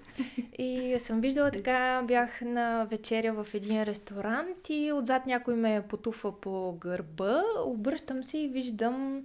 И 0.58 0.96
съм 0.98 1.20
виждала 1.20 1.50
така, 1.50 2.02
бях 2.04 2.40
на 2.40 2.86
вечеря 2.90 3.44
в 3.44 3.54
един 3.54 3.82
ресторант 3.82 4.68
и 4.68 4.92
отзад 4.92 5.26
някой 5.26 5.54
ме 5.54 5.82
потуфа 5.88 6.32
по 6.40 6.76
гърба. 6.80 7.42
Обръщам 7.66 8.24
се 8.24 8.38
и 8.38 8.48
виждам 8.48 9.22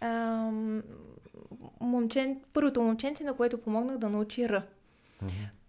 ам, 0.00 0.82
момчен, 1.80 2.40
първото 2.52 2.82
момченце, 2.82 3.24
на 3.24 3.34
което 3.34 3.58
помогнах 3.58 3.98
да 3.98 4.10
научи 4.10 4.48
Р. 4.48 4.62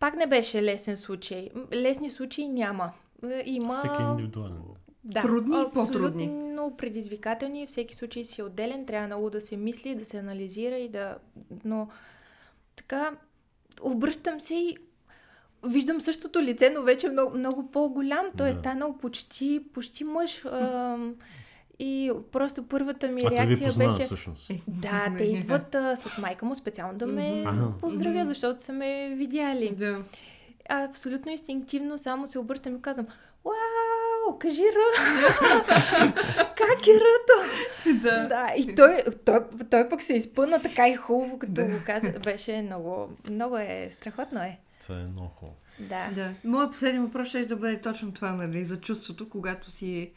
Пак 0.06 0.16
не 0.16 0.28
беше 0.28 0.64
лесен 0.64 0.98
случай. 0.98 1.50
Лесни 1.74 2.12
случаи 2.12 2.48
няма. 2.48 2.92
Е, 3.24 3.44
Има... 3.46 3.78
Всеки 3.78 4.02
е 4.02 4.06
индивидуален. 4.06 4.62
Да, 5.04 5.20
Трудни 5.20 5.62
и 5.62 5.74
по-трудни. 5.74 6.24
Абсолютно 6.24 6.78
предизвикателни. 6.78 7.68
Всеки 7.68 7.96
случай 7.96 8.26
си 8.26 8.42
е 8.42 8.44
отделен. 8.44 8.86
Трябва 8.86 9.08
много 9.08 9.30
да 9.30 9.42
се 9.42 9.58
мисли, 9.58 9.96
да 9.96 10.06
се 10.06 10.18
анализира 10.18 10.76
и 10.78 10.90
да... 10.90 11.18
Но 11.66 11.88
така, 12.76 13.12
обръщам 13.82 14.42
се 14.42 14.56
и 14.56 14.78
виждам 15.64 16.02
същото 16.02 16.42
лице, 16.42 16.70
но 16.70 16.82
вече 16.82 17.10
много, 17.10 17.38
много 17.38 17.72
по-голям. 17.72 18.26
Той 18.38 18.50
е 18.50 18.52
Да. 18.52 18.60
станал 18.60 18.98
почти, 18.98 19.64
почти 19.74 20.04
мъж. 20.04 20.46
Ам, 20.46 21.16
и 21.80 22.12
просто 22.32 22.68
първата 22.68 23.08
ми 23.08 23.22
А 23.26 23.28
той 23.28 23.30
ви 23.30 23.36
реакция 23.36 23.68
познава 23.68 23.92
беше... 23.92 24.04
всъщност. 24.04 24.50
Е, 24.50 24.62
Да, 24.68 25.14
те 25.18 25.24
идват 25.24 25.76
а, 25.76 25.96
с 25.96 26.22
майка 26.22 26.46
му 26.46 26.56
специално 26.56 26.98
да 26.98 27.08
ме 27.08 27.44
Ага. 27.46 27.68
поздравя, 27.82 28.26
защото 28.26 28.62
са 28.62 28.74
ме 28.74 29.10
видяли. 29.16 29.76
Да. 29.78 30.02
Абсолютно 30.70 31.32
инстинктивно 31.32 31.98
само 31.98 32.28
се 32.28 32.40
обръщам 32.40 32.76
и 32.76 32.82
казвам 32.82 33.08
Вау, 33.46 34.40
кажи 34.40 34.62
Р! 34.62 34.80
как 36.56 36.88
е 36.88 36.94
Ръто? 36.94 37.50
Да. 38.02 38.28
Да, 38.28 38.48
и 38.58 38.76
той, 38.76 38.98
той, 39.26 39.40
той 39.72 39.90
пък 39.90 40.02
се 40.02 40.14
изпъна 40.14 40.62
така 40.62 40.90
и 40.90 40.96
хубаво, 40.96 41.40
като 41.40 41.66
го 41.66 41.78
каза. 41.86 42.12
Беше 42.24 42.62
много, 42.62 43.10
много 43.32 43.58
е, 43.58 43.90
страхотно 43.92 44.40
е. 44.42 44.60
Това 44.82 45.00
е 45.00 45.04
много 45.04 45.28
хубаво. 45.28 45.56
Да. 45.80 46.10
Да. 46.16 46.32
Моят 46.44 46.72
последен 46.72 47.04
въпрос 47.06 47.28
ще 47.28 47.46
да 47.46 47.56
бъде 47.56 47.82
точно 47.82 48.12
това, 48.12 48.32
нали, 48.32 48.66
за 48.66 48.82
чувството, 48.82 49.30
когато 49.30 49.72
си 49.72 50.12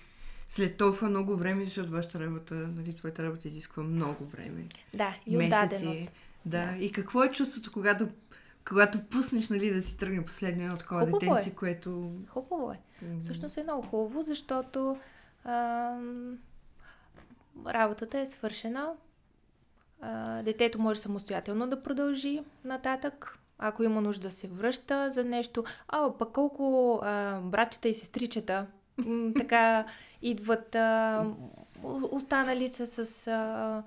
след 0.49 0.77
толкова 0.77 1.09
много 1.09 1.37
време, 1.37 1.65
защото 1.65 1.91
вашата 1.91 2.21
работа, 2.21 2.55
нали, 2.55 2.97
твоята 2.97 3.23
работа 3.23 3.49
изисква 3.49 3.83
много 3.83 4.25
време. 4.25 4.67
Да, 4.95 5.17
и 5.27 5.37
Месеци. 5.37 5.57
отдаденост. 5.57 6.17
Да. 6.47 6.67
Да. 6.67 6.77
И 6.77 6.93
какво 6.93 7.25
е 7.25 7.29
чувството, 7.29 7.73
когато, 7.73 8.09
когато 8.69 8.99
пуснеш, 9.05 9.49
нали, 9.49 9.71
да 9.71 9.83
си 9.83 9.99
тръгне 9.99 10.25
последния 10.25 10.65
едно 10.67 10.79
такова 10.79 11.01
Хубаво 11.01 11.17
е. 11.17 11.29
детенце, 11.29 11.55
което... 11.55 12.13
Хубаво 12.29 12.73
е. 12.73 12.81
м, 13.07 13.21
Всъщност 13.21 13.57
е 13.57 13.63
много 13.63 13.83
хубаво, 13.83 14.23
защото 14.23 14.99
ам, 15.45 16.39
работата 17.67 18.19
е 18.19 18.27
свършена. 18.27 18.93
А, 20.01 20.43
детето 20.43 20.79
може 20.81 21.01
самостоятелно 21.01 21.67
да 21.67 21.83
продължи 21.83 22.41
нататък. 22.65 23.39
Ако 23.59 23.83
има 23.83 24.01
нужда 24.01 24.29
да 24.29 24.35
се 24.35 24.47
връща 24.49 25.11
за 25.11 25.25
нещо. 25.25 25.65
А, 25.89 26.13
пък 26.19 26.33
колко 26.33 26.95
а, 27.03 27.41
братчета 27.41 27.89
и 27.89 27.95
сестричета 27.95 28.67
така 29.37 29.85
идват, 30.23 30.75
а, 30.75 31.25
останали 32.11 32.69
са 32.69 32.87
с 32.87 33.27
а, 33.27 33.83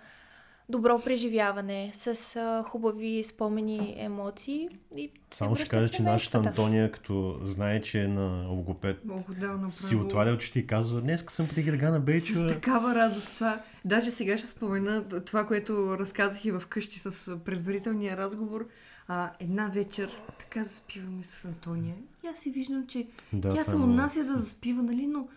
добро 0.72 1.00
преживяване, 1.00 1.92
с 1.94 2.08
а, 2.36 2.64
хубави 2.64 3.24
спомени, 3.24 3.94
емоции. 3.98 4.70
И 4.96 5.12
се 5.32 5.38
Само 5.38 5.56
ще 5.56 5.68
кажа, 5.70 5.90
че 5.90 6.04
нашата. 6.04 6.38
Антония, 6.38 6.92
като 6.92 7.40
знае, 7.44 7.82
че 7.82 8.02
е 8.02 8.08
на 8.08 8.48
логопед, 8.48 9.06
Много 9.06 9.34
да 9.34 9.48
направо. 9.48 9.72
си 9.72 9.96
отваря 9.96 10.34
очите 10.34 10.60
и 10.60 10.68
казва, 10.68 11.02
днес 11.02 11.26
съм 11.30 11.48
при 11.48 11.64
Гергана 11.64 11.98
С 11.98 12.02
Бейчева. 12.02 12.48
такава 12.48 12.96
радост 12.96 13.34
това. 13.34 13.62
Даже 13.86 14.12
сега 14.12 14.38
ще 14.38 14.48
спомена 14.48 15.22
това, 15.22 15.48
което 15.48 15.98
разказах 16.00 16.46
и 16.46 16.52
вкъщи 16.52 17.00
с 17.00 17.38
предварителния 17.40 18.18
разговор. 18.18 18.68
А, 19.08 19.32
една 19.40 19.68
вечер 19.68 20.22
така 20.40 20.64
заспиваме 20.64 21.24
с 21.24 21.46
Антония. 21.46 21.96
И 22.26 22.28
аз 22.28 22.40
си 22.40 22.50
виждам, 22.50 22.88
че 22.88 23.08
Да, 23.34 23.56
тя 23.56 23.64
се 23.64 23.72
е 23.72 23.76
много. 23.76 23.92
отнася 23.92 24.24
да 24.24 24.38
заспива, 24.38 24.84
нали, 24.84 25.08
но 25.08 25.28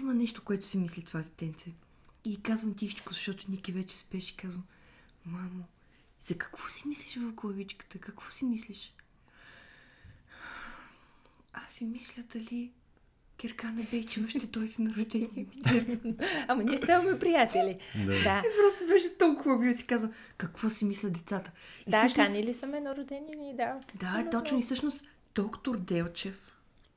има 0.00 0.14
нещо, 0.14 0.42
което 0.44 0.66
си 0.66 0.78
мисли 0.78 1.02
това 1.02 1.20
детенце. 1.20 1.70
И 2.24 2.42
казвам 2.42 2.74
тихичко, 2.74 3.12
защото 3.12 3.44
Ники 3.50 3.72
вече 3.72 3.96
спеше 3.96 4.32
и 4.32 4.36
казвам, 4.36 4.64
мамо, 5.26 5.64
за 6.26 6.38
какво 6.38 6.68
си 6.68 6.88
мислиш 6.88 7.16
в 7.16 7.32
главичката? 7.32 7.98
Какво 7.98 8.30
си 8.30 8.44
мислиш? 8.44 8.90
Аз 11.52 11.70
си 11.72 11.84
мисля 11.84 12.22
дали 12.32 12.72
Киркана 13.36 13.82
Бейчева 13.90 14.28
ще 14.28 14.46
дойде 14.46 14.74
на 14.78 14.94
рождение 14.94 15.28
ми. 15.34 15.62
Ама 16.48 16.62
ние 16.64 16.78
ставаме 16.78 17.18
приятели. 17.18 17.78
Да. 18.06 18.22
Да. 18.24 18.42
Просто 18.62 18.86
беше 18.88 19.18
толкова 19.18 19.68
и 19.70 19.74
си 19.74 19.86
казвам, 19.86 20.12
какво 20.36 20.68
си 20.68 20.84
мислят 20.84 21.12
децата. 21.12 21.50
И 21.86 21.90
Да, 21.90 21.98
всъщност- 21.98 22.26
канили 22.32 22.54
са 22.54 22.66
ме 22.66 22.80
на 22.80 22.96
роденини, 22.96 23.56
да. 23.56 23.80
Да, 23.94 24.06
Абсолютно. 24.06 24.30
точно. 24.30 24.58
И 24.58 24.62
всъщност 24.62 25.04
доктор 25.34 25.76
Делчев, 25.78 26.56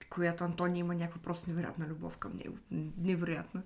която 0.10 0.44
Антония 0.44 0.80
има 0.80 0.96
някаква 0.96 1.22
просто 1.22 1.50
невероятна 1.50 1.88
любов 1.88 2.18
към 2.18 2.32
него. 2.38 2.58
Невероятна. 2.98 3.62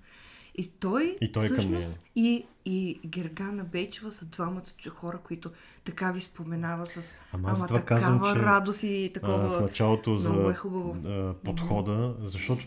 И 0.57 0.67
той, 0.69 1.15
И 1.21 1.31
той 1.31 1.47
към 1.47 1.57
всъщност, 1.57 2.03
и, 2.15 2.45
и 2.65 2.99
Гергана 3.05 3.63
Бейчева 3.63 4.11
са 4.11 4.25
двамата 4.25 4.61
хора, 4.89 5.17
които 5.17 5.51
така 5.84 6.11
ви 6.11 6.21
споменава 6.21 6.85
с 6.85 7.17
Ама 7.34 7.49
ама 7.49 7.67
такава 7.67 7.85
казвам, 7.85 8.21
че, 8.25 8.39
радост 8.39 8.84
и 8.84 9.05
А, 9.05 9.13
такова... 9.13 9.49
в 9.49 9.61
началото 9.61 10.09
много 10.09 10.41
за 10.41 10.51
е 10.51 10.53
хубаво. 10.53 10.97
а, 11.05 11.34
подхода, 11.35 12.15
защото 12.21 12.65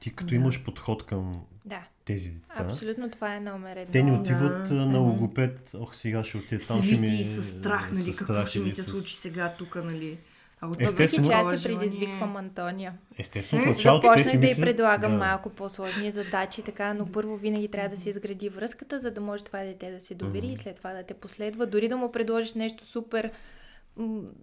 ти 0.00 0.12
като 0.12 0.34
имаш 0.34 0.64
подход 0.64 1.06
към 1.06 1.40
Да, 1.64 1.82
тези 2.04 2.30
деца, 2.30 2.64
абсолютно 2.64 3.10
това 3.10 3.34
е 3.36 3.40
номер 3.40 3.76
едно. 3.76 3.92
те 3.92 4.02
не 4.02 4.12
отиват 4.12 4.68
Да. 4.68 4.74
а, 4.74 4.86
на 4.86 4.98
логопед, 4.98 5.70
ох 5.74 5.94
сега 5.94 6.24
ще 6.24 6.38
отида 6.38 6.66
там, 6.66 6.76
ще 6.78 6.86
Свити 6.86 7.00
ми... 7.02 7.20
и 7.20 7.24
с 7.24 7.42
страх, 7.42 7.92
нали, 7.92 8.16
какво 8.16 8.46
ще 8.46 8.58
ми 8.58 8.70
се 8.70 8.82
с- 8.82 8.86
случи 8.86 9.16
сега 9.16 9.54
тук, 9.58 9.74
нали. 9.76 10.18
А 10.64 10.68
от 10.68 10.80
Естествено. 10.80 11.28
Такова 11.28 11.42
час 11.42 11.50
се 11.50 11.68
желание- 11.68 11.80
предизвиквам 11.80 12.36
Антония. 12.36 12.92
Естествено, 13.18 13.62
в 13.62 13.66
началото 13.66 14.12
те 14.12 14.18
си 14.18 14.24
Започнах 14.24 14.40
да 14.40 14.46
й 14.46 14.50
мислят... 14.50 14.66
предлагам 14.66 15.10
да. 15.10 15.16
малко 15.18 15.50
по-сложни 15.50 16.12
задачи, 16.12 16.62
така, 16.62 16.94
но 16.94 17.06
първо 17.06 17.36
винаги 17.36 17.68
трябва 17.68 17.88
да 17.88 17.96
се 17.96 18.10
изгради 18.10 18.48
връзката, 18.48 19.00
за 19.00 19.10
да 19.10 19.20
може 19.20 19.44
това 19.44 19.58
дете 19.58 19.90
да 19.90 20.00
се 20.00 20.14
довери 20.14 20.46
и 20.46 20.56
след 20.56 20.76
това 20.76 20.92
да 20.92 21.02
те 21.02 21.14
последва. 21.14 21.66
Дори 21.66 21.88
да 21.88 21.96
му 21.96 22.12
предложиш 22.12 22.54
нещо 22.54 22.86
супер 22.86 23.30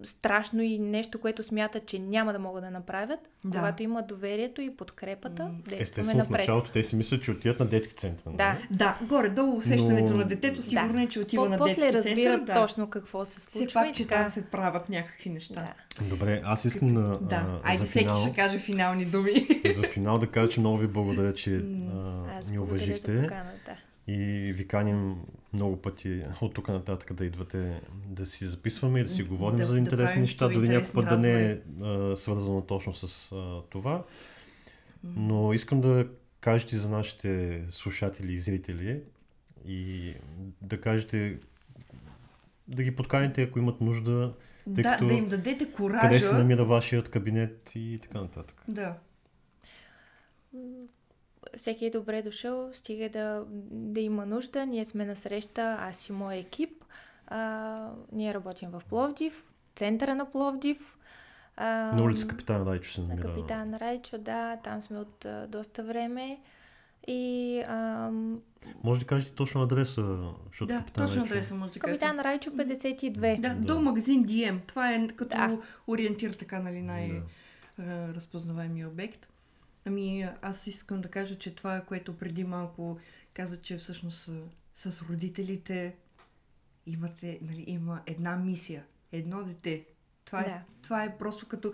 страшно 0.04 0.62
и 0.62 0.80
нещо, 0.80 1.20
което 1.20 1.44
смятат, 1.44 1.86
че 1.86 2.00
няма 2.00 2.34
да 2.34 2.40
могат 2.40 2.64
да 2.64 2.72
направят, 2.72 3.20
Да. 3.46 3.58
когато 3.58 3.84
има 3.84 4.02
доверието 4.02 4.62
и 4.62 4.76
подкрепата, 4.76 5.52
Естествено, 5.72 6.24
в 6.24 6.30
началото 6.30 6.72
те 6.72 6.84
си 6.84 6.96
мислят, 6.96 7.24
че 7.24 7.32
отиват 7.32 7.60
на 7.60 7.66
детски 7.66 7.94
център. 7.94 8.26
нали? 8.26 8.38
Да. 8.38 8.58
Да, 8.72 9.00
горе-долу 9.04 9.56
усещането 9.56 10.12
Но- 10.12 10.18
на 10.18 10.26
детето 10.26 10.62
сигурно 10.62 11.02
е, 11.02 11.08
че 11.08 11.20
отива 11.20 11.44
По- 11.44 11.50
на 11.50 11.58
После 11.58 11.76
детски 11.76 11.94
разбират 11.94 12.18
център. 12.34 12.46
Да. 12.46 12.62
точно 12.62 12.90
какво 12.90 13.26
се 13.26 13.42
случва 13.42 13.66
Все 13.66 13.74
пак, 13.74 13.94
че 13.94 14.04
така. 14.04 14.16
там 14.16 14.30
се 14.30 14.46
правят 14.46 14.90
някакви 14.90 15.30
неща. 15.30 15.74
Да. 15.98 16.06
Добре, 16.06 16.42
аз 16.46 16.66
искам 16.66 16.90
да, 16.90 17.02
Да, 17.22 17.36
а, 17.36 17.60
айде 17.64 17.78
за, 17.78 17.86
всеки 17.86 18.06
финал, 18.06 18.16
ще 18.18 18.34
каже 18.34 18.60
финални 18.60 19.06
думи. 19.06 19.48
за 19.72 19.84
финал 19.84 20.18
да 20.18 20.28
кажа, 20.28 20.50
че 20.50 20.60
много 20.60 20.78
ви 20.78 20.88
благодаря, 20.88 21.34
че 21.34 21.56
а, 21.56 21.62
Аз 22.40 22.50
ни 22.50 22.56
за 22.56 22.62
уважихте 22.62 23.22
поканата. 23.22 23.76
и 24.08 24.18
ви 24.54 24.68
каним 24.68 25.16
много 25.54 25.82
пъти 25.82 26.24
от 26.42 26.54
тук 26.54 26.68
нататък 26.68 27.14
да 27.14 27.26
идвате 27.26 27.82
да 28.06 28.26
си 28.26 28.46
записваме 28.46 29.00
и 29.00 29.04
да 29.04 29.10
си 29.10 29.24
говорим 29.24 29.58
Да- 29.58 29.66
за 29.66 29.74
да 29.74 29.80
интересни 29.80 30.06
правим 30.06 30.22
неща, 30.22 30.50
дори 30.50 30.70
някой 30.70 30.94
път 30.94 31.10
да 31.10 31.18
не 31.18 31.52
е 31.52 31.60
а, 31.84 32.16
свързано 32.18 32.62
точно 32.62 32.94
с 32.94 33.32
а, 33.32 33.62
това. 33.70 34.04
Но 35.04 35.40
но 35.44 35.54
искам 35.54 35.82
да 35.82 36.08
кажете 36.42 36.76
за 36.76 36.90
нашите 36.90 37.62
слушатели 37.70 38.34
и 38.34 38.40
зрители 38.40 39.02
и 39.66 40.14
да 40.62 40.82
кажете, 40.82 41.38
да 42.68 42.84
ги 42.84 42.96
подканите, 42.96 43.44
ако 43.44 43.60
имат 43.60 43.82
нужда, 43.82 44.34
тъй 44.76 44.84
да, 44.84 44.92
като 44.92 45.08
да 45.08 45.14
им 45.14 45.30
дадете 45.30 45.72
коража. 45.72 46.02
къде 46.02 46.20
се 46.20 46.34
намира 46.34 46.66
вашият 46.66 47.10
кабинет 47.10 47.72
и 47.76 48.00
така 48.02 48.22
нататък. 48.22 48.64
Да. 48.68 48.98
Всеки 51.60 51.86
е 51.86 51.92
добре 51.92 52.22
дошъл, 52.22 52.70
стига 52.74 53.10
да, 53.10 53.44
да 53.72 54.00
има 54.00 54.26
нужда. 54.26 54.66
Ние 54.66 54.86
сме 54.86 55.06
на 55.06 55.16
среща, 55.16 55.78
аз 55.82 56.10
и 56.10 56.14
моя 56.14 56.38
екип. 56.38 56.84
А, 57.28 57.88
ние 58.12 58.34
работим 58.34 58.70
в 58.70 58.82
Пловдив, 58.90 59.44
центъра 59.76 60.16
на 60.16 60.30
Пловдив. 60.30 60.98
А, 61.58 61.66
На 61.68 62.04
улица 62.04 62.28
Капитан 62.28 62.64
Райчо 62.64 62.92
се 62.92 63.02
На 63.02 63.08
намира. 63.08 63.28
Капитан 63.28 63.74
Райчо, 63.74 64.18
да, 64.18 64.58
там 64.58 64.82
сме 64.82 65.00
от 65.00 65.26
а, 65.26 65.48
доста 65.48 65.84
време. 65.84 66.40
И 67.08 67.64
ам, 67.68 68.42
Може 68.84 69.00
да 69.00 69.06
кажете 69.06 69.32
точно 69.32 69.62
адреса, 69.64 70.18
защото 70.48 70.68
Да, 70.68 70.80
Капитан 70.80 71.08
точно 71.08 71.22
Райчо- 71.22 71.26
адреса 71.28 71.56
може 71.56 71.72
да 71.72 71.80
кажете. 71.80 72.00
Капитан 72.00 72.20
Райчо 72.22 72.50
52. 72.52 73.40
Да, 73.40 73.50
Да. 73.50 73.56
до 73.56 73.82
магазин 73.82 74.26
DM. 74.26 74.60
Това 74.62 74.94
е 74.94 75.08
като 75.08 75.30
Да. 75.30 75.58
ориентир 75.88 76.32
така, 76.32 76.60
нали, 76.60 76.82
най- 76.82 77.22
Да. 77.80 78.14
разпознаваемия 78.14 78.88
обект. 78.88 79.30
Ами 79.86 80.28
аз 80.42 80.68
искам 80.68 81.02
да 81.02 81.10
кажа, 81.10 81.38
че 81.38 81.56
това, 81.56 81.82
което 81.82 82.18
преди 82.18 82.44
малко 82.44 82.98
каза, 83.34 83.62
че 83.62 83.78
всъщност 83.78 84.28
а, 84.30 84.42
с 84.92 85.02
родителите 85.10 85.96
имате, 86.86 87.40
нали, 87.42 87.64
има 87.68 88.02
една 88.06 88.36
мисия, 88.38 88.86
едно 89.12 89.44
дете. 89.44 89.86
Това, 90.26 90.42
е, 90.42 90.44
Да. 90.44 90.62
това 90.82 91.04
е 91.04 91.18
просто 91.18 91.48
като, 91.48 91.74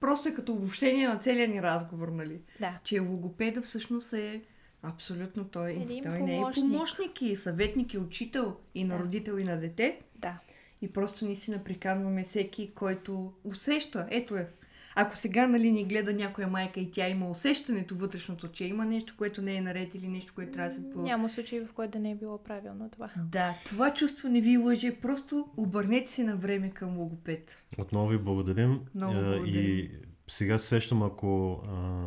просто 0.00 0.28
е 0.28 0.34
като 0.34 0.52
обобщение 0.52 1.08
на 1.08 1.18
целия 1.18 1.48
ни 1.48 1.62
разговор, 1.62 2.08
нали? 2.08 2.40
Да. 2.60 2.78
Че 2.84 3.00
логопеда 3.00 3.62
всъщност 3.62 4.12
е 4.12 4.42
абсолютно 4.82 5.44
той, 5.44 5.70
Един 5.72 6.04
той 6.04 6.22
не 6.22 6.38
е 6.38 6.42
помощник 6.54 7.22
и 7.22 7.36
съветник 7.36 7.94
и 7.94 7.98
учител 7.98 8.56
и 8.74 8.84
на 8.84 8.96
Да. 8.98 9.04
родител 9.04 9.38
и 9.38 9.44
на 9.44 9.60
дете. 9.60 10.00
Да. 10.16 10.38
И 10.82 10.92
просто 10.92 11.24
наистина 11.24 11.64
приканваме 11.64 12.22
всеки, 12.22 12.70
който 12.74 13.32
усеща. 13.44 14.06
Ето 14.10 14.36
е. 14.36 14.50
Ако 14.96 15.16
сега 15.16 15.46
нали, 15.46 15.70
ни 15.70 15.84
гледа 15.84 16.12
някоя 16.12 16.48
майка 16.48 16.80
и 16.80 16.90
тя 16.90 17.08
има 17.08 17.30
усещането 17.30 17.96
вътрешното, 17.96 18.48
че 18.48 18.64
има 18.64 18.84
нещо, 18.84 19.14
което 19.18 19.42
не 19.42 19.56
е 19.56 19.60
наред 19.60 19.94
или 19.94 20.08
нещо, 20.08 20.32
което 20.34 20.52
трябва 20.52 20.68
да 20.68 20.74
се 20.74 20.90
по... 20.90 21.02
Няма 21.02 21.28
случай, 21.28 21.60
в 21.60 21.72
който 21.72 21.92
да 21.92 21.98
не 21.98 22.10
е 22.10 22.14
било 22.14 22.38
правилно 22.38 22.90
това. 22.92 23.10
Да, 23.16 23.54
това 23.64 23.94
чувство 23.94 24.28
не 24.28 24.40
ви 24.40 24.58
лъже. 24.58 24.94
Просто 24.94 25.48
обърнете 25.56 26.10
се 26.10 26.24
на 26.24 26.36
време 26.36 26.70
към 26.70 26.98
логопед. 26.98 27.62
Отново 27.78 28.08
ви 28.08 28.18
благодарим. 28.18 28.80
Много 28.94 29.12
А, 29.12 29.22
благодарим. 29.22 29.54
И 29.54 29.90
сега 30.28 30.58
се 30.58 30.66
сещам, 30.66 31.02
ако 31.02 31.52
а, 31.52 32.04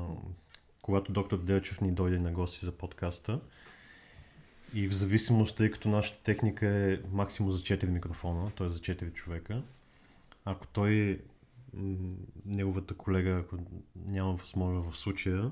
когато 0.82 1.12
доктор 1.12 1.44
Делчев 1.44 1.82
ни 1.82 1.92
дойде 1.92 2.20
на 2.20 2.32
гости 2.32 2.66
за 2.66 2.72
подкаста 2.72 3.40
и 4.74 4.88
в 4.88 4.94
зависимост, 4.94 5.58
тъй 5.58 5.72
като 5.72 5.90
нашата 5.90 6.24
техника 6.24 6.68
е 6.68 7.00
максимум 7.12 7.52
за 7.52 7.60
4 7.60 7.86
микрофона, 7.86 8.52
т.е. 8.52 8.70
за 8.70 8.80
4 8.80 9.14
човека, 9.14 9.62
ако 10.46 10.68
той, 10.68 11.20
неговата 12.46 12.94
колега, 12.94 13.32
ако 13.32 13.56
няма 14.06 14.34
възможност 14.34 14.92
в 14.92 15.00
случая, 15.00 15.52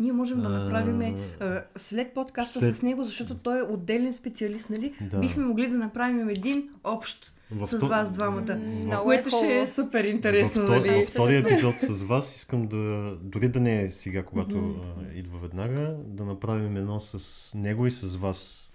Ние 0.00 0.12
можем 0.12 0.40
да 0.40 0.48
направим 0.48 1.16
а, 1.40 1.62
след 1.76 2.14
подкаста 2.14 2.58
след- 2.58 2.76
с 2.76 2.82
него, 2.82 3.04
защото 3.04 3.34
той 3.34 3.58
е 3.58 3.62
отделен 3.64 4.14
специалист, 4.14 4.70
нали? 4.70 4.92
Да. 5.02 5.18
Бихме 5.18 5.44
могли 5.44 5.66
да 5.68 5.78
направим 5.78 6.28
един 6.28 6.68
общ 6.84 7.32
В 7.50 7.66
с 7.66 7.78
то- 7.80 7.88
вас 7.88 8.12
двамата. 8.12 8.56
Много 8.56 9.04
Което 9.04 9.28
е 9.28 9.32
ще 9.32 9.58
е 9.58 9.66
супер 9.66 10.04
интересно, 10.04 10.62
втор- 10.62 10.68
нали? 10.78 10.90
във 10.90 11.06
втория 11.06 11.40
епизод 11.40 11.74
с 11.80 12.02
вас 12.02 12.36
искам 12.36 12.66
да, 12.66 12.78
дори 13.16 13.48
да 13.48 13.60
не 13.60 13.82
е 13.82 13.88
сега, 13.88 14.22
когато 14.22 14.58
а, 14.98 15.14
идва 15.14 15.38
веднага, 15.38 15.96
да 15.98 16.24
направим 16.24 16.76
едно 16.76 17.00
с 17.00 17.18
него 17.54 17.86
и 17.86 17.90
с 17.90 18.16
вас 18.16 18.71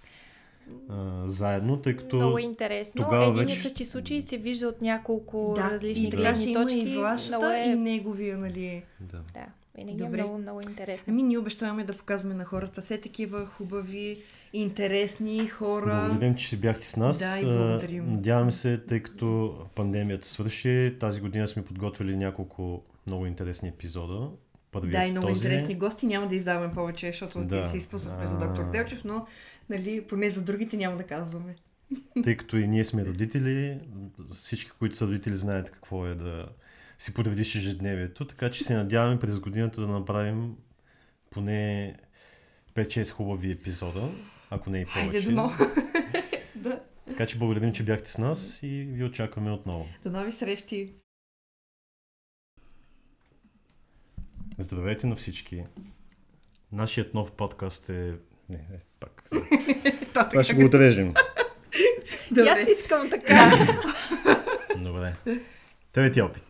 а, 0.89 1.23
заедно, 1.25 1.77
тъй 1.77 1.95
като 1.95 2.15
Много 2.15 2.37
интересно. 2.39 3.03
тогава 3.03 3.23
Един 3.23 3.35
вече- 3.35 3.53
и 3.53 3.55
същи 3.55 3.85
случай 3.85 4.21
се 4.21 4.37
вижда 4.37 4.67
от 4.67 4.81
няколко 4.81 5.53
Да, 5.55 5.71
различни 5.71 6.05
ще 6.05 6.15
гледни 6.17 6.45
има 6.45 6.61
точки. 6.61 6.79
и 6.79 6.97
вашата, 6.97 7.57
е... 7.57 7.67
и 7.67 7.75
неговия, 7.75 8.37
нали? 8.37 8.83
да. 9.01 9.17
Да, 9.33 9.45
винаги 9.75 9.97
Добре. 9.97 10.19
е 10.19 10.23
много, 10.23 10.37
много 10.37 10.61
интересно. 10.61 11.05
Ами 11.09 11.23
ние 11.23 11.37
обещаваме 11.37 11.83
да 11.83 11.93
показваме 11.93 12.35
на 12.35 12.45
хората 12.45 12.81
все 12.81 12.97
такива 12.97 13.45
хубави, 13.45 14.17
интересни 14.53 15.47
хора. 15.47 16.05
Благодарим, 16.07 16.35
че 16.35 16.47
си 16.49 16.57
бяхте 16.57 16.87
с 16.87 16.97
нас. 16.97 17.19
Да, 17.19 17.39
и 17.39 17.45
благодарим. 17.45 18.05
Надяваме 18.05 18.51
се, 18.51 18.77
тъй 18.77 18.99
като 18.99 19.55
пандемията 19.75 20.27
свърши, 20.27 20.95
тази 20.99 21.21
година 21.21 21.47
сме 21.47 21.65
подготвили 21.65 22.17
няколко 22.17 22.81
много 23.07 23.25
интересни 23.25 23.69
епизода. 23.69 24.29
Първият 24.71 24.91
Да, 25.01 25.05
и 25.05 25.11
много 25.11 25.27
този. 25.27 25.37
интересни 25.37 25.75
гости. 25.75 26.05
Няма 26.05 26.27
да 26.27 26.35
издаваме 26.35 26.73
повече, 26.73 27.07
защото 27.07 27.43
Да. 27.43 27.63
се 27.63 27.77
изпуснахме 27.77 28.23
А. 28.23 28.27
за 28.27 28.37
доктор 28.39 28.71
Делчев, 28.71 29.03
но 29.03 29.25
нали, 29.69 30.01
поне 30.01 30.29
за 30.29 30.41
другите 30.43 30.77
няма 30.77 30.97
да 30.97 31.03
казваме. 31.03 31.55
Тъй 32.23 32.37
като 32.37 32.57
и 32.57 32.67
ние 32.67 32.83
сме 32.85 33.05
родители, 33.05 33.79
всички, 34.33 34.71
които 34.79 34.97
са 34.97 35.07
родители, 35.07 35.35
знаят 35.35 35.71
какво 35.71 36.05
е 36.05 36.15
да 36.15 36.45
си 36.99 37.13
подредиш 37.13 37.55
ежедневието, 37.55 38.27
така 38.27 38.51
че 38.51 38.63
се 38.63 38.73
надяваме 38.75 39.19
през 39.19 39.39
годината 39.39 39.81
да 39.81 39.87
направим 39.87 40.55
поне 41.29 41.95
5-6 42.75 43.09
хубави 43.09 43.51
епизода, 43.51 44.09
ако 44.49 44.69
не 44.69 44.79
и 44.79 44.85
повече. 44.85 45.09
Хайде 45.11 45.21
дано. 45.21 45.51
да. 46.55 46.79
Така 47.07 47.25
че 47.25 47.37
благодарим, 47.37 47.73
че 47.73 47.83
бяхте 47.83 48.11
с 48.11 48.17
нас 48.17 48.59
и 48.63 48.67
ви 48.89 49.03
очакваме 49.03 49.51
отново. 49.51 49.87
До 50.03 50.11
нови 50.11 50.31
срещи. 50.31 50.93
Здравейте 54.59 55.07
на 55.07 55.15
всички! 55.15 55.63
Нашият 56.71 57.13
нов 57.13 57.31
подкаст 57.31 57.89
е... 57.89 57.93
Не, 58.49 58.57
не, 58.57 58.79
пак. 58.99 59.29
Това 60.29 60.43
ще 60.43 60.53
го 60.53 60.65
отрежем. 60.65 61.13
И 62.37 62.39
аз 62.39 62.67
искам 62.69 63.09
така. 63.09 63.51
Добре. 64.77 65.15
Трети 65.91 66.21
опит. 66.21 66.43